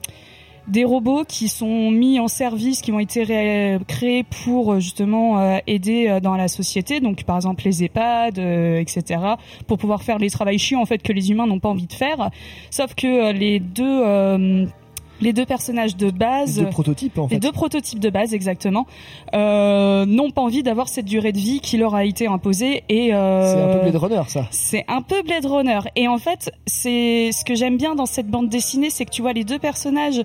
des 0.67 0.85
robots 0.85 1.25
qui 1.27 1.49
sont 1.49 1.91
mis 1.91 2.21
en 2.21 2.29
service, 2.29 2.83
qui 2.83 2.93
ont 2.93 2.99
été 2.99 3.23
ré- 3.23 3.79
créés 3.89 4.23
pour 4.45 4.75
euh, 4.75 4.81
justement 4.81 5.39
euh, 5.41 5.57
aider 5.67 6.19
dans 6.23 6.37
la 6.37 6.47
société. 6.49 7.01
Donc, 7.01 7.25
par 7.25 7.37
exemple, 7.37 7.65
les 7.65 7.85
EHPAD, 7.85 8.39
euh, 8.39 8.79
etc., 8.79 9.19
pour 9.67 9.79
pouvoir 9.79 10.03
faire 10.03 10.19
les 10.19 10.29
travails 10.29 10.59
chiants 10.59 10.83
en 10.83 10.85
fait 10.85 10.99
que 10.99 11.13
les 11.15 11.31
humains 11.31 11.47
n'ont 11.47 11.59
pas 11.59 11.71
envie 11.71 11.87
de 11.87 11.93
faire. 11.95 12.29
Sauf 12.71 12.95
que 12.95 13.33
les 13.33 13.61
deux 13.61 14.03
les 15.21 15.33
deux 15.33 15.45
personnages 15.47 15.97
de 15.97 16.11
base, 16.11 16.59
Les 16.59 16.65
deux 16.65 16.71
prototypes, 16.71 17.19
en 17.19 17.29
fait. 17.29 17.35
les 17.35 17.41
deux 17.41 17.53
prototypes 17.53 17.99
de 18.01 18.11
base 18.11 18.35
exactement, 18.35 18.87
euh, 19.35 20.07
n'ont 20.07 20.31
pas 20.31 20.43
envie 20.43 20.63
d'avoir 20.63 20.89
cette 20.89 21.07
durée 21.07 21.33
de 21.33 21.39
vie 21.39 21.61
qui 21.61 21.77
leur 21.77 21.95
a 21.95 22.05
été 22.05 22.27
imposée 22.27 22.85
et 22.89 23.13
euh, 23.15 23.53
C'est 23.55 23.61
un 23.63 23.75
peu 23.79 23.91
Blade 23.91 23.97
Runner, 24.03 24.23
ça. 24.29 24.47
c'est 24.51 24.85
un 24.89 25.03
peu 25.03 25.23
Blade 25.23 25.47
Runner. 25.47 25.81
Et 25.97 26.09
en 26.09 26.19
fait, 26.19 26.51
c'est 26.67 27.31
ce 27.33 27.45
que 27.45 27.55
j'aime 27.55 27.77
bien 27.77 27.95
dans 27.95 28.07
cette 28.07 28.29
bande 28.29 28.49
dessinée, 28.49 28.91
c'est 28.91 29.05
que 29.05 29.11
tu 29.11 29.23
vois 29.23 29.33
les 29.33 29.45
deux 29.45 29.59
personnages 29.59 30.23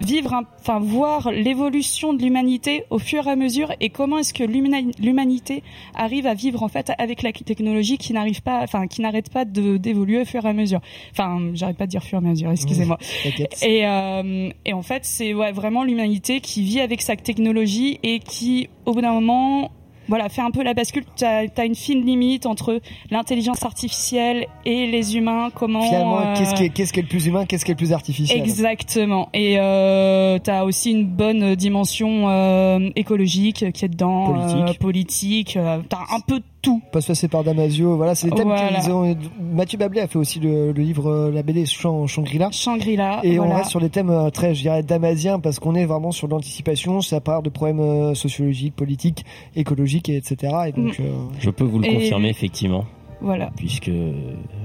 vivre, 0.00 0.42
enfin 0.60 0.80
voir 0.80 1.30
l'évolution 1.30 2.12
de 2.14 2.22
l'humanité 2.22 2.84
au 2.90 2.98
fur 2.98 3.26
et 3.26 3.30
à 3.30 3.36
mesure 3.36 3.72
et 3.80 3.90
comment 3.90 4.18
est-ce 4.18 4.34
que 4.34 4.44
l'humani- 4.44 4.92
l'humanité 4.98 5.62
arrive 5.94 6.26
à 6.26 6.34
vivre 6.34 6.62
en 6.62 6.68
fait 6.68 6.90
avec 6.98 7.22
la 7.22 7.32
technologie 7.32 7.96
qui 7.96 8.12
n'arrive 8.12 8.42
pas, 8.42 8.60
enfin 8.62 8.86
qui 8.86 9.00
n'arrête 9.02 9.30
pas 9.30 9.44
de 9.44 9.76
d'évoluer 9.76 10.20
au 10.20 10.24
fur 10.24 10.44
et 10.44 10.48
à 10.48 10.52
mesure. 10.52 10.80
Enfin, 11.12 11.40
j'arrête 11.54 11.76
pas 11.76 11.86
de 11.86 11.90
dire 11.90 12.02
fur 12.02 12.18
et 12.18 12.26
à 12.26 12.28
mesure, 12.28 12.50
excusez-moi. 12.50 12.98
Et, 13.62 13.86
euh, 13.86 14.50
et 14.64 14.72
en 14.72 14.82
fait, 14.82 15.04
c'est 15.04 15.32
ouais, 15.32 15.52
vraiment 15.52 15.84
l'humanité 15.84 16.40
qui 16.40 16.62
vit 16.62 16.80
avec 16.80 17.00
sa 17.00 17.16
technologie 17.16 17.98
et 18.02 18.18
qui, 18.18 18.68
au 18.86 18.94
bout 18.94 19.00
d'un 19.00 19.12
moment, 19.12 19.70
voilà, 20.08 20.28
fait 20.28 20.42
un 20.42 20.50
peu 20.50 20.62
la 20.62 20.74
bascule. 20.74 21.04
Tu 21.16 21.24
as, 21.24 21.64
une 21.64 21.74
fine 21.74 22.04
limite 22.04 22.46
entre 22.46 22.80
l'intelligence 23.10 23.62
artificielle 23.62 24.46
et 24.64 24.86
les 24.86 25.16
humains. 25.16 25.50
Comment 25.54 25.82
Finalement, 25.82 26.20
euh, 26.20 26.34
qu'est-ce 26.36 26.54
qui, 26.54 26.64
est, 26.64 26.70
qui 26.70 26.82
est 26.82 27.02
le 27.02 27.08
plus 27.08 27.26
humain, 27.26 27.46
qu'est-ce 27.46 27.64
qui 27.64 27.70
est 27.70 27.74
le 27.74 27.78
plus 27.78 27.92
artificiel 27.92 28.38
Exactement. 28.40 29.28
Et 29.32 29.56
euh, 29.58 30.38
tu 30.42 30.50
as 30.50 30.64
aussi 30.64 30.90
une 30.92 31.06
bonne 31.06 31.54
dimension 31.54 32.28
euh, 32.28 32.90
écologique 32.96 33.72
qui 33.72 33.84
est 33.84 33.88
dedans, 33.88 34.32
Politique. 34.32 34.68
euh, 34.68 34.72
politique. 34.80 35.56
euh, 35.56 35.78
t'as 35.88 35.98
un 36.14 36.20
peu 36.20 36.40
tout. 36.64 36.82
Pas 36.92 37.00
se 37.00 37.06
passer 37.08 37.28
par 37.28 37.44
Damasio, 37.44 37.96
voilà, 37.96 38.14
c'est 38.14 38.28
des 38.28 38.36
thèmes 38.36 38.48
Voilà. 38.48 38.80
qu'ils 38.80 38.90
ont. 38.92 39.16
Mathieu 39.52 39.78
Bablé 39.78 40.00
a 40.00 40.06
fait 40.08 40.18
aussi 40.18 40.40
le, 40.40 40.72
le 40.72 40.82
livre, 40.82 41.10
euh, 41.10 41.30
la 41.30 41.42
BD 41.42 41.66
Shang- 41.66 42.06
Shangri-La. 42.06 42.50
Shangri-La. 42.50 43.20
Et 43.22 43.38
on 43.38 43.54
reste 43.54 43.70
sur 43.70 43.80
des 43.80 43.90
thèmes 43.90 44.10
euh, 44.10 44.30
très, 44.30 44.54
je 44.54 44.62
dirais, 44.62 44.82
damasiens 44.82 45.38
parce 45.40 45.58
qu'on 45.58 45.74
est 45.74 45.84
vraiment 45.86 46.10
sur 46.10 46.28
l'anticipation, 46.28 47.00
ça 47.00 47.20
part 47.20 47.42
de 47.42 47.50
problèmes 47.50 47.80
euh, 47.80 48.14
sociologiques, 48.14 48.74
politiques, 48.74 49.24
écologiques, 49.56 50.08
et 50.08 50.16
etc. 50.16 50.52
Et 50.68 50.72
donc, 50.72 50.98
Mm. 50.98 51.02
euh, 51.02 51.12
Je 51.38 51.50
peux 51.50 51.64
vous 51.64 51.78
le 51.78 51.86
Et- 51.86 51.94
confirmer 51.94 52.28
effectivement. 52.30 52.84
Voilà. 53.24 53.50
Puisque 53.56 53.90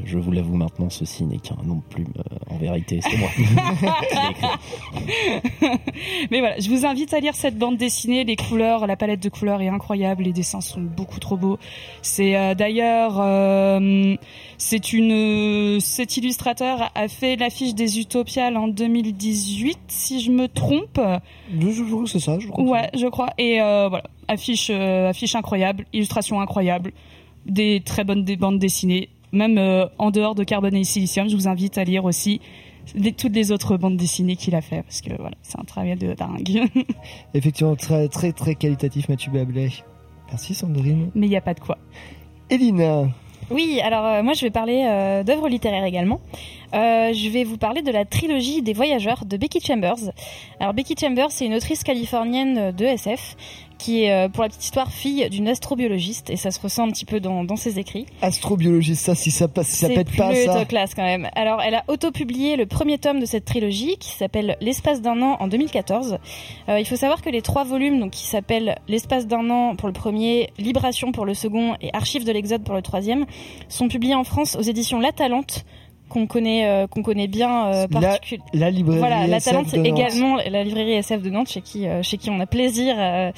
je 0.05 0.17
vous 0.17 0.31
l'avoue 0.31 0.55
maintenant, 0.55 0.89
ceci 0.89 1.23
n'est 1.23 1.37
qu'un 1.37 1.55
nom 1.65 1.75
de 1.77 1.81
plume. 1.93 2.13
euh, 2.17 2.53
en 2.53 2.57
vérité, 2.57 2.99
c'est 3.01 3.17
moi. 3.17 3.29
Mais 6.31 6.39
voilà, 6.39 6.59
je 6.59 6.69
vous 6.69 6.85
invite 6.85 7.13
à 7.13 7.19
lire 7.19 7.35
cette 7.35 7.57
bande 7.57 7.77
dessinée. 7.77 8.23
Les 8.23 8.35
couleurs, 8.35 8.87
la 8.87 8.95
palette 8.95 9.21
de 9.21 9.29
couleurs 9.29 9.61
est 9.61 9.67
incroyable. 9.69 10.23
Les 10.23 10.33
dessins 10.33 10.61
sont 10.61 10.81
beaucoup 10.81 11.19
trop 11.19 11.37
beaux. 11.37 11.57
C'est 12.01 12.35
euh, 12.35 12.53
d'ailleurs, 12.55 13.15
euh, 13.19 14.15
c'est 14.57 14.93
une, 14.93 15.79
cet 15.79 16.17
illustrateur 16.17 16.91
a 16.95 17.07
fait 17.07 17.35
l'affiche 17.35 17.73
des 17.75 17.99
Utopiales 17.99 18.57
en 18.57 18.67
2018, 18.67 19.77
si 19.87 20.21
je 20.21 20.31
me 20.31 20.47
trompe. 20.47 20.99
je, 21.59 21.69
je, 21.69 21.83
je- 21.83 22.05
c'est 22.05 22.19
ça, 22.19 22.37
je 22.39 22.47
crois. 22.47 22.63
Ouais, 22.63 22.89
je 22.95 23.07
crois. 23.07 23.29
Et 23.37 23.61
euh, 23.61 23.87
voilà, 23.89 24.05
affiche, 24.27 24.69
affiche 24.69 25.35
incroyable, 25.35 25.85
illustration 25.93 26.41
incroyable, 26.41 26.91
des 27.45 27.81
très 27.85 28.03
bonnes 28.03 28.23
des 28.23 28.35
bandes 28.35 28.59
dessinées. 28.59 29.09
Même 29.31 29.57
euh, 29.57 29.85
en 29.97 30.11
dehors 30.11 30.35
de 30.35 30.43
Carbone 30.43 30.75
et 30.75 30.83
Silicium, 30.83 31.29
je 31.29 31.35
vous 31.35 31.47
invite 31.47 31.77
à 31.77 31.83
lire 31.83 32.05
aussi 32.05 32.41
les- 32.95 33.11
toutes 33.13 33.35
les 33.35 33.51
autres 33.51 33.77
bandes 33.77 33.97
dessinées 33.97 34.35
qu'il 34.35 34.55
a 34.55 34.61
fait 34.61 34.81
parce 34.81 35.01
que 35.01 35.13
voilà, 35.19 35.35
c'est 35.43 35.59
un 35.59 35.63
travail 35.63 35.95
de 35.95 36.13
dingue. 36.13 36.63
Effectivement, 37.33 37.75
très, 37.75 38.07
très, 38.07 38.31
très 38.31 38.55
qualitatif, 38.55 39.07
Mathieu 39.09 39.31
Bablé. 39.31 39.69
Merci, 40.29 40.53
Sandrine. 40.55 41.11
Mais 41.15 41.27
il 41.27 41.29
n'y 41.29 41.37
a 41.37 41.41
pas 41.41 41.53
de 41.53 41.59
quoi. 41.59 41.77
Eline. 42.49 43.11
Oui, 43.51 43.79
alors 43.83 44.05
euh, 44.05 44.21
moi 44.23 44.33
je 44.33 44.41
vais 44.41 44.51
parler 44.51 44.85
euh, 44.87 45.23
d'œuvres 45.23 45.47
littéraires 45.49 45.83
également. 45.85 46.19
Euh, 46.73 47.13
je 47.13 47.29
vais 47.29 47.43
vous 47.43 47.57
parler 47.57 47.81
de 47.81 47.91
la 47.91 48.05
trilogie 48.05 48.61
des 48.61 48.73
voyageurs 48.73 49.25
de 49.25 49.37
Becky 49.37 49.59
Chambers. 49.59 49.95
Alors 50.59 50.73
Becky 50.75 50.93
Chambers, 50.99 51.31
c'est 51.31 51.45
une 51.47 51.55
autrice 51.55 51.83
californienne 51.83 52.71
de 52.71 52.85
SF 52.85 53.35
qui 53.79 54.03
est, 54.03 54.11
euh, 54.11 54.29
pour 54.29 54.43
la 54.43 54.49
petite 54.49 54.63
histoire, 54.65 54.91
fille 54.91 55.27
d'une 55.29 55.47
astrobiologiste 55.47 56.29
et 56.29 56.35
ça 56.35 56.51
se 56.51 56.59
ressent 56.59 56.83
un 56.87 56.91
petit 56.91 57.05
peu 57.05 57.19
dans, 57.19 57.43
dans 57.43 57.55
ses 57.55 57.79
écrits. 57.79 58.05
Astrobiologiste, 58.21 59.03
ça, 59.03 59.15
si 59.15 59.31
ça, 59.31 59.47
passe, 59.47 59.67
si 59.69 59.77
ça 59.77 59.87
C'est 59.87 59.95
pète 59.95 60.15
pas, 60.15 60.29
plutôt 60.29 60.51
ça. 60.53 60.65
classe 60.65 60.93
quand 60.93 61.03
même. 61.03 61.27
Alors, 61.35 61.61
elle 61.61 61.73
a 61.75 61.83
auto-publié 61.87 62.55
le 62.55 62.65
premier 62.67 62.97
tome 62.99 63.19
de 63.19 63.25
cette 63.25 63.45
trilogie 63.45 63.97
qui 63.97 64.09
s'appelle 64.11 64.57
L'espace 64.61 65.01
d'un 65.01 65.21
an 65.23 65.37
en 65.39 65.47
2014. 65.47 66.19
Euh, 66.69 66.79
il 66.79 66.85
faut 66.85 66.95
savoir 66.95 67.21
que 67.21 67.29
les 67.29 67.41
trois 67.41 67.63
volumes, 67.63 67.99
donc 67.99 68.11
qui 68.11 68.27
s'appellent 68.27 68.77
L'espace 68.87 69.25
d'un 69.25 69.49
an 69.49 69.75
pour 69.75 69.87
le 69.87 69.93
premier, 69.93 70.51
Libération 70.59 71.11
pour 71.11 71.25
le 71.25 71.33
second 71.33 71.75
et 71.81 71.89
Archives 71.93 72.25
de 72.25 72.31
l'Exode 72.31 72.63
pour 72.63 72.75
le 72.75 72.81
troisième, 72.81 73.25
sont 73.69 73.87
publiés 73.87 74.15
en 74.15 74.23
France 74.23 74.55
aux 74.55 74.61
éditions 74.61 74.99
La 74.99 75.11
Talente 75.11 75.65
qu'on 76.09 76.27
connaît 76.27 76.67
euh, 76.67 76.87
qu'on 76.87 77.01
connaît 77.03 77.27
bien 77.27 77.67
euh, 77.67 77.87
La, 77.91 78.19
la 78.53 78.69
librairie 78.71 78.99
voilà, 78.99 79.27
la 79.27 79.37
SF 79.37 79.45
Talente 79.53 79.67
c'est 79.69 79.77
Nantes. 79.77 79.85
également 79.87 80.35
la 80.37 80.63
librairie 80.63 80.91
SF 80.93 81.21
de 81.21 81.29
Nantes 81.29 81.49
chez 81.49 81.61
qui 81.61 81.87
euh, 81.87 82.03
chez 82.03 82.17
qui 82.17 82.29
on 82.29 82.39
a 82.41 82.45
plaisir 82.45 82.95
à 82.99 83.31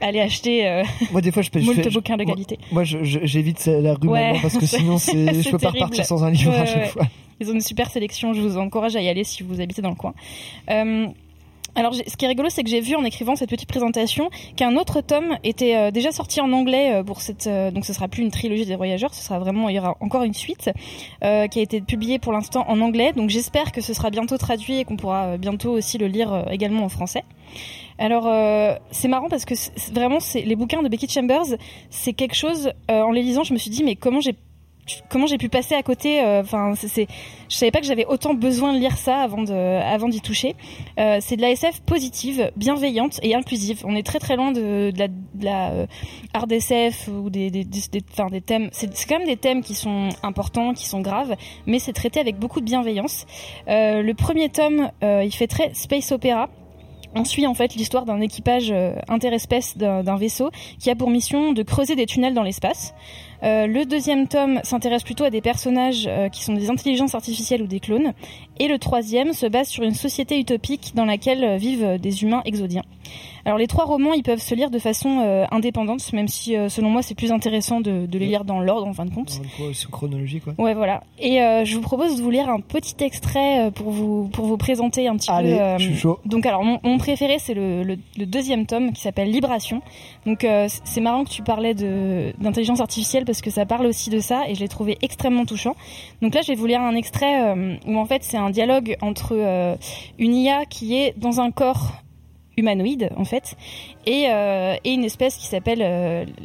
aller 0.00 0.20
acheter 0.20 0.66
euh, 0.66 0.82
Moi, 1.12 1.20
des 1.20 1.30
fois, 1.30 1.42
je 1.42 1.50
peux. 1.50 1.60
je 1.60 1.88
bouquins 1.90 2.16
de 2.16 2.24
qualité. 2.24 2.58
Moi, 2.72 2.82
j'évite 2.84 3.66
la 3.66 3.94
rue 3.94 4.08
Ouais. 4.08 4.34
parce 4.42 4.58
que 4.58 4.66
sinon, 4.66 4.96
je 4.98 5.40
C'est 5.42 5.50
peux 5.52 5.58
pas 5.58 5.70
repartir 5.70 6.04
sans 6.04 6.24
un 6.24 6.30
livre 6.30 6.52
à 6.52 6.66
chaque 6.66 6.76
ouais. 6.76 6.86
fois. 6.88 7.06
Ils 7.40 7.48
ont 7.50 7.54
une 7.54 7.60
super 7.60 7.88
sélection, 7.88 8.34
je 8.34 8.40
vous 8.40 8.58
encourage 8.58 8.96
à 8.96 9.00
y 9.00 9.08
aller 9.08 9.22
si 9.22 9.44
vous 9.44 9.60
habitez 9.60 9.80
dans 9.80 9.90
le 9.90 9.94
coin. 9.94 10.12
Euh, 10.70 11.06
alors, 11.74 11.94
ce 11.94 12.16
qui 12.16 12.24
est 12.26 12.28
rigolo, 12.28 12.50
c'est 12.50 12.62
que 12.62 12.68
j'ai 12.68 12.80
vu 12.80 12.96
en 12.96 13.04
écrivant 13.04 13.34
cette 13.34 13.48
petite 13.48 13.68
présentation 13.68 14.28
qu'un 14.56 14.76
autre 14.76 15.00
tome 15.00 15.38
était 15.42 15.74
euh, 15.74 15.90
déjà 15.90 16.12
sorti 16.12 16.40
en 16.42 16.52
anglais 16.52 16.92
euh, 16.92 17.02
pour 17.02 17.22
cette. 17.22 17.46
euh, 17.46 17.70
donc, 17.70 17.86
ce 17.86 17.94
sera 17.94 18.08
plus 18.08 18.22
une 18.22 18.30
trilogie 18.30 18.66
des 18.66 18.76
voyageurs, 18.76 19.14
ce 19.14 19.22
sera 19.22 19.38
vraiment 19.38 19.70
il 19.70 19.76
y 19.76 19.78
aura 19.78 19.96
encore 20.00 20.22
une 20.22 20.34
suite 20.34 20.70
qui 21.22 21.26
a 21.58 21.62
été 21.62 21.80
publiée 21.80 22.18
pour 22.18 22.32
l'instant 22.32 22.64
en 22.68 22.80
anglais. 22.80 23.12
Donc, 23.12 23.30
j'espère 23.30 23.72
que 23.72 23.80
ce 23.80 23.94
sera 23.94 24.10
bientôt 24.10 24.36
traduit 24.36 24.78
et 24.80 24.84
qu'on 24.84 24.96
pourra 24.96 25.38
bientôt 25.38 25.70
aussi 25.70 25.98
le 25.98 26.06
lire 26.06 26.46
également 26.50 26.84
en 26.84 26.88
français. 26.88 27.24
Alors 27.98 28.28
c'est 28.90 29.08
marrant 29.08 29.28
parce 29.28 29.44
que 29.44 29.54
vraiment 29.92 30.18
c'est 30.18 30.42
les 30.42 30.56
bouquins 30.56 30.82
de 30.82 30.88
Becky 30.88 31.08
Chambers, 31.08 31.56
c'est 31.90 32.12
quelque 32.12 32.34
chose 32.34 32.72
en 32.88 33.12
les 33.12 33.22
lisant, 33.22 33.44
je 33.44 33.52
me 33.52 33.58
suis 33.58 33.70
dit 33.70 33.84
mais 33.84 33.94
comment 33.94 34.20
j'ai 34.20 34.34
comment 35.08 35.26
j'ai 35.26 35.38
pu 35.38 35.48
passer 35.48 35.74
à 35.74 35.82
côté 35.82 36.24
euh, 36.24 36.40
enfin 36.40 36.74
c'est 36.74 37.06
je 37.48 37.56
savais 37.56 37.70
pas 37.70 37.80
que 37.80 37.86
j'avais 37.86 38.06
autant 38.06 38.34
besoin 38.34 38.72
de 38.72 38.78
lire 38.78 38.96
ça 38.96 39.20
avant 39.20 39.42
de 39.42 40.10
d'y 40.10 40.20
toucher. 40.20 40.56
Euh, 40.98 41.18
c'est 41.20 41.36
de 41.36 41.42
la 41.42 41.50
SF 41.50 41.80
positive 41.82 42.50
bienveillante 42.56 43.20
et 43.22 43.34
inclusive. 43.34 43.82
On 43.84 43.94
est 43.94 44.02
très 44.02 44.18
très 44.18 44.36
loin 44.36 44.52
de, 44.52 44.90
de 44.90 44.98
la, 44.98 45.08
de 45.08 45.86
euh, 46.34 47.12
ou 47.12 47.30
des 47.30 47.50
des, 47.50 47.64
des, 47.64 48.40
thèmes. 48.40 48.68
C'est 48.72 48.88
quand 49.06 49.18
même 49.18 49.28
des 49.28 49.36
thèmes 49.36 49.62
qui 49.62 49.74
sont 49.74 50.08
importants 50.22 50.72
qui 50.72 50.86
sont 50.86 51.00
graves 51.00 51.36
mais 51.66 51.78
c'est 51.78 51.92
traité 51.92 52.20
avec 52.20 52.38
beaucoup 52.38 52.60
de 52.60 52.64
bienveillance. 52.64 53.26
Le 53.68 54.12
premier 54.12 54.48
tome 54.48 54.90
il 55.02 55.32
fait 55.32 55.46
très 55.46 55.72
space 55.74 56.10
opéra. 56.12 56.48
On 57.14 57.26
suit 57.26 57.46
en 57.46 57.52
fait 57.52 57.74
l'histoire 57.74 58.06
d'un 58.06 58.20
équipage 58.20 58.72
interespèce 59.08 59.76
d'un 59.76 60.16
vaisseau 60.16 60.50
qui 60.80 60.90
a 60.90 60.96
pour 60.96 61.10
mission 61.10 61.52
de 61.52 61.62
creuser 61.62 61.94
des 61.94 62.06
tunnels 62.06 62.34
dans 62.34 62.42
l'espace. 62.42 62.94
Euh, 63.42 63.66
le 63.66 63.84
deuxième 63.84 64.28
tome 64.28 64.60
s'intéresse 64.62 65.02
plutôt 65.02 65.24
à 65.24 65.30
des 65.30 65.40
personnages 65.40 66.06
euh, 66.08 66.28
qui 66.28 66.44
sont 66.44 66.52
des 66.54 66.70
intelligences 66.70 67.14
artificielles 67.14 67.62
ou 67.62 67.66
des 67.66 67.80
clones. 67.80 68.12
Et 68.58 68.68
le 68.68 68.78
troisième 68.78 69.32
se 69.32 69.46
base 69.46 69.68
sur 69.68 69.82
une 69.82 69.94
société 69.94 70.38
utopique 70.38 70.92
dans 70.94 71.04
laquelle 71.04 71.42
euh, 71.44 71.56
vivent 71.56 71.98
des 72.00 72.22
humains 72.22 72.42
exodiens. 72.44 72.84
Alors 73.44 73.58
les 73.58 73.66
trois 73.66 73.84
romans, 73.86 74.12
ils 74.12 74.22
peuvent 74.22 74.40
se 74.40 74.54
lire 74.54 74.70
de 74.70 74.78
façon 74.78 75.18
euh, 75.20 75.44
indépendante, 75.50 76.12
même 76.12 76.28
si 76.28 76.56
euh, 76.56 76.68
selon 76.68 76.90
moi 76.90 77.02
c'est 77.02 77.16
plus 77.16 77.32
intéressant 77.32 77.80
de, 77.80 78.06
de 78.06 78.18
les 78.18 78.26
lire 78.26 78.44
dans 78.44 78.60
l'ordre 78.60 78.86
en 78.86 78.92
fin 78.92 79.04
de 79.04 79.10
compte. 79.10 79.40
C'est 79.72 79.90
chronologie, 79.90 80.38
quoi. 80.40 80.54
Ouais, 80.58 80.74
voilà. 80.74 81.02
Et 81.18 81.42
euh, 81.42 81.64
je 81.64 81.74
vous 81.74 81.80
propose 81.80 82.16
de 82.16 82.22
vous 82.22 82.30
lire 82.30 82.48
un 82.48 82.60
petit 82.60 82.94
extrait 83.00 83.72
pour 83.74 83.90
vous 83.90 84.28
pour 84.32 84.46
vous 84.46 84.56
présenter 84.56 85.08
un 85.08 85.16
petit 85.16 85.30
Allez, 85.32 85.56
peu. 85.56 85.78
je 85.78 85.84
suis 85.90 85.96
chaud. 85.96 86.20
Donc 86.24 86.46
alors 86.46 86.62
mon, 86.62 86.78
mon 86.84 86.98
préféré 86.98 87.38
c'est 87.40 87.54
le, 87.54 87.82
le, 87.82 87.96
le 88.16 88.26
deuxième 88.26 88.64
tome 88.66 88.92
qui 88.92 89.00
s'appelle 89.00 89.30
Libération. 89.30 89.82
Donc 90.24 90.46
c'est 90.84 91.00
marrant 91.00 91.24
que 91.24 91.30
tu 91.30 91.42
parlais 91.42 91.74
d'intelligence 91.74 92.80
artificielle 92.80 93.24
parce 93.24 93.31
que 93.40 93.50
ça 93.50 93.66
parle 93.66 93.86
aussi 93.86 94.10
de 94.10 94.20
ça 94.20 94.48
et 94.48 94.54
je 94.54 94.60
l'ai 94.60 94.68
trouvé 94.68 94.98
extrêmement 95.02 95.46
touchant. 95.46 95.74
Donc 96.20 96.34
là, 96.34 96.42
je 96.42 96.48
vais 96.48 96.54
vous 96.54 96.66
lire 96.66 96.80
un 96.80 96.94
extrait 96.94 97.42
euh, 97.42 97.76
où 97.86 97.98
en 97.98 98.04
fait 98.04 98.22
c'est 98.22 98.36
un 98.36 98.50
dialogue 98.50 98.96
entre 99.00 99.34
euh, 99.36 99.76
une 100.18 100.34
IA 100.34 100.64
qui 100.66 100.96
est 100.96 101.18
dans 101.18 101.40
un 101.40 101.50
corps 101.50 101.92
humanoïde 102.56 103.10
en 103.16 103.24
fait 103.24 103.56
et, 104.04 104.26
euh, 104.28 104.76
une 104.84 105.04
espèce 105.04 105.36
qui 105.36 105.46
s'appelle 105.46 105.78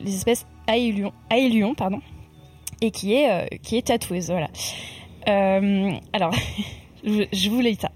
les 0.03 0.15
espèces 0.15 0.47
Aélion, 0.65 1.11
Aélion 1.29 1.75
pardon 1.75 1.99
et 2.79 2.91
qui 2.91 3.13
est 3.13 3.59
qui 3.61 3.75
est 3.77 3.87
tatoueuse 3.87 4.31
voilà. 4.31 4.47
Alors 5.25 6.33
je, 7.03 7.23
je 7.33 7.49
vous 7.49 7.59
lis 7.59 7.75
ça. 7.75 7.91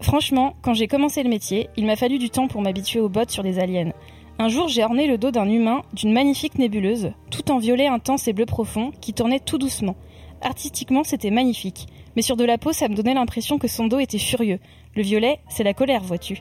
Franchement, 0.00 0.54
quand 0.62 0.72
j'ai 0.72 0.86
commencé 0.86 1.22
le 1.22 1.28
métier, 1.28 1.68
il 1.76 1.84
m'a 1.84 1.94
fallu 1.94 2.18
du 2.18 2.30
temps 2.30 2.48
pour 2.48 2.62
m'habituer 2.62 3.00
aux 3.00 3.10
bottes 3.10 3.30
sur 3.30 3.42
des 3.42 3.58
aliens. 3.58 3.92
Un 4.40 4.48
jour, 4.48 4.68
j'ai 4.68 4.82
orné 4.82 5.06
le 5.06 5.18
dos 5.18 5.30
d'un 5.30 5.46
humain 5.50 5.82
d'une 5.92 6.14
magnifique 6.14 6.58
nébuleuse, 6.58 7.12
tout 7.30 7.50
en 7.50 7.58
violet 7.58 7.88
intense 7.88 8.26
et 8.26 8.32
bleu 8.32 8.46
profond, 8.46 8.90
qui 9.02 9.12
tournait 9.12 9.38
tout 9.38 9.58
doucement. 9.58 9.96
Artistiquement, 10.40 11.04
c'était 11.04 11.30
magnifique. 11.30 11.88
Mais 12.16 12.22
sur 12.22 12.38
de 12.38 12.44
la 12.44 12.56
peau, 12.56 12.72
ça 12.72 12.88
me 12.88 12.94
donnait 12.94 13.12
l'impression 13.12 13.58
que 13.58 13.68
son 13.68 13.86
dos 13.86 13.98
était 13.98 14.16
furieux. 14.16 14.58
Le 14.96 15.02
violet, 15.02 15.40
c'est 15.50 15.62
la 15.62 15.74
colère, 15.74 16.02
vois-tu. 16.02 16.40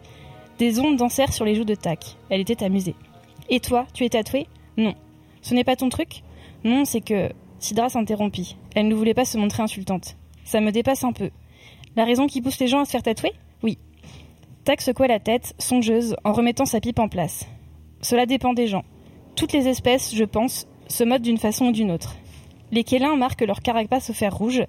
Des 0.59 0.79
ondes 0.79 0.95
dansèrent 0.95 1.33
sur 1.33 1.43
les 1.43 1.55
joues 1.55 1.65
de 1.65 1.75
Tac. 1.75 2.15
Elle 2.29 2.39
était 2.39 2.63
amusée. 2.63 2.95
Et 3.49 3.59
toi, 3.59 3.85
tu 3.93 4.05
es 4.05 4.09
tatoué? 4.09 4.47
Non. 4.77 4.93
Ce 5.41 5.53
n'est 5.53 5.65
pas 5.65 5.75
ton 5.75 5.89
truc? 5.89 6.23
Non, 6.63 6.85
c'est 6.85 7.01
que... 7.01 7.33
Sidra 7.59 7.89
s'interrompit. 7.89 8.55
Elle 8.75 8.87
ne 8.87 8.95
voulait 8.95 9.13
pas 9.13 9.25
se 9.25 9.37
montrer 9.37 9.61
insultante. 9.61 10.15
Ça 10.45 10.61
me 10.61 10.71
dépasse 10.71 11.03
un 11.03 11.11
peu. 11.11 11.31
La 11.97 12.05
raison 12.05 12.27
qui 12.27 12.41
pousse 12.41 12.61
les 12.61 12.67
gens 12.69 12.79
à 12.79 12.85
se 12.85 12.91
faire 12.91 13.03
tatouer? 13.03 13.33
Oui. 13.61 13.77
Tac 14.63 14.79
secoua 14.79 15.07
la 15.07 15.19
tête, 15.19 15.53
songeuse, 15.59 16.15
en 16.23 16.31
remettant 16.31 16.65
sa 16.65 16.79
pipe 16.79 16.99
en 16.99 17.09
place. 17.09 17.45
Cela 18.01 18.25
dépend 18.25 18.53
des 18.53 18.67
gens. 18.67 18.83
Toutes 19.35 19.53
les 19.53 19.67
espèces, 19.67 20.15
je 20.15 20.23
pense, 20.23 20.67
se 20.87 21.03
modent 21.03 21.21
d'une 21.21 21.37
façon 21.37 21.67
ou 21.67 21.71
d'une 21.71 21.91
autre. 21.91 22.15
Les 22.71 22.83
kélins 22.83 23.15
marquent 23.15 23.41
leur 23.41 23.61
carapace 23.61 24.09
au 24.09 24.13
fer 24.13 24.35
rouge. 24.35 24.63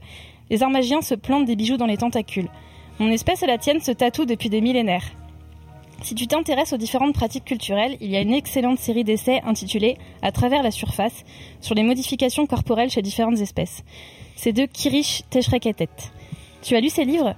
Les 0.49 0.63
armagiens 0.63 1.03
se 1.03 1.15
plantent 1.15 1.45
des 1.45 1.57
bijoux 1.57 1.77
dans 1.77 1.87
les 1.87 1.97
tentacules. 1.97 2.49
Mon 2.99 3.11
espèce 3.11 3.43
et 3.43 3.47
la 3.47 3.59
tienne 3.59 3.81
se 3.81 3.93
tatouent 3.93 4.27
depuis 4.27 4.49
des 4.49 4.61
millénaires. 4.61 5.13
Si 6.03 6.15
tu 6.15 6.27
t'intéresses 6.27 6.73
aux 6.73 6.79
différentes 6.79 7.15
pratiques 7.15 7.45
culturelles, 7.45 7.99
il 8.01 8.11
y 8.11 8.17
a 8.17 8.21
une 8.21 8.33
excellente 8.33 8.79
série 8.79 9.05
d'essais 9.05 9.43
intitulée 9.45 9.99
À 10.23 10.33
travers 10.33 10.63
la 10.63 10.71
surface 10.71 11.25
sur 11.61 11.75
les 11.75 11.83
modifications 11.83 12.47
corporelles 12.47 12.91
chez 12.91 13.03
différentes 13.03 13.39
espèces. 13.39 13.85
C'est 14.35 14.53
de 14.53 14.65
Kirish 14.65 15.23
Teshreketet. 15.29 15.89
Tu 16.63 16.75
as 16.75 16.81
lu 16.81 16.89
ces 16.89 17.05
livres? 17.05 17.35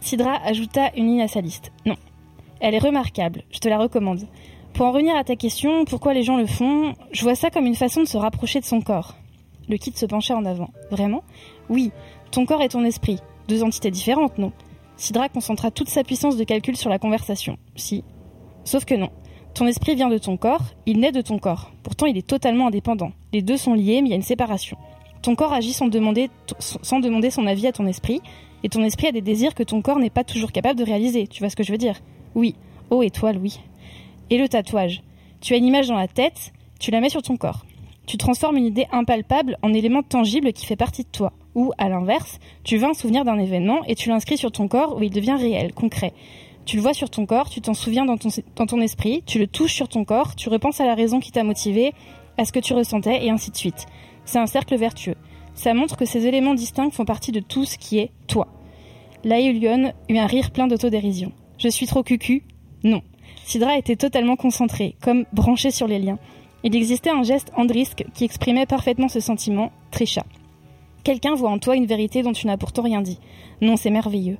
Sidra 0.00 0.36
ajouta 0.44 0.90
une 0.96 1.06
ligne 1.06 1.22
à 1.22 1.28
sa 1.28 1.40
liste. 1.40 1.72
Non. 1.86 1.96
Elle 2.60 2.74
est 2.74 2.78
remarquable, 2.78 3.44
je 3.50 3.58
te 3.58 3.68
la 3.68 3.78
recommande. 3.78 4.26
Pour 4.74 4.86
en 4.86 4.90
revenir 4.90 5.14
à 5.14 5.22
ta 5.22 5.36
question, 5.36 5.84
pourquoi 5.84 6.14
les 6.14 6.24
gens 6.24 6.36
le 6.36 6.46
font 6.46 6.94
Je 7.12 7.22
vois 7.22 7.36
ça 7.36 7.48
comme 7.48 7.66
une 7.66 7.76
façon 7.76 8.00
de 8.00 8.08
se 8.08 8.16
rapprocher 8.16 8.58
de 8.58 8.64
son 8.64 8.80
corps. 8.80 9.14
Le 9.68 9.76
kit 9.76 9.92
se 9.94 10.04
penchait 10.04 10.34
en 10.34 10.44
avant. 10.44 10.70
Vraiment? 10.90 11.22
Oui, 11.68 11.92
ton 12.32 12.44
corps 12.44 12.60
et 12.60 12.68
ton 12.68 12.84
esprit. 12.84 13.20
Deux 13.46 13.62
entités 13.62 13.92
différentes, 13.92 14.36
non? 14.36 14.50
Sidra 14.96 15.28
concentra 15.28 15.70
toute 15.70 15.88
sa 15.88 16.02
puissance 16.02 16.36
de 16.36 16.42
calcul 16.42 16.76
sur 16.76 16.90
la 16.90 16.98
conversation. 16.98 17.56
Si. 17.76 18.02
Sauf 18.64 18.84
que 18.84 18.96
non. 18.96 19.10
Ton 19.54 19.68
esprit 19.68 19.94
vient 19.94 20.08
de 20.08 20.18
ton 20.18 20.36
corps, 20.36 20.64
il 20.86 20.98
naît 20.98 21.12
de 21.12 21.20
ton 21.20 21.38
corps. 21.38 21.70
Pourtant, 21.84 22.06
il 22.06 22.18
est 22.18 22.26
totalement 22.26 22.66
indépendant. 22.66 23.12
Les 23.32 23.42
deux 23.42 23.56
sont 23.56 23.74
liés, 23.74 24.02
mais 24.02 24.08
il 24.08 24.10
y 24.10 24.14
a 24.14 24.16
une 24.16 24.22
séparation. 24.22 24.76
Ton 25.22 25.36
corps 25.36 25.52
agit 25.52 25.72
sans 25.72 25.86
demander, 25.86 26.30
sans 26.58 26.98
demander 26.98 27.30
son 27.30 27.46
avis 27.46 27.68
à 27.68 27.72
ton 27.72 27.86
esprit, 27.86 28.20
et 28.64 28.68
ton 28.68 28.82
esprit 28.82 29.06
a 29.06 29.12
des 29.12 29.20
désirs 29.20 29.54
que 29.54 29.62
ton 29.62 29.82
corps 29.82 30.00
n'est 30.00 30.10
pas 30.10 30.24
toujours 30.24 30.50
capable 30.50 30.80
de 30.80 30.84
réaliser. 30.84 31.28
Tu 31.28 31.38
vois 31.38 31.50
ce 31.50 31.54
que 31.54 31.62
je 31.62 31.70
veux 31.70 31.78
dire? 31.78 32.00
Oui. 32.34 32.56
Oh, 32.90 33.04
étoile, 33.04 33.38
oui. 33.38 33.60
Et 34.30 34.38
le 34.38 34.48
tatouage. 34.48 35.02
Tu 35.40 35.54
as 35.54 35.56
une 35.56 35.66
image 35.66 35.88
dans 35.88 35.96
la 35.96 36.08
tête, 36.08 36.52
tu 36.80 36.90
la 36.90 37.00
mets 37.00 37.10
sur 37.10 37.22
ton 37.22 37.36
corps. 37.36 37.64
Tu 38.06 38.18
transformes 38.18 38.56
une 38.56 38.66
idée 38.66 38.86
impalpable 38.92 39.58
en 39.62 39.72
élément 39.72 40.02
tangible 40.02 40.52
qui 40.52 40.66
fait 40.66 40.76
partie 40.76 41.04
de 41.04 41.08
toi. 41.08 41.32
Ou, 41.54 41.72
à 41.78 41.88
l'inverse, 41.88 42.38
tu 42.62 42.76
veux 42.76 42.86
un 42.86 42.94
souvenir 42.94 43.24
d'un 43.24 43.38
événement 43.38 43.84
et 43.86 43.94
tu 43.94 44.08
l'inscris 44.08 44.36
sur 44.36 44.52
ton 44.52 44.68
corps 44.68 44.96
où 44.96 45.02
il 45.02 45.10
devient 45.10 45.36
réel, 45.38 45.72
concret. 45.72 46.12
Tu 46.66 46.76
le 46.76 46.82
vois 46.82 46.94
sur 46.94 47.10
ton 47.10 47.26
corps, 47.26 47.50
tu 47.50 47.60
t'en 47.60 47.74
souviens 47.74 48.06
dans 48.06 48.16
ton, 48.16 48.80
esprit, 48.80 49.22
tu 49.26 49.38
le 49.38 49.46
touches 49.46 49.74
sur 49.74 49.88
ton 49.88 50.04
corps, 50.04 50.34
tu 50.34 50.48
repenses 50.48 50.80
à 50.80 50.86
la 50.86 50.94
raison 50.94 51.20
qui 51.20 51.30
t'a 51.30 51.44
motivé, 51.44 51.92
à 52.38 52.44
ce 52.44 52.52
que 52.52 52.58
tu 52.58 52.72
ressentais, 52.72 53.24
et 53.24 53.30
ainsi 53.30 53.50
de 53.50 53.56
suite. 53.56 53.86
C'est 54.24 54.38
un 54.38 54.46
cercle 54.46 54.76
vertueux. 54.76 55.16
Ça 55.54 55.74
montre 55.74 55.96
que 55.96 56.06
ces 56.06 56.26
éléments 56.26 56.54
distincts 56.54 56.90
font 56.90 57.04
partie 57.04 57.32
de 57.32 57.40
tout 57.40 57.64
ce 57.64 57.78
qui 57.78 57.98
est 57.98 58.10
toi. 58.26 58.48
Laïulion 59.24 59.92
eut 60.08 60.18
un 60.18 60.26
rire 60.26 60.50
plein 60.50 60.66
d'autodérision. 60.66 61.32
Je 61.58 61.68
suis 61.68 61.86
trop 61.86 62.02
cucu? 62.02 62.44
Non. 62.82 63.02
Sidra 63.44 63.76
était 63.76 63.94
totalement 63.94 64.36
concentré, 64.36 64.96
comme 65.02 65.26
branché 65.34 65.70
sur 65.70 65.86
les 65.86 65.98
liens. 65.98 66.18
Il 66.62 66.74
existait 66.74 67.10
un 67.10 67.22
geste 67.22 67.52
andrisque 67.56 68.04
qui 68.14 68.24
exprimait 68.24 68.64
parfaitement 68.64 69.08
ce 69.08 69.20
sentiment, 69.20 69.70
Trisha. 69.90 70.24
Quelqu'un 71.04 71.34
voit 71.34 71.50
en 71.50 71.58
toi 71.58 71.76
une 71.76 71.84
vérité 71.84 72.22
dont 72.22 72.32
tu 72.32 72.46
n'as 72.46 72.56
pourtant 72.56 72.82
rien 72.82 73.02
dit. 73.02 73.18
Non, 73.60 73.76
c'est 73.76 73.90
merveilleux. 73.90 74.38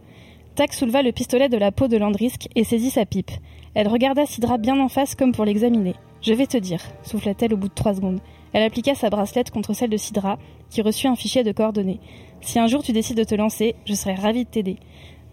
Tac 0.54 0.72
souleva 0.72 1.02
le 1.02 1.12
pistolet 1.12 1.50
de 1.50 1.58
la 1.58 1.70
peau 1.70 1.86
de 1.86 1.98
Landrisk 1.98 2.48
et 2.54 2.64
saisit 2.64 2.90
sa 2.90 3.04
pipe. 3.04 3.30
Elle 3.74 3.88
regarda 3.88 4.24
Sidra 4.24 4.56
bien 4.56 4.80
en 4.80 4.88
face 4.88 5.14
comme 5.14 5.32
pour 5.32 5.44
l'examiner. 5.44 5.94
Je 6.22 6.32
vais 6.32 6.46
te 6.46 6.56
dire, 6.56 6.80
souffla-t-elle 7.02 7.52
au 7.52 7.58
bout 7.58 7.68
de 7.68 7.74
trois 7.74 7.92
secondes. 7.92 8.20
Elle 8.54 8.62
appliqua 8.62 8.94
sa 8.94 9.10
bracelette 9.10 9.50
contre 9.50 9.74
celle 9.74 9.90
de 9.90 9.98
Sidra, 9.98 10.38
qui 10.70 10.80
reçut 10.80 11.08
un 11.08 11.16
fichier 11.16 11.44
de 11.44 11.52
coordonnées. 11.52 12.00
Si 12.40 12.58
un 12.58 12.68
jour 12.68 12.82
tu 12.82 12.92
décides 12.92 13.18
de 13.18 13.24
te 13.24 13.34
lancer, 13.34 13.74
je 13.84 13.92
serai 13.92 14.14
ravie 14.14 14.44
de 14.44 14.48
t'aider. 14.48 14.78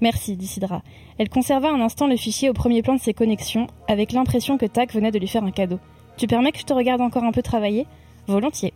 Merci, 0.02 0.36
dit 0.36 0.48
Sidra. 0.48 0.82
Elle 1.20 1.30
conserva 1.30 1.70
un 1.70 1.80
instant 1.80 2.08
le 2.08 2.18
fichier 2.18 2.50
au 2.50 2.54
premier 2.54 2.82
plan 2.82 2.96
de 2.96 3.00
ses 3.00 3.14
connexions, 3.14 3.68
avec 3.88 4.12
l'impression 4.12 4.58
que 4.58 4.66
Tac 4.66 4.94
venait 4.94 5.12
de 5.12 5.20
lui 5.20 5.28
faire 5.28 5.44
un 5.44 5.52
cadeau. 5.52 5.80
Tu 6.18 6.28
permets 6.28 6.52
que 6.52 6.60
je 6.60 6.66
te 6.66 6.74
regarde 6.74 7.02
encore 7.02 7.24
un 7.24 7.32
peu 7.32 7.44
travailler? 7.44 7.86
Volontiers. 8.28 8.74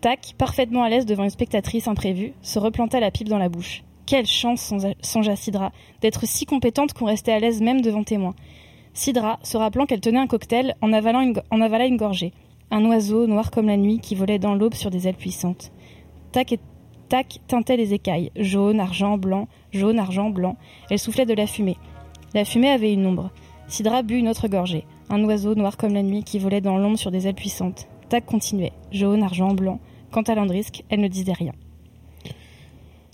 Tac, 0.00 0.34
parfaitement 0.38 0.82
à 0.82 0.88
l'aise 0.88 1.06
devant 1.06 1.24
une 1.24 1.30
spectatrice 1.30 1.86
imprévue, 1.86 2.32
se 2.42 2.58
replanta 2.58 2.98
la 2.98 3.10
pipe 3.10 3.28
dans 3.28 3.38
la 3.38 3.48
bouche. 3.48 3.84
Quelle 4.06 4.26
chance, 4.26 4.60
songe- 4.60 4.94
songea 5.00 5.36
Sidra, 5.36 5.72
d'être 6.00 6.26
si 6.26 6.46
compétente 6.46 6.92
qu'on 6.92 7.06
restait 7.06 7.32
à 7.32 7.38
l'aise 7.38 7.60
même 7.62 7.80
devant 7.80 8.04
témoins. 8.04 8.34
Sidra, 8.94 9.38
se 9.42 9.56
rappelant 9.56 9.86
qu'elle 9.86 10.00
tenait 10.00 10.18
un 10.18 10.26
cocktail, 10.26 10.76
en 10.80 10.92
avala 10.92 11.86
une 11.86 11.96
gorgée. 11.96 12.32
Un 12.70 12.84
oiseau, 12.86 13.26
noir 13.26 13.50
comme 13.50 13.66
la 13.66 13.76
nuit, 13.76 13.98
qui 14.00 14.14
volait 14.14 14.38
dans 14.38 14.54
l'aube 14.54 14.74
sur 14.74 14.90
des 14.90 15.08
ailes 15.08 15.14
puissantes. 15.14 15.72
Tac 16.32 16.52
et 16.52 16.60
tac 17.14 17.38
tintaient 17.46 17.76
les 17.76 17.94
écailles, 17.94 18.32
jaune, 18.34 18.80
argent, 18.80 19.18
blanc, 19.18 19.46
jaune, 19.70 20.00
argent, 20.00 20.30
blanc. 20.30 20.56
Elle 20.90 20.98
soufflait 20.98 21.26
de 21.26 21.32
la 21.32 21.46
fumée. 21.46 21.76
La 22.34 22.44
fumée 22.44 22.70
avait 22.70 22.92
une 22.92 23.06
ombre. 23.06 23.30
Sidra 23.68 24.02
but 24.02 24.18
une 24.18 24.28
autre 24.28 24.48
gorgée. 24.48 24.84
Un 25.10 25.22
oiseau 25.22 25.54
noir 25.54 25.76
comme 25.76 25.94
la 25.94 26.02
nuit 26.02 26.24
qui 26.24 26.40
volait 26.40 26.60
dans 26.60 26.76
l'ombre 26.76 26.98
sur 26.98 27.12
des 27.12 27.28
ailes 27.28 27.36
puissantes. 27.36 27.86
Tac 28.08 28.26
continuait. 28.26 28.72
Jaune, 28.90 29.22
argent, 29.22 29.54
blanc. 29.54 29.78
Quant 30.10 30.22
à 30.22 30.34
Landrisk, 30.34 30.82
elle 30.88 31.02
ne 31.02 31.06
disait 31.06 31.34
rien. 31.34 31.52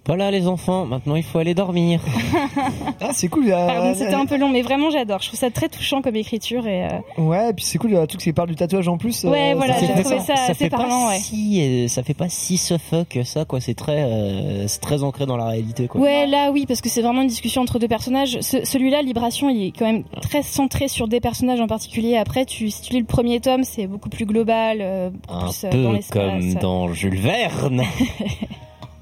Voilà 0.06 0.30
les 0.30 0.46
enfants, 0.48 0.86
maintenant 0.86 1.14
il 1.14 1.22
faut 1.22 1.38
aller 1.38 1.54
dormir. 1.54 2.00
Ah, 3.02 3.12
c'est 3.14 3.28
cool. 3.28 3.50
euh, 3.50 3.66
Pardon, 3.66 3.94
c'était 3.94 4.12
un 4.14 4.26
peu 4.26 4.36
long, 4.36 4.50
mais 4.50 4.60
vraiment 4.60 4.90
j'adore. 4.90 5.20
Je 5.22 5.28
trouve 5.28 5.40
ça 5.40 5.50
très 5.50 5.68
touchant 5.70 6.02
comme 6.02 6.16
écriture 6.16 6.66
et. 6.66 6.84
euh, 6.84 6.88
Ouais, 7.16 7.48
et 7.50 7.52
puis 7.54 7.64
c'est 7.64 7.78
cool, 7.78 7.90
il 7.92 7.94
y 7.94 7.96
a 7.96 8.06
tout 8.06 8.18
qui 8.18 8.30
parle 8.34 8.48
du 8.50 8.56
tatouage 8.56 8.88
en 8.88 8.98
plus. 8.98 9.24
Ouais, 9.24 9.52
euh, 9.52 9.54
voilà, 9.56 9.74
ça 9.74 9.80
j'ai 9.80 9.86
trouvé 9.86 10.00
intéressant. 10.18 10.26
ça 10.36 10.42
assez 10.44 10.54
fait 10.54 10.68
parlant, 10.68 11.06
pas 11.06 11.08
ouais. 11.12 11.18
si, 11.18 11.62
euh, 11.62 11.88
ça 11.88 12.02
fait 12.02 12.12
pas 12.14 12.28
si 12.28 12.58
suffok 12.58 13.08
que 13.08 13.22
ça 13.24 13.46
quoi. 13.46 13.60
C'est 13.60 13.72
très, 13.74 14.02
euh, 14.02 14.68
c'est 14.68 14.80
très 14.80 15.02
ancré 15.02 15.24
dans 15.24 15.38
la 15.38 15.46
réalité 15.46 15.86
quoi. 15.88 16.00
Ouais, 16.00 16.26
là 16.26 16.50
oui, 16.52 16.66
parce 16.66 16.82
que 16.82 16.90
c'est 16.90 17.00
vraiment 17.00 17.22
une 17.22 17.28
discussion 17.28 17.62
entre 17.62 17.78
deux 17.78 17.88
personnages. 17.88 18.38
Ce- 18.42 18.64
Celui-là, 18.66 19.00
Libération, 19.02 19.48
il 19.48 19.68
est 19.68 19.72
quand 19.72 19.86
même 19.86 20.04
très 20.20 20.42
centré 20.42 20.88
sur 20.88 21.08
des 21.08 21.20
personnages 21.20 21.60
en 21.60 21.66
particulier. 21.68 22.16
Après, 22.18 22.44
tu, 22.44 22.68
si 22.70 22.82
tu 22.82 22.92
lis 22.92 23.00
le 23.00 23.06
premier 23.06 23.40
tome, 23.40 23.64
c'est 23.64 23.86
beaucoup 23.86 24.10
plus 24.10 24.26
global, 24.26 24.78
euh, 24.82 25.08
beaucoup 25.10 25.32
Un 25.34 25.48
plus 25.48 25.62
dans 25.82 25.92
peu 25.92 25.98
comme 26.12 26.54
dans 26.54 26.92
Jules 26.92 27.18
Verne. 27.18 27.82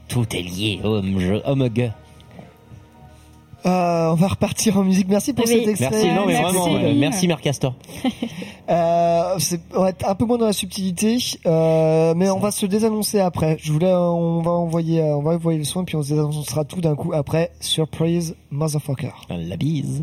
Tout 0.08 0.24
est 0.34 0.42
lié, 0.42 0.80
homme, 0.82 1.18
je, 1.20 1.34
homme, 1.44 1.68
gars. 1.68 1.94
Euh, 3.66 4.10
on 4.10 4.14
va 4.14 4.28
repartir 4.28 4.78
en 4.78 4.84
musique. 4.84 5.08
Merci 5.08 5.32
pour 5.32 5.44
Oui. 5.44 5.52
cet 5.58 5.68
extrait. 5.68 5.90
Merci, 5.90 6.06
non 6.12 6.26
mais 6.26 6.40
Merci. 6.40 6.56
vraiment, 6.56 6.76
euh, 6.76 6.94
merci 6.96 7.28
Mercastor. 7.28 7.74
Euh, 8.70 9.36
c'est- 9.38 9.62
on 9.74 9.80
va 9.80 9.88
être 9.88 10.06
un 10.06 10.14
peu 10.14 10.26
moins 10.26 10.36
dans 10.36 10.44
la 10.44 10.52
subtilité, 10.52 11.16
euh, 11.46 12.12
mais 12.14 12.28
on 12.28 12.38
va 12.38 12.50
se 12.50 12.66
désannoncer 12.66 13.18
après. 13.18 13.56
Je 13.62 13.72
voulais, 13.72 13.90
on 13.94 14.42
va 14.42 14.50
envoyer, 14.50 15.02
on 15.02 15.22
va 15.22 15.30
envoyer 15.36 15.58
le 15.58 15.64
son, 15.64 15.86
puis 15.86 15.96
on 15.96 16.02
se 16.02 16.10
désannoncera 16.10 16.66
tout 16.66 16.82
d'un 16.82 16.94
coup 16.94 17.14
après. 17.14 17.50
Surprise, 17.60 18.36
motherfucker. 18.50 19.08
La 19.30 19.56
bise. 19.56 20.02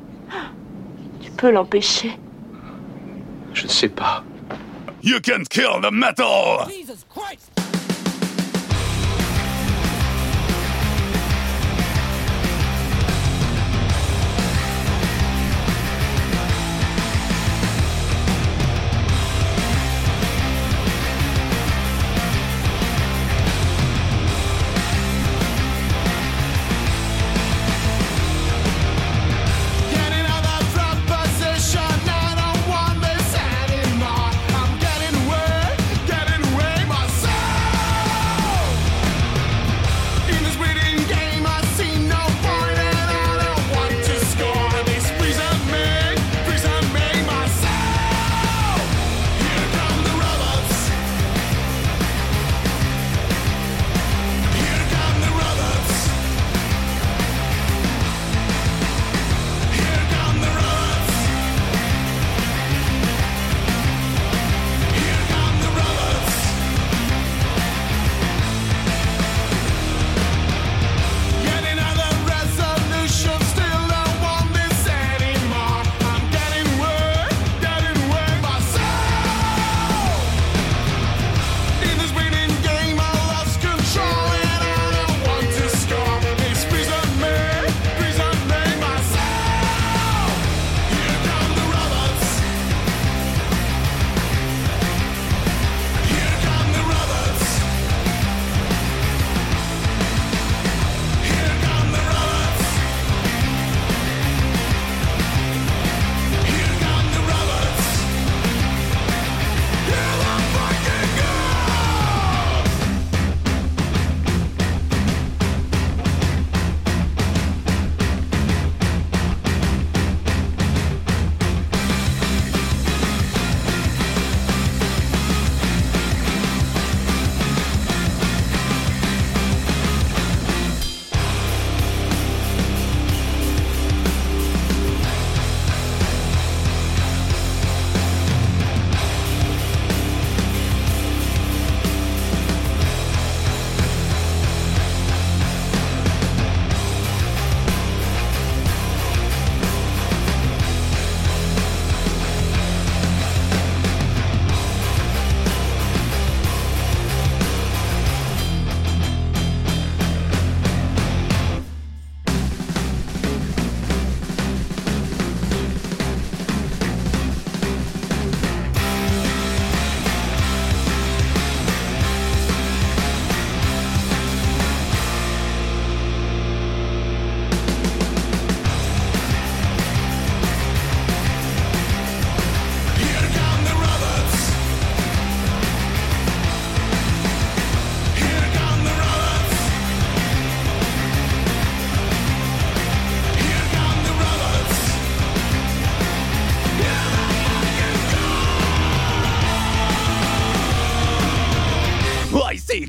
Tu 1.41 1.47
peux 1.47 1.53
l'empêcher. 1.53 2.11
Je 3.55 3.63
ne 3.63 3.67
sais 3.67 3.89
pas. 3.89 4.23
You 5.01 5.19
can 5.21 5.43
kill 5.49 5.81
the 5.81 5.89
metal! 5.91 6.67
Getting 6.67 7.60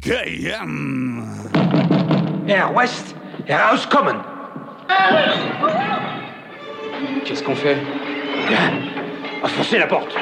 Okay, 0.05 0.53
um... 0.61 1.23
Air 2.49 2.75
West, 2.75 3.15
Air 3.47 3.61
House 3.61 3.87
Common. 3.87 4.17
Qu'est-ce 7.25 7.41
qu'on 7.41 7.55
fait? 7.55 7.77
Bien. 8.49 8.73
Enfoncez 9.45 9.79
la 9.79 9.87
porte. 9.87 10.13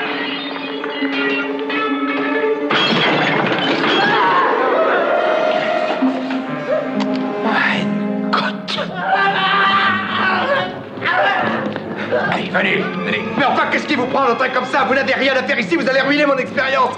Allez, 12.22 12.50
venez, 12.50 12.76
venez. 12.76 13.22
Mais 13.38 13.44
enfin, 13.46 13.68
qu'est-ce 13.72 13.86
qui 13.86 13.94
vous 13.94 14.04
prend 14.08 14.26
d'entrer 14.26 14.50
comme 14.50 14.66
ça? 14.66 14.84
Vous 14.84 14.94
n'avez 14.94 15.14
rien 15.14 15.32
à 15.32 15.42
faire 15.42 15.58
ici, 15.58 15.74
vous 15.76 15.88
allez 15.88 16.02
ruiner 16.02 16.26
mon 16.26 16.36
expérience 16.36 16.94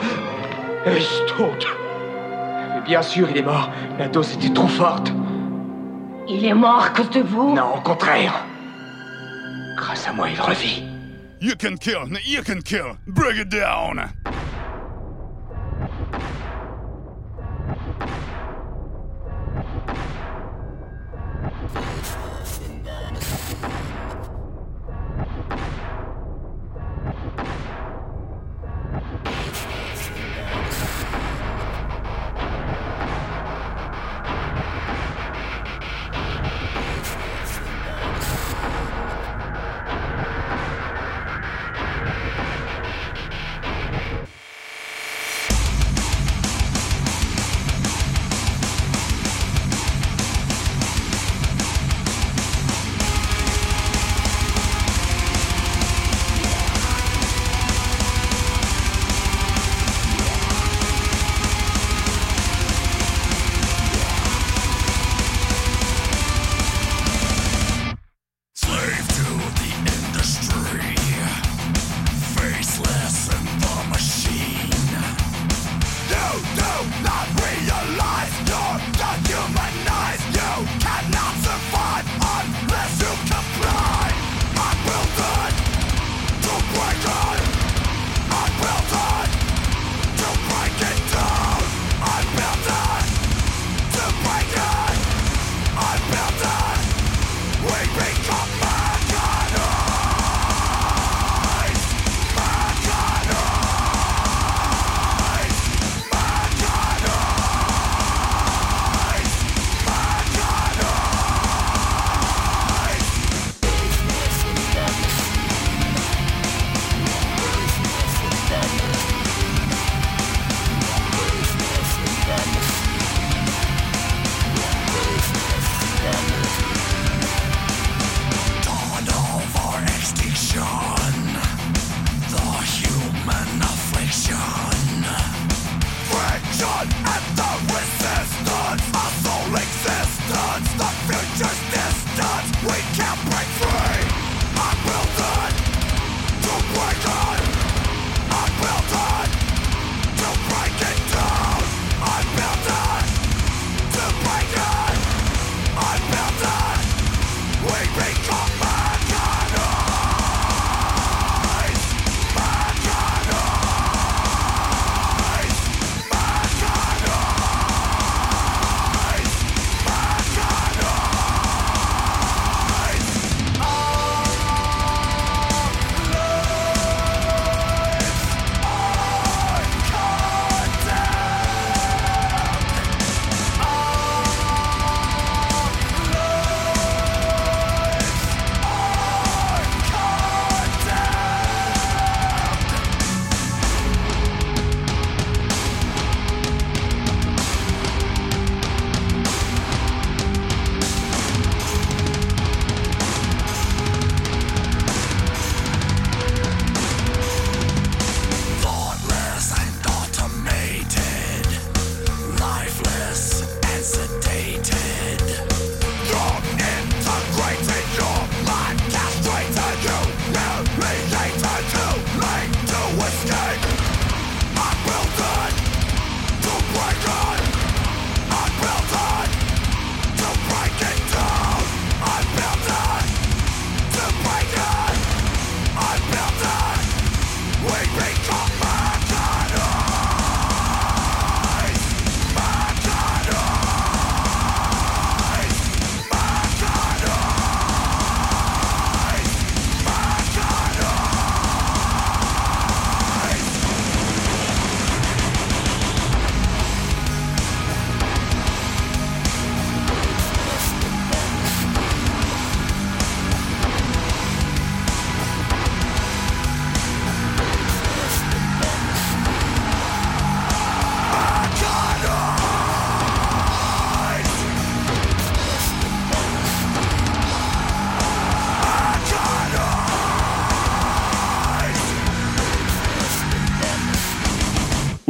Mais 0.84 1.00
bien 2.92 3.00
sûr, 3.00 3.26
il 3.30 3.38
est 3.38 3.42
mort. 3.42 3.70
La 3.98 4.06
dose 4.06 4.34
était 4.34 4.52
trop 4.52 4.68
forte. 4.68 5.10
Il 6.28 6.44
est 6.44 6.52
mort 6.52 6.84
à 6.84 6.90
cause 6.90 7.08
de 7.08 7.22
vous? 7.22 7.54
Non, 7.54 7.76
au 7.76 7.80
contraire. 7.80 8.34
Grâce 9.78 10.06
à 10.06 10.12
moi, 10.12 10.28
il 10.28 10.38
revit. 10.38 10.84
You 11.40 11.54
can 11.58 11.76
kill, 11.76 12.18
you 12.26 12.42
can 12.42 12.60
kill. 12.62 12.98
Bring 13.06 13.38
it 13.40 13.48
down. 13.48 14.12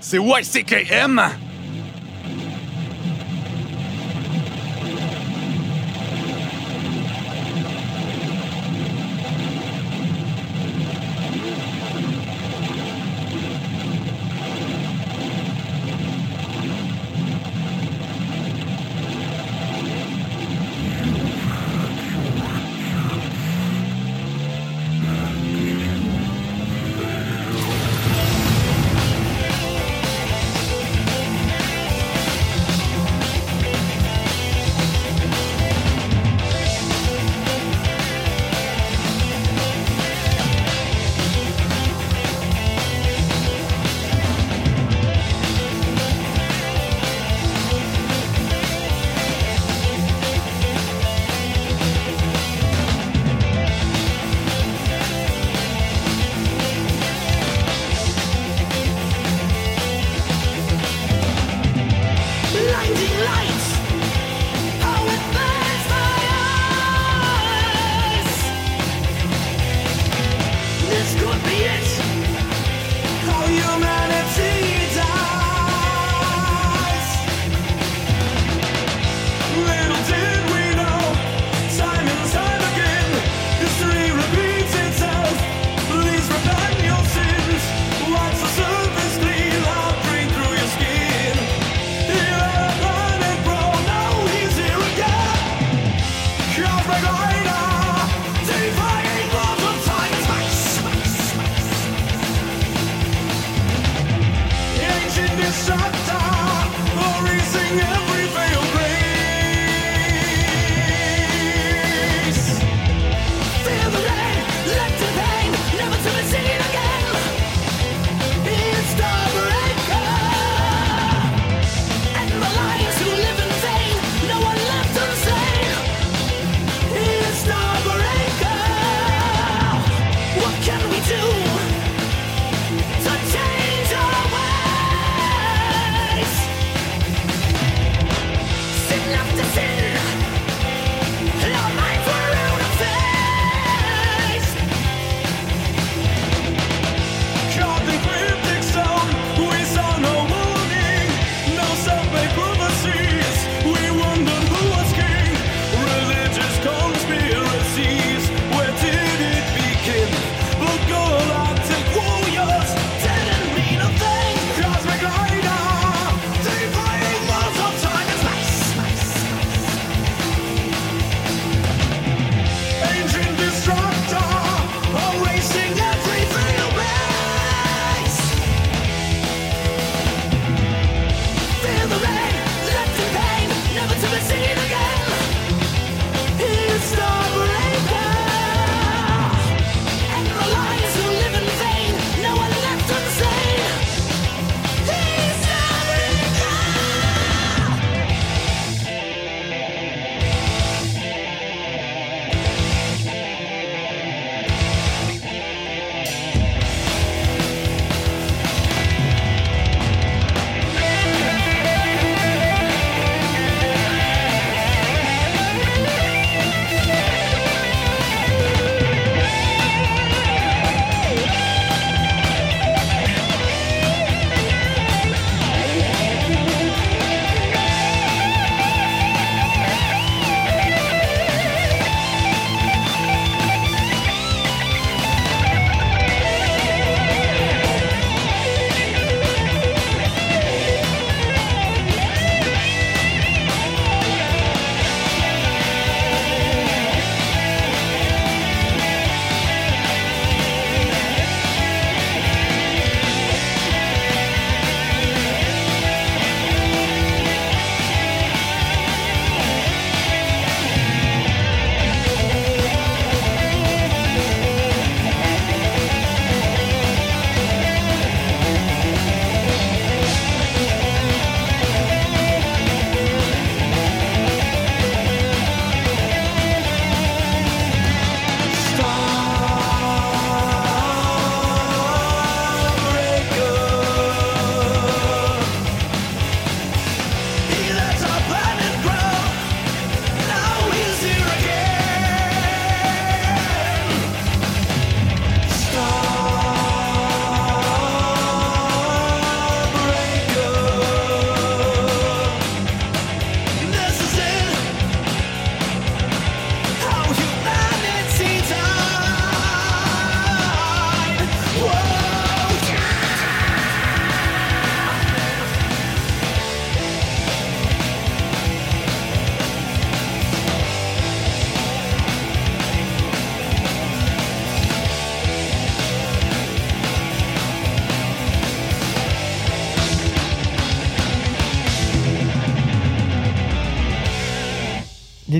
c'est 0.00 0.18
YCKM. 0.18 1.47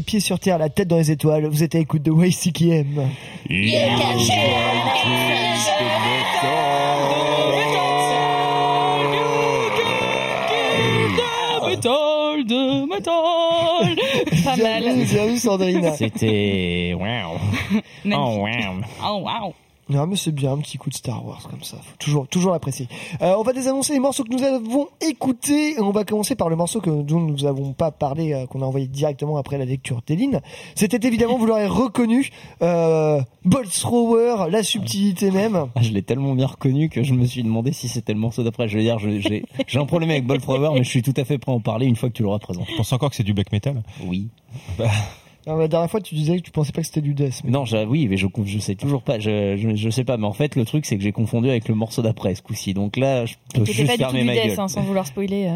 Pieds 0.08 0.20
sur 0.20 0.40
terre, 0.40 0.56
la 0.56 0.70
tête 0.70 0.88
dans 0.88 0.96
les 0.96 1.10
étoiles. 1.10 1.46
Vous 1.48 1.62
êtes 1.62 1.74
à 1.74 1.78
l'écoute 1.78 2.02
de 2.02 2.10
YCKM. 2.10 3.10
De 12.46 12.86
métal. 12.88 13.96
Pas 14.44 14.56
mal. 14.56 15.38
Sandrine. 15.38 15.92
C'était. 15.94 16.94
Wow. 16.94 17.38
Oh, 18.10 18.38
wow. 18.38 18.82
Oh 19.04 19.22
wow. 19.22 19.54
Non 19.90 20.06
mais 20.06 20.16
c'est 20.16 20.32
bien 20.32 20.52
un 20.52 20.58
petit 20.58 20.76
coup 20.76 20.90
de 20.90 20.94
Star 20.94 21.24
Wars 21.24 21.42
comme 21.50 21.62
ça, 21.62 21.78
faut 21.78 21.96
toujours 21.98 22.28
toujours 22.28 22.52
l'apprécier. 22.52 22.88
Euh, 23.22 23.34
on 23.38 23.42
va 23.42 23.54
désannoncer 23.54 23.94
les 23.94 24.00
morceaux 24.00 24.22
que 24.22 24.34
nous 24.34 24.42
avons 24.42 24.88
écoutés. 25.28 25.74
Et 25.74 25.80
On 25.80 25.90
va 25.90 26.04
commencer 26.04 26.34
par 26.34 26.48
le 26.48 26.56
morceau 26.56 26.80
que, 26.80 26.90
dont 26.90 27.20
nous 27.20 27.36
n'avons 27.36 27.72
pas 27.72 27.90
parlé, 27.90 28.32
euh, 28.32 28.46
qu'on 28.46 28.62
a 28.62 28.64
envoyé 28.64 28.86
directement 28.86 29.36
après 29.36 29.58
la 29.58 29.64
lecture 29.64 30.00
d'Eline. 30.06 30.40
C'était 30.74 31.06
évidemment, 31.06 31.38
vous 31.38 31.46
l'aurez 31.46 31.66
reconnu, 31.66 32.30
euh, 32.62 33.20
Bolt 33.44 33.70
Thrower, 33.70 34.50
la 34.50 34.62
subtilité 34.62 35.30
même. 35.30 35.66
Ah, 35.78 35.82
je 35.82 35.92
l'ai 35.92 36.02
tellement 36.02 36.34
bien 36.34 36.46
reconnu 36.46 36.88
que 36.88 37.04
je 37.04 37.14
me 37.14 37.24
suis 37.24 37.42
demandé 37.42 37.72
si 37.72 37.88
c'était 37.88 38.12
le 38.12 38.18
morceau 38.18 38.42
d'après. 38.42 38.68
Je 38.68 38.78
veux 38.78 38.82
dire, 38.82 38.98
j'ai 38.98 39.44
un 39.78 39.86
problème 39.86 40.10
avec 40.10 40.26
Bolt 40.26 40.40
Thrower, 40.40 40.70
mais 40.74 40.82
je 40.82 40.88
suis 40.88 41.02
tout 41.02 41.14
à 41.16 41.24
fait 41.24 41.38
prêt 41.38 41.52
à 41.52 41.54
en 41.54 41.60
parler 41.60 41.86
une 41.86 41.94
fois 41.94 42.08
que 42.08 42.14
tu 42.14 42.22
l'auras 42.24 42.38
présenté. 42.38 42.72
Je 42.72 42.76
pense 42.76 42.92
encore 42.92 43.10
que 43.10 43.16
c'est 43.16 43.22
du 43.22 43.32
black 43.32 43.52
metal? 43.52 43.82
Oui. 44.04 44.28
Non, 44.78 44.86
mais 45.56 45.62
la 45.62 45.68
dernière 45.68 45.90
fois 45.90 46.00
tu 46.00 46.14
disais 46.14 46.36
que 46.38 46.42
tu 46.42 46.50
pensais 46.50 46.72
pas 46.72 46.80
que 46.80 46.86
c'était 46.86 47.00
du 47.00 47.14
death. 47.14 47.42
mais- 47.44 47.50
Non, 47.50 47.64
oui, 47.88 48.06
mais 48.08 48.16
je, 48.16 48.26
je 48.44 48.58
sais 48.58 48.74
toujours 48.74 49.02
pas. 49.02 49.18
Je, 49.18 49.56
je, 49.56 49.74
je 49.74 49.90
sais 49.90 50.04
pas, 50.04 50.16
mais 50.16 50.26
en 50.26 50.32
fait, 50.32 50.56
le 50.56 50.64
truc, 50.64 50.86
c'est 50.86 50.96
que 50.96 51.02
j'ai 51.02 51.12
confondu 51.12 51.48
avec 51.48 51.68
le 51.68 51.74
morceau 51.74 52.02
d'après 52.02 52.34
ce 52.34 52.42
coup-ci. 52.42 52.74
Donc 52.74 52.96
là, 52.96 53.24
je 53.26 53.34
peux 53.54 53.64
juste 53.64 53.86
pas 53.86 53.96
du 53.96 54.02
tout 54.02 54.04
fermer 54.04 54.20
du 54.20 54.26
ma 54.26 54.32
death, 54.34 54.44
gueule. 54.46 54.60
hein, 54.60 54.68
sans 54.68 54.82
vouloir 54.82 55.06
spoiler. 55.06 55.46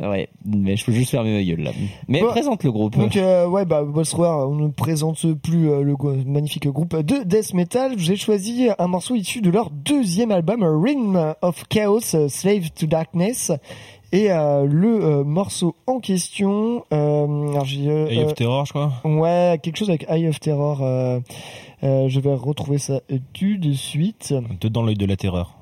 euh. 0.00 0.08
Ouais, 0.10 0.28
mais 0.46 0.76
je 0.76 0.84
peux 0.84 0.92
juste 0.92 1.10
fermer 1.10 1.32
ma 1.34 1.42
gueule 1.44 1.60
là. 1.64 1.70
Mais 2.08 2.22
Ouais. 2.22 2.28
présente 2.28 2.64
le 2.64 2.72
groupe. 2.72 2.96
Donc 2.96 3.16
euh, 3.16 3.46
ouais 3.46 3.64
bah 3.66 3.84
Thrower, 4.04 4.46
on 4.50 4.54
ne 4.54 4.68
présente 4.68 5.32
plus 5.34 5.68
euh, 5.70 5.82
le 5.82 5.94
magnifique 6.26 6.66
groupe 6.66 6.96
de 6.96 7.22
death 7.24 7.52
metal. 7.54 7.98
J'ai 7.98 8.16
choisi 8.16 8.68
un 8.78 8.86
morceau 8.86 9.14
issu 9.14 9.42
de 9.42 9.50
leur 9.50 9.70
deuxième 9.70 10.32
album, 10.32 10.64
Rhythm 10.64 11.34
of 11.42 11.64
Chaos, 11.68 12.00
Slave 12.28 12.70
to 12.70 12.86
Darkness. 12.86 13.52
Et 14.14 14.30
euh, 14.30 14.66
le 14.66 15.02
euh, 15.02 15.24
morceau 15.24 15.74
en 15.86 15.98
question, 15.98 16.84
euh, 16.92 17.50
alors 17.50 17.64
j'ai, 17.64 17.88
euh, 17.88 18.08
Eye 18.10 18.24
of 18.24 18.34
Terror, 18.34 18.66
je 18.66 18.72
crois. 18.72 18.92
Ouais, 19.04 19.58
quelque 19.62 19.76
chose 19.78 19.88
avec 19.88 20.04
Eye 20.08 20.28
of 20.28 20.38
Terror. 20.38 20.80
euh, 20.82 21.20
euh, 21.82 22.08
je 22.08 22.20
vais 22.20 22.34
retrouver 22.34 22.76
ça 22.78 23.00
tout 23.32 23.56
de 23.56 23.72
suite. 23.72 24.34
Dedans 24.60 24.82
l'œil 24.82 24.96
de 24.96 25.06
la 25.06 25.16
terreur. 25.16 25.54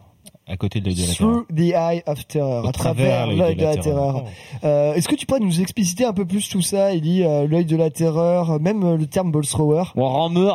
À 0.48 0.56
côté 0.56 0.80
de 0.80 0.86
l'œil 0.86 0.96
de 0.96 1.02
la 1.02 1.14
terreur. 1.14 1.44
Through 1.46 1.56
the 1.56 1.72
Eye 1.74 2.02
of 2.06 2.26
Terror, 2.26 2.64
Au 2.64 2.68
à 2.68 2.72
travers 2.72 3.26
travers 3.26 3.36
l'œil 3.36 3.54
de 3.54 3.62
la 3.62 3.76
terreur. 3.76 4.24
Euh, 4.64 4.94
Est-ce 4.94 5.06
que 5.08 5.14
tu 5.14 5.26
pourrais 5.26 5.38
nous 5.38 5.60
expliciter 5.60 6.04
un 6.04 6.12
peu 6.12 6.24
plus 6.24 6.48
tout 6.48 6.60
ça, 6.60 6.92
Ellie, 6.92 7.22
euh, 7.22 7.46
l'œil 7.46 7.64
de 7.64 7.76
la 7.76 7.90
terreur, 7.90 8.58
même 8.60 8.82
euh, 8.82 8.96
le 8.96 9.06
terme 9.06 9.30
Ball 9.30 9.46
Thrower 9.46 9.84
Warhammer 9.94 10.54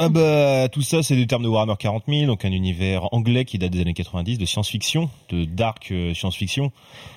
Ah 0.00 0.08
bah, 0.08 0.68
tout 0.68 0.82
ça, 0.82 1.02
c'est 1.02 1.16
des 1.16 1.26
termes 1.26 1.42
de 1.42 1.48
Warhammer 1.48 1.74
40 1.76 2.04
000, 2.06 2.26
donc 2.26 2.44
un 2.44 2.52
univers 2.52 3.12
anglais 3.12 3.44
qui 3.44 3.58
date 3.58 3.72
des 3.72 3.80
années 3.80 3.94
90, 3.94 4.38
de 4.38 4.44
science-fiction, 4.46 5.10
de 5.28 5.44
dark 5.44 5.88
euh, 5.90 6.14
science-fiction. 6.14 6.70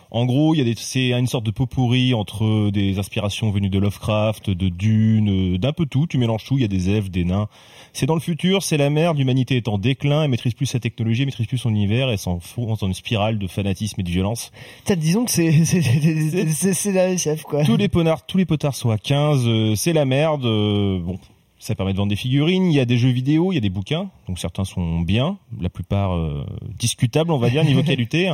En 0.09 0.25
gros, 0.25 0.55
il 0.55 0.57
y 0.57 0.61
a 0.61 0.63
des, 0.63 0.73
c'est 0.75 1.11
une 1.11 1.27
sorte 1.27 1.45
de 1.45 1.51
pot 1.51 1.67
pourri 1.67 2.15
entre 2.15 2.71
des 2.71 2.97
inspirations 2.97 3.51
venues 3.51 3.69
de 3.69 3.77
Lovecraft, 3.77 4.49
de 4.49 4.69
Dune, 4.69 5.53
euh, 5.53 5.57
d'un 5.59 5.73
peu 5.73 5.85
tout. 5.85 6.07
Tu 6.07 6.17
mélanges 6.17 6.43
tout. 6.43 6.57
Il 6.57 6.61
y 6.61 6.65
a 6.65 6.67
des 6.67 6.89
elfes, 6.89 7.11
des 7.11 7.23
nains. 7.23 7.47
C'est 7.93 8.07
dans 8.07 8.15
le 8.15 8.19
futur, 8.19 8.63
c'est 8.63 8.77
la 8.77 8.89
merde. 8.89 9.15
L'humanité 9.19 9.57
est 9.57 9.67
en 9.67 9.77
déclin, 9.77 10.23
elle 10.23 10.31
maîtrise 10.31 10.55
plus 10.55 10.65
sa 10.65 10.79
technologie, 10.79 11.21
elle 11.21 11.27
maîtrise 11.27 11.45
plus 11.45 11.59
son 11.59 11.69
univers, 11.69 12.09
elle 12.09 12.17
s'enfonce 12.17 12.79
dans 12.79 12.87
une 12.87 12.95
spirale 12.95 13.37
de 13.37 13.45
fanatisme 13.45 14.01
et 14.01 14.03
de 14.03 14.09
violence. 14.09 14.51
Tiens, 14.85 14.95
disons 14.95 15.25
que 15.25 15.31
c'est 15.31 15.65
c'est 15.65 15.83
c'est- 15.83 16.49
c'est- 16.49 16.73
c'est 16.73 16.91
la 16.93 17.15
chef 17.15 17.43
quoi. 17.43 17.63
Tous 17.63 17.77
les 17.77 17.89
potards, 17.89 18.25
tous 18.25 18.39
les 18.39 18.45
potards 18.45 18.73
sont 18.75 18.89
à 18.89 18.97
15, 18.97 19.43
euh, 19.45 19.75
c'est 19.75 19.93
la 19.93 20.05
merde. 20.05 20.41
bon, 20.41 21.19
ça 21.61 21.75
permet 21.75 21.93
de 21.93 21.98
vendre 21.98 22.09
des 22.09 22.15
figurines. 22.15 22.72
Il 22.72 22.73
y 22.73 22.80
a 22.80 22.85
des 22.85 22.98
jeux 22.98 23.11
vidéo, 23.11 23.51
il 23.51 23.56
y 23.56 23.57
a 23.57 23.61
des 23.61 23.69
bouquins. 23.69 24.09
Donc 24.27 24.40
certains 24.40 24.65
sont 24.65 24.99
bien, 25.01 25.38
la 25.61 25.69
plupart 25.69 26.15
euh, 26.15 26.43
discutables, 26.77 27.31
on 27.31 27.38
va 27.38 27.49
dire 27.49 27.64
niveau 27.64 27.83
qualité. 27.91 28.33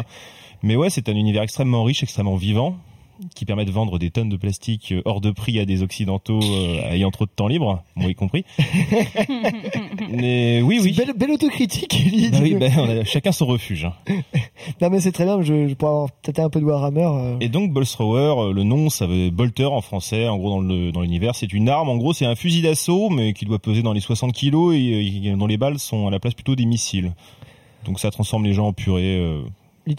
Mais 0.64 0.76
ouais, 0.76 0.90
c'est 0.90 1.10
un 1.10 1.16
univers 1.16 1.44
extrêmement 1.44 1.84
riche, 1.84 2.02
extrêmement 2.04 2.38
vivant, 2.38 2.78
qui 3.36 3.46
permet 3.46 3.66
de 3.66 3.72
vendre 3.72 3.98
des 4.00 4.12
tonnes 4.12 4.30
de 4.30 4.38
plastique 4.38 4.92
euh, 4.92 5.02
hors 5.06 5.22
de 5.22 5.32
prix 5.32 5.60
à 5.60 5.66
des 5.66 5.82
occidentaux 5.84 6.40
euh, 6.42 6.92
ayant 6.92 7.12
trop 7.12 7.26
de 7.26 7.32
temps 7.36 7.48
libre, 7.48 7.84
moi 7.96 8.10
y 8.10 8.16
compris. 8.16 8.46
Mais 10.10 10.62
oui, 10.62 10.80
oui. 10.82 10.94
Belle, 10.94 11.14
belle 11.16 11.32
autocritique. 11.32 11.96
Ah 12.34 12.40
oui, 12.42 12.56
ben, 12.56 12.72
on 12.78 12.90
a 12.90 13.04
chacun 13.04 13.32
son 13.32 13.46
refuge. 13.46 13.86
hein. 13.86 13.94
Non 14.82 14.90
mais 14.90 15.00
c'est 15.00 15.12
très 15.12 15.24
bien, 15.26 15.42
je, 15.42 15.68
je 15.68 15.74
pourrais 15.76 15.92
avoir 15.92 16.12
peut-être 16.12 16.40
un 16.40 16.50
peu 16.50 16.60
de 16.60 16.66
Warhammer. 16.66 17.08
euh. 17.10 17.38
Et 17.40 17.48
donc 17.50 17.72
Bolstrower, 17.72 18.54
le 18.54 18.64
nom, 18.64 18.90
ça 18.90 19.08
veut 19.08 19.30
bolter 19.30 19.66
en 19.66 19.82
français. 19.82 20.28
En 20.28 20.38
gros, 20.38 20.50
dans 20.50 20.60
le 20.60 20.92
dans 20.92 21.02
l'univers, 21.02 21.36
c'est 21.36 21.52
une 21.54 21.70
arme. 21.70 21.90
En 21.90 21.98
gros, 21.98 22.14
c'est 22.14 22.26
un 22.26 22.36
fusil 22.36 22.62
d'assaut, 22.62 23.10
mais 23.10 23.34
qui 23.34 23.46
doit 23.46 23.60
peser 23.60 23.82
dans 23.82 23.94
les 23.94 24.00
60 24.02 24.34
kilos 24.34 24.76
et 24.76 25.34
dont 25.38 25.48
les 25.48 25.58
balles 25.58 25.80
sont 25.80 26.08
à 26.08 26.12
la 26.12 26.20
place 26.20 26.34
plutôt 26.34 26.56
des 26.56 26.66
missiles. 26.66 27.14
Donc 27.86 28.00
ça 28.00 28.12
transforme 28.12 28.44
les 28.46 28.54
gens 28.54 28.68
en 28.68 28.74
purée. 28.74 29.18
euh, 29.18 29.42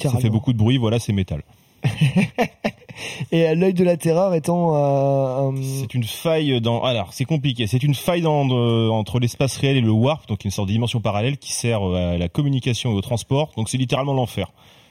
ça 0.03 0.19
fait 0.19 0.31
beaucoup 0.31 0.53
de 0.53 0.59
bruit. 0.59 0.77
Voilà, 0.77 0.99
c'est 0.99 1.13
métal. 1.13 1.43
Et 3.31 3.49
euh, 3.49 3.55
l'œil 3.55 3.75
de 3.75 3.85
la 3.85 3.97
terreur 3.97 4.35
étant 4.35 4.75
euh, 4.75 5.51
un... 5.51 5.55
C'est 5.63 5.95
une 5.95 6.03
faille 6.05 6.61
dans. 6.61 6.83
Alors, 6.83 7.13
c'est 7.13 7.25
compliqué. 7.25 7.67
C'est 7.69 7.83
une 7.83 7.95
faille 7.95 8.23
dans, 8.23 8.45
de- 8.47 8.89
entre 8.91 9.21
l'espace 9.21 9.57
réel 9.59 9.77
et 9.77 9.81
le 9.81 9.91
warp, 9.91 10.27
donc 10.29 10.45
une 10.45 10.51
sorte 10.51 10.67
de 10.69 10.73
dimension 10.73 11.01
parallèle 11.01 11.39
qui 11.39 11.53
sert 11.53 11.83
euh, 11.89 12.15
à 12.15 12.19
la 12.19 12.29
communication 12.29 12.93
et 12.93 12.95
au 12.95 13.01
transport. 13.01 13.51
Donc 13.57 13.69
c'est 13.69 13.77
littéralement 13.79 14.15
l'enfer. 14.15 14.51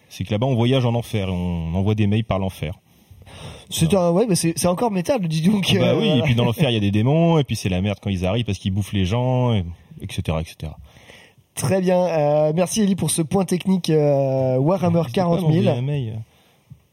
C'est 0.09 0.23
que 0.23 0.31
là-bas, 0.31 0.45
on 0.47 0.55
voyage 0.55 0.85
en 0.85 0.93
enfer 0.95 1.27
et 1.27 1.31
on 1.31 1.73
envoie 1.75 1.95
des 1.95 2.07
mails 2.07 2.23
par 2.23 2.39
l'enfer. 2.39 2.75
C'est 3.69 3.93
un 3.93 4.11
ouais, 4.11 4.25
mais 4.29 4.35
c'est 4.35 4.65
encore 4.67 4.91
métal, 4.91 5.19
dis 5.27 5.41
donc. 5.41 5.67
Ah 5.75 5.79
bah 5.79 5.85
euh, 5.87 5.99
oui, 5.99 6.07
et 6.17 6.21
puis 6.21 6.33
dans 6.33 6.45
l'enfer, 6.45 6.69
il 6.69 6.73
y 6.73 6.77
a 6.77 6.81
des 6.81 6.91
démons, 6.91 7.37
et 7.39 7.43
puis 7.43 7.57
c'est 7.57 7.67
la 7.67 7.81
merde 7.81 7.97
quand 8.01 8.09
ils 8.09 8.25
arrivent 8.25 8.45
parce 8.45 8.57
qu'ils 8.57 8.71
bouffent 8.71 8.93
les 8.93 9.03
gens, 9.03 9.53
et- 9.53 9.65
etc., 10.01 10.37
etc. 10.39 10.71
Très 11.55 11.81
bien, 11.81 11.97
euh, 12.05 12.53
merci 12.55 12.81
Ellie 12.83 12.95
pour 12.95 13.09
ce 13.11 13.21
point 13.21 13.43
technique 13.43 13.89
euh, 13.89 14.57
Warhammer 14.57 15.01
40 15.11 15.41
000. 15.51 15.63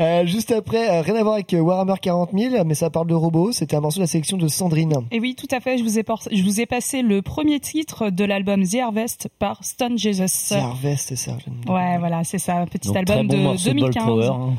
Euh, 0.00 0.26
juste 0.26 0.50
après, 0.52 0.88
euh, 0.90 1.02
rien 1.02 1.14
à 1.16 1.22
voir 1.22 1.34
avec 1.34 1.52
euh, 1.54 1.60
Warhammer 1.60 1.94
40 2.00 2.30
000, 2.36 2.64
mais 2.64 2.74
ça 2.74 2.90
parle 2.90 3.06
de 3.06 3.14
robots. 3.14 3.52
C'était 3.52 3.76
un 3.76 3.80
morceau 3.80 3.98
de 3.98 4.02
la 4.04 4.06
sélection 4.06 4.36
de 4.36 4.48
Sandrine. 4.48 4.92
Et 5.10 5.20
oui, 5.20 5.34
tout 5.34 5.48
à 5.50 5.60
fait. 5.60 5.78
Je 5.78 5.82
vous 5.82 5.98
ai, 5.98 6.02
por- 6.02 6.22
je 6.30 6.42
vous 6.42 6.60
ai 6.60 6.66
passé 6.66 7.02
le 7.02 7.22
premier 7.22 7.60
titre 7.60 8.10
de 8.10 8.24
l'album 8.24 8.64
The 8.66 8.76
Harvest 8.76 9.28
par 9.38 9.62
Stone 9.64 9.98
Jesus. 9.98 10.24
C'est 10.28 10.56
Harvest, 10.56 11.08
c'est 11.08 11.16
ça. 11.16 11.32
Ouais, 11.68 11.98
voilà, 11.98 12.24
c'est 12.24 12.38
ça, 12.38 12.64
petit 12.70 12.88
Donc, 12.88 12.96
album 12.96 13.26
bon 13.28 13.36
de 13.36 13.42
morceau 13.42 13.70
de 13.72 13.80
Bolt 13.80 13.94
2015. 13.94 14.02
Thrower, 14.04 14.26
hein. 14.26 14.54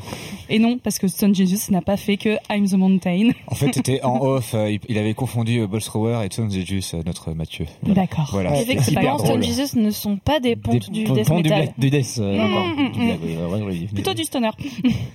Et 0.48 0.58
non, 0.58 0.78
parce 0.82 0.98
que 0.98 1.08
Stone 1.08 1.34
Jesus 1.34 1.70
n'a 1.72 1.80
pas 1.82 1.96
fait 1.96 2.16
que 2.16 2.36
I'm 2.50 2.66
the 2.68 2.74
Mountain. 2.74 3.30
En 3.46 3.54
fait, 3.54 3.70
c'était 3.74 4.02
en 4.02 4.20
off. 4.22 4.54
euh, 4.54 4.76
il, 4.88 4.98
avait 4.98 5.14
confondu 5.14 5.60
euh, 5.60 5.66
Bolstrower 5.66 6.24
et 6.24 6.28
Zejus, 6.50 6.82
euh, 6.94 7.02
notre 7.06 7.32
Mathieu. 7.32 7.66
D'accord. 7.82 8.28
Voilà. 8.32 8.60
Effectivement, 8.60 9.18
Stone. 9.18 9.42
Jesus 9.42 9.78
ne 9.78 9.90
sont 9.90 10.16
pas 10.16 10.40
des 10.40 10.56
pontes 10.56 10.90
du 10.90 11.04
Pont- 11.04 11.14
death 11.14 11.26
pont 11.28 11.40
du 11.40 11.48
metal. 11.50 11.72
du 11.78 11.90
death, 11.90 12.14
du 12.20 12.22
mm. 12.22 13.52
ouais, 13.52 13.62
ouais. 13.62 13.88
Plutôt 13.94 14.14
du 14.14 14.24
stoner. 14.24 14.50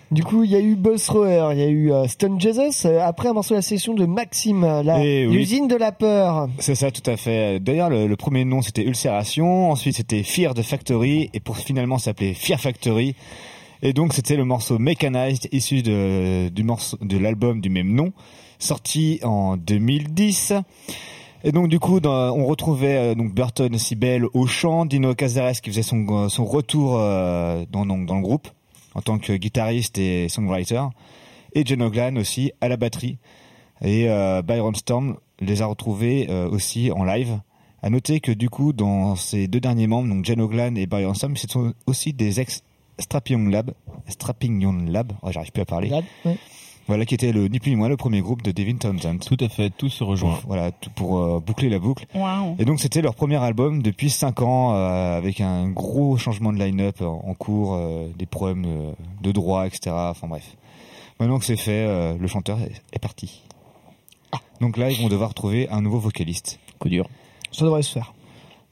Du 0.09 0.23
coup, 0.23 0.43
il 0.43 0.51
y 0.51 0.55
a 0.55 0.59
eu 0.61 0.75
Buzz 0.75 1.03
Thrower, 1.03 1.49
il 1.51 1.59
y 1.59 1.63
a 1.63 1.67
eu 1.67 1.91
euh, 1.91 2.07
Stone 2.07 2.39
Jesus. 2.39 2.85
euh, 2.85 3.01
après, 3.05 3.27
un 3.27 3.33
morceau 3.33 3.53
de 3.53 3.57
la 3.57 3.61
sélection 3.61 3.93
de 3.93 4.05
Maxime, 4.05 4.61
la 4.61 5.03
Eh 5.03 5.27
oui. 5.27 5.35
l'usine 5.35 5.67
de 5.67 5.75
la 5.75 5.91
peur. 5.91 6.47
C'est 6.59 6.75
ça, 6.75 6.91
tout 6.91 7.07
à 7.09 7.17
fait. 7.17 7.59
D'ailleurs, 7.59 7.89
le, 7.89 8.07
le 8.07 8.15
premier 8.15 8.45
nom 8.45 8.61
c'était 8.61 8.83
Ulcération, 8.83 9.69
ensuite 9.71 9.97
c'était 9.97 10.23
Fear 10.23 10.53
the 10.53 10.61
Factory, 10.61 11.29
et 11.33 11.39
pour 11.41 11.57
finalement 11.57 11.97
s'appeler 11.97 12.33
Fear 12.33 12.59
Factory. 12.59 13.15
Et 13.83 13.91
donc 13.93 14.13
c'était 14.13 14.37
le 14.37 14.45
morceau 14.45 14.79
Mechanized 14.79 15.49
issu 15.51 15.81
de, 15.83 16.47
du 16.49 16.63
morceau 16.63 16.97
de 17.01 17.17
l'album 17.17 17.59
du 17.59 17.69
même 17.69 17.93
nom, 17.93 18.13
sorti 18.59 19.19
en 19.23 19.57
2010. 19.57 20.53
Et 21.43 21.51
donc 21.51 21.67
du 21.67 21.79
coup, 21.79 21.99
dans- 21.99 22.33
on 22.35 22.45
retrouvait 22.45 22.97
euh, 23.11 23.13
donc 23.15 23.33
Burton 23.33 23.77
Sibel 23.77 24.25
au 24.33 24.47
chant, 24.47 24.85
Dino 24.85 25.13
Cazares 25.13 25.61
qui 25.61 25.69
faisait 25.69 25.83
son, 25.83 26.05
euh, 26.09 26.29
son 26.29 26.45
retour 26.45 26.95
euh, 26.97 27.65
dans 27.71 27.83
le 27.85 28.21
groupe 28.21 28.47
en 28.97 29.01
tant 29.01 29.19
que 29.19 29.33
guitariste 29.33 29.97
et 29.97 30.27
songwriter, 30.27 30.83
et 31.53 31.65
John 31.65 31.81
O'Glan 31.83 32.17
aussi 32.17 32.51
à 32.59 32.67
la 32.67 32.75
batterie. 32.75 33.19
Et 33.81 34.09
euh, 34.09 34.41
Byron 34.41 34.75
Storm 34.75 35.17
les 35.39 35.61
a 35.61 35.67
retrouvés 35.67 36.27
euh, 36.29 36.49
aussi 36.49 36.91
en 36.91 37.03
live. 37.03 37.39
À 37.83 37.91
noter 37.91 38.19
que 38.19 38.31
du 38.31 38.49
coup, 38.49 38.73
dans 38.73 39.15
ces 39.15 39.47
deux 39.47 39.59
derniers 39.59 39.87
membres, 39.87 40.09
donc 40.09 40.25
John 40.25 40.41
O'Glan 40.41 40.75
et 40.75 40.87
Byron 40.87 41.13
Storm, 41.13 41.37
ce 41.37 41.47
sont 41.47 41.73
aussi 41.85 42.11
des 42.11 42.39
ex 42.39 42.63
Strapping 42.99 43.51
Lab, 43.51 43.71
Strapping 44.07 44.59
Young 44.61 44.89
Lab, 44.89 45.13
oh, 45.21 45.31
j'arrive 45.31 45.51
plus 45.51 45.61
à 45.61 45.65
parler. 45.65 45.91
Voilà, 46.87 47.05
qui 47.05 47.15
était 47.15 47.33
le 47.33 47.47
ni 47.49 47.59
plus 47.59 47.71
ni 47.71 47.75
moins 47.75 47.89
le 47.89 47.97
premier 47.97 48.21
groupe 48.21 48.41
de 48.43 48.51
Devin 48.51 48.77
Townsend. 48.77 49.19
Tout 49.19 49.37
à 49.43 49.49
fait, 49.49 49.69
tout 49.69 49.89
se 49.89 50.03
rejoint. 50.05 50.39
Voilà, 50.47 50.71
tout 50.71 50.89
pour 50.91 51.17
euh, 51.19 51.39
boucler 51.39 51.69
la 51.69 51.79
boucle. 51.79 52.05
Wow. 52.15 52.55
Et 52.59 52.65
donc 52.65 52.79
c'était 52.79 53.01
leur 53.01 53.13
premier 53.13 53.35
album 53.35 53.81
depuis 53.83 54.09
5 54.09 54.41
ans 54.41 54.73
euh, 54.73 55.17
avec 55.17 55.41
un 55.41 55.67
gros 55.69 56.15
changement 56.17 56.53
de 56.53 56.57
line-up 56.59 57.01
en, 57.01 57.23
en 57.27 57.33
cours, 57.33 57.73
euh, 57.75 58.07
des 58.17 58.25
problèmes 58.25 58.63
euh, 58.65 58.91
de 59.21 59.31
droit, 59.33 59.67
etc. 59.67 59.93
Enfin 59.93 60.27
bref. 60.27 60.55
Maintenant 61.19 61.39
que 61.39 61.45
c'est 61.45 61.57
fait, 61.57 61.85
euh, 61.87 62.15
le 62.17 62.27
chanteur 62.27 62.57
est, 62.61 62.81
est 62.93 62.99
parti. 62.99 63.41
Donc 64.61 64.77
là, 64.77 64.89
ils 64.89 65.01
vont 65.01 65.09
devoir 65.09 65.33
trouver 65.33 65.67
un 65.69 65.81
nouveau 65.81 65.99
vocaliste. 65.99 66.59
Coup 66.79 66.89
dur. 66.89 67.07
Ça 67.51 67.65
devrait 67.65 67.81
se 67.83 67.91
faire. 67.91 68.13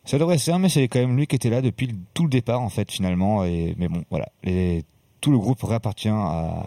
Ça 0.06 0.18
devrait 0.18 0.38
se 0.38 0.46
faire, 0.46 0.60
mais 0.60 0.70
c'est 0.70 0.88
quand 0.88 1.00
même 1.00 1.18
lui 1.18 1.28
qui 1.28 1.36
était 1.36 1.50
là 1.50 1.62
depuis 1.62 1.90
tout 2.14 2.24
le 2.24 2.30
départ 2.30 2.62
en 2.62 2.70
fait 2.70 2.92
finalement. 2.92 3.44
Et, 3.44 3.76
mais 3.78 3.88
bon, 3.88 4.04
voilà, 4.10 4.30
Les- 4.44 4.84
tout 5.22 5.32
le 5.32 5.38
groupe 5.40 5.62
réappartient 5.64 6.08
à, 6.10 6.66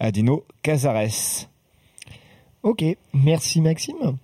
à 0.00 0.10
Dino 0.10 0.44
Cazares. 0.62 1.48
Ok, 2.62 2.84
merci 3.12 3.60
Maxime. 3.60 4.16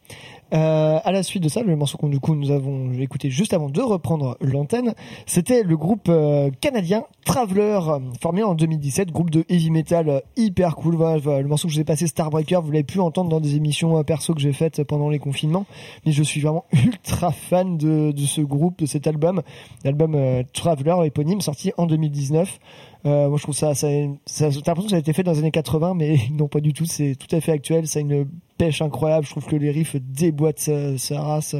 Euh, 0.53 0.99
à 1.05 1.13
la 1.13 1.23
suite 1.23 1.43
de 1.43 1.49
ça, 1.49 1.63
le 1.63 1.77
morceau 1.77 1.97
qu'on 1.97 2.09
du 2.09 2.19
coup 2.19 2.35
nous 2.35 2.51
avons 2.51 2.93
écouté 2.95 3.31
juste 3.31 3.53
avant 3.53 3.69
de 3.69 3.81
reprendre 3.81 4.37
l'antenne, 4.41 4.95
c'était 5.27 5.63
le 5.63 5.77
groupe 5.77 6.09
euh, 6.09 6.51
canadien 6.61 7.05
Traveler, 7.25 7.79
formé 8.21 8.43
en 8.43 8.55
2017, 8.55 9.13
groupe 9.13 9.31
de 9.31 9.45
heavy 9.49 9.71
metal 9.71 10.09
euh, 10.09 10.21
hyper 10.37 10.75
cool. 10.75 10.95
Le 10.97 11.47
morceau 11.47 11.69
que 11.69 11.73
je 11.73 11.79
vous 11.79 11.83
ai 11.83 11.85
passé, 11.85 12.07
Starbreaker, 12.07 12.63
vous 12.63 12.73
l'avez 12.73 12.83
pu 12.83 12.99
entendre 12.99 13.29
dans 13.29 13.41
des 13.41 13.57
émissions 13.57 13.99
euh, 13.99 14.03
perso 14.03 14.35
que 14.35 14.41
j'ai 14.41 14.53
faites 14.53 14.83
pendant 14.83 15.11
les 15.11 15.19
confinements, 15.19 15.67
mais 16.05 16.13
je 16.13 16.23
suis 16.23 16.41
vraiment 16.41 16.65
ultra 16.73 17.31
fan 17.31 17.77
de, 17.77 18.11
de 18.11 18.27
ce 18.27 18.41
groupe, 18.41 18.81
de 18.81 18.87
cet 18.87 19.07
album, 19.07 19.43
l'album 19.85 20.15
euh, 20.17 20.43
Traveler 20.53 20.97
éponyme, 21.05 21.41
sorti 21.41 21.73
en 21.77 21.87
2019. 21.87 22.59
Euh, 23.07 23.29
moi, 23.29 23.39
je 23.39 23.43
trouve 23.45 23.55
ça, 23.55 23.75
ça, 23.75 23.89
ça 24.27 24.51
j'ai 24.51 24.57
l'impression 24.59 24.85
que 24.85 24.91
ça 24.91 24.97
a 24.97 25.01
été 25.01 25.12
fait 25.12 25.23
dans 25.23 25.33
les 25.33 25.39
années 25.39 25.51
80, 25.51 25.95
mais 25.95 26.19
non, 26.33 26.49
pas 26.49 26.61
du 26.61 26.73
tout. 26.73 26.85
C'est 26.85 27.15
tout 27.17 27.35
à 27.35 27.41
fait 27.41 27.53
actuel. 27.53 27.87
Ça 27.87 27.99
a 27.99 28.03
une 28.03 28.27
pêche 28.59 28.83
incroyable. 28.83 29.25
Je 29.27 29.31
trouve 29.31 29.47
que 29.47 29.57
les 29.57 29.70
riffs 29.70 29.97
déboîtent 29.97 30.59
sa, 30.61 30.99
sa 30.99 31.20
race. 31.23 31.55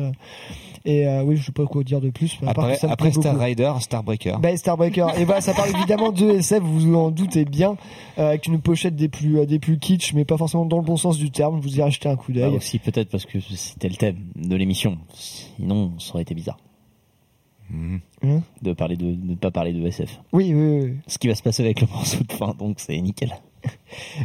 Et 0.87 1.07
euh, 1.07 1.23
oui, 1.23 1.37
je 1.37 1.45
sais 1.45 1.53
pas 1.53 1.67
quoi 1.67 1.83
dire 1.85 2.01
de 2.01 2.09
plus. 2.09 2.39
à 2.47 2.55
part 2.55 2.65
Après, 2.65 2.77
ça 2.79 2.91
après 2.91 3.11
Star 3.13 3.33
beaucoup. 3.35 3.45
Rider, 3.45 3.73
Starbreaker. 3.81 4.39
Ben, 4.39 4.57
Starbreaker. 4.57 5.19
Et 5.19 5.25
voilà, 5.27 5.43
ça 5.43 5.53
parle 5.53 5.71
évidemment 5.77 6.11
de 6.11 6.31
SF, 6.31 6.63
vous 6.63 6.81
vous 6.81 6.95
en 6.95 7.11
doutez 7.11 7.45
bien, 7.45 7.77
euh, 8.19 8.29
avec 8.29 8.47
une 8.47 8.61
pochette 8.63 8.97
des 8.97 9.09
plus, 9.09 9.45
des 9.47 9.59
plus 9.59 9.79
kitsch, 9.79 10.15
mais 10.15 10.25
pas 10.25 10.39
forcément 10.39 10.65
dans 10.65 10.79
le 10.79 10.83
bon 10.85 10.97
sens 10.97 11.19
du 11.19 11.31
terme. 11.31 11.61
Vous 11.61 11.79
irez 11.79 11.91
jeter 11.91 12.09
un 12.09 12.17
coup 12.17 12.33
Bah, 12.33 12.41
d'œil. 12.41 12.57
aussi 12.57 12.79
peut-être 12.79 13.11
parce 13.11 13.27
que 13.27 13.39
c'était 13.41 13.91
le 13.91 13.97
thème 13.97 14.17
de 14.37 14.57
l'émission. 14.57 14.97
Sinon, 15.13 15.93
ça 15.99 16.15
aurait 16.15 16.23
été 16.23 16.35
bizarre. 16.35 16.57
Hein 17.73 18.41
de 18.63 18.73
parler 18.73 18.97
de, 18.97 19.15
de 19.15 19.31
ne 19.31 19.35
pas 19.35 19.51
parler 19.51 19.73
de 19.73 19.87
SF. 19.87 20.21
Oui, 20.33 20.53
oui, 20.55 20.81
oui. 20.83 20.95
Ce 21.07 21.19
qui 21.19 21.29
va 21.29 21.35
se 21.35 21.43
passer 21.43 21.63
avec 21.63 21.81
le 21.81 21.87
morceau 21.87 22.23
de 22.23 22.33
fin, 22.33 22.55
donc 22.59 22.81
c'est 22.81 23.01
nickel. 23.01 23.33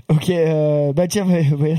Ok, 0.10 0.30
euh, 0.30 0.94
bah 0.94 1.08
tiens, 1.08 1.28
ouais, 1.28 1.46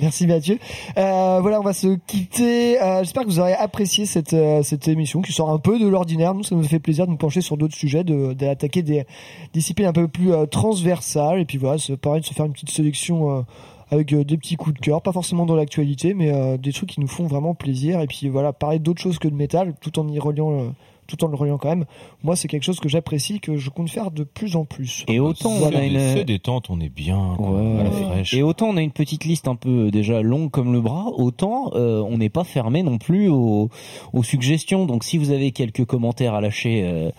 merci 0.00 0.26
Mathieu. 0.26 0.58
Euh, 0.96 1.38
voilà, 1.40 1.60
on 1.60 1.62
va 1.62 1.72
se 1.72 1.96
quitter. 2.06 2.80
Euh, 2.80 3.00
J'espère 3.00 3.24
que 3.24 3.28
vous 3.28 3.40
aurez 3.40 3.54
apprécié 3.54 4.06
cette 4.06 4.32
euh, 4.32 4.62
cette 4.62 4.88
émission 4.88 5.20
qui 5.20 5.32
sort 5.32 5.50
un 5.50 5.58
peu 5.58 5.78
de 5.78 5.86
l'ordinaire. 5.86 6.34
Nous, 6.34 6.42
ça 6.42 6.54
nous 6.54 6.62
fait 6.64 6.78
plaisir 6.78 7.06
de 7.06 7.10
nous 7.10 7.16
pencher 7.16 7.40
sur 7.40 7.56
d'autres 7.56 7.76
sujets, 7.76 8.04
de 8.04 8.32
d'attaquer 8.32 8.82
des 8.82 9.04
disciplines 9.52 9.86
un 9.88 9.92
peu 9.92 10.08
plus 10.08 10.32
transversales. 10.50 11.40
Et 11.40 11.44
puis 11.44 11.58
voilà, 11.58 11.78
c'est 11.78 11.96
pareil 11.96 12.20
de 12.20 12.26
se 12.26 12.34
faire 12.34 12.46
une 12.46 12.52
petite 12.52 12.70
sélection. 12.70 13.44
avec 13.90 14.14
des 14.14 14.36
petits 14.36 14.56
coups 14.56 14.74
de 14.74 14.80
cœur, 14.80 15.00
pas 15.00 15.12
forcément 15.12 15.46
dans 15.46 15.56
l'actualité, 15.56 16.14
mais 16.14 16.58
des 16.58 16.72
trucs 16.72 16.90
qui 16.90 17.00
nous 17.00 17.08
font 17.08 17.26
vraiment 17.26 17.54
plaisir. 17.54 18.00
Et 18.00 18.06
puis 18.06 18.28
voilà, 18.28 18.52
parler 18.52 18.78
d'autres 18.78 19.00
choses 19.00 19.18
que 19.18 19.28
de 19.28 19.34
métal, 19.34 19.74
tout 19.80 19.98
en 19.98 20.08
y 20.08 20.18
reliant, 20.18 20.74
tout 21.08 21.24
en 21.24 21.28
le 21.28 21.36
reliant 21.36 21.58
quand 21.58 21.70
même. 21.70 21.86
Moi, 22.22 22.36
c'est 22.36 22.46
quelque 22.46 22.62
chose 22.62 22.78
que 22.78 22.88
j'apprécie, 22.88 23.40
que 23.40 23.56
je 23.56 23.70
compte 23.70 23.90
faire 23.90 24.12
de 24.12 24.22
plus 24.22 24.54
en 24.54 24.64
plus. 24.64 25.04
Et 25.08 25.18
autant 25.18 25.50
on 25.50 25.74
a 25.74 25.82
une 25.82 26.22
détente, 26.22 26.70
on 26.70 26.78
est 26.80 26.90
bien, 26.90 27.34
quoi, 27.36 27.58
à 27.58 27.84
la 27.84 27.90
fraîche. 27.90 28.34
Et 28.34 28.42
autant 28.42 28.68
on 28.68 28.76
a 28.76 28.82
une 28.82 28.92
petite 28.92 29.24
liste 29.24 29.48
un 29.48 29.56
peu 29.56 29.86
euh, 29.86 29.90
déjà 29.90 30.22
longue 30.22 30.50
comme 30.50 30.72
le 30.72 30.80
bras, 30.80 31.06
autant 31.16 31.72
euh, 31.74 32.02
on 32.02 32.18
n'est 32.18 32.28
pas 32.28 32.44
fermé 32.44 32.82
non 32.82 32.98
plus 32.98 33.28
aux, 33.28 33.70
aux 34.12 34.22
suggestions. 34.22 34.84
Donc 34.84 35.02
si 35.02 35.16
vous 35.16 35.30
avez 35.30 35.50
quelques 35.50 35.84
commentaires 35.86 36.34
à 36.34 36.40
lâcher 36.40 36.82
euh, 36.84 37.10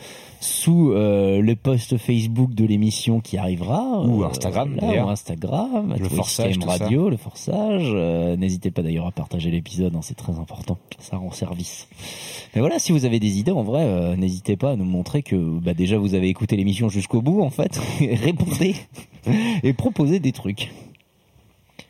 sous 0.41 0.91
euh, 0.91 1.41
le 1.41 1.55
post 1.55 1.97
Facebook 1.97 2.53
de 2.53 2.63
l'émission 2.65 3.19
qui 3.19 3.37
arrivera, 3.37 4.01
Ou 4.05 4.23
euh, 4.23 4.27
Instagram, 4.27 4.69
voilà, 4.73 4.87
d'ailleurs. 4.87 5.07
ou 5.07 5.09
Instagram, 5.09 5.95
Le 5.99 6.07
forçage, 6.09 6.55
tout 6.57 6.61
ça. 6.61 6.77
Radio, 6.77 7.09
le 7.09 7.17
forçage. 7.17 7.91
euh, 7.93 8.35
N'hésitez 8.37 8.71
pas 8.71 8.81
d'ailleurs 8.81 9.07
à 9.07 9.11
partager 9.11 9.51
l'épisode, 9.51 9.95
hein, 9.95 9.99
c'est 10.01 10.15
très 10.15 10.33
important, 10.39 10.77
ça 10.99 11.17
rend 11.17 11.31
service. 11.31 11.87
Mais 12.55 12.61
voilà, 12.61 12.79
si 12.79 12.91
vous 12.91 13.05
avez 13.05 13.19
des 13.19 13.37
idées, 13.39 13.51
en 13.51 13.63
vrai, 13.63 13.83
euh, 13.83 14.15
n'hésitez 14.15 14.55
pas 14.55 14.71
à 14.71 14.75
nous 14.75 14.85
montrer 14.85 15.23
que 15.23 15.35
bah, 15.35 15.73
déjà 15.73 15.97
vous 15.97 16.15
avez 16.15 16.29
écouté 16.29 16.55
l'émission 16.55 16.89
jusqu'au 16.89 17.21
bout, 17.21 17.41
en 17.41 17.49
fait. 17.49 17.79
Répondez 17.99 18.75
et 19.63 19.73
proposez 19.73 20.19
des 20.19 20.31
trucs. 20.31 20.71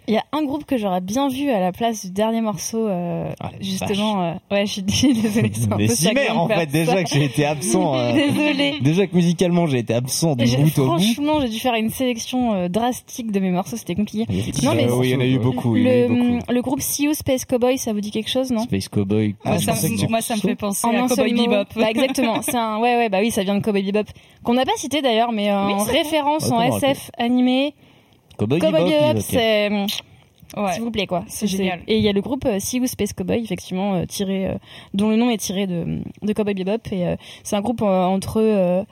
Il 0.09 0.15
y 0.15 0.17
a 0.17 0.23
un 0.31 0.43
groupe 0.43 0.65
que 0.65 0.75
j'aurais 0.75 1.01
bien 1.01 1.29
vu 1.29 1.51
à 1.51 1.59
la 1.59 1.71
place 1.71 2.03
du 2.03 2.11
dernier 2.11 2.41
morceau, 2.41 2.87
euh, 2.87 3.29
justement. 3.61 4.23
euh, 4.23 4.33
ouais, 4.49 4.65
je 4.65 4.71
suis 4.71 4.81
désolée. 5.13 5.51
c'est 5.53 5.71
un 5.71 5.77
Mais 5.77 5.85
peu 5.85 5.93
si 5.93 6.11
mère, 6.13 6.41
en 6.41 6.47
fait, 6.47 6.65
déjà 6.65 6.93
ça. 6.93 7.03
que 7.03 7.09
j'ai 7.11 7.25
été 7.25 7.45
absent. 7.45 7.95
euh, 7.95 8.11
Désolée. 8.13 8.79
Déjà 8.81 9.05
que 9.05 9.15
musicalement 9.15 9.67
j'ai 9.67 9.77
été 9.77 9.93
absent 9.93 10.35
du 10.35 10.45
bout 10.45 10.79
au 10.79 10.85
bout. 10.97 10.99
franchement, 10.99 11.41
j'ai 11.41 11.49
dû 11.49 11.59
faire 11.59 11.75
une 11.75 11.91
sélection 11.91 12.53
euh, 12.55 12.67
drastique 12.69 13.31
de 13.31 13.39
mes 13.39 13.51
morceaux, 13.51 13.77
c'était 13.77 13.93
compliqué. 13.93 14.25
Non, 14.63 14.73
mais 14.73 14.89
oui, 14.91 15.09
il 15.09 15.11
y 15.11 15.15
en 15.15 15.19
a 15.19 15.25
eu 15.25 15.37
beaucoup, 15.37 15.75
il 15.77 15.83
y 15.83 15.87
en 15.87 15.91
a 15.91 15.95
eu 15.95 16.07
le, 16.07 16.07
beaucoup. 16.37 16.53
le 16.53 16.61
groupe 16.63 16.81
See 16.81 17.03
You 17.03 17.13
Space 17.13 17.45
Cowboy, 17.45 17.77
ça 17.77 17.93
vous 17.93 18.01
dit 18.01 18.09
quelque 18.09 18.31
chose, 18.31 18.49
non? 18.51 18.63
Space 18.63 18.87
Cowboy. 18.89 19.35
Ah, 19.45 19.59
ça 19.59 19.73
me- 19.73 20.09
moi, 20.09 20.21
ça 20.21 20.35
me 20.35 20.39
fait 20.41 20.55
penser 20.55 20.87
en 20.87 21.05
à 21.05 21.07
Cowboy. 21.07 21.33
Bebop. 21.33 21.67
Bah, 21.75 21.91
exactement. 21.91 22.41
C'est 22.41 22.55
un, 22.55 22.79
ouais, 22.79 22.95
ouais, 22.95 23.09
bah 23.09 23.19
oui, 23.21 23.29
ça 23.29 23.43
vient 23.43 23.53
de 23.55 23.61
Cowboy 23.61 23.83
Bebop. 23.83 24.09
Qu'on 24.43 24.55
n'a 24.55 24.65
pas 24.65 24.71
cité 24.77 25.03
d'ailleurs, 25.03 25.31
mais 25.31 25.51
en 25.51 25.83
référence 25.83 26.49
en 26.51 26.61
SF 26.61 27.11
animé. 27.19 27.75
Cowboy 28.39 28.59
Cowboy 28.59 28.85
Bebop, 28.85 29.19
c'est, 29.21 29.69
Ouais. 30.57 30.73
s'il 30.73 30.81
vous 30.81 30.89
plaît, 30.89 31.05
quoi. 31.05 31.25
C'est 31.27 31.45
génial. 31.45 31.81
Et 31.87 31.97
il 31.97 32.03
y 32.03 32.09
a 32.09 32.11
le 32.11 32.21
groupe 32.21 32.43
euh, 32.45 32.57
See 32.59 32.77
You 32.77 32.87
Space 32.87 33.13
Cowboy, 33.13 33.43
effectivement, 33.43 33.93
euh, 33.93 34.05
tiré, 34.05 34.47
euh, 34.47 34.55
dont 34.95 35.09
le 35.09 35.15
nom 35.15 35.29
est 35.29 35.37
tiré 35.37 35.67
de, 35.67 35.99
de 36.23 36.33
Cowboy 36.33 36.55
Bebop. 36.55 36.87
Et 36.91 37.05
euh, 37.05 37.15
c'est 37.43 37.55
un 37.55 37.61
groupe 37.61 37.83
euh, 37.83 38.03
entre 38.05 38.41
euh, 38.41 38.83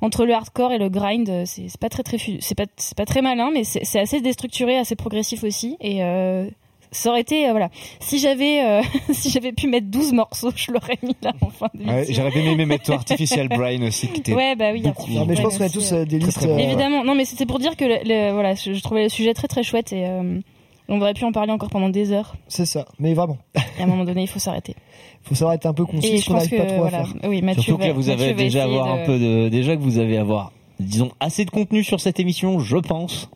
entre 0.00 0.24
le 0.26 0.34
hardcore 0.34 0.72
et 0.72 0.78
le 0.78 0.88
grind. 0.88 1.44
C'est 1.46 1.68
c'est 1.68 1.78
pas 1.80 1.88
très 1.88 2.02
très 2.02 2.18
fu- 2.18 2.38
c'est 2.40 2.56
pas 2.56 2.64
c'est 2.76 2.96
pas 2.96 3.04
très 3.06 3.22
malin, 3.22 3.50
mais 3.54 3.62
c'est 3.62 3.84
c'est 3.84 4.00
assez 4.00 4.20
déstructuré, 4.20 4.76
assez 4.76 4.96
progressif 4.96 5.44
aussi. 5.44 5.76
Et 5.80 6.02
euh, 6.02 6.48
ça 6.96 7.10
aurait 7.10 7.20
été 7.20 7.46
euh, 7.48 7.50
voilà. 7.50 7.68
Si 8.00 8.18
j'avais 8.18 8.64
euh, 8.64 8.82
si 9.12 9.30
j'avais 9.30 9.52
pu 9.52 9.66
mettre 9.68 9.86
12 9.88 10.12
morceaux, 10.12 10.50
je 10.56 10.72
l'aurais 10.72 10.98
mis 11.02 11.14
là 11.22 11.32
en 11.40 11.50
fin 11.50 11.68
d'émission. 11.74 11.94
Ouais, 11.96 12.06
J'aurais 12.10 12.30
bien 12.30 12.44
aimé 12.52 12.64
mettre 12.66 12.84
toi 12.84 12.94
Artificial 12.96 13.48
Brain 13.48 13.82
aussi, 13.82 14.08
qui 14.08 14.20
était 14.20 14.34
Ouais, 14.34 14.56
bah 14.56 14.70
oui, 14.72 14.80
beaucoup. 14.82 15.10
Non, 15.10 15.26
mais 15.26 15.36
je 15.36 15.42
pense 15.42 15.58
qu'on 15.58 15.64
a 15.64 15.68
tous 15.68 15.92
euh, 15.92 15.96
euh, 15.96 16.04
des 16.04 16.18
Très, 16.18 16.26
listes. 16.28 16.38
très 16.38 16.48
euh, 16.50 16.58
Évidemment, 16.58 17.04
non, 17.04 17.14
mais 17.14 17.24
c'était 17.24 17.46
pour 17.46 17.58
dire 17.58 17.76
que 17.76 17.84
le, 17.84 17.98
le- 18.04 18.32
voilà, 18.32 18.54
je, 18.54 18.72
je 18.72 18.82
trouvais 18.82 19.02
le 19.04 19.08
sujet 19.08 19.34
très 19.34 19.48
très 19.48 19.62
chouette 19.62 19.92
et 19.92 20.06
euh, 20.06 20.40
on 20.88 21.00
aurait 21.00 21.14
pu 21.14 21.24
en 21.24 21.32
parler 21.32 21.52
encore 21.52 21.70
pendant 21.70 21.88
des 21.88 22.12
heures. 22.12 22.36
C'est 22.48 22.66
ça, 22.66 22.86
mais 22.98 23.14
vraiment. 23.14 23.38
Et 23.78 23.80
à 23.80 23.84
un 23.84 23.86
moment 23.86 24.04
donné, 24.04 24.22
il 24.22 24.28
faut 24.28 24.38
s'arrêter. 24.38 24.74
faut 25.22 25.34
savoir 25.34 25.54
être 25.54 25.66
un 25.66 25.72
peu 25.74 25.84
Et 25.84 25.86
concis, 25.86 26.22
qu'on 26.24 26.34
pense 26.34 26.50
n'arrive 26.50 26.58
pas 26.58 26.64
que, 26.64 26.68
trop 26.70 26.84
à 26.84 26.88
voilà. 26.90 27.04
faire. 27.04 27.14
Oui, 27.30 27.42
Mathieu 27.42 27.62
Surtout 27.62 27.78
que 27.78 27.82
va- 27.82 27.88
là, 27.88 27.94
vous 27.94 28.06
Mathieu 28.08 28.24
avez 28.24 28.34
déjà 28.34 28.64
avoir 28.64 28.86
de- 28.96 29.00
un 29.02 29.04
peu 29.06 29.18
de, 29.18 29.48
déjà 29.48 29.76
que 29.76 29.80
vous 29.82 29.98
avez 29.98 30.18
avoir, 30.18 30.52
disons, 30.80 31.10
assez 31.20 31.44
de 31.44 31.50
contenu 31.50 31.82
sur 31.82 32.00
cette 32.00 32.20
émission, 32.20 32.58
je 32.58 32.76
pense. 32.76 33.30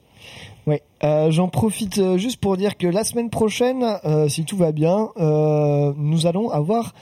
Ouais, 0.66 0.82
euh, 1.02 1.30
j'en 1.30 1.48
profite 1.48 1.98
euh, 1.98 2.18
juste 2.18 2.38
pour 2.40 2.56
dire 2.56 2.76
que 2.76 2.86
la 2.86 3.04
semaine 3.04 3.30
prochaine, 3.30 3.84
euh, 4.04 4.28
si 4.28 4.44
tout 4.44 4.56
va 4.56 4.72
bien, 4.72 5.08
euh, 5.18 5.92
nous 5.96 6.26
allons 6.26 6.50
avoir 6.50 6.94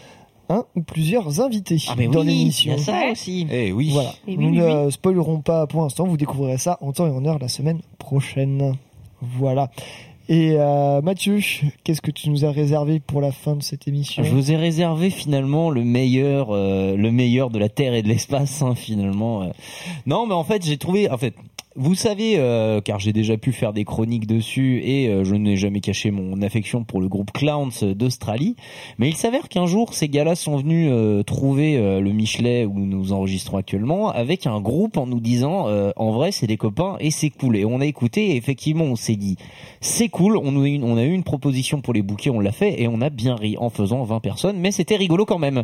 un 0.49 0.65
ou 0.77 0.83
plusieurs 0.83 1.41
invités 1.41 1.83
Ah, 1.89 1.95
mais 1.99 2.07
dans 2.07 2.21
oui, 2.21 2.27
l'émission. 2.27 2.75
il 2.75 2.79
y 2.79 2.81
a 2.81 2.85
ça 2.85 3.11
aussi. 3.11 3.47
Eh 3.51 3.73
oui. 3.73 3.91
Voilà. 3.93 4.11
Et 4.29 4.37
oui, 4.37 4.47
nous 4.47 4.51
oui, 4.63 4.85
ne 4.85 4.91
spoilerons 4.91 5.41
pas 5.41 5.67
pour 5.67 5.83
l'instant, 5.83 6.07
vous 6.07 6.17
découvrirez 6.17 6.59
ça 6.59 6.79
en 6.81 6.93
temps 6.93 7.07
et 7.09 7.11
en 7.11 7.25
heure 7.25 7.41
la 7.41 7.49
semaine 7.49 7.81
prochaine. 7.99 8.77
Voilà. 9.21 9.71
Et 10.29 10.55
euh, 10.57 11.01
Mathieu, 11.03 11.39
qu'est-ce 11.85 12.01
que 12.01 12.11
tu 12.11 12.31
nous 12.31 12.45
as 12.45 12.51
réservé 12.51 12.99
pour 13.01 13.21
la 13.21 13.31
fin 13.33 13.55
de 13.57 13.63
cette 13.63 13.87
émission? 13.89 14.23
Je 14.25 14.33
vous 14.33 14.51
ai 14.53 14.57
réservé 14.57 15.11
finalement 15.11 15.71
le 15.71 15.83
meilleur, 15.85 16.49
euh, 16.51 16.97
le 16.97 17.11
meilleur 17.13 17.51
de 17.51 17.59
la 17.61 17.69
Terre 17.69 17.95
et 17.95 18.03
de 18.03 18.09
l'espace, 18.09 18.61
hein, 18.63 18.75
finalement. 18.75 19.49
Non, 20.05 20.27
mais 20.27 20.35
en 20.35 20.43
fait, 20.45 20.65
j'ai 20.65 20.79
trouvé, 20.79 21.09
en 21.11 21.17
fait, 21.17 21.35
vous 21.77 21.95
savez, 21.95 22.35
euh, 22.39 22.81
car 22.81 22.99
j'ai 22.99 23.13
déjà 23.13 23.37
pu 23.37 23.53
faire 23.53 23.73
des 23.73 23.85
chroniques 23.85 24.27
dessus 24.27 24.81
et 24.85 25.09
euh, 25.09 25.25
je 25.25 25.35
n'ai 25.35 25.57
jamais 25.57 25.81
caché 25.81 26.11
mon 26.11 26.41
affection 26.43 26.85
pour 26.85 27.01
le 27.01 27.09
groupe 27.09 27.31
Clowns 27.33 27.93
d'Australie. 27.95 28.57
Mais 28.99 29.09
il 29.09 29.15
s'avère 29.17 29.49
qu'un 29.49 29.67
jour, 29.67 29.93
ces 29.95 30.09
gars-là 30.09 30.35
sont 30.35 30.57
venus 30.57 30.89
euh, 30.91 31.23
trouver 31.23 31.77
euh, 31.77 32.01
le 32.01 32.13
Michelet 32.13 32.65
où 32.65 32.79
nous 32.79 33.13
enregistrons 33.13 33.59
actuellement 33.59 34.11
avec 34.11 34.47
un 34.47 34.61
groupe 34.61 34.97
en 34.97 35.07
nous 35.07 35.21
disant, 35.21 35.69
euh, 35.69 35.91
en 35.97 36.13
vrai, 36.13 36.33
c'est 36.33 36.47
des 36.47 36.57
copains 36.57 36.97
et 37.01 37.11
c'est 37.11 37.31
cool. 37.31 37.57
Et 37.57 37.65
on 37.65 37.81
a 37.81 37.87
écouté 37.87 38.31
et 38.31 38.37
effectivement, 38.37 38.85
on 38.85 38.97
s'est 38.97 39.17
dit, 39.17 39.37
c'est 39.81 40.09
cool. 40.09 40.37
On, 40.37 40.53
nous 40.53 40.63
a 40.63 40.69
eu 40.69 40.73
une- 40.75 40.85
on 40.85 40.97
a 40.97 41.05
eu 41.05 41.13
une 41.13 41.25
proposition 41.25 41.81
pour 41.81 41.93
les 41.95 42.03
bouquets, 42.03 42.31
on 42.31 42.41
l'a 42.41 42.53
fait 42.53 42.81
et 42.81 42.89
on 42.89 43.01
a 43.01 43.11
bien 43.11 43.35
ri 43.37 43.57
en 43.59 43.71
faisant 43.71 44.03
20 44.05 44.21
personnes, 44.21 44.57
mais 44.59 44.71
c'était 44.71 44.97
rigolo 44.97 45.25
quand 45.27 45.39
même. 45.39 45.63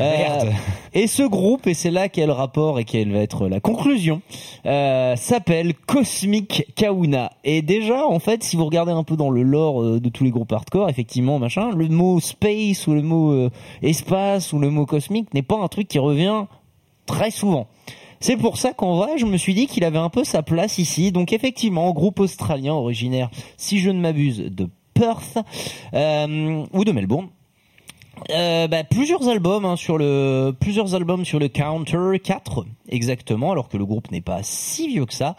Euh, 0.00 0.16
Merde. 0.18 0.52
et 0.94 1.06
ce 1.06 1.22
groupe, 1.22 1.66
et 1.66 1.74
c'est 1.74 1.90
là 1.90 2.08
qu'est 2.08 2.26
le 2.26 2.32
rapport 2.32 2.78
et 2.78 2.84
quelle 2.84 3.10
va 3.12 3.20
être 3.20 3.48
la 3.48 3.60
conclusion, 3.60 4.20
euh, 4.66 5.14
s'appelle 5.46 5.74
Cosmic 5.74 6.74
Kauna. 6.74 7.30
Et 7.44 7.62
déjà, 7.62 8.04
en 8.04 8.18
fait, 8.18 8.42
si 8.42 8.56
vous 8.56 8.64
regardez 8.64 8.90
un 8.90 9.04
peu 9.04 9.16
dans 9.16 9.30
le 9.30 9.44
lore 9.44 9.80
euh, 9.80 10.00
de 10.00 10.08
tous 10.08 10.24
les 10.24 10.30
groupes 10.30 10.52
hardcore, 10.52 10.88
effectivement, 10.88 11.38
machin, 11.38 11.70
le 11.70 11.86
mot 11.86 12.18
space 12.18 12.88
ou 12.88 12.94
le 12.94 13.02
mot 13.02 13.30
euh, 13.30 13.50
espace 13.80 14.52
ou 14.52 14.58
le 14.58 14.70
mot 14.70 14.86
cosmique 14.86 15.32
n'est 15.34 15.42
pas 15.42 15.56
un 15.56 15.68
truc 15.68 15.86
qui 15.86 16.00
revient 16.00 16.46
très 17.06 17.30
souvent. 17.30 17.68
C'est 18.18 18.36
pour 18.36 18.56
ça 18.56 18.72
qu'en 18.72 18.96
vrai, 18.96 19.18
je 19.18 19.26
me 19.26 19.36
suis 19.36 19.54
dit 19.54 19.68
qu'il 19.68 19.84
avait 19.84 19.98
un 19.98 20.08
peu 20.08 20.24
sa 20.24 20.42
place 20.42 20.78
ici. 20.78 21.12
Donc 21.12 21.32
effectivement, 21.32 21.92
groupe 21.92 22.18
australien 22.18 22.74
originaire, 22.74 23.30
si 23.56 23.78
je 23.78 23.90
ne 23.90 24.00
m'abuse, 24.00 24.38
de 24.38 24.68
Perth 24.94 25.38
euh, 25.94 26.64
ou 26.72 26.84
de 26.84 26.90
Melbourne. 26.90 27.28
Euh, 28.30 28.66
bah, 28.66 28.82
plusieurs 28.82 29.28
albums 29.28 29.64
hein, 29.64 29.76
sur 29.76 29.98
le 29.98 30.52
plusieurs 30.58 30.94
albums 30.94 31.24
sur 31.24 31.38
le 31.38 31.48
Counter 31.48 32.18
4 32.22 32.64
exactement 32.88 33.52
alors 33.52 33.68
que 33.68 33.76
le 33.76 33.86
groupe 33.86 34.10
n'est 34.10 34.20
pas 34.20 34.40
si 34.42 34.88
vieux 34.88 35.06
que 35.06 35.14
ça. 35.14 35.36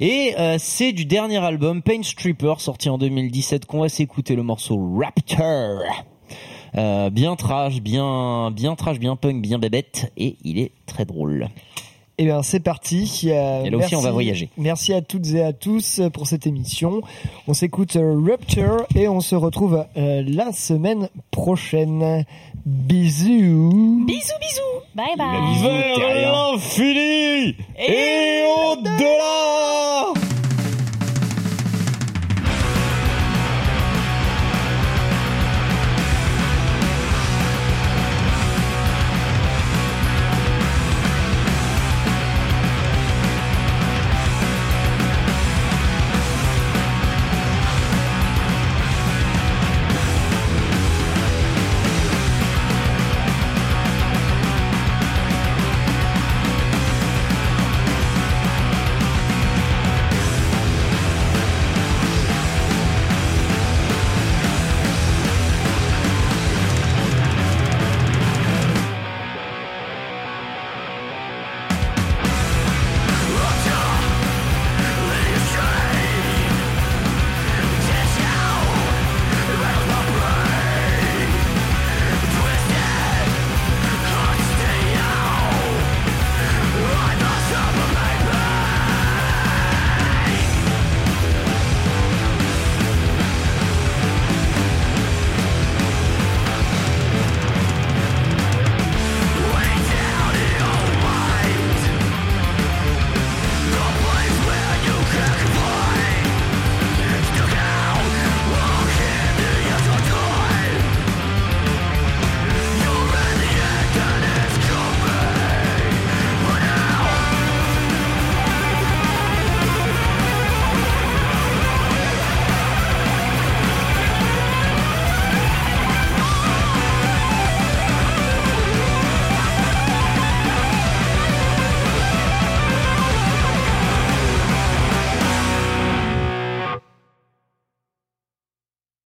Et 0.00 0.34
euh, 0.38 0.56
c'est 0.58 0.92
du 0.92 1.04
dernier 1.04 1.38
album 1.38 1.82
Pain 1.82 2.02
Stripper 2.02 2.54
sorti 2.58 2.90
en 2.90 2.98
2017 2.98 3.66
qu'on 3.66 3.80
va 3.80 3.88
s'écouter 3.88 4.36
le 4.36 4.42
morceau 4.42 4.78
Raptor. 4.98 5.82
Euh, 6.76 7.08
bien 7.08 7.34
trash 7.34 7.80
bien 7.80 8.50
bien 8.50 8.74
trash 8.74 8.98
bien 8.98 9.16
punk 9.16 9.40
bien 9.40 9.58
bébête 9.58 10.12
et 10.18 10.36
il 10.44 10.58
est 10.58 10.72
très 10.84 11.06
drôle 11.06 11.48
Eh 12.20 12.24
bien, 12.24 12.42
c'est 12.42 12.58
parti. 12.60 13.22
Euh, 13.26 13.62
Et 13.64 13.70
là 13.70 13.76
aussi, 13.78 13.94
on 13.94 14.00
va 14.00 14.10
voyager. 14.10 14.50
Merci 14.58 14.92
à 14.92 15.00
toutes 15.02 15.28
et 15.34 15.42
à 15.42 15.52
tous 15.52 16.00
pour 16.12 16.26
cette 16.26 16.48
émission. 16.48 17.00
On 17.46 17.54
s'écoute 17.54 17.94
euh, 17.94 18.16
Rupture 18.16 18.86
et 18.96 19.06
on 19.08 19.20
se 19.20 19.36
retrouve 19.36 19.84
euh, 19.96 20.24
la 20.26 20.52
semaine 20.52 21.08
prochaine. 21.30 22.24
Bisous. 22.66 24.04
Bisous, 24.04 24.32
bisous. 24.40 24.84
Bye 24.94 25.16
bye. 25.16 25.62
Vers 25.62 26.32
l'infini 26.32 27.54
et 27.78 28.42
au-delà 28.66 30.12